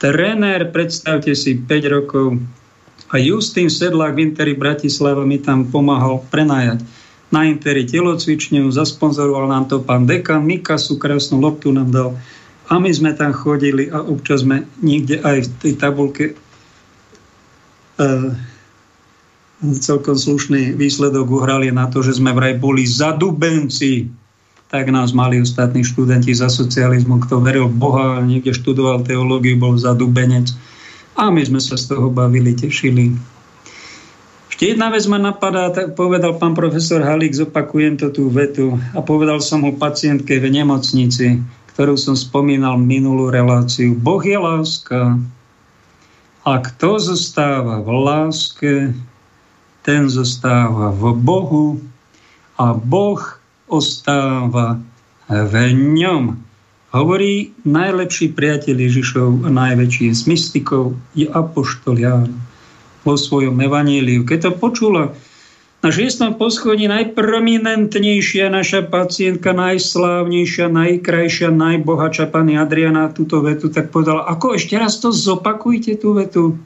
Trenér, 0.00 0.72
predstavte 0.72 1.36
si, 1.36 1.60
5 1.60 1.94
rokov. 1.94 2.40
A 3.12 3.20
Justín 3.20 3.68
Sedlák 3.68 4.16
v 4.16 4.32
Interi 4.32 4.56
Bratislava 4.56 5.28
mi 5.28 5.36
tam 5.36 5.68
pomáhal 5.68 6.24
prenajať. 6.32 6.80
Na 7.28 7.44
Interi 7.44 7.84
telocvičňu, 7.84 8.72
zasponzoroval 8.72 9.52
nám 9.52 9.68
to 9.68 9.84
pán 9.84 10.08
dekan, 10.08 10.40
Mikasu, 10.40 10.96
krásnu 10.96 11.38
loptu 11.38 11.68
nám 11.68 11.92
dal. 11.92 12.10
A 12.72 12.80
my 12.80 12.88
sme 12.88 13.12
tam 13.12 13.36
chodili 13.36 13.92
a 13.92 14.00
občas 14.00 14.40
sme 14.40 14.64
niekde 14.80 15.20
aj 15.20 15.36
v 15.44 15.48
tej 15.60 15.72
tabulke 15.76 16.24
uh, 17.98 18.30
celkom 19.60 20.16
slušný 20.16 20.80
výsledok 20.80 21.28
uhrali 21.28 21.68
na 21.68 21.92
to, 21.92 22.00
že 22.00 22.16
sme 22.16 22.32
vraj 22.32 22.56
boli 22.56 22.88
zadubenci. 22.88 24.08
Tak 24.70 24.86
nás 24.86 25.10
mali 25.10 25.42
ostatní 25.42 25.82
študenti 25.82 26.30
za 26.30 26.46
socializmu, 26.46 27.18
kto 27.26 27.42
veril 27.42 27.66
v 27.66 27.74
Boha 27.74 28.22
niekde 28.22 28.54
študoval 28.54 29.02
teológiu, 29.02 29.58
bol 29.58 29.74
zadubenec. 29.74 30.54
A 31.18 31.26
my 31.26 31.42
sme 31.42 31.58
sa 31.58 31.74
z 31.74 31.90
toho 31.90 32.06
bavili, 32.06 32.54
tešili. 32.54 33.10
Ešte 34.46 34.78
jedna 34.78 34.94
vec 34.94 35.02
ma 35.10 35.18
napadá, 35.18 35.74
tak 35.74 35.98
povedal 35.98 36.38
pán 36.38 36.54
profesor 36.54 37.02
Halík, 37.02 37.34
zopakujem 37.34 37.98
to 37.98 38.14
tú 38.14 38.30
vetu, 38.30 38.78
a 38.94 39.02
povedal 39.02 39.42
som 39.42 39.66
ho 39.66 39.74
pacientke 39.74 40.38
v 40.38 40.46
nemocnici, 40.54 41.42
ktorú 41.74 41.98
som 41.98 42.14
spomínal 42.14 42.78
minulú 42.78 43.26
reláciu. 43.26 43.98
Boh 43.98 44.22
je 44.22 44.38
láska. 44.38 45.18
A 46.46 46.52
kto 46.62 47.02
zostáva 47.02 47.82
v 47.82 47.90
láske, 47.90 48.72
ten 49.82 50.06
zostáva 50.06 50.94
v 50.94 51.10
Bohu 51.18 51.82
a 52.54 52.70
Boh 52.70 53.39
ostáva 53.70 54.82
v 55.30 55.54
ňom. 55.72 56.34
Hovorí 56.90 57.54
najlepší 57.62 58.34
priateľ 58.34 58.76
Ježišov 58.90 59.46
a 59.46 59.48
najväčší 59.48 60.10
z 60.10 60.22
mystikov 60.26 60.98
je 61.14 61.30
apoštol 61.30 61.94
Ján 62.02 62.34
vo 63.06 63.14
svojom 63.14 63.54
evaníliu. 63.62 64.26
Keď 64.26 64.38
to 64.42 64.50
počula 64.58 65.14
na 65.80 65.88
šiestom 65.88 66.36
poschodí 66.36 66.90
najprominentnejšia 66.90 68.52
naša 68.52 68.84
pacientka, 68.90 69.56
najslávnejšia, 69.56 70.66
najkrajšia, 70.68 71.48
najbohatšia 71.54 72.26
pani 72.28 72.58
Adriana 72.58 73.08
túto 73.08 73.40
vetu, 73.40 73.72
tak 73.72 73.88
povedala, 73.88 74.28
ako 74.28 74.58
ešte 74.60 74.76
raz 74.76 75.00
to 75.00 75.08
zopakujte 75.14 75.96
tú 75.96 76.18
vetu. 76.18 76.58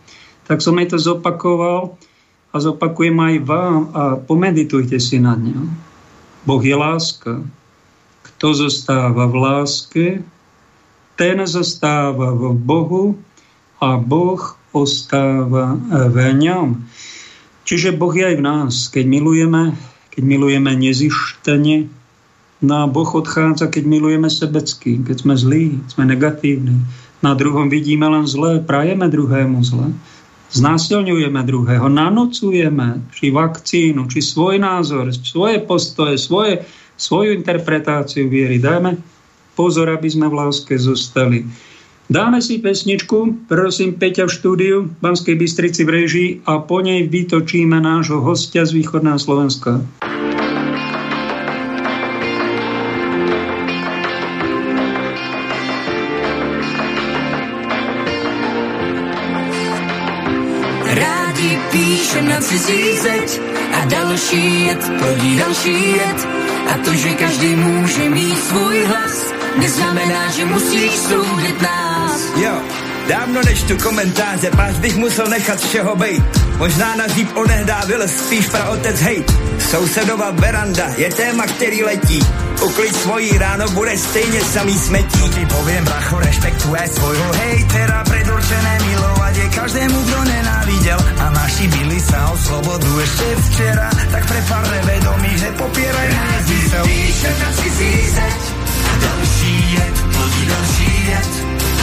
Tak 0.51 0.65
som 0.65 0.75
jej 0.81 0.89
to 0.89 0.99
zopakoval 0.99 1.95
a 2.51 2.57
zopakujem 2.59 3.15
aj 3.15 3.35
vám 3.45 3.81
a 3.93 4.03
pomeditujte 4.19 4.99
si 4.99 5.23
nad 5.23 5.39
ňou. 5.39 5.84
Boh 6.45 6.61
je 6.61 6.77
láska. 6.77 7.41
Kto 8.25 8.53
zostáva 8.53 9.25
v 9.29 9.37
láske, 9.37 10.07
ten 11.15 11.39
zostáva 11.47 12.35
v 12.35 12.53
Bohu 12.53 13.17
a 13.81 13.97
Boh 13.97 14.41
ostáva 14.75 15.79
v 15.89 16.17
ňom. 16.35 16.83
Čiže 17.65 17.97
Boh 17.97 18.13
je 18.13 18.25
aj 18.29 18.37
v 18.37 18.45
nás. 18.45 18.75
Keď 18.93 19.05
milujeme, 19.09 19.73
keď 20.13 20.23
milujeme 20.27 20.71
nezištene, 20.77 21.89
no 22.61 22.75
a 22.83 22.87
Boh 22.91 23.09
odchádza, 23.09 23.73
keď 23.73 23.85
milujeme 23.89 24.29
sebecky, 24.29 25.01
keď 25.01 25.17
sme 25.25 25.35
zlí, 25.39 25.65
sme 25.89 26.05
negatívni. 26.05 26.85
Na 27.25 27.33
druhom 27.33 27.73
vidíme 27.73 28.05
len 28.05 28.29
zlé, 28.29 28.61
prajeme 28.61 29.09
druhému 29.09 29.65
zlé. 29.65 29.97
Znásilňujeme 30.55 31.43
druhého, 31.43 31.91
nanocujeme, 31.91 33.03
či 33.11 33.35
vakcínu, 33.35 34.07
či 34.07 34.23
svoj 34.23 34.63
názor, 34.63 35.11
svoje 35.11 35.59
postoje, 35.59 36.15
svoje 36.15 36.63
svoju 36.95 37.35
interpretáciu 37.35 38.31
viery. 38.31 38.63
Dajme 38.63 38.95
pozor, 39.59 39.91
aby 39.91 40.07
sme 40.07 40.31
v 40.31 40.39
láske 40.39 40.79
zostali. 40.79 41.43
Dáme 42.07 42.39
si 42.39 42.63
pesničku, 42.63 43.49
prosím 43.51 43.99
Peťa 43.99 44.31
v 44.31 44.35
štúdiu 44.37 44.77
Banskej 45.03 45.35
Bystrici 45.41 45.83
v 45.83 45.91
režii 45.91 46.29
a 46.47 46.63
po 46.63 46.85
nej 46.85 47.09
vytočíme 47.11 47.81
nášho 47.81 48.23
hostia 48.23 48.63
z 48.63 48.79
východného 48.79 49.19
Slovenska. 49.19 49.83
Další 64.35 64.91
plodí 64.99 65.37
další 65.37 65.93
jed 65.93 66.29
a 66.75 66.79
to, 66.85 66.95
že 66.95 67.09
každý 67.15 67.57
může 67.57 68.11
mít 68.11 68.39
svůj 68.39 68.85
hlas, 68.85 69.33
neznamená, 69.57 70.31
že 70.31 70.45
musíš 70.45 70.91
soudit 70.91 71.63
nás. 71.63 72.21
Jo, 72.37 72.53
dávno 73.09 73.41
nečtu 73.45 73.77
komentáře, 73.83 74.51
páč 74.51 74.77
bych 74.77 74.97
musel 74.97 75.27
nechat 75.27 75.61
všeho 75.61 75.97
bejt. 75.97 76.44
Možná 76.59 76.95
na 76.97 77.09
zíp 77.09 77.29
onehdá 77.37 77.85
vylez 77.87 78.11
spíš 78.11 78.47
pra 78.47 78.71
otec 78.71 79.01
hejt. 79.01 79.27
Sousedova 79.71 80.31
veranda 80.31 80.87
je 80.97 81.09
téma, 81.15 81.47
který 81.47 81.85
letí. 81.85 82.21
Uklid 82.63 82.97
svojí 82.97 83.39
ráno 83.39 83.69
bude 83.69 83.99
stejně 83.99 84.41
samý 84.41 84.79
smetí. 84.79 85.23
Ti 85.35 85.47
poviem, 85.47 85.85
bracho, 85.85 86.19
rešpektuje 86.21 86.89
svojho 86.89 87.33
hejtera, 87.33 88.05
predurčené 88.05 88.75
milovať 88.87 89.37
je 89.37 89.49
každému, 89.49 89.99
kdo 90.03 90.25
nenávidel. 90.25 91.01
A 91.19 91.27
naši 91.31 91.69
byli 91.69 92.01
sa 92.01 92.31
o 92.33 92.37
slobodu 92.39 92.91
ešte 93.03 93.27
včera, 93.51 93.91
tak 94.13 94.23
pre 94.27 94.41
pár 94.49 94.65
nevedomí, 94.71 95.33
že 95.39 95.49
popieraj 95.59 96.09
nezmysel. 96.09 96.85
Píše 96.87 97.31
na 97.43 97.49
cizí 97.53 97.95
další 99.05 99.73
jed 99.75 99.97
plodí 100.13 100.47
další 100.47 101.07
jed 101.09 101.33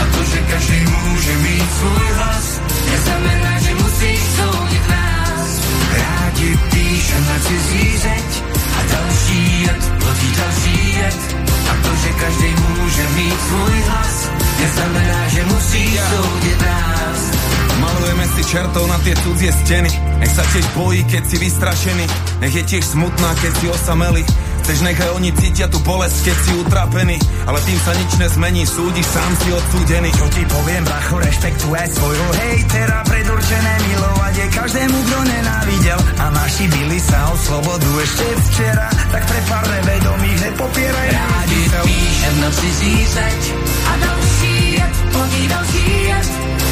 a 0.02 0.04
to, 0.16 0.24
že 0.24 0.40
každý 0.52 0.80
může 0.86 1.38
mít 1.38 1.70
svůj 1.78 2.08
hlas, 2.16 2.61
neznamená, 2.92 3.54
že 3.60 3.72
musíš 3.76 4.20
soudit 4.38 4.86
nás. 4.90 5.50
Rádi 5.98 6.50
píše 6.72 7.18
na 7.22 7.38
cizí 7.48 7.86
zeď 7.98 8.30
a 8.52 8.80
další 8.92 9.42
jed 9.62 9.82
plodí 10.00 10.30
další 10.38 10.78
jed 10.98 11.20
a 11.72 11.74
to, 11.84 11.92
že 11.96 12.10
každý 12.10 12.50
může 12.56 13.06
mít 13.16 13.40
svůj 13.48 13.76
hlas, 13.88 14.16
neznamená, 14.60 15.28
že 15.28 15.42
musíš 15.46 16.00
soudit 16.12 16.60
nás. 16.62 17.20
Malujeme 17.82 18.26
si 18.38 18.42
čertov 18.46 18.86
na 18.86 18.98
tie 19.02 19.18
cudzie 19.26 19.50
steny. 19.50 19.90
Nech 20.22 20.34
sa 20.38 20.46
tiež 20.54 20.66
bojí, 20.78 21.02
keď 21.10 21.24
si 21.26 21.38
vystrašený. 21.42 22.06
Nech 22.46 22.54
je 22.54 22.64
tiež 22.70 22.84
smutná, 22.94 23.34
keď 23.42 23.52
si 23.58 23.66
osamelý. 23.74 24.22
Chceš 24.62 24.80
nechaj 24.86 25.10
oni 25.18 25.30
cítia 25.34 25.66
tú 25.68 25.82
bolesť, 25.82 26.18
keď 26.30 26.38
si 26.38 26.52
utrapený. 26.62 27.18
Ale 27.50 27.60
tým 27.66 27.80
sa 27.82 27.92
nič 27.98 28.12
nezmení, 28.22 28.62
súdiš 28.64 29.08
sám 29.10 29.32
si 29.42 29.50
odsúdený. 29.50 30.10
Čo 30.14 30.26
ti 30.30 30.44
poviem, 30.46 30.84
bracho, 30.86 31.18
rešpektuje 31.18 31.84
svojho 31.98 32.28
hejtera, 32.38 32.98
predurčené 33.10 33.74
milovať 33.90 34.34
je 34.38 34.48
každému, 34.54 34.98
kto 35.02 35.18
nenávidel. 35.26 36.00
A 36.22 36.26
naši 36.30 36.66
byli 36.70 37.00
sa 37.02 37.20
o 37.34 37.36
slobodu 37.42 37.90
ešte 38.06 38.26
včera, 38.46 38.88
tak 39.10 39.24
pre 39.26 39.40
pár 39.50 39.66
nevedomých 39.66 40.40
nepopieraj 40.46 41.10
Rádi 41.12 41.62
píšem 41.84 42.36
na 42.42 42.50
cizí 42.54 42.96
zeď 43.06 43.42
a 43.90 43.94
další 43.98 44.56
jed 44.78 44.96
plodí 45.12 45.44
další 45.48 45.90
jed 46.06 46.30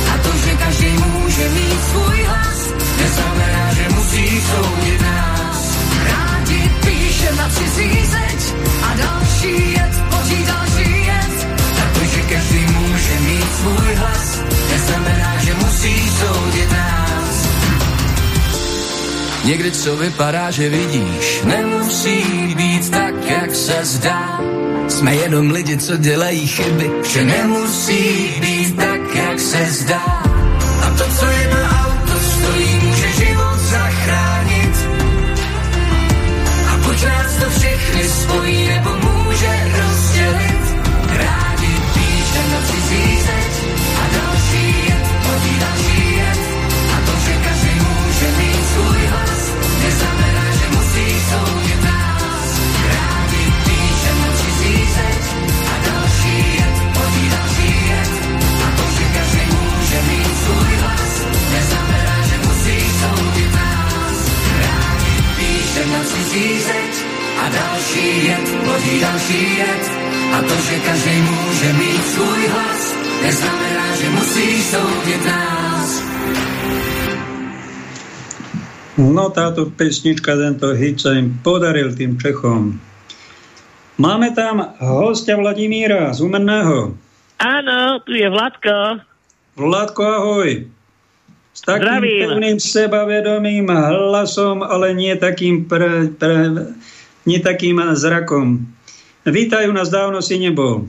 a 0.09 0.13
to, 0.23 0.31
že 0.37 0.51
každý 0.55 0.91
může 0.97 1.45
mít 1.49 1.79
svůj 1.91 2.19
hlas, 2.23 2.59
neznamená, 3.01 3.65
že 3.73 3.85
musí 3.89 4.25
soudit 4.41 5.01
nás. 5.01 5.59
Rádi 6.05 6.38
píšem 6.85 7.35
na 7.35 7.49
cizí 7.49 7.91
zeď 8.05 8.53
a 8.83 8.93
další 8.95 9.71
jed 9.71 9.93
plodí 10.09 10.45
další 10.45 11.05
jed 11.05 11.47
a 11.81 11.99
to, 11.99 12.05
že 12.05 12.21
každý 12.21 12.59
může 12.59 13.19
mít 13.19 13.49
svůj 13.59 13.95
hlas, 13.95 14.39
neznamená, 14.71 15.37
že 15.37 15.53
musí 15.53 16.09
soudit 16.09 16.71
nás. 16.71 17.49
Někdy 19.45 19.71
co 19.71 19.95
vypadá, 19.95 20.51
že 20.51 20.69
vidíš, 20.69 21.41
nemusí 21.43 22.23
být 22.57 22.89
tak, 22.89 23.13
jak 23.25 23.55
se 23.55 23.85
zdá. 23.85 24.39
Jsme 24.87 25.15
jenom 25.15 25.51
lidi, 25.51 25.77
co 25.77 25.97
dělají 25.97 26.47
chyby, 26.47 26.91
že 27.13 27.25
nemusí 27.25 28.33
být 28.41 28.75
tak, 28.75 29.15
jak 29.15 29.39
se 29.39 29.65
zdá. 29.69 30.23
A 30.81 30.89
to, 30.97 31.03
co 31.19 31.25
jedno 31.25 31.59
auto 31.59 31.78
všechny 38.29 39.08
další 67.89 68.25
jed, 68.25 68.45
plodí 68.63 69.01
další 69.01 69.57
jed. 69.57 69.83
A 70.33 70.41
to, 70.41 70.55
že 70.61 70.79
každý 70.85 71.21
může 71.21 71.73
mít 71.73 72.03
svůj 72.05 72.47
hlas, 72.47 72.95
neznamená, 73.21 73.95
že 73.95 74.09
musí 74.09 74.63
soudit 74.63 75.25
nás. 75.25 76.03
No 78.97 79.29
táto 79.29 79.65
pesnička, 79.65 80.35
tento 80.35 80.75
hit 80.75 80.99
sa 80.99 81.15
im 81.15 81.39
podaril 81.39 81.95
tým 81.95 82.19
Čechom. 82.19 82.75
Máme 83.95 84.35
tam 84.35 84.75
hostia 84.83 85.39
Vladimíra 85.39 86.11
z 86.11 86.19
Umenného. 86.19 86.99
Áno, 87.39 88.03
tu 88.03 88.11
je 88.11 88.27
Vladko. 88.27 88.99
Vladko, 89.55 90.03
ahoj. 90.03 90.67
S 91.55 91.61
takým 91.63 92.03
Zdravím. 92.03 92.21
pevným 92.27 92.57
sebavedomým 92.59 93.67
hlasom, 93.71 94.67
ale 94.67 94.91
nie 94.91 95.15
takým, 95.15 95.63
pre, 95.63 96.11
pre, 96.19 96.51
nie 97.25 97.39
takým 97.41 97.79
zrakom. 97.95 98.63
Vítajú 99.27 99.71
nás, 99.75 99.91
dávno 99.91 100.23
si 100.23 100.39
nebol. 100.39 100.87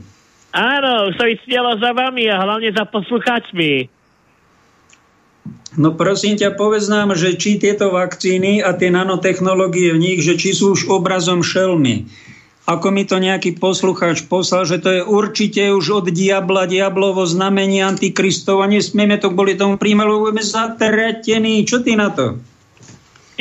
Áno, 0.51 1.07
už 1.11 1.15
sa 1.15 1.25
vysmielo 1.27 1.79
za 1.79 1.91
vami 1.95 2.27
a 2.27 2.39
hlavne 2.39 2.75
za 2.75 2.83
poslucháčmi. 2.83 3.87
No 5.79 5.95
prosím 5.95 6.35
ťa, 6.35 6.59
povedz 6.59 6.91
nám, 6.91 7.15
že 7.15 7.39
či 7.39 7.55
tieto 7.55 7.95
vakcíny 7.95 8.59
a 8.59 8.75
tie 8.75 8.91
nanotechnológie 8.91 9.95
v 9.95 10.03
nich, 10.03 10.19
že 10.19 10.35
či 10.35 10.51
sú 10.51 10.75
už 10.75 10.91
obrazom 10.91 11.39
šelmy. 11.39 12.11
ako 12.67 12.87
mi 12.93 13.03
to 13.03 13.17
nejaký 13.19 13.57
poslucháč 13.57 14.27
poslal, 14.27 14.63
že 14.63 14.79
to 14.79 14.89
je 14.91 15.01
určite 15.01 15.73
už 15.73 16.03
od 16.03 16.07
diabla, 16.13 16.69
diablovo 16.69 17.25
znamenie 17.25 17.81
antikristov 17.81 18.61
a 18.61 18.69
nesmieme 18.69 19.17
to 19.17 19.33
kvôli 19.33 19.57
tomu 19.57 19.75
príjmať, 19.75 20.05
lebo 20.07 20.29
budeme 20.29 20.45
zatretení. 20.45 21.65
Čo 21.65 21.81
ty 21.81 21.97
na 21.97 22.13
to? 22.13 22.39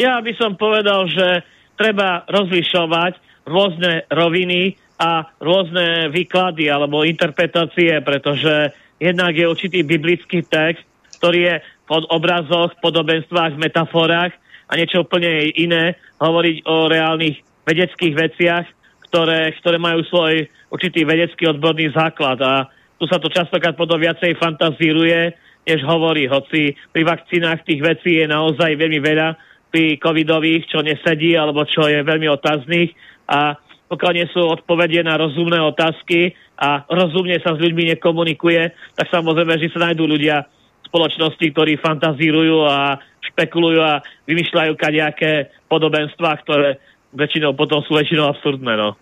Ja 0.01 0.19
by 0.25 0.33
som 0.41 0.57
povedal, 0.57 1.07
že 1.13 1.45
treba 1.81 2.29
rozlišovať 2.29 3.17
rôzne 3.49 4.05
roviny 4.13 4.77
a 5.01 5.25
rôzne 5.41 6.13
výklady 6.13 6.69
alebo 6.69 7.09
interpretácie, 7.09 8.05
pretože 8.05 8.77
jednak 9.01 9.33
je 9.33 9.49
určitý 9.49 9.81
biblický 9.81 10.45
text, 10.45 10.85
ktorý 11.17 11.41
je 11.41 11.55
pod 11.89 12.05
obrazoch, 12.13 12.77
podobenstvách, 12.85 13.57
metaforách 13.57 14.37
a 14.69 14.73
niečo 14.77 15.09
úplne 15.09 15.49
iné 15.57 15.97
hovoriť 16.21 16.57
o 16.69 16.93
reálnych 16.93 17.41
vedeckých 17.65 18.15
veciach, 18.15 18.67
ktoré, 19.09 19.57
ktoré 19.59 19.81
majú 19.81 20.05
svoj 20.05 20.47
určitý 20.69 21.09
vedecký 21.09 21.49
odborný 21.49 21.91
základ. 21.97 22.39
A 22.45 22.69
tu 23.01 23.09
sa 23.09 23.17
to 23.17 23.33
častokrát 23.33 23.75
potom 23.75 23.97
viacej 23.97 24.37
fantazíruje, 24.37 25.33
než 25.67 25.81
hovorí. 25.83 26.29
Hoci 26.29 26.77
pri 26.93 27.03
vakcínach 27.09 27.65
tých 27.65 27.81
vecí 27.83 28.21
je 28.21 28.27
naozaj 28.29 28.77
veľmi 28.77 29.01
veľa, 29.01 29.29
pri 29.71 29.97
covidových, 30.03 30.67
čo 30.67 30.83
nesedí, 30.83 31.39
alebo 31.39 31.63
čo 31.65 31.87
je 31.87 32.03
veľmi 32.03 32.27
otáznych. 32.27 32.91
A 33.31 33.55
pokiaľ 33.91 34.13
nie 34.15 34.27
sú 34.31 34.43
odpovede 34.47 35.03
na 35.03 35.19
rozumné 35.19 35.59
otázky 35.63 36.35
a 36.59 36.87
rozumne 36.87 37.39
sa 37.43 37.55
s 37.55 37.63
ľuďmi 37.63 37.97
nekomunikuje, 37.97 38.71
tak 38.95 39.07
samozrejme, 39.11 39.59
že 39.59 39.71
sa 39.75 39.91
nájdú 39.91 40.07
ľudia 40.07 40.47
v 40.47 40.85
spoločnosti, 40.91 41.47
ktorí 41.51 41.79
fantazírujú 41.83 42.67
a 42.67 42.99
špekulujú 43.31 43.81
a 43.83 44.03
vymýšľajú 44.27 44.73
nejaké 44.75 45.51
podobenstvá, 45.71 46.39
ktoré 46.43 46.79
väčšinou 47.15 47.55
potom 47.59 47.83
sú 47.87 47.99
väčšinou 47.99 48.31
absurdné. 48.31 48.75
No. 48.79 48.95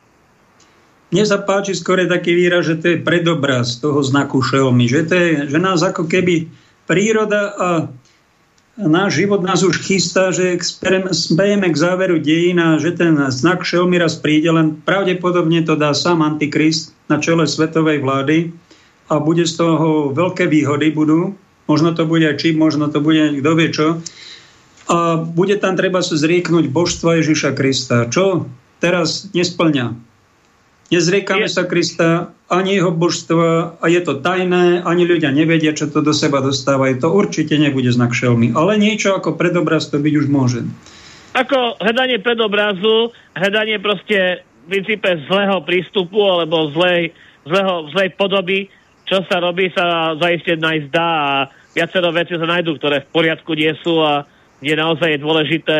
Mne 1.08 1.24
sa 1.24 1.40
páči 1.40 1.72
skôr 1.72 2.04
taký 2.04 2.36
výraz, 2.36 2.68
že 2.68 2.76
to 2.80 2.86
je 2.92 2.98
predobraz 3.00 3.80
toho 3.80 4.04
znaku 4.04 4.44
šelmy, 4.44 4.88
že, 4.88 5.08
to 5.08 5.14
je, 5.16 5.28
že 5.48 5.58
nás 5.60 5.80
ako 5.80 6.04
keby 6.04 6.48
príroda 6.84 7.56
a 7.56 7.68
náš 8.78 9.18
život 9.18 9.42
nás 9.42 9.66
už 9.66 9.82
chystá, 9.82 10.30
že 10.30 10.54
spejeme 11.10 11.66
k 11.66 11.76
záveru 11.76 12.22
dejina, 12.22 12.78
že 12.78 12.94
ten 12.94 13.18
znak 13.28 13.66
šelmy 13.66 13.98
raz 13.98 14.14
príde, 14.14 14.46
len 14.54 14.78
pravdepodobne 14.86 15.66
to 15.66 15.74
dá 15.74 15.90
sám 15.90 16.22
Antikrist 16.22 16.94
na 17.10 17.18
čele 17.18 17.50
svetovej 17.50 17.98
vlády 17.98 18.54
a 19.10 19.18
bude 19.18 19.42
z 19.42 19.58
toho 19.58 20.14
veľké 20.14 20.46
výhody 20.46 20.94
budú. 20.94 21.34
Možno 21.66 21.92
to 21.92 22.06
bude 22.08 22.30
čip, 22.38 22.56
možno 22.56 22.88
to 22.88 23.02
bude 23.02 23.42
kto 23.42 23.50
vie 23.58 23.68
čo. 23.74 23.88
A 24.88 25.20
bude 25.20 25.60
tam 25.60 25.76
treba 25.76 26.00
sa 26.00 26.16
zrieknúť 26.16 26.72
božstva 26.72 27.20
Ježiša 27.20 27.52
Krista. 27.52 28.08
Čo 28.08 28.48
teraz 28.80 29.28
nesplňa? 29.36 30.07
Nezriekame 30.88 31.52
sa 31.52 31.68
Krista, 31.68 32.32
ani 32.48 32.80
jeho 32.80 32.88
božstva 32.88 33.76
a 33.76 33.86
je 33.92 34.00
to 34.00 34.24
tajné, 34.24 34.80
ani 34.80 35.04
ľudia 35.04 35.28
nevedia, 35.28 35.76
čo 35.76 35.92
to 35.92 36.00
do 36.00 36.16
seba 36.16 36.40
dostávajú. 36.40 37.04
To 37.04 37.12
určite 37.12 37.60
nebude 37.60 37.92
znak 37.92 38.16
šelmy. 38.16 38.56
Ale 38.56 38.80
niečo 38.80 39.12
ako 39.12 39.36
predobraz 39.36 39.92
to 39.92 40.00
byť 40.00 40.14
už 40.16 40.26
môže. 40.32 40.64
Ako 41.36 41.76
hľadanie 41.76 42.24
predobrazu, 42.24 43.12
hľadanie 43.36 43.76
proste 43.84 44.40
v 44.64 44.80
princípe 44.80 45.28
zlého 45.28 45.60
prístupu 45.60 46.24
alebo 46.24 46.72
zlej, 46.72 47.12
zlého, 47.44 47.92
zlej 47.92 48.08
podoby, 48.16 48.72
čo 49.04 49.20
sa 49.28 49.44
robí, 49.44 49.68
sa 49.76 50.16
zaiste 50.16 50.56
nájsť 50.56 50.88
dá 50.88 51.10
a 51.12 51.32
viacero 51.76 52.08
veci 52.16 52.32
sa 52.32 52.48
nájdú, 52.48 52.80
ktoré 52.80 53.04
v 53.04 53.12
poriadku 53.12 53.52
nie 53.52 53.76
sú 53.84 54.00
a 54.00 54.24
kde 54.64 54.74
naozaj 54.76 55.08
je 55.14 55.20
dôležité 55.20 55.76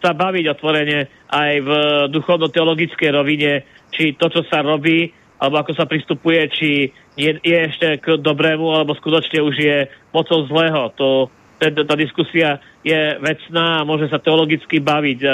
sa 0.00 0.16
baviť 0.16 0.44
otvorene 0.58 1.06
aj 1.28 1.52
v 1.60 1.70
duchovno-teologickej 2.08 3.10
rovine, 3.12 3.62
či 3.90 4.14
to, 4.16 4.30
čo 4.30 4.42
sa 4.46 4.62
robí, 4.62 5.10
alebo 5.40 5.56
ako 5.64 5.72
sa 5.72 5.88
pristupuje, 5.88 6.40
či 6.52 6.70
je, 7.16 7.30
je 7.40 7.58
ešte 7.72 7.88
k 8.04 8.20
dobrému, 8.20 8.76
alebo 8.76 8.92
skutočne 8.92 9.40
už 9.40 9.56
je 9.56 9.78
mocou 10.12 10.44
zlého. 10.46 10.92
To, 11.00 11.32
tá, 11.56 11.72
tá 11.72 11.94
diskusia 11.96 12.60
je 12.84 13.16
vecná 13.20 13.80
a 13.80 13.86
môže 13.88 14.12
sa 14.12 14.20
teologicky 14.20 14.80
baviť. 14.84 15.20
E, 15.24 15.28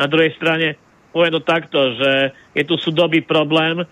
na 0.00 0.06
druhej 0.08 0.32
strane 0.40 0.80
poviem 1.12 1.36
to 1.36 1.44
takto, 1.44 1.96
že 2.00 2.32
je 2.56 2.64
tu 2.64 2.80
súdobý 2.80 3.20
problém 3.20 3.84
e, 3.84 3.86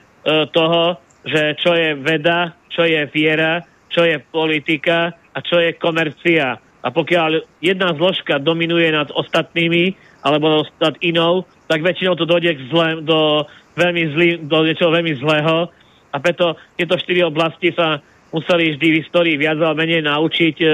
toho, 0.49 0.97
že 1.29 1.61
čo 1.61 1.77
je 1.77 1.93
veda, 1.93 2.57
čo 2.73 2.89
je 2.89 3.05
viera, 3.13 3.61
čo 3.93 4.09
je 4.09 4.17
politika 4.17 5.13
a 5.13 5.39
čo 5.45 5.61
je 5.61 5.77
komercia. 5.77 6.57
A 6.81 6.89
pokiaľ 6.89 7.61
jedna 7.61 7.93
zložka 7.93 8.41
dominuje 8.41 8.89
nad 8.89 9.13
ostatnými 9.13 9.93
alebo 10.25 10.65
nad 10.81 10.97
inou, 11.05 11.45
tak 11.69 11.85
väčšinou 11.85 12.17
to 12.17 12.25
dojde 12.25 12.57
k 12.57 12.67
zlé, 12.73 12.89
do 13.05 13.45
veľmi 13.81 14.03
zlý, 14.13 14.29
do 14.45 14.59
niečoho 14.69 14.93
veľmi 14.93 15.17
zlého 15.17 15.73
a 16.13 16.17
preto 16.21 16.61
tieto 16.77 17.01
štyri 17.01 17.25
oblasti 17.25 17.73
sa 17.73 18.05
museli 18.31 18.77
vždy 18.77 18.87
v 18.93 18.99
histórii 19.01 19.37
viac 19.41 19.57
alebo 19.57 19.81
menej 19.81 20.05
naučiť 20.05 20.57
e, 20.61 20.67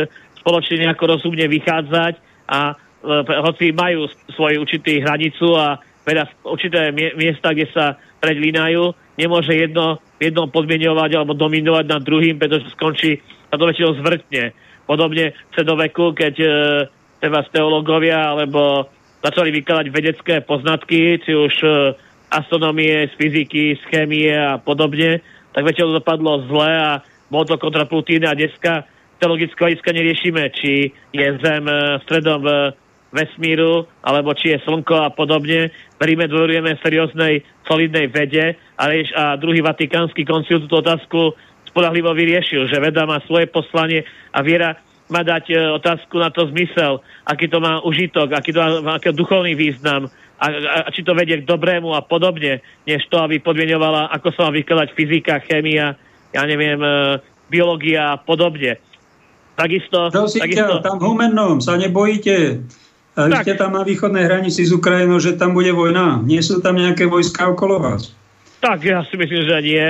spoločne 0.43 0.83
nejako 0.83 1.17
rozumne 1.17 1.47
vychádzať 1.47 2.15
a 2.51 2.61
e, 2.71 2.75
hoci 3.47 3.71
majú 3.71 4.11
svoju 4.35 4.67
určitý 4.67 5.01
hranicu 5.01 5.55
a 5.55 5.79
teda 6.07 6.31
určité 6.47 6.95
miesta, 6.95 7.51
kde 7.51 7.67
sa 7.75 7.99
predlínajú, 8.23 8.95
nemôže 9.19 9.59
jedno, 9.59 9.99
jedno 10.23 10.47
podmienovať 10.47 11.11
alebo 11.19 11.35
dominovať 11.35 11.85
nad 11.91 12.03
druhým, 12.07 12.39
pretože 12.39 12.71
skončí 12.79 13.19
a 13.51 13.59
to 13.59 13.67
väčšinou 13.67 13.99
zvrtne. 13.99 14.55
Podobne 14.87 15.35
v 15.35 15.51
stredoveku, 15.51 16.15
keď 16.15 16.35
e, 16.39 16.49
teda 17.19 17.43
teológovia 17.51 18.37
alebo 18.37 18.87
začali 19.25 19.51
vykladať 19.51 19.87
vedecké 19.91 20.35
poznatky, 20.47 21.19
či 21.27 21.33
už 21.35 21.55
e, 21.67 21.69
astronomie, 22.31 23.09
z 23.11 23.15
fyziky, 23.15 23.79
z 23.79 23.83
chémie 23.91 24.33
a 24.33 24.59
podobne, 24.59 25.23
tak 25.55 25.63
väčšinou 25.65 25.97
dopadlo 25.97 26.45
zle 26.51 26.71
a 26.71 26.91
bolo 27.33 27.45
to 27.49 27.57
kontraproduktívne 27.59 28.29
a 28.29 28.39
dneska 28.39 28.87
teologické 29.19 29.57
hľadiska 29.57 29.91
neriešime, 29.91 30.43
či 30.53 30.93
je 31.11 31.27
Zem 31.41 31.65
e, 31.65 31.99
stredom 32.05 32.45
v 32.45 32.49
vesmíru, 33.15 33.89
alebo 34.05 34.37
či 34.37 34.53
je 34.53 34.63
Slnko 34.67 35.09
a 35.09 35.09
podobne. 35.09 35.73
Veríme, 35.97 36.29
dôverujeme 36.29 36.77
serióznej, 36.85 37.41
solidnej 37.65 38.13
vede. 38.13 38.61
A, 38.77 38.93
rieš, 38.93 39.09
a 39.17 39.41
druhý 39.41 39.65
vatikánsky 39.65 40.29
koncil 40.29 40.61
túto 40.61 40.85
otázku 40.85 41.33
spolahlivo 41.73 42.13
vyriešil, 42.13 42.69
že 42.69 42.77
veda 42.77 43.09
má 43.09 43.23
svoje 43.25 43.49
poslanie 43.49 44.05
a 44.37 44.45
viera 44.45 44.77
má 45.09 45.23
dať 45.23 45.45
e, 45.49 45.57
otázku 45.81 46.19
na 46.19 46.29
to 46.29 46.51
zmysel, 46.51 47.01
aký 47.25 47.49
to 47.49 47.63
má 47.63 47.81
užitok, 47.81 48.35
aký 48.35 48.53
to 48.53 48.61
má 48.83 48.99
aký 48.99 49.15
duchovný 49.15 49.55
význam, 49.55 50.11
a, 50.37 50.47
a 50.85 50.89
či 50.93 51.01
to 51.01 51.17
vedie 51.17 51.41
k 51.41 51.49
dobrému 51.49 51.97
a 51.97 52.05
podobne, 52.05 52.61
než 52.85 53.09
to, 53.09 53.17
aby 53.21 53.41
podmienovala, 53.41 54.13
ako 54.13 54.29
sa 54.37 54.41
má 54.49 54.51
vykladať 54.53 54.89
fyzika, 54.93 55.41
chémia, 55.41 55.97
ja 56.37 56.43
neviem, 56.45 56.77
e, 56.77 57.21
biológia 57.49 58.15
a 58.15 58.21
podobne. 58.21 58.77
Takisto... 59.57 60.13
Prosím 60.13 60.45
takisto... 60.45 60.77
ťa, 60.81 60.85
tam 60.85 61.01
humennom 61.01 61.65
sa 61.65 61.81
nebojíte. 61.81 62.61
A 63.17 63.33
vy 63.33 63.49
ste 63.49 63.57
tam 63.57 63.73
na 63.73 63.81
východnej 63.81 64.29
hranici 64.29 64.69
s 64.69 64.77
Ukrajinou, 64.77 65.17
že 65.17 65.41
tam 65.41 65.57
bude 65.57 65.73
vojna. 65.73 66.21
Nie 66.21 66.45
sú 66.45 66.61
tam 66.61 66.77
nejaké 66.77 67.09
vojska 67.09 67.49
okolo 67.49 67.81
vás? 67.81 68.13
Tak, 68.61 68.85
ja 68.85 69.01
si 69.09 69.17
myslím, 69.17 69.43
že 69.49 69.57
nie. 69.65 69.85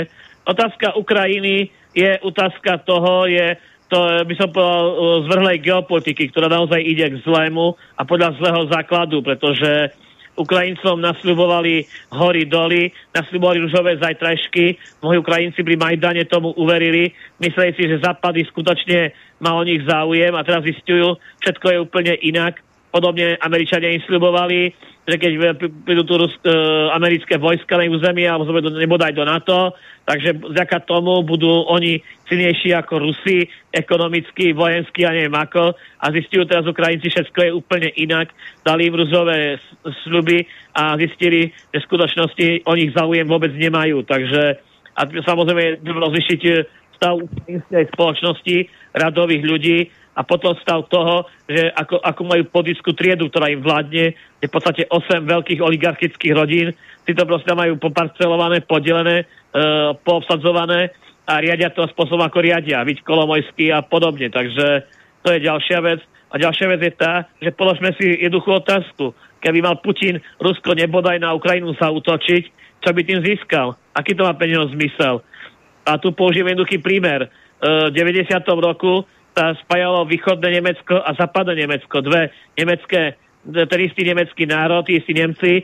Otázka 0.46 0.94
Ukrajiny 0.94 1.74
je 1.90 2.22
otázka 2.22 2.86
toho, 2.86 3.26
je 3.26 3.58
to 3.86 3.98
by 4.26 4.34
som 4.34 4.50
povedal 4.50 5.22
zvrhlej 5.30 5.62
geopolitiky, 5.62 6.26
ktorá 6.34 6.50
naozaj 6.50 6.82
ide 6.82 7.06
k 7.06 7.22
zlému 7.22 7.78
a 7.94 8.02
podľa 8.02 8.34
zlého 8.34 8.62
základu, 8.66 9.22
pretože 9.22 9.94
Ukrajincom 10.36 11.00
nasľubovali 11.00 11.88
hory 12.12 12.44
doly, 12.44 12.92
nasľubovali 13.16 13.58
ružové 13.64 13.96
zajtrajšky. 13.96 14.76
Mnohí 15.00 15.16
Ukrajinci 15.20 15.64
pri 15.64 15.76
Majdane 15.80 16.28
tomu 16.28 16.52
uverili. 16.60 17.12
Mysleli 17.40 17.72
si, 17.72 17.88
že 17.88 18.04
západy 18.04 18.44
skutočne 18.48 19.16
má 19.40 19.56
o 19.56 19.64
nich 19.64 19.84
záujem 19.84 20.32
a 20.36 20.44
teraz 20.44 20.64
zistujú, 20.64 21.16
všetko 21.44 21.66
je 21.72 21.78
úplne 21.80 22.12
inak. 22.20 22.65
Podobne 22.96 23.36
Američania 23.44 23.92
im 23.92 24.00
sľubovali, 24.08 24.72
že 25.04 25.16
keď 25.20 25.32
prídu 25.84 26.08
tu 26.08 26.16
uh, 26.16 26.32
americké 26.96 27.36
vojska 27.36 27.76
na 27.76 27.84
územie 27.92 28.24
alebo 28.24 28.56
nebodaj 28.56 29.12
do 29.12 29.28
NATO, 29.28 29.76
takže 30.08 30.32
vďaka 30.32 30.88
tomu 30.88 31.20
budú 31.28 31.68
oni 31.68 32.00
silnejší 32.24 32.72
ako 32.72 33.04
Rusi, 33.04 33.44
ekonomicky, 33.68 34.56
vojensky 34.56 35.04
a 35.04 35.12
neviem 35.12 35.36
ako. 35.36 35.76
A 35.76 36.04
zistujú 36.08 36.48
teraz 36.48 36.64
Ukrajinci, 36.64 37.12
všetko 37.12 37.38
je 37.44 37.52
úplne 37.52 37.92
inak. 38.00 38.32
Dali 38.64 38.88
im 38.88 38.96
ruzové 38.96 39.60
sľuby 40.08 40.48
a 40.72 40.96
zistili, 40.96 41.52
že 41.76 41.84
v 41.84 41.86
skutočnosti 41.92 42.48
o 42.64 42.72
nich 42.80 42.96
záujem 42.96 43.28
vôbec 43.28 43.52
nemajú. 43.52 44.08
Takže 44.08 44.56
a 44.96 45.04
samozrejme 45.04 45.84
rozlišiť 45.84 46.40
stav 46.96 47.20
ukrajinskej 47.20 47.84
spoločnosti, 47.92 48.56
radových 48.96 49.44
ľudí 49.44 49.78
a 50.16 50.24
potom 50.24 50.56
stav 50.64 50.88
toho, 50.88 51.28
že 51.44 51.68
ako, 51.76 52.00
ako 52.00 52.22
majú 52.24 52.42
podisku 52.48 52.96
triedu, 52.96 53.28
ktorá 53.28 53.52
im 53.52 53.60
vládne, 53.60 54.16
je 54.40 54.46
v 54.48 54.54
podstate 54.54 54.88
8 54.88 55.28
veľkých 55.28 55.60
oligarchických 55.60 56.32
rodín, 56.32 56.72
si 57.04 57.12
to 57.12 57.28
proste 57.28 57.52
majú 57.52 57.76
poparcelované, 57.76 58.64
podelené, 58.64 59.22
e, 59.22 59.24
poobsadzované 60.00 60.96
a 61.28 61.32
riadia 61.38 61.68
to 61.68 61.84
spôsobom, 61.92 62.24
ako 62.24 62.40
riadia, 62.40 62.80
byť 62.80 63.04
kolomojský 63.04 63.76
a 63.76 63.84
podobne. 63.84 64.32
Takže 64.32 64.88
to 65.20 65.28
je 65.36 65.44
ďalšia 65.44 65.78
vec. 65.84 66.00
A 66.32 66.34
ďalšia 66.40 66.66
vec 66.74 66.80
je 66.82 66.92
tá, 66.96 67.28
že 67.38 67.54
položme 67.54 67.92
si 67.94 68.18
jednoduchú 68.24 68.58
otázku. 68.58 69.14
Keby 69.38 69.62
mal 69.62 69.78
Putin 69.78 70.18
Rusko 70.42 70.74
nebodaj 70.74 71.22
na 71.22 71.36
Ukrajinu 71.36 71.76
sa 71.76 71.92
utočiť, 71.92 72.44
čo 72.82 72.90
by 72.90 73.00
tým 73.04 73.20
získal? 73.22 73.76
Aký 73.94 74.16
to 74.16 74.26
má 74.26 74.34
peniaz 74.34 74.72
zmysel? 74.72 75.22
A 75.86 76.00
tu 76.02 76.10
použijem 76.10 76.50
jednoduchý 76.50 76.80
prímer. 76.82 77.26
E, 77.26 77.28
v 77.90 77.94
90. 77.94 78.32
roku 78.58 79.04
spájalo 79.36 80.08
východné 80.08 80.60
Nemecko 80.60 80.96
a 81.04 81.12
západné 81.12 81.68
Nemecko. 81.68 82.00
Dve 82.00 82.32
nemecké, 82.56 83.20
ten 83.44 83.80
istý 83.84 84.08
nemecký 84.08 84.48
národ, 84.48 84.88
istí 84.88 85.12
Nemci, 85.12 85.60
e, 85.60 85.62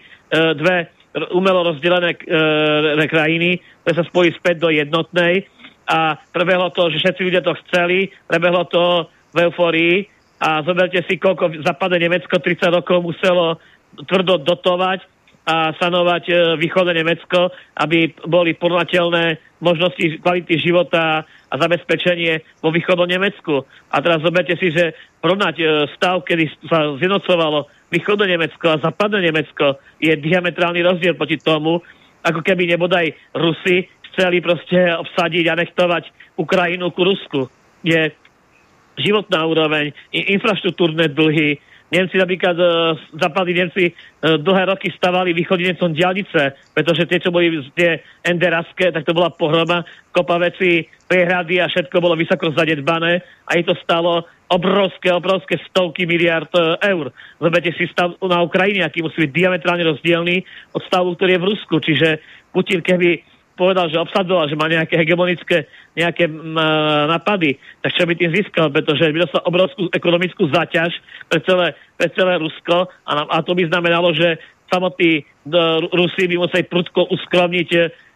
dve 0.55 0.93
umelo 1.33 1.73
rozdelené 1.73 2.17
e, 2.17 3.07
krajiny, 3.09 3.61
ktoré 3.85 3.95
sa 3.97 4.05
spojí 4.09 4.31
späť 4.37 4.65
do 4.65 4.69
jednotnej 4.73 5.45
a 5.89 6.17
prebehlo 6.33 6.73
to, 6.73 6.89
že 6.93 7.01
všetci 7.05 7.21
ľudia 7.21 7.43
to 7.45 7.57
chceli, 7.67 8.09
prebehlo 8.29 8.65
to 8.69 9.09
v 9.33 9.39
euforii 9.49 9.95
a 10.41 10.65
zoberte 10.65 11.05
si, 11.05 11.21
koľko 11.21 11.65
západné 11.65 12.09
Nemecko 12.09 12.41
30 12.41 12.77
rokov 12.81 12.99
muselo 13.05 13.61
tvrdo 14.09 14.41
dotovať 14.41 15.05
a 15.43 15.75
sanovať 15.75 16.25
e, 16.31 16.35
východné 16.55 17.03
Nemecko, 17.03 17.51
aby 17.75 18.15
boli 18.31 18.55
porovnateľné 18.55 19.59
možnosti 19.59 20.23
kvality 20.23 20.55
života 20.59 21.27
a 21.27 21.55
zabezpečenie 21.59 22.63
vo 22.63 22.71
východnom 22.71 23.11
Nemecku. 23.11 23.67
A 23.91 23.97
teraz 23.99 24.23
zoberte 24.23 24.55
si, 24.55 24.71
že 24.71 24.95
porovnať 25.19 25.55
e, 25.59 25.65
stav, 25.99 26.23
kedy 26.23 26.47
sa 26.71 26.95
zjednocovalo 26.95 27.67
východné 27.91 28.39
Nemecko 28.39 28.71
a 28.71 28.83
západné 28.83 29.35
Nemecko, 29.35 29.83
je 29.99 30.15
diametrálny 30.15 30.79
rozdiel 30.83 31.19
proti 31.19 31.43
tomu, 31.43 31.83
ako 32.23 32.41
keby 32.41 32.71
nebodaj 32.71 33.11
Rusi 33.35 33.91
chceli 34.13 34.39
proste 34.39 34.95
obsadiť, 34.95 35.51
anektovať 35.51 36.05
Ukrajinu 36.39 36.95
ku 36.95 37.03
Rusku. 37.03 37.41
Je 37.83 38.15
životná 38.95 39.43
úroveň, 39.49 39.91
infraštruktúrne 40.13 41.11
dlhy, 41.11 41.59
Nemci 41.93 42.17
napríklad, 42.17 42.57
e, 42.57 42.65
západní 43.21 43.53
Nemci 43.55 43.85
e, 43.85 43.93
dlhé 44.41 44.65
roky 44.65 44.89
stavali 44.97 45.37
východinecom 45.37 45.93
diálnice, 45.93 46.73
pretože 46.73 47.05
tie, 47.05 47.21
čo 47.21 47.29
boli 47.29 47.53
tie 47.77 48.01
enderaské, 48.25 48.89
tak 48.89 49.05
to 49.05 49.13
bola 49.13 49.29
pohroma, 49.29 49.85
kopa 50.09 50.41
veci, 50.41 50.89
prehrady 51.05 51.61
a 51.61 51.69
všetko 51.69 52.01
bolo 52.01 52.17
vysoko 52.17 52.49
zadedbané 52.57 53.21
a 53.45 53.61
je 53.61 53.65
to 53.69 53.77
stalo 53.85 54.25
obrovské, 54.49 55.13
obrovské 55.13 55.61
stovky 55.69 56.09
miliard 56.09 56.49
e, 56.57 56.81
eur. 56.97 57.13
Zoberte 57.37 57.77
si 57.77 57.85
stav 57.93 58.17
na 58.25 58.41
Ukrajine, 58.41 58.89
aký 58.89 59.05
musí 59.05 59.29
byť 59.29 59.33
diametrálne 59.33 59.85
rozdielný 59.85 60.49
od 60.73 60.81
stavu, 60.89 61.13
ktorý 61.13 61.37
je 61.37 61.43
v 61.45 61.49
Rusku. 61.53 61.75
Čiže 61.77 62.09
Putin, 62.53 62.81
keby 62.81 63.32
povedal, 63.55 63.89
že 63.93 64.01
obsadzoval, 64.01 64.49
že 64.49 64.59
má 64.59 64.69
nejaké 64.69 64.97
hegemonické 64.97 65.69
nejaké 65.93 66.25
m, 66.25 66.57
napady, 67.09 67.61
tak 67.85 67.93
čo 67.93 68.09
by 68.09 68.17
tým 68.17 68.33
získal, 68.33 68.73
pretože 68.73 69.13
by 69.13 69.19
dostal 69.29 69.45
obrovskú 69.45 69.93
ekonomickú 69.93 70.49
záťaž 70.49 70.93
pre 71.29 71.41
celé, 71.45 71.77
pre 72.01 72.09
celé 72.17 72.41
Rusko 72.41 72.89
a, 72.89 73.13
a 73.29 73.37
to 73.45 73.53
by 73.53 73.69
znamenalo, 73.69 74.17
že 74.17 74.41
samotní 74.73 75.29
Rusi 75.93 76.25
by 76.33 76.37
museli 76.41 76.65
prudko 76.65 77.13
uskromniť 77.13 77.71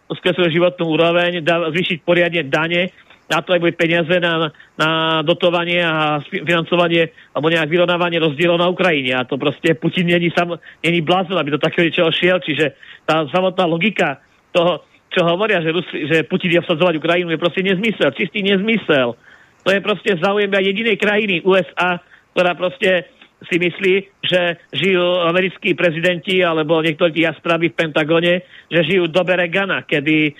uskromiť 0.07 0.35
svoju 0.39 0.51
životnú 0.55 0.85
úroveň, 0.87 1.43
dá, 1.43 1.67
zvýšiť 1.67 2.07
poriadne 2.07 2.47
dane, 2.47 2.95
na 3.27 3.43
to 3.43 3.51
aj 3.51 3.59
bude 3.59 3.75
peniaze 3.75 4.15
na, 4.23 4.55
na 4.79 4.89
dotovanie 5.19 5.83
a 5.83 6.23
financovanie 6.23 7.11
alebo 7.35 7.51
nejak 7.51 7.67
vyrovnávanie 7.67 8.23
rozdielov 8.23 8.55
na 8.55 8.71
Ukrajine. 8.71 9.19
A 9.19 9.27
to 9.27 9.35
proste 9.35 9.75
Putin 9.75 10.07
není, 10.07 10.31
sam, 10.31 10.55
není 10.79 11.03
blázon, 11.03 11.35
aby 11.35 11.51
do 11.51 11.59
takého 11.59 11.91
niečoho 11.91 12.07
šiel. 12.15 12.39
Čiže 12.39 12.79
tá 13.03 13.27
samotná 13.27 13.67
logika 13.67 14.23
toho, 14.55 14.87
čo 15.11 15.23
hovoria, 15.23 15.63
že, 15.63 15.71
Rusi, 15.71 16.07
že 16.07 16.27
Putin 16.27 16.53
je 16.53 16.61
obsadzovať 16.61 16.99
Ukrajinu, 16.99 17.31
je 17.31 17.41
proste 17.41 17.63
nezmysel, 17.63 18.11
čistý 18.13 18.43
nezmysel. 18.43 19.15
To 19.63 19.69
je 19.71 19.79
proste 19.83 20.15
záujem 20.19 20.51
jedinej 20.51 20.95
krajiny, 20.95 21.43
USA, 21.43 21.99
ktorá 22.31 22.55
proste 22.55 23.09
si 23.45 23.61
myslí, 23.61 23.95
že 24.25 24.57
žijú 24.73 25.21
americkí 25.29 25.77
prezidenti 25.77 26.41
alebo 26.41 26.81
niektorí 26.81 27.21
jastraby 27.21 27.69
v 27.69 27.77
Pentagone, 27.77 28.33
že 28.65 28.81
žijú 28.81 29.05
do 29.13 29.21
Beregana, 29.21 29.85
kedy 29.85 30.17
e, 30.25 30.31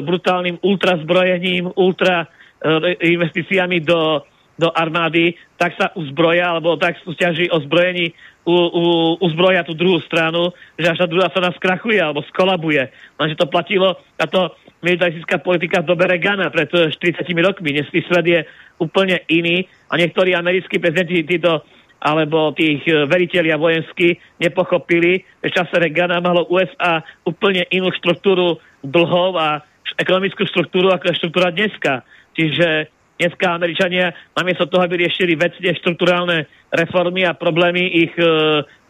brutálnym 0.00 0.64
ultrazbrojením, 0.64 1.76
ultra 1.76 2.24
e, 2.24 3.12
investíciami 3.12 3.84
do, 3.84 4.24
do 4.56 4.72
armády, 4.72 5.36
tak 5.60 5.76
sa 5.76 5.92
uzbroja, 5.92 6.56
alebo 6.56 6.80
tak 6.80 6.96
súťaží 7.04 7.52
o 7.52 7.60
zbrojení 7.60 8.16
u, 8.46 8.56
u, 8.56 8.84
uzbroja 9.20 9.66
tú 9.68 9.76
druhú 9.76 10.00
stranu, 10.04 10.54
že 10.80 10.88
až 10.88 11.04
tá 11.04 11.06
druhá 11.10 11.28
strana 11.28 11.52
skrachuje 11.56 12.00
alebo 12.00 12.24
skolabuje. 12.32 12.88
Lenže 13.20 13.36
to 13.36 13.52
platilo, 13.52 14.00
táto 14.16 14.56
militaristická 14.80 15.42
politika 15.42 15.82
v 15.82 15.92
dobe 15.92 16.08
Regana 16.08 16.48
pred 16.48 16.70
40 16.70 16.96
rokmi. 17.42 17.74
Dnes 17.74 17.90
svet 17.90 18.26
je 18.26 18.40
úplne 18.80 19.20
iný 19.28 19.66
a 19.90 19.98
niektorí 19.98 20.32
americkí 20.32 20.80
prezidenti 20.80 21.26
títo 21.26 21.64
alebo 21.96 22.52
tých 22.52 22.84
e, 22.86 23.08
veriteľia 23.08 23.56
vojenskí 23.56 24.20
nepochopili, 24.38 25.24
že 25.40 25.48
v 25.48 25.56
čase 25.56 25.74
Regana 25.80 26.20
malo 26.20 26.44
USA 26.52 27.00
úplne 27.24 27.64
inú 27.72 27.88
štruktúru 27.88 28.60
dlhov 28.84 29.34
a 29.40 29.64
ekonomickú 29.96 30.44
štruktúru, 30.44 30.92
ako 30.92 31.08
je 31.08 31.18
štruktúra 31.18 31.48
dneska. 31.50 32.04
Čiže 32.36 32.92
dneska 33.16 33.56
Američania 33.56 34.12
namiesto 34.36 34.68
toho, 34.68 34.84
aby 34.84 35.04
riešili 35.04 35.36
vecne 35.36 35.72
štruktúrálne 35.80 36.46
reformy 36.72 37.24
a 37.24 37.36
problémy 37.36 37.82
ich 38.06 38.12
e, 38.16 38.24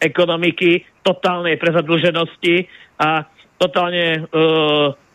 ekonomiky, 0.03 0.83
totálnej 1.03 1.55
prezadlženosti 1.55 2.67
a 2.99 3.23
totálne 3.55 4.05
e, 4.15 4.19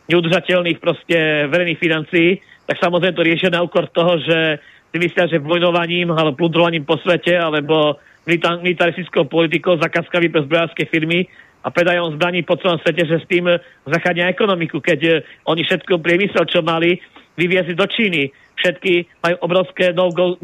neudržateľných 0.09 0.81
proste 0.81 1.47
verejných 1.47 1.79
financií, 1.79 2.41
tak 2.67 2.81
samozrejme 2.81 3.15
to 3.15 3.27
riešia 3.27 3.49
na 3.53 3.63
úkor 3.63 3.87
toho, 3.93 4.19
že 4.19 4.59
si 4.91 4.97
myslia, 4.99 5.29
že 5.29 5.41
vojnovaním 5.41 6.11
alebo 6.13 6.37
plundrovaním 6.37 6.85
po 6.85 6.99
svete 6.99 7.33
alebo 7.33 7.97
militaristickou 8.29 9.27
politikou, 9.27 9.75
zakázkami 9.81 10.31
pre 10.31 10.45
zbrojárske 10.47 10.85
firmy 10.87 11.27
a 11.63 11.71
predajom 11.71 12.15
zbraní 12.15 12.43
po 12.43 12.59
celom 12.59 12.79
svete, 12.83 13.07
že 13.07 13.23
s 13.23 13.29
tým 13.29 13.47
zachránia 13.87 14.27
ekonomiku, 14.27 14.83
keď 14.83 14.99
e, 14.99 15.11
oni 15.47 15.61
všetko 15.63 16.03
priemysel, 16.03 16.43
čo 16.49 16.59
mali, 16.59 16.99
vyviezli 17.39 17.73
do 17.73 17.87
Číny. 17.87 18.29
Všetky 18.53 19.09
majú 19.23 19.35
obrovské 19.41 19.95
no-go 19.95 20.37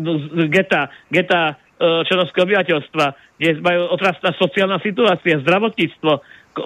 geta, 0.50 0.90
geta 1.14 1.58
E, 1.80 2.04
obyvateľstva, 2.44 3.06
kde 3.40 3.64
majú 3.64 3.96
otrastná 3.96 4.36
sociálna 4.36 4.84
situácia, 4.84 5.40
zdravotníctvo, 5.40 6.12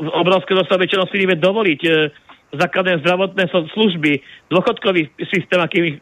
obrovské 0.10 0.58
dostavy 0.58 0.90
čo 0.90 1.06
si 1.06 1.22
nevie 1.22 1.38
dovoliť, 1.38 1.82
e, 1.86 1.90
základné 2.58 3.06
zdravotné 3.06 3.46
služby, 3.78 4.14
dôchodkový 4.50 5.14
systém, 5.30 5.62
aký 5.62 6.02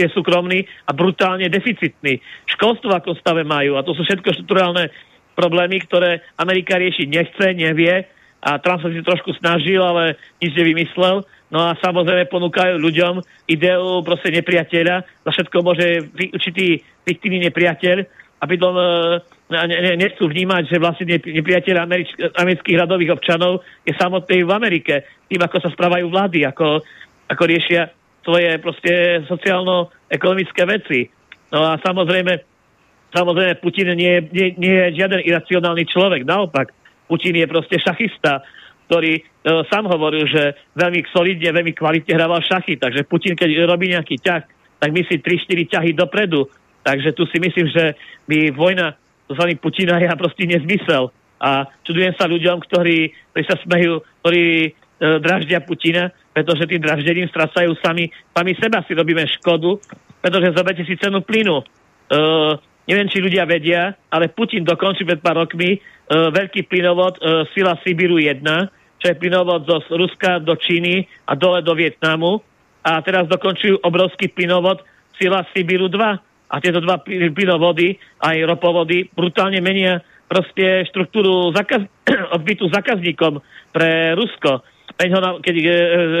je 0.00 0.08
súkromný 0.16 0.64
a 0.88 0.96
brutálne 0.96 1.44
deficitný. 1.52 2.24
Školstvo 2.56 2.88
ako 2.88 3.20
stave 3.20 3.44
majú 3.44 3.76
a 3.76 3.84
to 3.84 3.92
sú 3.92 4.00
všetko 4.08 4.32
štruktúrálne 4.32 4.88
problémy, 5.36 5.84
ktoré 5.84 6.24
Amerika 6.40 6.80
riešiť 6.80 7.06
nechce, 7.08 7.46
nevie 7.52 8.08
a 8.40 8.50
Trump 8.64 8.80
sa 8.80 8.88
si 8.88 9.04
trošku 9.04 9.36
snažil, 9.36 9.84
ale 9.84 10.16
nič 10.40 10.56
nevymyslel. 10.56 11.26
No 11.48 11.64
a 11.64 11.76
samozrejme 11.80 12.28
ponúkajú 12.28 12.76
ľuďom 12.76 13.24
ideu 13.48 14.04
proste 14.04 14.28
nepriateľa, 14.28 15.24
za 15.24 15.30
všetko 15.32 15.56
môže 15.64 16.12
určitý 16.12 16.84
fiktívny 17.08 17.48
nepriateľ 17.48 18.04
a 18.38 18.44
pritom 18.44 18.74
e, 18.76 18.84
nechcú 19.96 20.28
vnímať, 20.28 20.62
že 20.68 20.76
vlastne 20.76 21.08
nepriateľ 21.08 21.74
američ, 21.80 22.12
amerických 22.36 22.76
radových 22.76 23.16
občanov 23.16 23.64
je 23.88 23.96
samotný 23.96 24.44
v 24.44 24.52
Amerike. 24.52 24.94
Tým, 25.26 25.40
ako 25.40 25.56
sa 25.64 25.72
správajú 25.72 26.12
vlády, 26.12 26.44
ako, 26.44 26.84
ako 27.32 27.42
riešia 27.48 27.96
svoje 28.20 28.60
proste 28.60 29.24
sociálno-ekonomické 29.24 30.68
veci. 30.68 31.08
No 31.48 31.64
a 31.64 31.80
samozrejme, 31.80 32.44
samozrejme 33.16 33.56
Putin 33.64 33.96
nie, 33.96 34.20
nie, 34.36 34.52
nie 34.60 34.74
je 34.84 35.00
žiaden 35.00 35.24
iracionálny 35.24 35.88
človek. 35.88 36.28
Naopak, 36.28 36.76
Putin 37.08 37.40
je 37.40 37.48
proste 37.48 37.80
šachista, 37.80 38.44
ktorý 38.88 39.20
e, 39.20 39.22
sám 39.68 39.86
hovoril, 39.86 40.24
že 40.24 40.56
veľmi 40.72 41.04
solidne, 41.12 41.52
veľmi 41.52 41.76
kvalitne 41.76 42.16
hrával 42.16 42.40
šachy. 42.40 42.80
Takže 42.80 43.04
Putin, 43.04 43.36
keď 43.36 43.68
robí 43.68 43.92
nejaký 43.92 44.16
ťah, 44.16 44.42
tak 44.80 44.90
myslí 44.90 45.20
3-4 45.20 45.72
ťahy 45.76 45.90
dopredu 45.92 46.48
Takže 46.88 47.12
tu 47.12 47.28
si 47.28 47.36
myslím, 47.36 47.68
že 47.68 47.92
by 48.24 48.48
vojna 48.56 48.96
so 49.28 49.36
strany 49.36 49.60
Putina 49.60 50.00
je 50.00 50.08
proste 50.16 50.48
nezmysel. 50.48 51.12
A 51.36 51.68
čudujem 51.84 52.16
sa 52.16 52.24
ľuďom, 52.24 52.64
ktorí, 52.64 53.12
ktorí 53.12 53.44
sa 53.44 53.60
smejú, 53.60 54.00
ktorí 54.24 54.44
e, 54.64 54.70
draždia 55.20 55.60
Putina, 55.60 56.08
pretože 56.32 56.64
tým 56.64 56.80
draždením 56.80 57.28
strácajú 57.28 57.76
sami, 57.84 58.08
sami 58.32 58.56
seba 58.56 58.80
si 58.88 58.96
robíme 58.96 59.22
škodu, 59.38 59.76
pretože 60.24 60.56
zoberte 60.56 60.82
si 60.88 60.96
cenu 60.96 61.20
plynu. 61.20 61.60
E, 61.60 61.64
neviem, 62.88 63.06
či 63.12 63.20
ľudia 63.20 63.44
vedia, 63.44 63.92
ale 64.08 64.32
Putin 64.32 64.64
dokončil 64.64 65.04
pred 65.04 65.20
pár 65.20 65.44
rokmi 65.44 65.76
e, 65.76 65.78
veľký 66.08 66.66
plynovod 66.72 67.20
e, 67.20 67.44
Sila 67.52 67.76
Sibiru 67.84 68.16
1, 68.16 68.42
čo 68.98 69.06
je 69.10 69.18
plynovod 69.18 69.64
zo 69.66 69.78
Ruska 69.94 70.42
do 70.42 70.58
Číny 70.58 71.06
a 71.26 71.38
dole 71.38 71.62
do 71.62 71.74
Vietnamu. 71.74 72.42
A 72.82 73.02
teraz 73.02 73.30
dokončujú 73.30 73.82
obrovský 73.82 74.30
plynovod 74.30 74.82
Sila 75.18 75.42
Sibiru 75.50 75.90
2, 75.90 76.28
a 76.48 76.64
tieto 76.64 76.80
dva 76.80 77.00
plynovody, 77.04 78.00
aj 78.24 78.36
ropovody, 78.48 79.12
brutálne 79.12 79.60
menia 79.60 80.00
proste 80.28 80.88
štruktúru 80.88 81.52
zakaz- 81.52 81.88
odbytu 82.36 82.68
zákazníkom 82.72 83.40
pre 83.72 84.16
Rusko. 84.16 84.64
Keď, 84.96 85.08
ho, 85.12 85.20
keď 85.44 85.54
e, 85.54 85.64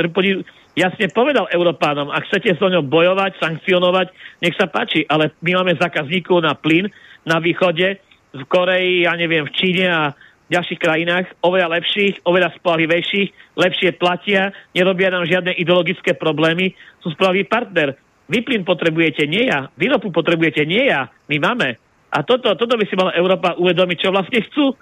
e, 0.04 0.44
jasne 0.76 1.08
povedal 1.10 1.48
Európánom, 1.48 2.12
ak 2.12 2.28
chcete 2.28 2.60
so 2.60 2.68
ňou 2.68 2.84
bojovať, 2.84 3.40
sankcionovať, 3.40 4.12
nech 4.44 4.54
sa 4.54 4.68
páči, 4.68 5.08
ale 5.08 5.32
my 5.40 5.60
máme 5.60 5.80
zákazníkov 5.80 6.44
na 6.44 6.52
plyn 6.52 6.92
na 7.24 7.40
východe, 7.40 8.00
v 8.28 8.44
Koreji, 8.44 9.08
ja 9.08 9.16
neviem, 9.16 9.48
v 9.48 9.54
Číne 9.56 9.88
a 9.88 10.12
ďalších 10.48 10.80
krajinách, 10.80 11.26
oveľa 11.44 11.80
lepších, 11.80 12.24
oveľa 12.24 12.56
spolahlivejších, 12.60 13.56
lepšie 13.56 13.96
platia, 14.00 14.52
nerobia 14.72 15.12
nám 15.12 15.28
žiadne 15.28 15.52
ideologické 15.56 16.16
problémy, 16.16 16.72
sú 17.04 17.12
spravodlivý 17.12 17.46
partner. 17.48 17.94
Vy 18.28 18.44
plyn 18.44 18.64
potrebujete, 18.64 19.24
nie 19.24 19.48
ja. 19.48 19.72
Výrobu 19.76 20.12
potrebujete, 20.12 20.64
nie 20.68 20.88
ja. 20.88 21.08
My 21.28 21.36
máme. 21.40 21.80
A 22.12 22.24
toto, 22.24 22.52
toto 22.56 22.76
by 22.76 22.84
si 22.88 22.96
mala 22.96 23.16
Európa 23.16 23.56
uvedomiť, 23.56 23.96
čo 24.00 24.12
vlastne 24.12 24.40
chcú. 24.48 24.72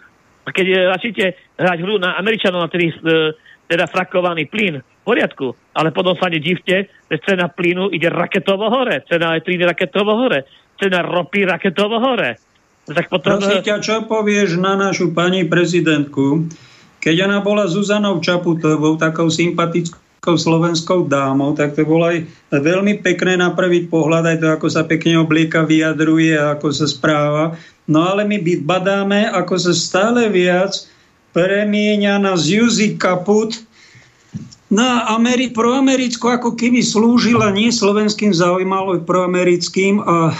A 0.46 0.48
keď 0.54 0.66
e, 0.66 0.76
začnete 0.94 1.24
hrať 1.58 1.78
hru 1.82 1.98
na 1.98 2.14
Američanov, 2.18 2.62
na 2.62 2.70
ktorých 2.70 2.94
e, 2.94 3.02
teda 3.66 3.90
frakovaný 3.90 4.46
plyn, 4.46 4.78
v 4.78 5.02
poriadku, 5.02 5.54
ale 5.74 5.94
potom 5.94 6.18
sa 6.18 6.26
nedivte, 6.30 6.90
že 7.06 7.22
cena 7.22 7.46
plynu 7.46 7.94
ide 7.94 8.10
raketovo 8.10 8.66
hore, 8.70 9.06
cena 9.06 9.34
elektriny 9.34 9.62
raketovo 9.62 10.18
hore, 10.18 10.46
cena 10.78 11.02
ropy 11.02 11.46
raketovo 11.46 11.98
hore. 12.02 12.38
No 12.86 12.90
tak 12.94 13.10
potom... 13.10 13.42
Prosím 13.42 13.62
ťa, 13.66 13.82
čo 13.82 14.06
povieš 14.06 14.62
na 14.62 14.78
našu 14.78 15.10
pani 15.10 15.42
prezidentku, 15.42 16.46
keď 17.02 17.26
ona 17.26 17.38
bola 17.42 17.66
Zuzanou 17.66 18.22
Čaputovou, 18.22 18.98
takou 18.98 19.30
sympatickou 19.30 20.34
slovenskou 20.34 21.06
dámou, 21.06 21.54
tak 21.54 21.78
to 21.78 21.86
bolo 21.86 22.10
aj 22.10 22.26
veľmi 22.50 22.98
pekné 23.02 23.38
na 23.38 23.54
prvý 23.54 23.86
pohľad, 23.86 24.26
aj 24.26 24.38
to, 24.42 24.46
ako 24.50 24.66
sa 24.70 24.82
pekne 24.82 25.22
oblieka, 25.22 25.62
vyjadruje 25.62 26.34
a 26.34 26.58
ako 26.58 26.74
sa 26.74 26.86
správa. 26.90 27.54
No 27.86 28.02
ale 28.02 28.26
my 28.26 28.42
badáme, 28.66 29.30
ako 29.30 29.54
sa 29.54 29.72
stále 29.74 30.26
viac 30.26 30.74
premieňa 31.30 32.18
na 32.18 32.34
Zjuzi 32.34 32.98
Kaput 32.98 33.54
na 34.66 35.06
Ameri- 35.14 35.54
proamerickú, 35.54 36.26
ako 36.26 36.58
keby 36.58 36.82
slúžila 36.82 37.54
nie 37.54 37.70
slovenským 37.70 38.34
záujmom, 38.34 38.74
ale 38.74 39.06
proamerickým 39.06 40.02
a 40.02 40.34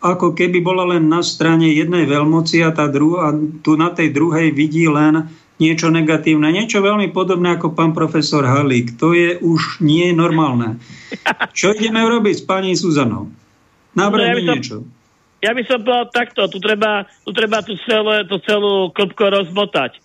ako 0.00 0.32
keby 0.32 0.64
bola 0.64 0.96
len 0.96 1.12
na 1.12 1.20
strane 1.20 1.68
jednej 1.68 2.08
veľmoci 2.08 2.64
a 2.64 2.72
tá 2.72 2.88
druhá, 2.88 3.36
tu 3.60 3.76
na 3.76 3.92
tej 3.92 4.16
druhej 4.16 4.48
vidí 4.56 4.88
len 4.88 5.28
niečo 5.60 5.92
negatívne. 5.92 6.48
Niečo 6.48 6.80
veľmi 6.80 7.12
podobné 7.12 7.60
ako 7.60 7.76
pán 7.76 7.92
profesor 7.92 8.48
Halík. 8.48 8.96
To 8.96 9.12
je 9.12 9.36
už 9.44 9.84
nie 9.84 10.08
normálne. 10.16 10.80
Čo 11.52 11.76
ideme 11.76 12.00
robiť 12.00 12.34
s 12.40 12.44
pani 12.48 12.72
Suzanou? 12.72 13.28
Nabrať 13.92 14.24
no, 14.24 14.32
ja 14.32 14.44
niečo. 14.56 14.76
Ja 15.40 15.52
by 15.52 15.62
som 15.68 15.84
povedal 15.84 16.08
takto, 16.12 16.40
tu 16.48 16.60
treba, 16.60 17.04
tu 17.24 17.32
treba 17.36 17.60
tú, 17.60 17.76
celé, 17.84 18.24
tú 18.24 18.40
celú 18.44 18.92
klopko 18.92 19.28
rozmotať. 19.28 20.00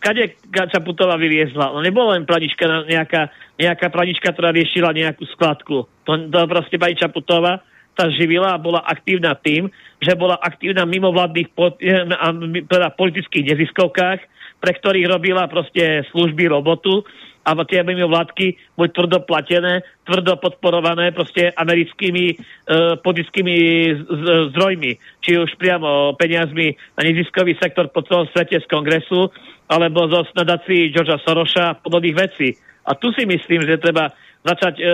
Skade 0.00 0.36
Čaputová 0.52 1.16
vyviezla? 1.16 1.72
No 1.72 1.80
nebola 1.80 2.16
len 2.16 2.28
planička, 2.28 2.84
nejaká, 2.84 3.32
nejaká 3.56 3.88
planička, 3.88 4.28
ktorá 4.32 4.52
riešila 4.52 4.92
nejakú 4.92 5.24
skladku. 5.36 5.88
To, 6.04 6.12
to 6.28 6.38
proste 6.48 6.76
pani 6.76 6.96
Čaputová 6.96 7.64
sa 7.94 8.10
živila 8.10 8.54
a 8.54 8.62
bola 8.62 8.82
aktívna 8.82 9.38
tým, 9.38 9.70
že 10.02 10.18
bola 10.18 10.34
aktívna 10.38 10.84
mimo 10.84 11.14
vládnych 11.14 11.54
teda 12.66 12.88
politických 12.98 13.54
neziskovkách, 13.54 14.20
pre 14.58 14.72
ktorých 14.74 15.06
robila 15.08 15.46
proste 15.46 16.02
služby, 16.10 16.50
robotu 16.50 17.06
a 17.44 17.52
tie 17.68 17.84
mimo 17.84 18.08
vládky 18.08 18.56
boli 18.72 18.88
tvrdo 18.88 19.20
platené, 19.28 19.84
tvrdo 20.08 20.40
podporované 20.40 21.12
proste 21.12 21.52
americkými 21.52 22.24
e, 22.32 22.34
politickými 23.04 23.56
zdrojmi. 24.56 24.92
Či 25.20 25.30
už 25.44 25.52
priamo 25.60 26.16
peniazmi 26.16 26.72
na 26.96 27.02
neziskový 27.04 27.52
sektor 27.60 27.92
po 27.92 28.00
celom 28.08 28.24
svete 28.32 28.56
z 28.56 28.66
kongresu, 28.66 29.28
alebo 29.68 30.08
zo 30.08 30.24
snadací 30.32 30.88
Georgia 30.88 31.20
Soroša 31.20 31.64
a 31.68 31.76
podobných 31.76 32.16
vecí. 32.16 32.56
A 32.88 32.96
tu 32.96 33.12
si 33.12 33.28
myslím, 33.28 33.68
že 33.68 33.80
treba 33.80 34.08
začať, 34.40 34.74
e, 34.80 34.84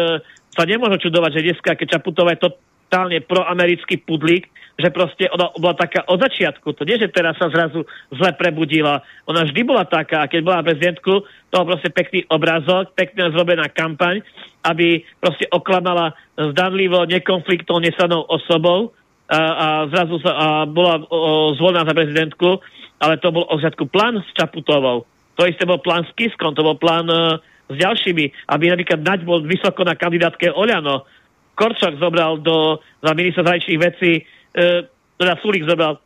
sa 0.51 0.67
nemôžu 0.67 1.07
čudovať, 1.07 1.39
že 1.39 1.47
dneska, 1.47 1.79
keď 1.79 1.87
Čaputová 1.99 2.35
je 2.35 2.51
to 2.51 2.51
totálne 2.91 3.23
proamerický 3.23 4.03
pudlík, 4.03 4.51
že 4.75 4.91
proste 4.91 5.31
ona 5.31 5.55
bola 5.55 5.79
taká 5.79 6.03
od 6.11 6.19
začiatku. 6.19 6.75
To 6.75 6.83
nie, 6.83 6.99
že 6.99 7.07
teraz 7.15 7.39
sa 7.39 7.47
zrazu 7.47 7.87
zle 8.11 8.35
prebudila. 8.35 8.99
Ona 9.31 9.47
vždy 9.47 9.63
bola 9.63 9.87
taká. 9.87 10.27
A 10.27 10.31
keď 10.31 10.41
bola 10.43 10.67
prezidentku, 10.67 11.23
to 11.23 11.55
bol 11.55 11.71
proste 11.71 11.95
pekný 11.95 12.27
obrázok, 12.27 12.91
pekne 12.99 13.31
zrobená 13.31 13.71
kampaň, 13.71 14.27
aby 14.67 15.07
proste 15.23 15.47
oklamala 15.55 16.19
zdanlivo, 16.35 17.07
nekonfliktnou, 17.07 17.79
nesanou 17.79 18.27
osobou 18.27 18.91
a, 19.31 19.39
a 19.39 19.67
zrazu 19.95 20.19
sa 20.19 20.33
a 20.35 20.47
bola 20.67 21.07
zvolená 21.55 21.87
za 21.87 21.95
prezidentku, 21.95 22.59
ale 22.99 23.23
to 23.23 23.31
bol 23.31 23.47
o 23.47 23.55
začiatku 23.63 23.87
plán 23.87 24.19
s 24.19 24.29
Čaputovou. 24.35 25.07
To 25.39 25.47
isté 25.47 25.63
bol 25.63 25.79
plán 25.79 26.03
s 26.03 26.13
Kiskom, 26.19 26.59
to 26.59 26.67
bol 26.67 26.75
plán 26.75 27.07
uh, 27.07 27.39
s 27.71 27.75
ďalšími, 27.79 28.51
aby 28.51 28.65
napríklad 28.67 29.01
Naď 29.07 29.21
bol 29.23 29.47
vysoko 29.47 29.87
na 29.87 29.95
kandidátke 29.95 30.51
Oľano, 30.51 31.07
Korčok 31.61 32.01
zobral 32.01 32.41
do, 32.41 32.81
za 33.05 33.13
ministra 33.13 33.45
zahraničných 33.45 33.83
vecí, 33.85 34.13
e, 34.17 34.23
teda 35.21 35.37
Sulik 35.45 35.69
zobral 35.69 36.01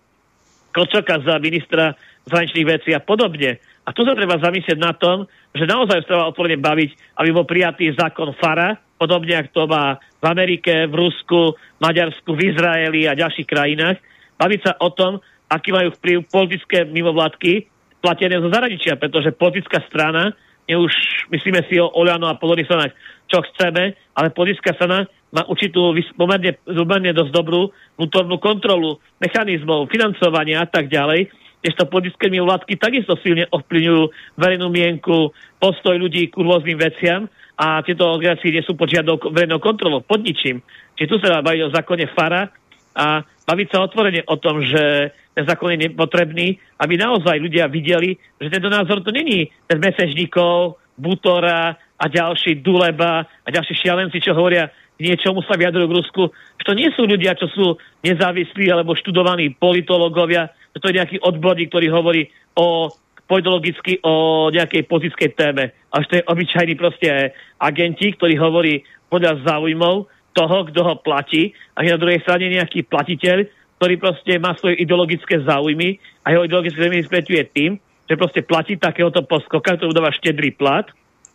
Korčoka 0.74 1.22
za 1.22 1.38
ministra 1.38 1.94
zahraničných 2.26 2.66
vecí 2.66 2.90
a 2.90 2.98
podobne. 2.98 3.62
A 3.86 3.94
tu 3.94 4.02
sa 4.02 4.18
treba 4.18 4.42
zamyslieť 4.42 4.78
na 4.80 4.90
tom, 4.98 5.30
že 5.54 5.70
naozaj 5.70 6.10
treba 6.10 6.26
otvorene 6.26 6.58
baviť, 6.58 7.20
aby 7.22 7.28
bol 7.30 7.46
prijatý 7.46 7.94
zákon 7.94 8.34
FARA, 8.34 8.74
podobne 8.98 9.38
ako 9.38 9.50
to 9.54 9.64
má 9.70 10.00
v 10.18 10.24
Amerike, 10.26 10.90
v 10.90 10.94
Rusku, 10.98 11.54
Maďarsku, 11.78 12.34
v 12.34 12.50
Izraeli 12.50 13.06
a 13.06 13.14
ďalších 13.14 13.46
krajinách. 13.46 14.02
Baviť 14.40 14.60
sa 14.66 14.72
o 14.82 14.90
tom, 14.90 15.22
aký 15.46 15.70
majú 15.70 15.94
vplyv 15.94 16.26
politické 16.32 16.88
mimovládky 16.88 17.70
platené 18.02 18.40
zo 18.40 18.50
zahraničia, 18.50 18.98
pretože 18.98 19.36
politická 19.36 19.84
strana, 19.86 20.32
je 20.64 20.76
už 20.76 20.92
myslíme 21.30 21.60
si 21.68 21.76
o 21.80 21.92
Oľano 21.92 22.28
a 22.28 22.38
podobných 22.40 22.68
stranách, 22.68 22.92
čo 23.28 23.44
chceme, 23.52 23.96
ale 24.16 24.34
politická 24.34 24.72
strana 24.76 25.08
má 25.34 25.42
určitú 25.50 25.92
pomerne, 26.14 26.54
pomerne 26.62 27.10
dosť 27.10 27.32
dobrú 27.34 27.74
vnútornú 27.98 28.38
kontrolu 28.38 29.02
mechanizmov, 29.18 29.90
financovania 29.90 30.62
a 30.62 30.68
tak 30.70 30.86
ďalej, 30.86 31.28
to 31.64 31.88
politické 31.88 32.28
mimovládky 32.28 32.76
takisto 32.76 33.16
silne 33.24 33.48
ovplyvňujú 33.48 34.02
verejnú 34.36 34.68
mienku, 34.68 35.32
postoj 35.56 35.96
ľudí 35.96 36.28
k 36.28 36.36
rôznym 36.36 36.76
veciam 36.76 37.24
a 37.56 37.80
tieto 37.80 38.04
organizácie 38.04 38.52
nie 38.52 38.66
sú 38.66 38.76
pod 38.76 38.92
žiadnou 38.92 39.16
verejnou 39.32 39.64
kontrolou, 39.64 40.04
pod 40.04 40.20
ničím. 40.20 40.60
Čiže 41.00 41.08
tu 41.08 41.16
sa 41.24 41.38
dá 41.38 41.38
baviť 41.40 41.60
o 41.64 41.72
zákone 41.72 42.04
FARA 42.12 42.52
a 42.94 43.22
baviť 43.22 43.68
sa 43.70 43.84
otvorene 43.84 44.22
o 44.26 44.36
tom, 44.38 44.62
že 44.62 45.12
ten 45.34 45.44
zákon 45.44 45.74
je 45.74 45.90
nepotrebný, 45.90 46.56
aby 46.78 46.94
naozaj 46.94 47.42
ľudia 47.42 47.66
videli, 47.66 48.14
že 48.38 48.48
tento 48.48 48.70
názor 48.70 49.02
to 49.02 49.10
není 49.10 49.50
ten 49.66 49.82
mesežníkov, 49.82 50.78
Butora 50.94 51.74
a 51.74 52.04
ďalší 52.06 52.62
Duleba 52.62 53.26
a 53.26 53.48
ďalší 53.50 53.74
šialenci, 53.74 54.22
čo 54.22 54.30
hovoria, 54.30 54.70
niečomu 55.02 55.42
sa 55.42 55.58
vyjadrujú 55.58 55.86
v 55.90 55.96
Rusku, 55.98 56.22
že 56.62 56.64
to 56.64 56.78
nie 56.78 56.86
sú 56.94 57.02
ľudia, 57.02 57.34
čo 57.34 57.50
sú 57.50 57.74
nezávislí 58.06 58.70
alebo 58.70 58.94
študovaní 58.94 59.58
politológovia, 59.58 60.54
že 60.70 60.78
to 60.78 60.88
je 60.90 60.98
nejaký 61.02 61.16
odborník, 61.18 61.70
ktorý 61.70 61.90
hovorí 61.90 62.30
o 62.54 62.94
politologicky 63.26 63.98
o 64.04 64.46
nejakej 64.52 64.86
politickej 64.86 65.30
téme. 65.34 65.74
A 65.90 66.04
že 66.04 66.08
to 66.08 66.16
je 66.20 66.28
obyčajný 66.28 66.74
proste 66.78 67.34
agenti, 67.58 68.14
ktorý 68.14 68.38
hovorí 68.38 68.84
podľa 69.08 69.42
záujmov 69.42 70.06
toho, 70.34 70.66
kto 70.68 70.80
ho 70.82 70.94
platí 71.00 71.54
a 71.78 71.86
je 71.86 71.94
na 71.94 72.00
druhej 72.00 72.20
strane 72.26 72.50
nejaký 72.50 72.84
platiteľ, 72.90 73.46
ktorý 73.78 73.94
proste 74.02 74.32
má 74.42 74.58
svoje 74.58 74.82
ideologické 74.82 75.40
záujmy 75.46 75.98
a 76.26 76.34
jeho 76.34 76.46
ideologické 76.46 76.78
záujmy 76.82 77.02
vysvetľuje 77.06 77.42
tým, 77.54 77.72
že 78.04 78.20
proste 78.20 78.42
platí 78.44 78.76
takéhoto 78.76 79.22
poskoka, 79.24 79.78
ktorý 79.78 79.94
dáva 79.94 80.12
štedrý 80.12 80.52
plat 80.52 80.90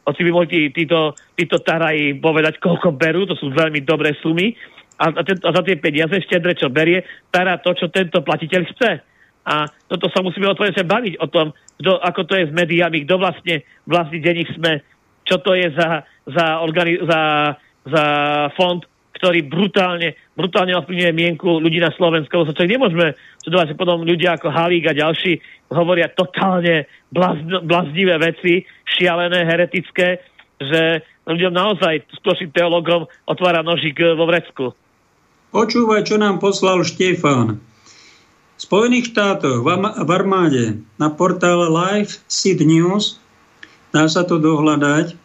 hoci 0.09 0.25
by 0.25 0.31
mohli 0.33 0.47
tí, 0.49 0.59
títo, 0.73 1.13
títo 1.37 1.61
taraji 1.61 2.17
povedať, 2.17 2.57
koľko 2.57 2.97
berú, 2.97 3.29
to 3.29 3.37
sú 3.37 3.53
veľmi 3.53 3.85
dobré 3.85 4.17
sumy, 4.17 4.57
a, 4.99 5.13
a, 5.13 5.21
ten, 5.23 5.37
a 5.45 5.49
za 5.53 5.61
tie 5.63 5.77
peniaze 5.79 6.17
štedre, 6.25 6.57
čo 6.57 6.73
berie, 6.73 7.05
tara 7.29 7.61
to, 7.61 7.71
čo 7.77 7.93
tento 7.93 8.19
platiteľ 8.25 8.61
chce. 8.73 8.91
A 9.47 9.63
toto 9.87 10.11
sa 10.11 10.19
musíme 10.19 10.49
otvorene 10.51 10.75
sa 10.75 10.83
baviť 10.83 11.23
o 11.23 11.27
tom, 11.31 11.55
kdo, 11.79 11.95
ako 12.03 12.27
to 12.27 12.33
je 12.35 12.51
s 12.51 12.53
médiami, 12.53 13.07
kto 13.07 13.15
vlastne 13.15 13.63
vlastní 13.87 14.19
denník 14.19 14.51
sme, 14.59 14.83
čo 15.23 15.39
to 15.39 15.55
je 15.55 15.71
za, 15.71 16.03
za, 16.27 16.45
organi- 16.59 16.99
za, 17.07 17.55
za 17.85 18.05
fond, 18.55 18.83
ktorý 19.19 19.51
brutálne, 19.51 20.15
brutálne 20.31 20.79
ovplyvňuje 20.79 21.11
mienku 21.11 21.59
ľudí 21.59 21.83
na 21.83 21.91
Slovensku. 21.91 22.31
Lebo 22.31 22.55
sa 22.55 22.63
nemôžeme 22.63 23.19
sledovať, 23.43 23.75
že 23.75 23.79
potom 23.79 24.07
ľudia 24.07 24.39
ako 24.39 24.47
Halík 24.47 24.87
a 24.87 24.95
ďalší 24.95 25.43
hovoria 25.67 26.07
totálne 26.07 26.87
blazn- 27.11 27.67
blaznivé 27.67 28.15
veci, 28.15 28.63
šialené, 28.87 29.43
heretické, 29.43 30.23
že 30.59 31.03
ľuďom 31.27 31.53
naozaj 31.53 32.07
skutočným 32.19 32.51
teologom 32.55 33.11
otvára 33.27 33.59
nožík 33.59 33.99
vo 34.15 34.23
vrecku. 34.23 34.71
Počúvaj, 35.51 36.07
čo 36.07 36.15
nám 36.15 36.39
poslal 36.39 36.85
Štefán. 36.87 37.59
V 38.59 38.59
Spojených 38.59 39.15
štátoch 39.15 39.63
v 39.63 40.09
armáde 40.11 40.83
na 40.99 41.07
portále 41.07 41.71
Live 41.71 42.19
Seed 42.27 42.59
News 42.59 43.19
dá 43.95 44.03
sa 44.11 44.27
to 44.27 44.35
dohľadať 44.35 45.15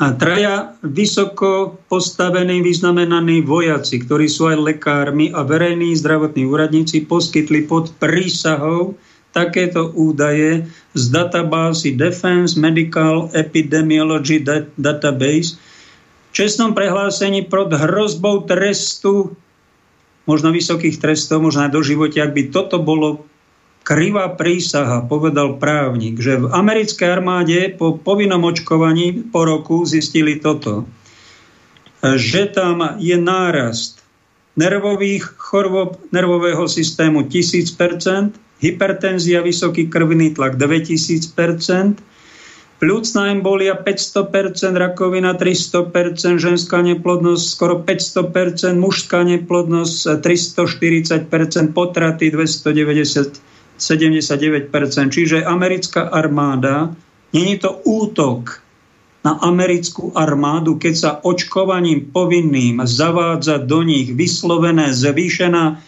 a 0.00 0.16
traja 0.16 0.72
vysoko 0.80 1.76
postavení, 1.92 2.64
vyznamenaní 2.64 3.44
vojaci, 3.44 4.00
ktorí 4.00 4.24
sú 4.24 4.48
aj 4.48 4.72
lekármi 4.72 5.28
a 5.36 5.44
verejní 5.44 5.92
zdravotní 6.00 6.48
úradníci, 6.48 7.04
poskytli 7.04 7.68
pod 7.68 7.92
prísahou 8.00 8.96
takéto 9.36 9.92
údaje 9.92 10.64
z 10.96 11.04
databázy 11.12 11.96
Defense 11.96 12.56
Medical 12.56 13.28
Epidemiology 13.36 14.40
Database 14.76 15.60
v 16.32 16.32
čestnom 16.32 16.72
prehlásení 16.72 17.44
pod 17.44 17.76
hrozbou 17.76 18.48
trestu, 18.48 19.36
možno 20.24 20.48
vysokých 20.48 20.96
trestov, 20.96 21.44
možno 21.44 21.68
aj 21.68 21.72
do 21.76 21.84
života, 21.84 22.24
ak 22.24 22.32
by 22.32 22.42
toto 22.48 22.80
bolo 22.80 23.28
krivá 23.82 24.30
prísaha, 24.34 25.04
povedal 25.04 25.58
právnik, 25.58 26.22
že 26.22 26.38
v 26.38 26.50
americkej 26.50 27.08
armáde 27.10 27.60
po 27.74 27.98
povinnom 27.98 28.42
očkovaní 28.46 29.26
po 29.30 29.42
roku 29.46 29.82
zistili 29.82 30.38
toto, 30.38 30.86
že 32.02 32.50
tam 32.50 32.98
je 32.98 33.14
nárast 33.18 34.02
nervových 34.54 35.38
chorôb 35.38 35.98
nervového 36.14 36.66
systému 36.70 37.26
1000%, 37.26 38.38
hypertenzia, 38.62 39.42
vysoký 39.42 39.90
krvný 39.90 40.34
tlak 40.34 40.56
2000%, 40.56 41.98
Pľúcná 42.82 43.30
embolia 43.30 43.78
500%, 43.78 44.74
rakovina 44.74 45.38
300%, 45.38 46.42
ženská 46.42 46.82
neplodnosť 46.82 47.44
skoro 47.46 47.78
500%, 47.78 48.74
mužská 48.74 49.22
neplodnosť 49.22 50.18
340%, 50.18 51.30
potraty 51.70 52.34
290 52.34 53.51
79%. 53.82 54.70
Čiže 55.10 55.42
americká 55.42 56.06
armáda, 56.06 56.94
není 57.34 57.58
to 57.58 57.82
útok 57.82 58.62
na 59.26 59.38
americkú 59.42 60.14
armádu, 60.14 60.78
keď 60.78 60.94
sa 60.94 61.10
očkovaním 61.22 62.10
povinným 62.10 62.82
zavádza 62.86 63.58
do 63.62 63.82
nich 63.82 64.14
vyslovené 64.14 64.94
zvýšená 64.94 65.82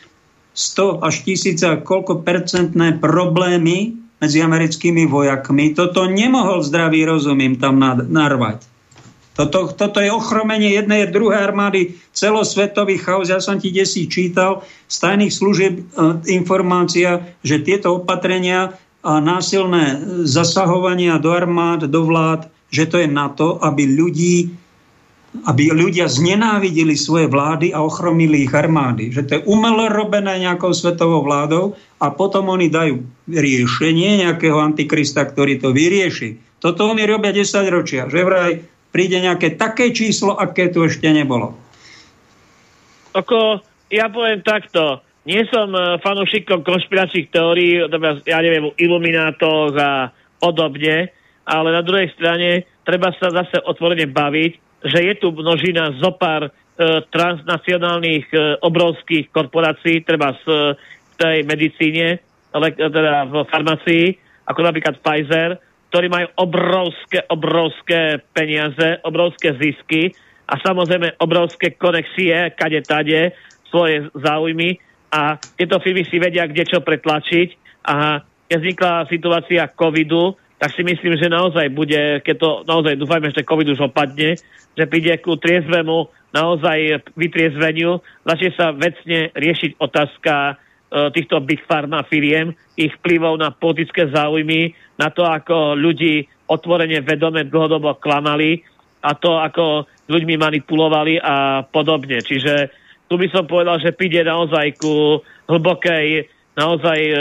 100 0.54 1.02
až 1.02 1.14
1000 1.26 1.82
koľko 1.82 2.22
percentné 2.22 2.98
problémy 3.02 3.98
medzi 4.22 4.38
americkými 4.38 5.10
vojakmi. 5.10 5.74
Toto 5.74 6.06
nemohol 6.06 6.62
zdravý 6.62 7.02
rozum 7.06 7.42
im 7.42 7.58
tam 7.58 7.82
narvať. 7.82 8.73
Toto, 9.34 9.74
toto 9.74 9.98
je 9.98 10.14
ochromenie 10.14 10.78
jednej 10.78 11.04
a 11.04 11.10
druhej 11.10 11.42
armády, 11.42 11.98
celosvetový 12.14 13.02
chaos. 13.02 13.26
Ja 13.26 13.42
som 13.42 13.58
ti 13.58 13.74
desi 13.74 14.06
čítal 14.06 14.62
z 14.86 14.96
tajných 15.02 15.34
služieb 15.34 15.74
e, 15.74 15.82
informácia, 16.30 17.34
že 17.42 17.58
tieto 17.58 17.98
opatrenia 17.98 18.78
a 19.04 19.20
násilné 19.20 20.00
zasahovania 20.24 21.18
do 21.20 21.34
armád, 21.34 21.90
do 21.90 22.06
vlád, 22.06 22.48
že 22.70 22.88
to 22.88 22.96
je 23.02 23.10
na 23.10 23.28
to, 23.28 23.58
aby 23.60 23.84
ľudí 23.84 24.54
aby 25.34 25.74
ľudia 25.74 26.06
znenávideli 26.06 26.94
svoje 26.94 27.26
vlády 27.26 27.74
a 27.74 27.82
ochromili 27.82 28.46
ich 28.46 28.54
armády. 28.54 29.10
Že 29.10 29.22
to 29.26 29.32
je 29.34 29.46
umelo 29.50 29.90
robené 29.90 30.38
nejakou 30.38 30.70
svetovou 30.70 31.26
vládou 31.26 31.74
a 31.98 32.14
potom 32.14 32.54
oni 32.54 32.70
dajú 32.70 33.02
riešenie 33.26 34.22
nejakého 34.22 34.54
antikrista, 34.62 35.26
ktorý 35.26 35.58
to 35.58 35.74
vyrieši. 35.74 36.38
Toto 36.62 36.86
oni 36.86 37.02
robia 37.02 37.34
10 37.34 37.50
ročia. 37.66 38.06
Že 38.06 38.20
vraj 38.22 38.52
príde 38.94 39.18
nejaké 39.18 39.58
také 39.58 39.90
číslo, 39.90 40.38
aké 40.38 40.70
tu 40.70 40.86
ešte 40.86 41.10
nebolo. 41.10 41.58
Ako, 43.10 43.58
ja 43.90 44.06
poviem 44.06 44.46
takto, 44.46 45.02
nie 45.26 45.42
som 45.50 45.74
e, 45.74 45.98
fanúšikom 45.98 46.62
konšpiračných 46.62 47.34
teórií, 47.34 47.82
ja 48.22 48.38
neviem, 48.38 48.70
iluminátoch 48.78 49.74
a 49.74 50.14
podobne, 50.38 51.10
ale 51.42 51.68
na 51.74 51.82
druhej 51.82 52.14
strane 52.14 52.70
treba 52.86 53.10
sa 53.18 53.34
zase 53.34 53.58
otvorene 53.66 54.06
baviť, 54.06 54.52
že 54.84 54.98
je 55.00 55.14
tu 55.16 55.32
množina 55.32 55.96
zopár 55.98 56.46
e, 56.46 56.50
transnacionálnych 57.08 58.26
e, 58.30 58.36
obrovských 58.60 59.32
korporácií, 59.32 60.04
treba 60.04 60.36
z, 60.38 60.44
e, 60.46 60.54
v 60.78 61.14
tej 61.16 61.36
medicíne, 61.48 62.06
ale, 62.52 62.76
teda 62.76 63.26
v 63.26 63.34
farmacii, 63.48 64.04
ako 64.44 64.60
napríklad 64.60 65.00
Pfizer, 65.00 65.56
ktorí 65.94 66.10
majú 66.10 66.26
obrovské, 66.42 67.22
obrovské 67.30 68.18
peniaze, 68.34 68.98
obrovské 69.06 69.54
zisky 69.54 70.10
a 70.50 70.58
samozrejme 70.58 71.22
obrovské 71.22 71.78
konexie, 71.78 72.50
kade 72.58 72.82
tade, 72.82 73.30
svoje 73.70 74.10
záujmy. 74.10 74.82
A 75.14 75.38
tieto 75.54 75.78
firmy 75.78 76.02
si 76.10 76.18
vedia, 76.18 76.50
kde 76.50 76.66
čo 76.66 76.82
pretlačiť. 76.82 77.78
A 77.86 78.26
keď 78.50 78.58
vznikla 78.58 79.06
situácia 79.06 79.70
covidu, 79.70 80.34
tak 80.58 80.74
si 80.74 80.82
myslím, 80.82 81.14
že 81.14 81.30
naozaj 81.30 81.70
bude, 81.70 82.18
keď 82.26 82.36
to 82.42 82.50
naozaj 82.66 82.98
dúfajme, 82.98 83.30
že 83.30 83.46
covid 83.46 83.78
už 83.78 83.86
opadne, 83.86 84.34
že 84.74 84.90
príde 84.90 85.14
ku 85.22 85.38
triezvemu 85.38 86.10
naozaj 86.34 87.06
vytriezveniu, 87.14 88.02
začne 88.26 88.50
sa 88.58 88.74
vecne 88.74 89.30
riešiť 89.30 89.78
otázka 89.78 90.34
e, 90.34 90.52
týchto 91.14 91.38
big 91.38 91.62
pharma 91.70 92.02
firiem, 92.10 92.50
ich 92.74 92.90
vplyvov 92.98 93.38
na 93.38 93.54
politické 93.54 94.10
záujmy, 94.10 94.74
na 94.98 95.08
to, 95.10 95.26
ako 95.26 95.74
ľudí 95.74 96.26
otvorene 96.46 97.00
vedome 97.00 97.48
dlhodobo 97.48 97.98
klamali 97.98 98.62
a 99.04 99.12
to, 99.16 99.40
ako 99.40 99.88
ľuďmi 100.08 100.34
manipulovali 100.36 101.20
a 101.20 101.64
podobne. 101.64 102.20
Čiže 102.20 102.70
tu 103.08 103.16
by 103.16 103.28
som 103.32 103.44
povedal, 103.48 103.80
že 103.80 103.96
príde 103.96 104.24
naozaj 104.24 104.80
ku 104.80 105.20
hlbokej 105.48 106.28
naozaj 106.54 106.98
e, 106.98 107.14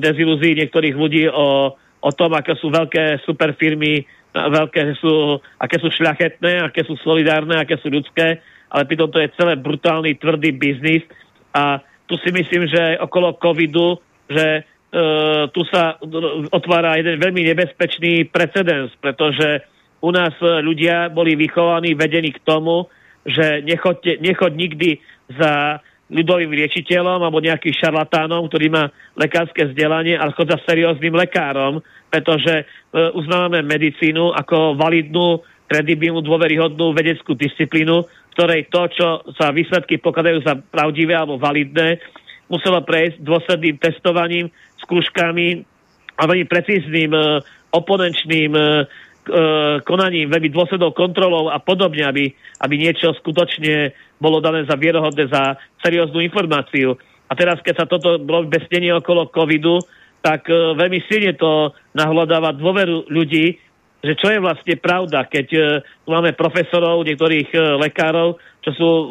dezilúzii 0.00 0.56
niektorých 0.64 0.96
ľudí 0.96 1.28
o, 1.28 1.76
o 1.76 2.10
tom, 2.16 2.32
aké 2.32 2.56
sú 2.56 2.72
veľké 2.72 3.22
superfirmy, 3.28 4.08
veľké 4.32 4.96
sú, 4.96 5.38
aké 5.60 5.76
sú 5.76 5.88
šľachetné, 5.92 6.64
aké 6.64 6.84
sú 6.88 6.96
solidárne, 7.04 7.60
aké 7.60 7.76
sú 7.80 7.92
ľudské, 7.92 8.40
ale 8.72 8.82
pritom 8.88 9.12
to 9.12 9.20
je 9.20 9.32
celé 9.36 9.60
brutálny, 9.60 10.16
tvrdý 10.16 10.56
biznis 10.56 11.04
a 11.52 11.80
tu 12.08 12.16
si 12.24 12.32
myslím, 12.32 12.64
že 12.68 12.96
okolo 13.04 13.36
covidu, 13.36 14.00
že 14.28 14.64
tu 15.52 15.60
sa 15.68 16.00
otvára 16.48 16.96
jeden 16.96 17.20
veľmi 17.20 17.44
nebezpečný 17.52 18.32
precedens, 18.32 18.88
pretože 18.96 19.60
u 20.00 20.08
nás 20.08 20.32
ľudia 20.40 21.12
boli 21.12 21.36
vychovaní, 21.36 21.92
vedení 21.92 22.32
k 22.32 22.40
tomu, 22.40 22.88
že 23.28 23.60
nechoďte, 23.68 24.16
nechoď 24.24 24.52
nikdy 24.56 24.90
za 25.36 25.84
ľudovým 26.08 26.48
liečiteľom 26.56 27.20
alebo 27.20 27.44
nejakým 27.44 27.74
šarlatánom, 27.76 28.48
ktorý 28.48 28.72
má 28.72 28.88
lekárske 29.12 29.68
vzdelanie, 29.68 30.16
ale 30.16 30.32
chod 30.32 30.48
za 30.48 30.56
serióznym 30.64 31.12
lekárom, 31.12 31.84
pretože 32.08 32.64
e, 32.64 32.64
uznávame 33.12 33.60
medicínu 33.60 34.32
ako 34.32 34.80
validnú, 34.80 35.44
kredibilnú, 35.68 36.24
dôveryhodnú 36.24 36.96
vedeckú 36.96 37.36
disciplínu, 37.36 38.08
ktorej 38.32 38.72
to, 38.72 38.82
čo 38.88 39.06
sa 39.36 39.52
výsledky 39.52 40.00
pokladajú 40.00 40.40
za 40.40 40.56
pravdivé 40.56 41.12
alebo 41.12 41.36
validné, 41.36 42.00
muselo 42.48 42.80
prejsť 42.84 43.20
dôsledným 43.22 43.76
testovaním, 43.80 44.52
skúškami 44.84 45.62
a 46.18 46.22
veľmi 46.24 46.46
precízným 46.48 47.12
e, 47.12 47.20
oponenčným 47.72 48.52
e, 48.56 48.60
e, 48.60 48.66
konaním, 49.84 50.32
veľmi 50.32 50.50
dôslednou 50.50 50.96
kontrolou 50.96 51.52
a 51.52 51.60
podobne, 51.60 52.08
aby, 52.08 52.24
aby 52.64 52.74
niečo 52.74 53.14
skutočne 53.20 53.92
bolo 54.18 54.40
dané 54.40 54.64
za 54.64 54.74
vierohodné, 54.74 55.28
za 55.30 55.60
serióznu 55.84 56.24
informáciu. 56.24 56.96
A 57.28 57.32
teraz, 57.36 57.60
keď 57.60 57.84
sa 57.84 57.86
toto 57.86 58.16
bolo 58.18 58.48
besnenie 58.48 58.90
okolo 58.96 59.28
covidu, 59.28 59.78
tak 60.24 60.48
e, 60.48 60.74
veľmi 60.74 61.04
silne 61.06 61.36
to 61.36 61.76
nahľadáva 61.94 62.56
dôveru 62.56 63.12
ľudí, 63.12 63.68
že 63.98 64.14
čo 64.14 64.30
je 64.30 64.38
vlastne 64.38 64.78
pravda, 64.78 65.26
keď 65.26 65.46
e, 65.54 65.60
máme 66.06 66.34
profesorov, 66.38 67.02
niektorých 67.02 67.50
e, 67.50 67.58
lekárov, 67.82 68.38
čo 68.62 68.70
sú 68.74 68.88
e, 68.88 69.06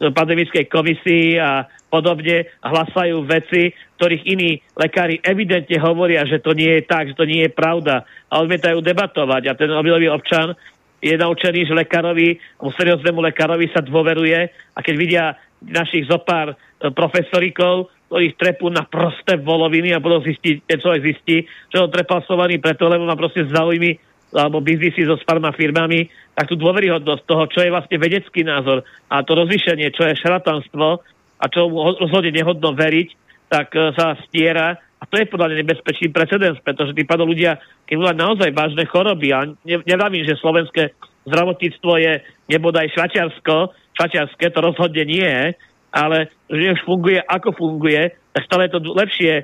pandemickej 0.00 0.68
komisii 0.68 1.40
a 1.40 1.64
podobne 1.88 2.50
hlasajú 2.60 3.24
veci, 3.24 3.72
ktorých 3.96 4.22
iní 4.28 4.60
lekári 4.76 5.22
evidentne 5.24 5.80
hovoria, 5.80 6.28
že 6.28 6.42
to 6.42 6.52
nie 6.52 6.80
je 6.80 6.82
tak, 6.84 7.14
že 7.14 7.18
to 7.18 7.24
nie 7.24 7.48
je 7.48 7.52
pravda 7.52 8.04
a 8.28 8.34
odmietajú 8.44 8.84
debatovať. 8.84 9.42
A 9.48 9.56
ten 9.56 9.72
obilový 9.72 10.12
občan 10.12 10.52
je 11.00 11.14
naučený, 11.16 11.68
že 11.68 11.76
lekárovi, 11.76 12.36
serióznemu 12.60 13.20
lekárovi 13.32 13.70
sa 13.72 13.80
dôveruje 13.80 14.50
a 14.50 14.78
keď 14.82 14.94
vidia 14.96 15.24
našich 15.62 16.08
zopár 16.08 16.52
e, 16.52 16.54
profesorikov, 16.92 17.88
ktorých 18.10 18.38
trepú 18.38 18.70
na 18.70 18.86
prosté 18.86 19.40
voloviny 19.40 19.96
a 19.96 20.02
budú 20.02 20.22
zistiť, 20.22 20.54
ten 20.68 20.78
človek 20.78 21.02
zistí, 21.02 21.36
že 21.72 21.80
on 21.80 21.90
trepasovaný 21.90 22.62
preto, 22.62 22.86
lebo 22.86 23.08
má 23.08 23.18
proste 23.18 23.46
záujmy 23.48 23.98
alebo 24.34 24.60
biznisy 24.60 25.06
so 25.06 25.16
firmami, 25.54 26.10
tak 26.36 26.52
tú 26.52 26.60
dôveryhodnosť 26.60 27.22
toho, 27.24 27.48
čo 27.48 27.64
je 27.64 27.72
vlastne 27.72 27.96
vedecký 27.96 28.44
názor 28.44 28.84
a 29.08 29.24
to 29.24 29.32
rozlišenie, 29.32 29.88
čo 29.96 30.04
je 30.04 30.20
šaratanstvo, 30.20 31.00
a 31.36 31.44
čo 31.48 31.68
mu 31.68 31.96
rozhodne 31.96 32.32
nehodno 32.32 32.72
veriť, 32.76 33.08
tak 33.48 33.72
e, 33.76 33.92
sa 33.96 34.16
stiera. 34.28 34.76
A 34.96 35.04
to 35.04 35.20
je 35.20 35.28
podľa 35.28 35.52
mňa 35.52 35.56
nebezpečný 35.60 36.08
precedens, 36.08 36.56
pretože 36.64 36.96
tí 36.96 37.04
pádom 37.04 37.28
ľudia, 37.28 37.60
keď 37.84 37.94
budú 38.00 38.12
naozaj 38.16 38.50
vážne 38.56 38.84
choroby, 38.88 39.28
a 39.36 39.44
nevravím, 39.64 40.24
že 40.24 40.40
slovenské 40.40 40.96
zdravotníctvo 41.28 41.92
je 42.00 42.12
nebodaj 42.48 42.88
švačiarsko, 42.96 43.76
švačiarské 43.92 44.48
to 44.48 44.60
rozhodne 44.64 45.04
nie, 45.04 45.52
ale 45.92 46.32
že 46.48 46.80
už 46.80 46.80
funguje 46.88 47.20
ako 47.20 47.52
funguje, 47.52 48.16
tak 48.32 48.42
stále 48.48 48.68
je 48.68 48.72
to 48.72 48.80
lepšie 48.96 49.32
e, 49.36 49.42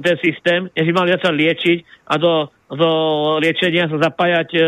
ten 0.00 0.16
systém, 0.24 0.60
než 0.72 0.84
by 0.88 0.94
mali 0.96 1.16
sa 1.20 1.32
liečiť 1.32 2.08
a 2.08 2.14
do, 2.16 2.48
do 2.72 2.90
liečenia 3.44 3.92
sa 3.92 4.00
zapájať 4.00 4.48
e 4.56 4.60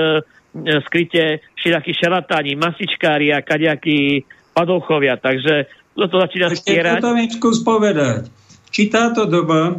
skryte 0.86 1.44
všelijakí 1.59 1.93
šarlatáni, 1.94 2.59
masičkári 2.59 3.30
a 3.35 3.44
kadejakí 3.44 4.24
padovchovia. 4.56 5.20
Takže 5.20 5.70
to, 5.94 6.16
začína 6.18 6.55
stierať. 6.55 7.02
Ešte 7.02 7.14
mi 7.14 7.26
skús 7.30 7.59
povedať, 7.62 8.30
či 8.70 8.86
táto 8.86 9.26
doba 9.26 9.78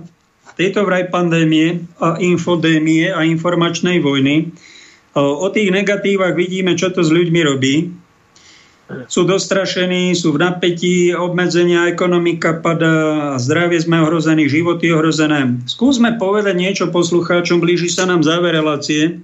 tejto 0.59 0.83
vraj 0.83 1.07
pandémie 1.07 1.87
a 2.03 2.19
infodémie 2.19 3.07
a 3.07 3.23
informačnej 3.23 4.03
vojny, 4.03 4.51
o 5.15 5.47
tých 5.51 5.71
negatívach 5.71 6.35
vidíme, 6.35 6.75
čo 6.75 6.91
to 6.91 7.01
s 7.01 7.09
ľuďmi 7.11 7.39
robí. 7.47 7.75
sú 9.05 9.25
dostrašení, 9.25 10.17
sú 10.17 10.33
v 10.33 10.41
napätí, 10.41 11.13
obmedzenia, 11.13 11.89
ekonomika 11.93 12.57
padá, 12.57 13.37
zdravie 13.37 13.77
sme 13.77 14.01
ohrození, 14.01 14.49
životy 14.49 14.89
ohrozené. 14.89 15.61
Skúsme 15.69 16.17
povedať 16.17 16.57
niečo 16.57 16.85
poslucháčom, 16.89 17.61
blíži 17.61 17.89
sa 17.89 18.09
nám 18.09 18.25
záver 18.25 18.57
relácie. 18.57 19.21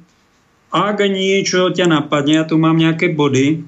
Ak 0.76 0.99
niečo 0.99 1.72
ťa 1.72 1.88
napadne, 1.88 2.35
ja 2.35 2.43
tu 2.43 2.60
mám 2.60 2.76
nejaké 2.76 3.15
body, 3.15 3.64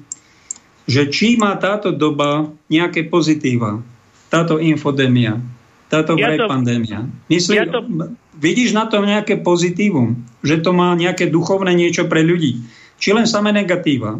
že 0.91 1.07
či 1.07 1.39
má 1.39 1.55
táto 1.55 1.95
doba 1.95 2.51
nejaké 2.67 3.07
pozitíva, 3.07 3.79
táto 4.27 4.59
infodémia, 4.59 5.39
táto 5.88 6.19
ja 6.19 6.35
to, 6.35 6.51
pandémia. 6.51 7.07
Myslí, 7.31 7.55
ja 7.55 7.67
to... 7.67 7.88
Vidíš 8.35 8.75
na 8.75 8.91
tom 8.91 9.07
nejaké 9.07 9.39
pozitívum? 9.39 10.19
Že 10.43 10.67
to 10.67 10.71
má 10.75 10.91
nejaké 10.99 11.31
duchovné 11.31 11.71
niečo 11.71 12.11
pre 12.11 12.27
ľudí? 12.27 12.59
Či 12.99 13.15
len 13.15 13.23
samé 13.23 13.55
negatíva? 13.55 14.19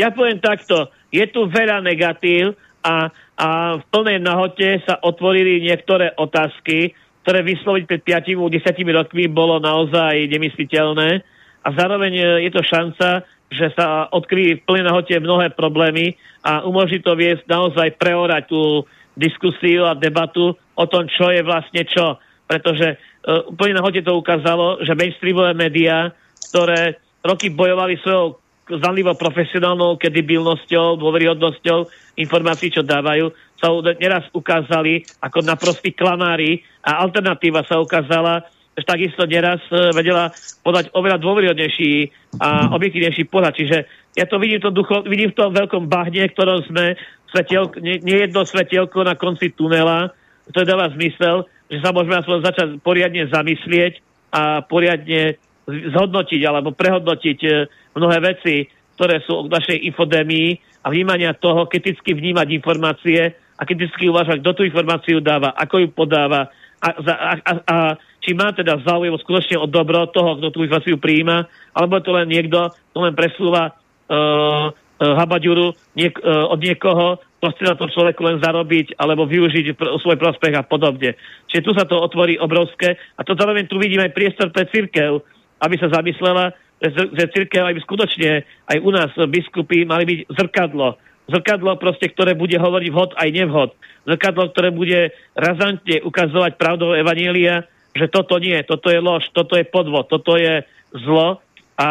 Ja 0.00 0.08
poviem 0.08 0.40
takto, 0.40 0.88
je 1.12 1.28
tu 1.28 1.52
veľa 1.52 1.84
negatív 1.84 2.56
a, 2.80 3.12
a 3.36 3.48
v 3.76 3.84
plnej 3.92 4.24
nahote 4.24 4.80
sa 4.88 4.96
otvorili 5.04 5.60
niektoré 5.60 6.16
otázky, 6.16 6.96
ktoré 7.28 7.44
vysloviť 7.44 7.84
pred 7.84 8.00
5-10 8.24 8.96
rokmi 8.96 9.28
bolo 9.28 9.60
naozaj 9.60 10.16
nemysliteľné 10.32 11.20
a 11.60 11.68
zároveň 11.72 12.12
e, 12.16 12.24
je 12.48 12.50
to 12.52 12.62
šanca, 12.64 13.24
že 13.50 13.74
sa 13.74 14.06
odkryjí 14.14 14.62
v 14.62 14.64
plnej 14.66 14.84
nahote 14.86 15.14
mnohé 15.18 15.50
problémy 15.52 16.14
a 16.46 16.62
umožní 16.62 17.02
to 17.02 17.18
viesť 17.18 17.50
naozaj 17.50 17.98
preorať 17.98 18.46
tú 18.46 18.86
diskusiu 19.18 19.90
a 19.90 19.98
debatu 19.98 20.54
o 20.54 20.84
tom, 20.86 21.10
čo 21.10 21.34
je 21.34 21.42
vlastne 21.42 21.82
čo. 21.82 22.16
Pretože 22.46 22.94
úplne 23.50 23.78
nahote 23.78 24.06
to 24.06 24.14
ukázalo, 24.14 24.80
že 24.86 24.94
mainstreamové 24.94 25.52
médiá, 25.52 26.14
ktoré 26.50 27.02
roky 27.26 27.52
bojovali 27.52 28.00
svojou 28.00 28.38
zanlivo 28.78 29.18
profesionálnou 29.18 29.98
kredibilnosťou, 29.98 31.02
dôveryhodnosťou 31.02 31.90
informácií, 32.22 32.70
čo 32.70 32.86
dávajú, 32.86 33.34
sa 33.58 33.74
neraz 33.98 34.30
ukázali 34.30 35.02
ako 35.18 35.42
naprostí 35.42 35.90
klamári 35.90 36.62
a 36.86 37.02
alternatíva 37.02 37.66
sa 37.66 37.82
ukázala, 37.82 38.46
takisto 38.78 39.26
neraz 39.26 39.60
e, 39.68 39.90
vedela 39.92 40.30
podať 40.62 40.94
oveľa 40.94 41.18
dôveryhodnejší 41.20 41.92
a 42.38 42.70
objektívnejší 42.74 43.26
pohľad. 43.28 43.54
Čiže 43.56 43.76
ja 44.16 44.24
to 44.26 44.38
vidím, 44.38 44.62
to 44.62 44.70
ducho, 44.70 45.02
vidím 45.06 45.34
v 45.34 45.38
tom 45.38 45.50
veľkom 45.54 45.90
bahne, 45.90 46.26
ktorom 46.30 46.64
sme 46.66 46.94
svetielko, 47.30 47.78
nie, 47.82 48.02
nie 48.02 48.26
jedno 48.26 48.46
svetielko 48.46 49.06
na 49.06 49.14
konci 49.14 49.54
tunela, 49.54 50.10
to 50.50 50.66
dáva 50.66 50.90
zmysel, 50.90 51.46
že 51.70 51.78
sa 51.78 51.94
môžeme 51.94 52.18
aspoň 52.18 52.36
začať 52.42 52.68
poriadne 52.82 53.30
zamyslieť 53.30 54.02
a 54.34 54.66
poriadne 54.66 55.38
zhodnotiť 55.70 56.40
alebo 56.42 56.74
prehodnotiť 56.74 57.38
e, 57.46 57.50
mnohé 57.94 58.18
veci, 58.22 58.66
ktoré 58.98 59.22
sú 59.22 59.46
v 59.46 59.52
našej 59.54 59.78
infodémii 59.94 60.48
a 60.82 60.90
vnímania 60.90 61.36
toho, 61.36 61.70
kriticky 61.70 62.16
vnímať 62.16 62.48
informácie 62.50 63.20
a 63.30 63.62
kriticky 63.62 64.08
uvažovať, 64.08 64.40
kto 64.40 64.52
tú 64.56 64.62
informáciu 64.64 65.18
dáva, 65.20 65.52
ako 65.54 65.84
ju 65.84 65.88
podáva 65.92 66.48
a, 66.80 66.88
a, 66.96 67.32
a, 67.44 67.52
a 67.68 67.76
či 68.20 68.36
má 68.36 68.52
teda 68.52 68.80
záujem 68.84 69.16
skutočne 69.16 69.56
o 69.56 69.66
dobro 69.66 70.04
toho, 70.12 70.36
kto 70.36 70.52
tú 70.52 70.60
informáciu 70.64 71.00
prijíma, 71.00 71.48
alebo 71.72 71.96
je 71.96 72.04
to 72.04 72.12
len 72.12 72.28
niekto, 72.28 72.68
kto 72.92 72.98
len 73.00 73.14
presúva 73.16 73.72
uh, 73.72 73.72
uh, 74.12 75.14
habaďuru 75.16 75.72
niek- 75.96 76.20
uh, 76.20 76.52
od 76.52 76.60
niekoho, 76.60 77.16
to 77.40 77.48
chce 77.56 77.64
na 77.64 77.76
tom 77.76 77.88
človeku 77.88 78.20
len 78.20 78.36
zarobiť 78.44 79.00
alebo 79.00 79.24
využiť 79.24 79.72
pr- 79.72 79.96
svoj 80.04 80.20
prospech 80.20 80.60
a 80.60 80.62
podobne. 80.62 81.16
Čiže 81.48 81.64
tu 81.64 81.72
sa 81.72 81.88
to 81.88 81.96
otvorí 81.96 82.36
obrovské 82.36 83.00
a 83.16 83.24
to 83.24 83.32
zároveň 83.32 83.64
tu 83.64 83.80
vidíme 83.80 84.04
aj 84.04 84.12
priestor 84.12 84.52
pre 84.52 84.68
církev, 84.68 85.24
aby 85.64 85.74
sa 85.80 85.88
zamyslela, 85.88 86.52
že 86.84 87.32
církev 87.32 87.64
aj 87.64 87.80
skutočne 87.84 88.44
aj 88.44 88.78
u 88.80 88.90
nás 88.92 89.08
biskupy 89.16 89.88
mali 89.88 90.04
byť 90.04 90.18
zrkadlo. 90.36 91.00
Zrkadlo 91.32 91.80
proste, 91.80 92.12
ktoré 92.12 92.36
bude 92.36 92.60
hovoriť 92.60 92.88
vhod 92.92 93.10
aj 93.16 93.28
nevhod. 93.32 93.70
Zrkadlo, 94.04 94.52
ktoré 94.52 94.68
bude 94.68 95.16
razantne 95.32 96.04
ukazovať 96.04 96.60
pravdou 96.60 96.92
Evanielia, 96.92 97.68
že 97.94 98.06
toto 98.08 98.38
nie, 98.38 98.56
toto 98.62 98.90
je 98.90 99.00
lož, 99.02 99.26
toto 99.34 99.58
je 99.58 99.66
podvod, 99.66 100.06
toto 100.06 100.38
je 100.38 100.62
zlo 100.94 101.42
a, 101.74 101.82
a 101.82 101.88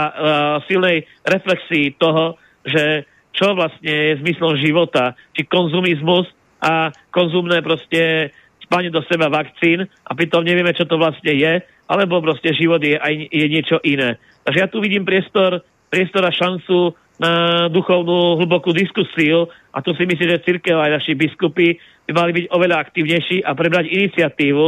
silnej 0.68 1.08
reflexii 1.28 1.96
toho, 2.00 2.40
že 2.64 3.08
čo 3.36 3.56
vlastne 3.56 3.88
je 3.88 4.20
zmyslom 4.20 4.60
života, 4.60 5.16
či 5.36 5.48
konzumizmus 5.48 6.28
a 6.60 6.92
konzumné 7.12 7.64
proste 7.64 8.32
spanie 8.64 8.92
do 8.92 9.02
seba 9.08 9.32
vakcín 9.32 9.88
a 9.88 10.12
pritom 10.14 10.44
nevieme, 10.44 10.76
čo 10.76 10.86
to 10.86 11.00
vlastne 11.00 11.32
je, 11.34 11.64
alebo 11.90 12.22
proste 12.22 12.54
život 12.54 12.84
je, 12.84 13.00
aj, 13.00 13.14
je 13.32 13.46
niečo 13.50 13.82
iné. 13.82 14.20
Takže 14.46 14.60
ja 14.60 14.68
tu 14.70 14.78
vidím 14.84 15.08
priestor, 15.08 15.66
priestor 15.90 16.22
a 16.28 16.32
šancu 16.32 16.94
na 17.20 17.68
duchovnú 17.68 18.40
hlbokú 18.40 18.72
diskusiu 18.72 19.52
a 19.76 19.84
tu 19.84 19.92
si 19.98 20.08
myslím, 20.08 20.38
že 20.38 20.46
církev 20.46 20.78
aj 20.78 21.02
naši 21.02 21.18
biskupy 21.18 21.76
by 22.08 22.12
mali 22.16 22.32
byť 22.32 22.46
oveľa 22.54 22.76
aktívnejší 22.80 23.44
a 23.44 23.52
prebrať 23.58 23.92
iniciatívu, 23.92 24.68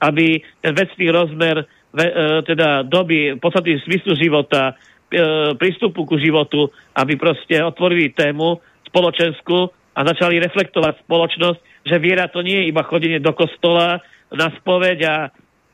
aby 0.00 0.40
ten 0.60 0.72
vecný 0.74 1.06
rozmer 1.10 1.64
ve, 1.92 2.06
e, 2.06 2.14
teda 2.44 2.84
doby, 2.84 3.40
podstatný 3.40 3.80
smyslu 3.84 4.12
života, 4.16 4.72
e, 4.72 5.54
prístupu 5.56 6.04
ku 6.04 6.16
životu, 6.20 6.68
aby 6.96 7.16
proste 7.16 7.56
otvorili 7.64 8.12
tému 8.12 8.60
spoločenskú 8.92 9.72
a 9.96 10.00
začali 10.04 10.36
reflektovať 10.42 11.08
spoločnosť, 11.08 11.60
že 11.88 11.96
viera 11.96 12.28
to 12.28 12.44
nie 12.44 12.64
je 12.64 12.68
iba 12.68 12.84
chodenie 12.84 13.16
do 13.22 13.32
kostola 13.32 14.04
na 14.28 14.52
spoveď 14.60 14.98
a 15.08 15.14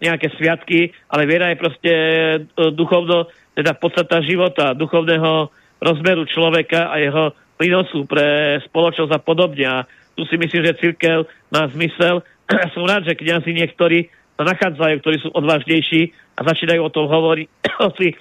nejaké 0.02 0.34
sviatky, 0.34 0.90
ale 1.10 1.26
viera 1.26 1.50
je 1.50 1.62
proste 1.62 1.92
e, 1.94 2.38
duchovno, 2.74 3.30
teda 3.54 3.78
podstata 3.78 4.22
života, 4.22 4.74
duchovného 4.74 5.50
rozmeru 5.82 6.26
človeka 6.30 6.90
a 6.90 6.98
jeho 7.02 7.34
prínosu 7.58 8.06
pre 8.06 8.58
spoločnosť 8.66 9.12
a 9.14 9.20
podobne. 9.22 9.66
A 9.66 9.78
tu 10.18 10.26
si 10.26 10.34
myslím, 10.34 10.66
že 10.66 10.80
církev 10.82 11.26
má 11.54 11.70
zmysel. 11.70 12.26
Som 12.74 12.88
rád, 12.88 13.06
že 13.06 13.18
kniazy 13.18 13.52
niektorí 13.54 14.08
sa 14.38 14.42
nachádzajú, 14.48 14.94
ktorí 15.04 15.16
sú 15.20 15.28
odvážnejší 15.36 16.10
a 16.38 16.40
začínajú 16.42 16.80
o 16.82 16.94
tom 16.94 17.06
hovoriť, 17.06 17.46
o 17.86 17.90
tých 17.94 18.16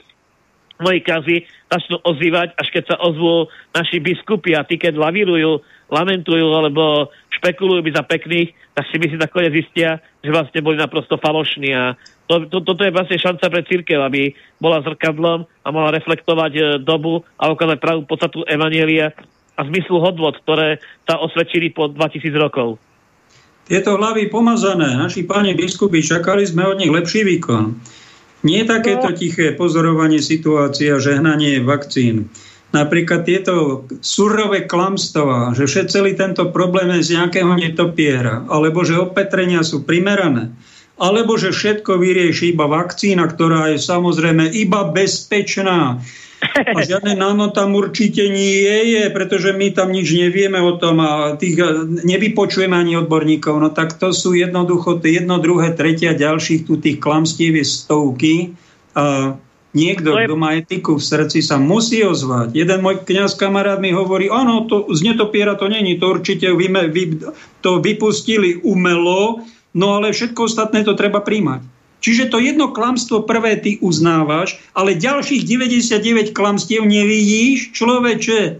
moji 0.81 0.99
kazy 1.05 1.37
začnú 1.69 2.01
ozývať, 2.01 2.57
až 2.57 2.67
keď 2.73 2.83
sa 2.89 2.95
ozvú 3.05 3.47
naši 3.71 4.01
biskupy 4.01 4.57
a 4.57 4.65
tí, 4.65 4.81
keď 4.81 4.97
lavírujú, 4.97 5.61
lamentujú 5.93 6.47
alebo 6.49 7.13
špekulujú 7.37 7.85
byť 7.85 7.93
za 7.95 8.03
pekných, 8.09 8.49
tak 8.73 8.85
si 8.89 8.97
myslím 8.97 9.21
nakoniec 9.21 9.53
zistia, 9.53 10.01
že 10.25 10.33
vlastne 10.33 10.59
boli 10.65 10.81
naprosto 10.81 11.21
falošní 11.21 11.69
a 11.77 11.93
to, 12.25 12.47
to, 12.47 12.63
toto 12.63 12.81
je 12.87 12.95
vlastne 12.95 13.19
šanca 13.19 13.45
pre 13.51 13.61
církev, 13.67 13.99
aby 13.99 14.31
bola 14.57 14.79
zrkadlom 14.81 15.43
a 15.43 15.67
mohla 15.69 15.91
reflektovať 15.99 16.51
e, 16.55 16.61
dobu 16.79 17.27
a 17.35 17.51
ukázať 17.51 17.77
pravú 17.83 18.07
podstatu 18.07 18.47
Evanielia 18.47 19.11
a 19.59 19.61
zmyslu 19.67 19.99
hodnot, 19.99 20.39
ktoré 20.47 20.79
sa 21.03 21.19
osvedčili 21.19 21.75
po 21.75 21.91
2000 21.91 22.31
rokov. 22.39 22.79
Tieto 23.71 23.95
hlavy 23.95 24.27
pomazané, 24.27 24.99
naši 24.99 25.23
páni 25.23 25.55
biskupy, 25.55 26.03
čakali 26.03 26.43
sme 26.43 26.67
od 26.67 26.83
nich 26.83 26.91
lepší 26.91 27.23
výkon. 27.23 27.79
Nie 28.43 28.67
takéto 28.67 29.07
no. 29.07 29.15
tiché 29.15 29.55
pozorovanie 29.55 30.19
situácie 30.19 30.91
a 30.91 30.99
žehnanie 30.99 31.63
vakcín. 31.63 32.27
Napríklad 32.75 33.23
tieto 33.23 33.87
surové 34.03 34.67
klamstová, 34.67 35.55
že 35.55 35.71
všet 35.71 35.87
celý 35.87 36.19
tento 36.19 36.51
problém 36.51 36.99
je 36.99 37.07
z 37.07 37.09
nejakého 37.15 37.55
netopiera, 37.55 38.43
alebo 38.51 38.83
že 38.83 38.99
opetrenia 38.99 39.63
sú 39.63 39.87
primerané, 39.87 40.51
alebo 40.99 41.39
že 41.39 41.55
všetko 41.55 41.95
vyrieši 41.95 42.51
iba 42.51 42.67
vakcína, 42.67 43.23
ktorá 43.31 43.71
je 43.71 43.79
samozrejme 43.79 44.51
iba 44.51 44.91
bezpečná. 44.91 46.03
A 46.51 46.79
žiadne 46.81 47.13
nano 47.13 47.53
tam 47.53 47.77
určite 47.77 48.25
nie 48.25 48.97
je, 48.97 49.13
pretože 49.13 49.53
my 49.53 49.71
tam 49.77 49.93
nič 49.93 50.09
nevieme 50.09 50.57
o 50.57 50.73
tom 50.75 50.97
a 50.97 51.37
tých 51.37 51.61
nevypočujeme 52.01 52.73
ani 52.73 52.97
odborníkov. 52.97 53.61
No 53.61 53.69
tak 53.69 54.01
to 54.01 54.09
sú 54.09 54.33
jednoducho 54.33 54.97
jedno, 55.05 55.37
druhé, 55.37 55.77
tretia, 55.77 56.17
ďalších 56.17 56.65
tu 56.65 56.81
tých 56.81 56.97
klamstiev 56.97 57.61
je 57.61 57.65
stovky. 57.65 58.33
A 58.97 59.37
niekto, 59.71 60.11
kto 60.11 60.35
má 60.35 60.57
etiku 60.57 60.99
v 60.99 61.03
srdci, 61.05 61.39
sa 61.45 61.55
musí 61.61 62.03
ozvať. 62.03 62.57
Jeden 62.57 62.83
môj 62.83 63.05
kňaz 63.07 63.39
kamarát 63.39 63.79
mi 63.79 63.95
hovorí, 63.95 64.27
áno, 64.27 64.67
to 64.67 64.91
z 64.91 65.13
netopiera 65.13 65.55
to 65.55 65.71
není, 65.71 65.95
to 66.01 66.11
určite 66.11 66.51
vy, 66.51 66.67
vy, 66.91 67.03
to 67.63 67.79
vypustili 67.79 68.59
umelo, 68.65 69.45
no 69.71 70.01
ale 70.01 70.11
všetko 70.11 70.49
ostatné 70.49 70.83
to 70.83 70.97
treba 70.97 71.23
príjmať. 71.23 71.70
Čiže 72.01 72.33
to 72.33 72.41
jedno 72.41 72.73
klamstvo 72.73 73.29
prvé 73.29 73.61
ty 73.61 73.77
uznávaš, 73.77 74.57
ale 74.73 74.97
ďalších 74.97 75.45
99 75.45 76.33
klamstiev 76.33 76.81
nevidíš, 76.81 77.77
človeče. 77.77 78.57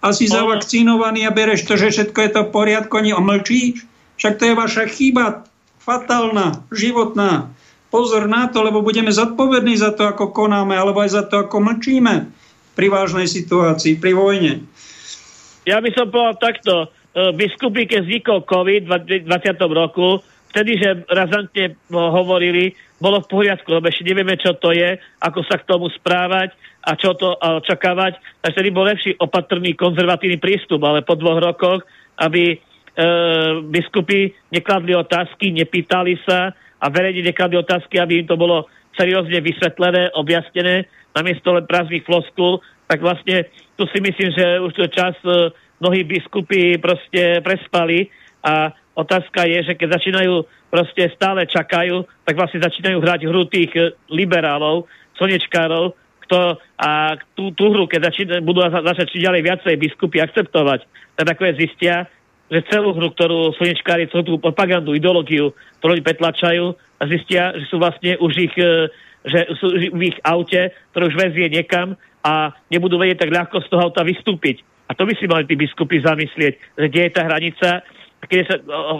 Asi 0.00 0.24
zavakcinovaný 0.24 1.28
a 1.28 1.34
bereš 1.36 1.68
to, 1.68 1.76
že 1.76 1.92
všetko 1.92 2.18
je 2.24 2.30
to 2.32 2.40
v 2.48 2.52
poriadku 2.52 2.96
a 2.96 3.20
mlčíš. 3.20 3.84
Však 4.16 4.40
to 4.40 4.44
je 4.48 4.54
vaša 4.56 4.84
chyba, 4.88 5.44
fatálna, 5.84 6.64
životná. 6.72 7.52
Pozor 7.92 8.24
na 8.24 8.48
to, 8.48 8.64
lebo 8.64 8.80
budeme 8.80 9.12
zodpovední 9.12 9.76
za 9.76 9.92
to, 9.92 10.08
ako 10.08 10.32
konáme, 10.32 10.72
alebo 10.72 11.04
aj 11.04 11.12
za 11.12 11.22
to, 11.28 11.44
ako 11.44 11.60
mlčíme 11.60 12.32
pri 12.72 12.86
vážnej 12.88 13.28
situácii, 13.28 14.00
pri 14.00 14.12
vojne. 14.16 14.52
Ja 15.68 15.80
by 15.80 15.90
som 15.92 16.08
povedal 16.08 16.36
takto. 16.40 16.72
E, 17.16 17.32
biskupy, 17.32 17.88
keď 17.88 18.04
vznikol 18.04 18.38
COVID 18.44 18.82
v 18.84 18.92
20. 19.24 19.56
roku, 19.72 20.20
vtedy, 20.56 20.80
že 20.80 21.04
razantne 21.12 21.76
hovorili, 21.92 22.72
bolo 22.96 23.20
v 23.20 23.28
poriadku, 23.28 23.68
lebo 23.68 23.92
ešte 23.92 24.08
nevieme, 24.08 24.40
čo 24.40 24.56
to 24.56 24.72
je, 24.72 24.96
ako 25.20 25.44
sa 25.44 25.60
k 25.60 25.68
tomu 25.68 25.92
správať 25.92 26.56
a 26.80 26.96
čo 26.96 27.12
to 27.12 27.36
očakávať. 27.36 28.16
Takže 28.40 28.56
tedy 28.56 28.72
bol 28.72 28.88
lepší 28.88 29.12
opatrný 29.20 29.76
konzervatívny 29.76 30.40
prístup, 30.40 30.80
ale 30.80 31.04
po 31.04 31.12
dvoch 31.12 31.36
rokoch, 31.36 31.84
aby 32.24 32.56
e, 32.56 32.56
biskupy 33.68 34.32
nekladli 34.48 34.96
otázky, 34.96 35.52
nepýtali 35.52 36.16
sa 36.24 36.56
a 36.56 36.86
verejne 36.88 37.20
nekladli 37.28 37.60
otázky, 37.60 38.00
aby 38.00 38.24
im 38.24 38.26
to 38.32 38.40
bolo 38.40 38.64
seriózne 38.96 39.44
vysvetlené, 39.44 40.16
objasnené, 40.16 40.88
namiesto 41.12 41.52
len 41.52 41.68
prázdnych 41.68 42.08
floskul, 42.08 42.64
tak 42.88 43.04
vlastne 43.04 43.44
tu 43.76 43.84
si 43.92 44.00
myslím, 44.00 44.32
že 44.32 44.46
už 44.64 44.72
to 44.72 44.88
čas 44.88 45.12
e, 45.20 45.52
mnohí 45.84 46.00
biskupy 46.08 46.80
proste 46.80 47.44
prespali 47.44 48.08
a 48.40 48.72
otázka 48.96 49.44
je, 49.44 49.72
že 49.72 49.74
keď 49.76 50.00
začínajú 50.00 50.34
proste 50.72 51.12
stále 51.12 51.44
čakajú, 51.44 52.02
tak 52.24 52.34
vlastne 52.34 52.64
začínajú 52.64 52.98
hrať 52.98 53.20
hru 53.28 53.44
tých 53.46 53.70
e, 53.76 53.92
liberálov, 54.08 54.88
slnečkárov, 55.20 55.92
kto, 56.26 56.58
a 56.80 57.14
tú, 57.38 57.54
tú 57.54 57.70
hru, 57.70 57.86
keď 57.86 58.10
začína, 58.10 58.42
budú 58.42 58.64
začať 58.66 59.14
ďalej 59.14 59.42
viacej 59.46 59.74
biskupy 59.78 60.18
akceptovať, 60.18 60.82
tak 61.14 61.26
ako 61.36 61.42
je 61.46 61.60
zistia, 61.62 62.10
že 62.50 62.66
celú 62.66 62.96
hru, 62.96 63.14
ktorú 63.14 63.54
slnečkári, 63.54 64.10
celú 64.10 64.24
tú 64.24 64.34
propagandu, 64.42 64.96
ideológiu, 64.96 65.54
ktorú 65.78 66.02
petlačajú, 66.02 66.74
a 66.96 67.02
zistia, 67.06 67.52
že 67.52 67.68
sú 67.68 67.76
vlastne 67.76 68.16
už 68.18 68.32
ich, 68.40 68.56
e, 68.56 68.88
že 69.26 69.40
sú 69.60 69.70
v 69.70 70.02
ich 70.08 70.18
aute, 70.24 70.72
ktoré 70.90 71.02
už 71.12 71.16
vezie 71.18 71.46
niekam 71.52 71.94
a 72.24 72.54
nebudú 72.72 72.96
vedieť 72.98 73.26
tak 73.26 73.34
ľahko 73.34 73.56
z 73.62 73.68
toho 73.70 73.90
auta 73.90 74.02
vystúpiť. 74.02 74.64
A 74.86 74.94
to 74.94 75.02
by 75.02 75.14
si 75.18 75.26
mali 75.26 75.44
tí 75.50 75.58
biskupy 75.58 75.98
zamyslieť, 75.98 76.54
že 76.78 76.86
kde 76.86 77.00
je 77.10 77.12
tá 77.12 77.22
hranica, 77.26 77.82
keď 78.26 78.40
sa 78.46 78.56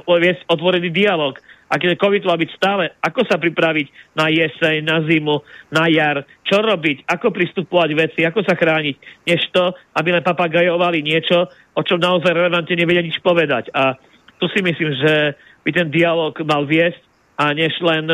viesť 0.06 0.46
otvorený 0.48 0.90
dialog. 0.90 1.36
A 1.66 1.82
keď 1.82 1.98
COVID 1.98 2.22
má 2.30 2.38
byť 2.38 2.50
stále, 2.54 2.94
ako 3.02 3.26
sa 3.26 3.42
pripraviť 3.42 4.14
na 4.14 4.30
jeseň, 4.30 4.86
na 4.86 5.02
zimu, 5.02 5.42
na 5.74 5.90
jar, 5.90 6.22
čo 6.46 6.62
robiť, 6.62 7.10
ako 7.10 7.34
pristupovať 7.34 7.90
veci, 7.98 8.22
ako 8.22 8.46
sa 8.46 8.54
chrániť, 8.54 9.26
než 9.26 9.50
to, 9.50 9.74
aby 9.98 10.14
len 10.14 10.22
papagajovali 10.22 11.02
niečo, 11.02 11.50
o 11.74 11.82
čom 11.82 11.98
naozaj 11.98 12.30
relevantne 12.30 12.78
nevedia 12.78 13.02
nič 13.02 13.18
povedať. 13.18 13.74
A 13.74 13.98
tu 14.38 14.46
si 14.54 14.62
myslím, 14.62 14.94
že 14.94 15.34
by 15.66 15.70
ten 15.74 15.90
dialog 15.90 16.38
mal 16.46 16.62
viesť 16.62 17.02
a 17.36 17.50
než 17.50 17.74
len 17.82 18.06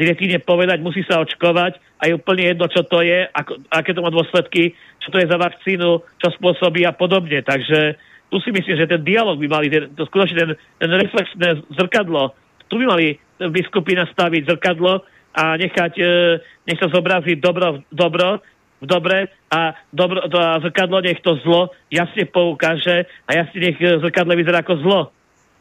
direktívne 0.00 0.40
povedať, 0.40 0.80
musí 0.80 1.04
sa 1.04 1.20
očkovať 1.20 1.76
a 2.00 2.08
je 2.08 2.16
úplne 2.16 2.56
jedno, 2.56 2.66
čo 2.72 2.88
to 2.88 3.04
je, 3.04 3.28
ako, 3.30 3.60
aké 3.68 3.92
to 3.92 4.00
má 4.00 4.10
dôsledky, 4.10 4.72
čo 5.04 5.12
to 5.12 5.20
je 5.20 5.28
za 5.28 5.36
vakcínu, 5.36 6.00
čo 6.18 6.28
spôsobí 6.40 6.88
a 6.88 6.96
podobne. 6.96 7.44
Takže 7.44 8.00
tu 8.28 8.36
si 8.40 8.50
myslím, 8.50 8.76
že 8.76 8.90
ten 8.90 9.02
dialog 9.02 9.36
by 9.38 9.48
mali, 9.48 9.66
ten, 9.70 9.90
to 9.94 10.06
skutočne 10.08 10.36
ten, 10.36 10.50
ten 10.80 10.90
reflexné 10.90 11.48
zrkadlo, 11.74 12.34
tu 12.68 12.80
by 12.80 12.84
mali 12.88 13.06
biskupy 13.38 13.94
nastaviť 13.94 14.50
zrkadlo 14.50 15.04
a 15.34 15.58
nechať, 15.58 15.92
uh, 15.98 16.38
nech 16.66 16.78
sa 16.78 16.88
zobrazí 16.90 17.36
dobro, 17.38 17.82
dobro 17.90 18.42
v 18.82 18.86
dobre 18.90 19.18
a, 19.48 19.72
dobro, 19.94 20.28
to, 20.28 20.36
a 20.36 20.60
zrkadlo 20.60 21.00
nech 21.00 21.22
to 21.24 21.40
zlo 21.40 21.72
jasne 21.88 22.28
poukáže 22.28 23.08
a 23.24 23.30
jasne 23.32 23.58
nech 23.70 23.78
e, 23.80 23.96
zrkadlo 24.02 24.36
vyzerá 24.36 24.60
ako 24.60 24.74
zlo 24.82 25.00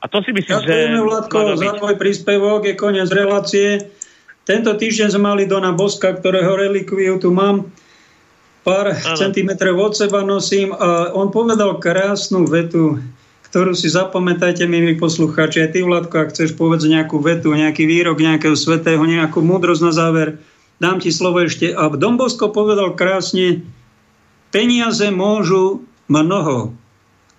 a 0.03 0.05
to 0.11 0.19
si 0.19 0.35
myslím, 0.35 0.59
Ďakujeme, 0.59 0.99
že... 0.99 1.07
Vládko, 1.07 1.37
za 1.55 1.71
tvoj 1.79 1.95
príspevok, 1.95 2.67
je 2.67 2.75
koniec 2.75 3.07
relácie. 3.07 3.87
Tento 4.43 4.75
týždeň 4.75 5.15
sme 5.15 5.31
mali 5.31 5.47
Dona 5.47 5.71
Boska, 5.71 6.11
ktorého 6.11 6.59
relikviu 6.59 7.15
tu 7.23 7.31
mám. 7.31 7.71
Pár 8.63 8.95
ano. 8.95 9.19
centimetrov 9.19 9.75
od 9.75 9.93
seba 9.93 10.23
nosím 10.23 10.71
a 10.71 11.11
on 11.11 11.27
povedal 11.35 11.83
krásnu 11.83 12.47
vetu, 12.47 12.95
ktorú 13.51 13.75
si 13.75 13.91
zapamätajte, 13.91 14.63
milí 14.63 14.95
poslucháči. 14.95 15.61
A 15.61 15.67
ty, 15.67 15.83
Vládko, 15.83 16.15
ak 16.15 16.31
chceš 16.31 16.55
povedať 16.55 16.89
nejakú 16.89 17.19
vetu, 17.19 17.51
nejaký 17.51 17.83
výrok 17.83 18.23
nejakého 18.23 18.55
svetého, 18.55 19.03
nejakú 19.03 19.43
múdrosť 19.43 19.81
na 19.83 19.91
záver, 19.91 20.39
dám 20.79 21.03
ti 21.03 21.11
slovo 21.11 21.43
ešte. 21.43 21.75
A 21.75 21.91
Don 21.91 22.15
Bosko 22.15 22.55
povedal 22.55 22.95
krásne, 22.95 23.67
peniaze 24.55 25.11
môžu 25.11 25.83
mnoho, 26.07 26.71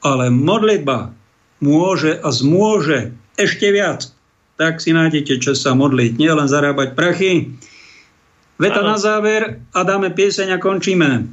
ale 0.04 0.28
modlitba 0.28 1.16
môže 1.64 2.20
a 2.20 2.28
zmôže 2.28 3.16
ešte 3.40 3.72
viac, 3.72 4.12
tak 4.60 4.78
si 4.78 4.94
nájdete 4.94 5.40
čo 5.42 5.56
sa 5.56 5.74
modliť, 5.74 6.20
nielen 6.20 6.46
zarábať 6.46 6.94
prachy. 6.94 7.56
Veta 8.54 8.80
ano. 8.80 8.94
na 8.94 8.98
záver 8.98 9.62
a 9.74 9.80
dáme 9.82 10.14
pieseň 10.14 10.54
a 10.54 10.58
končíme. 10.62 11.26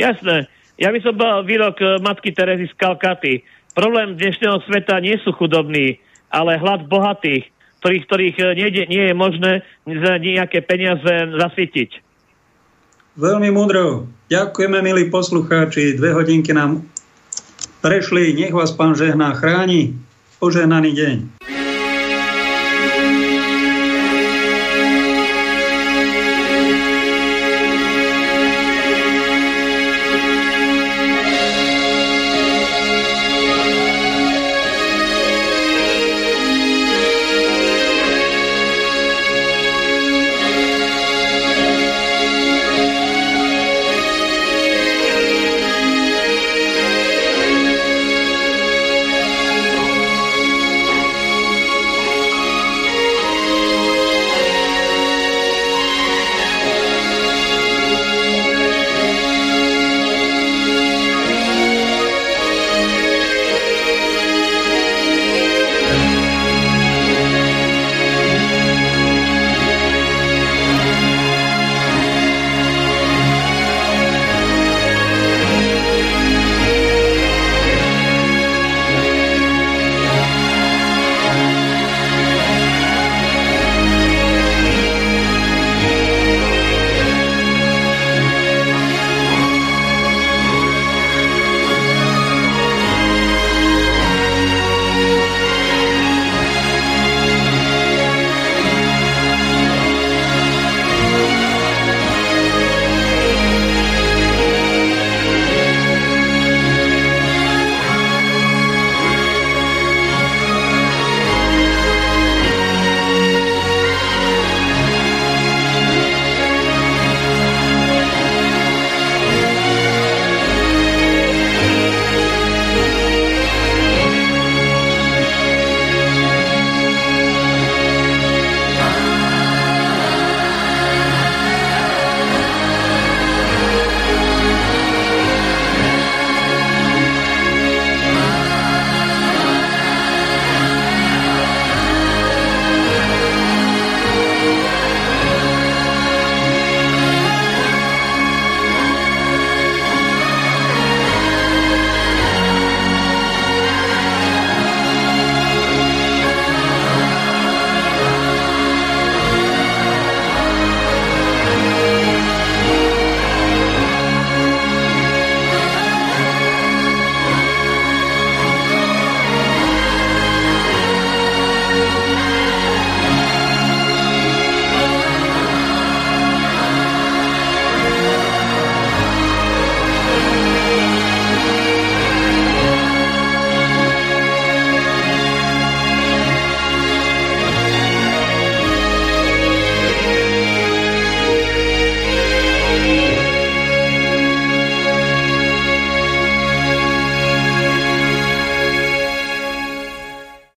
Jasné. 0.00 0.48
Ja 0.80 0.90
by 0.90 0.98
som 1.04 1.14
bol 1.14 1.44
výrok 1.46 1.76
eh, 1.78 2.00
matky 2.00 2.34
Terezy 2.34 2.66
z 2.66 2.74
Kalkaty. 2.74 3.44
Problém 3.74 4.14
dnešného 4.16 4.62
sveta 4.64 5.02
nie 5.02 5.18
sú 5.22 5.34
chudobní, 5.34 5.98
ale 6.30 6.58
hlad 6.58 6.86
bohatých, 6.86 7.50
ktorých, 7.82 8.04
ktorých 8.06 8.36
nie, 8.54 8.68
nie 8.86 9.04
je 9.10 9.14
možné 9.14 9.52
za 9.82 10.18
nejaké 10.18 10.62
peniaze 10.62 11.12
zasytiť. 11.34 11.90
Veľmi 13.14 13.50
múdro. 13.54 14.10
Ďakujeme, 14.26 14.82
milí 14.82 15.06
poslucháči. 15.06 15.94
Dve 15.94 16.10
hodinky 16.18 16.50
nám 16.50 16.82
prešli. 17.78 18.34
Nech 18.34 18.50
vás 18.50 18.74
pán 18.74 18.98
žehná 18.98 19.34
chráni. 19.38 19.94
Požehnaný 20.42 20.90
deň. 20.98 21.16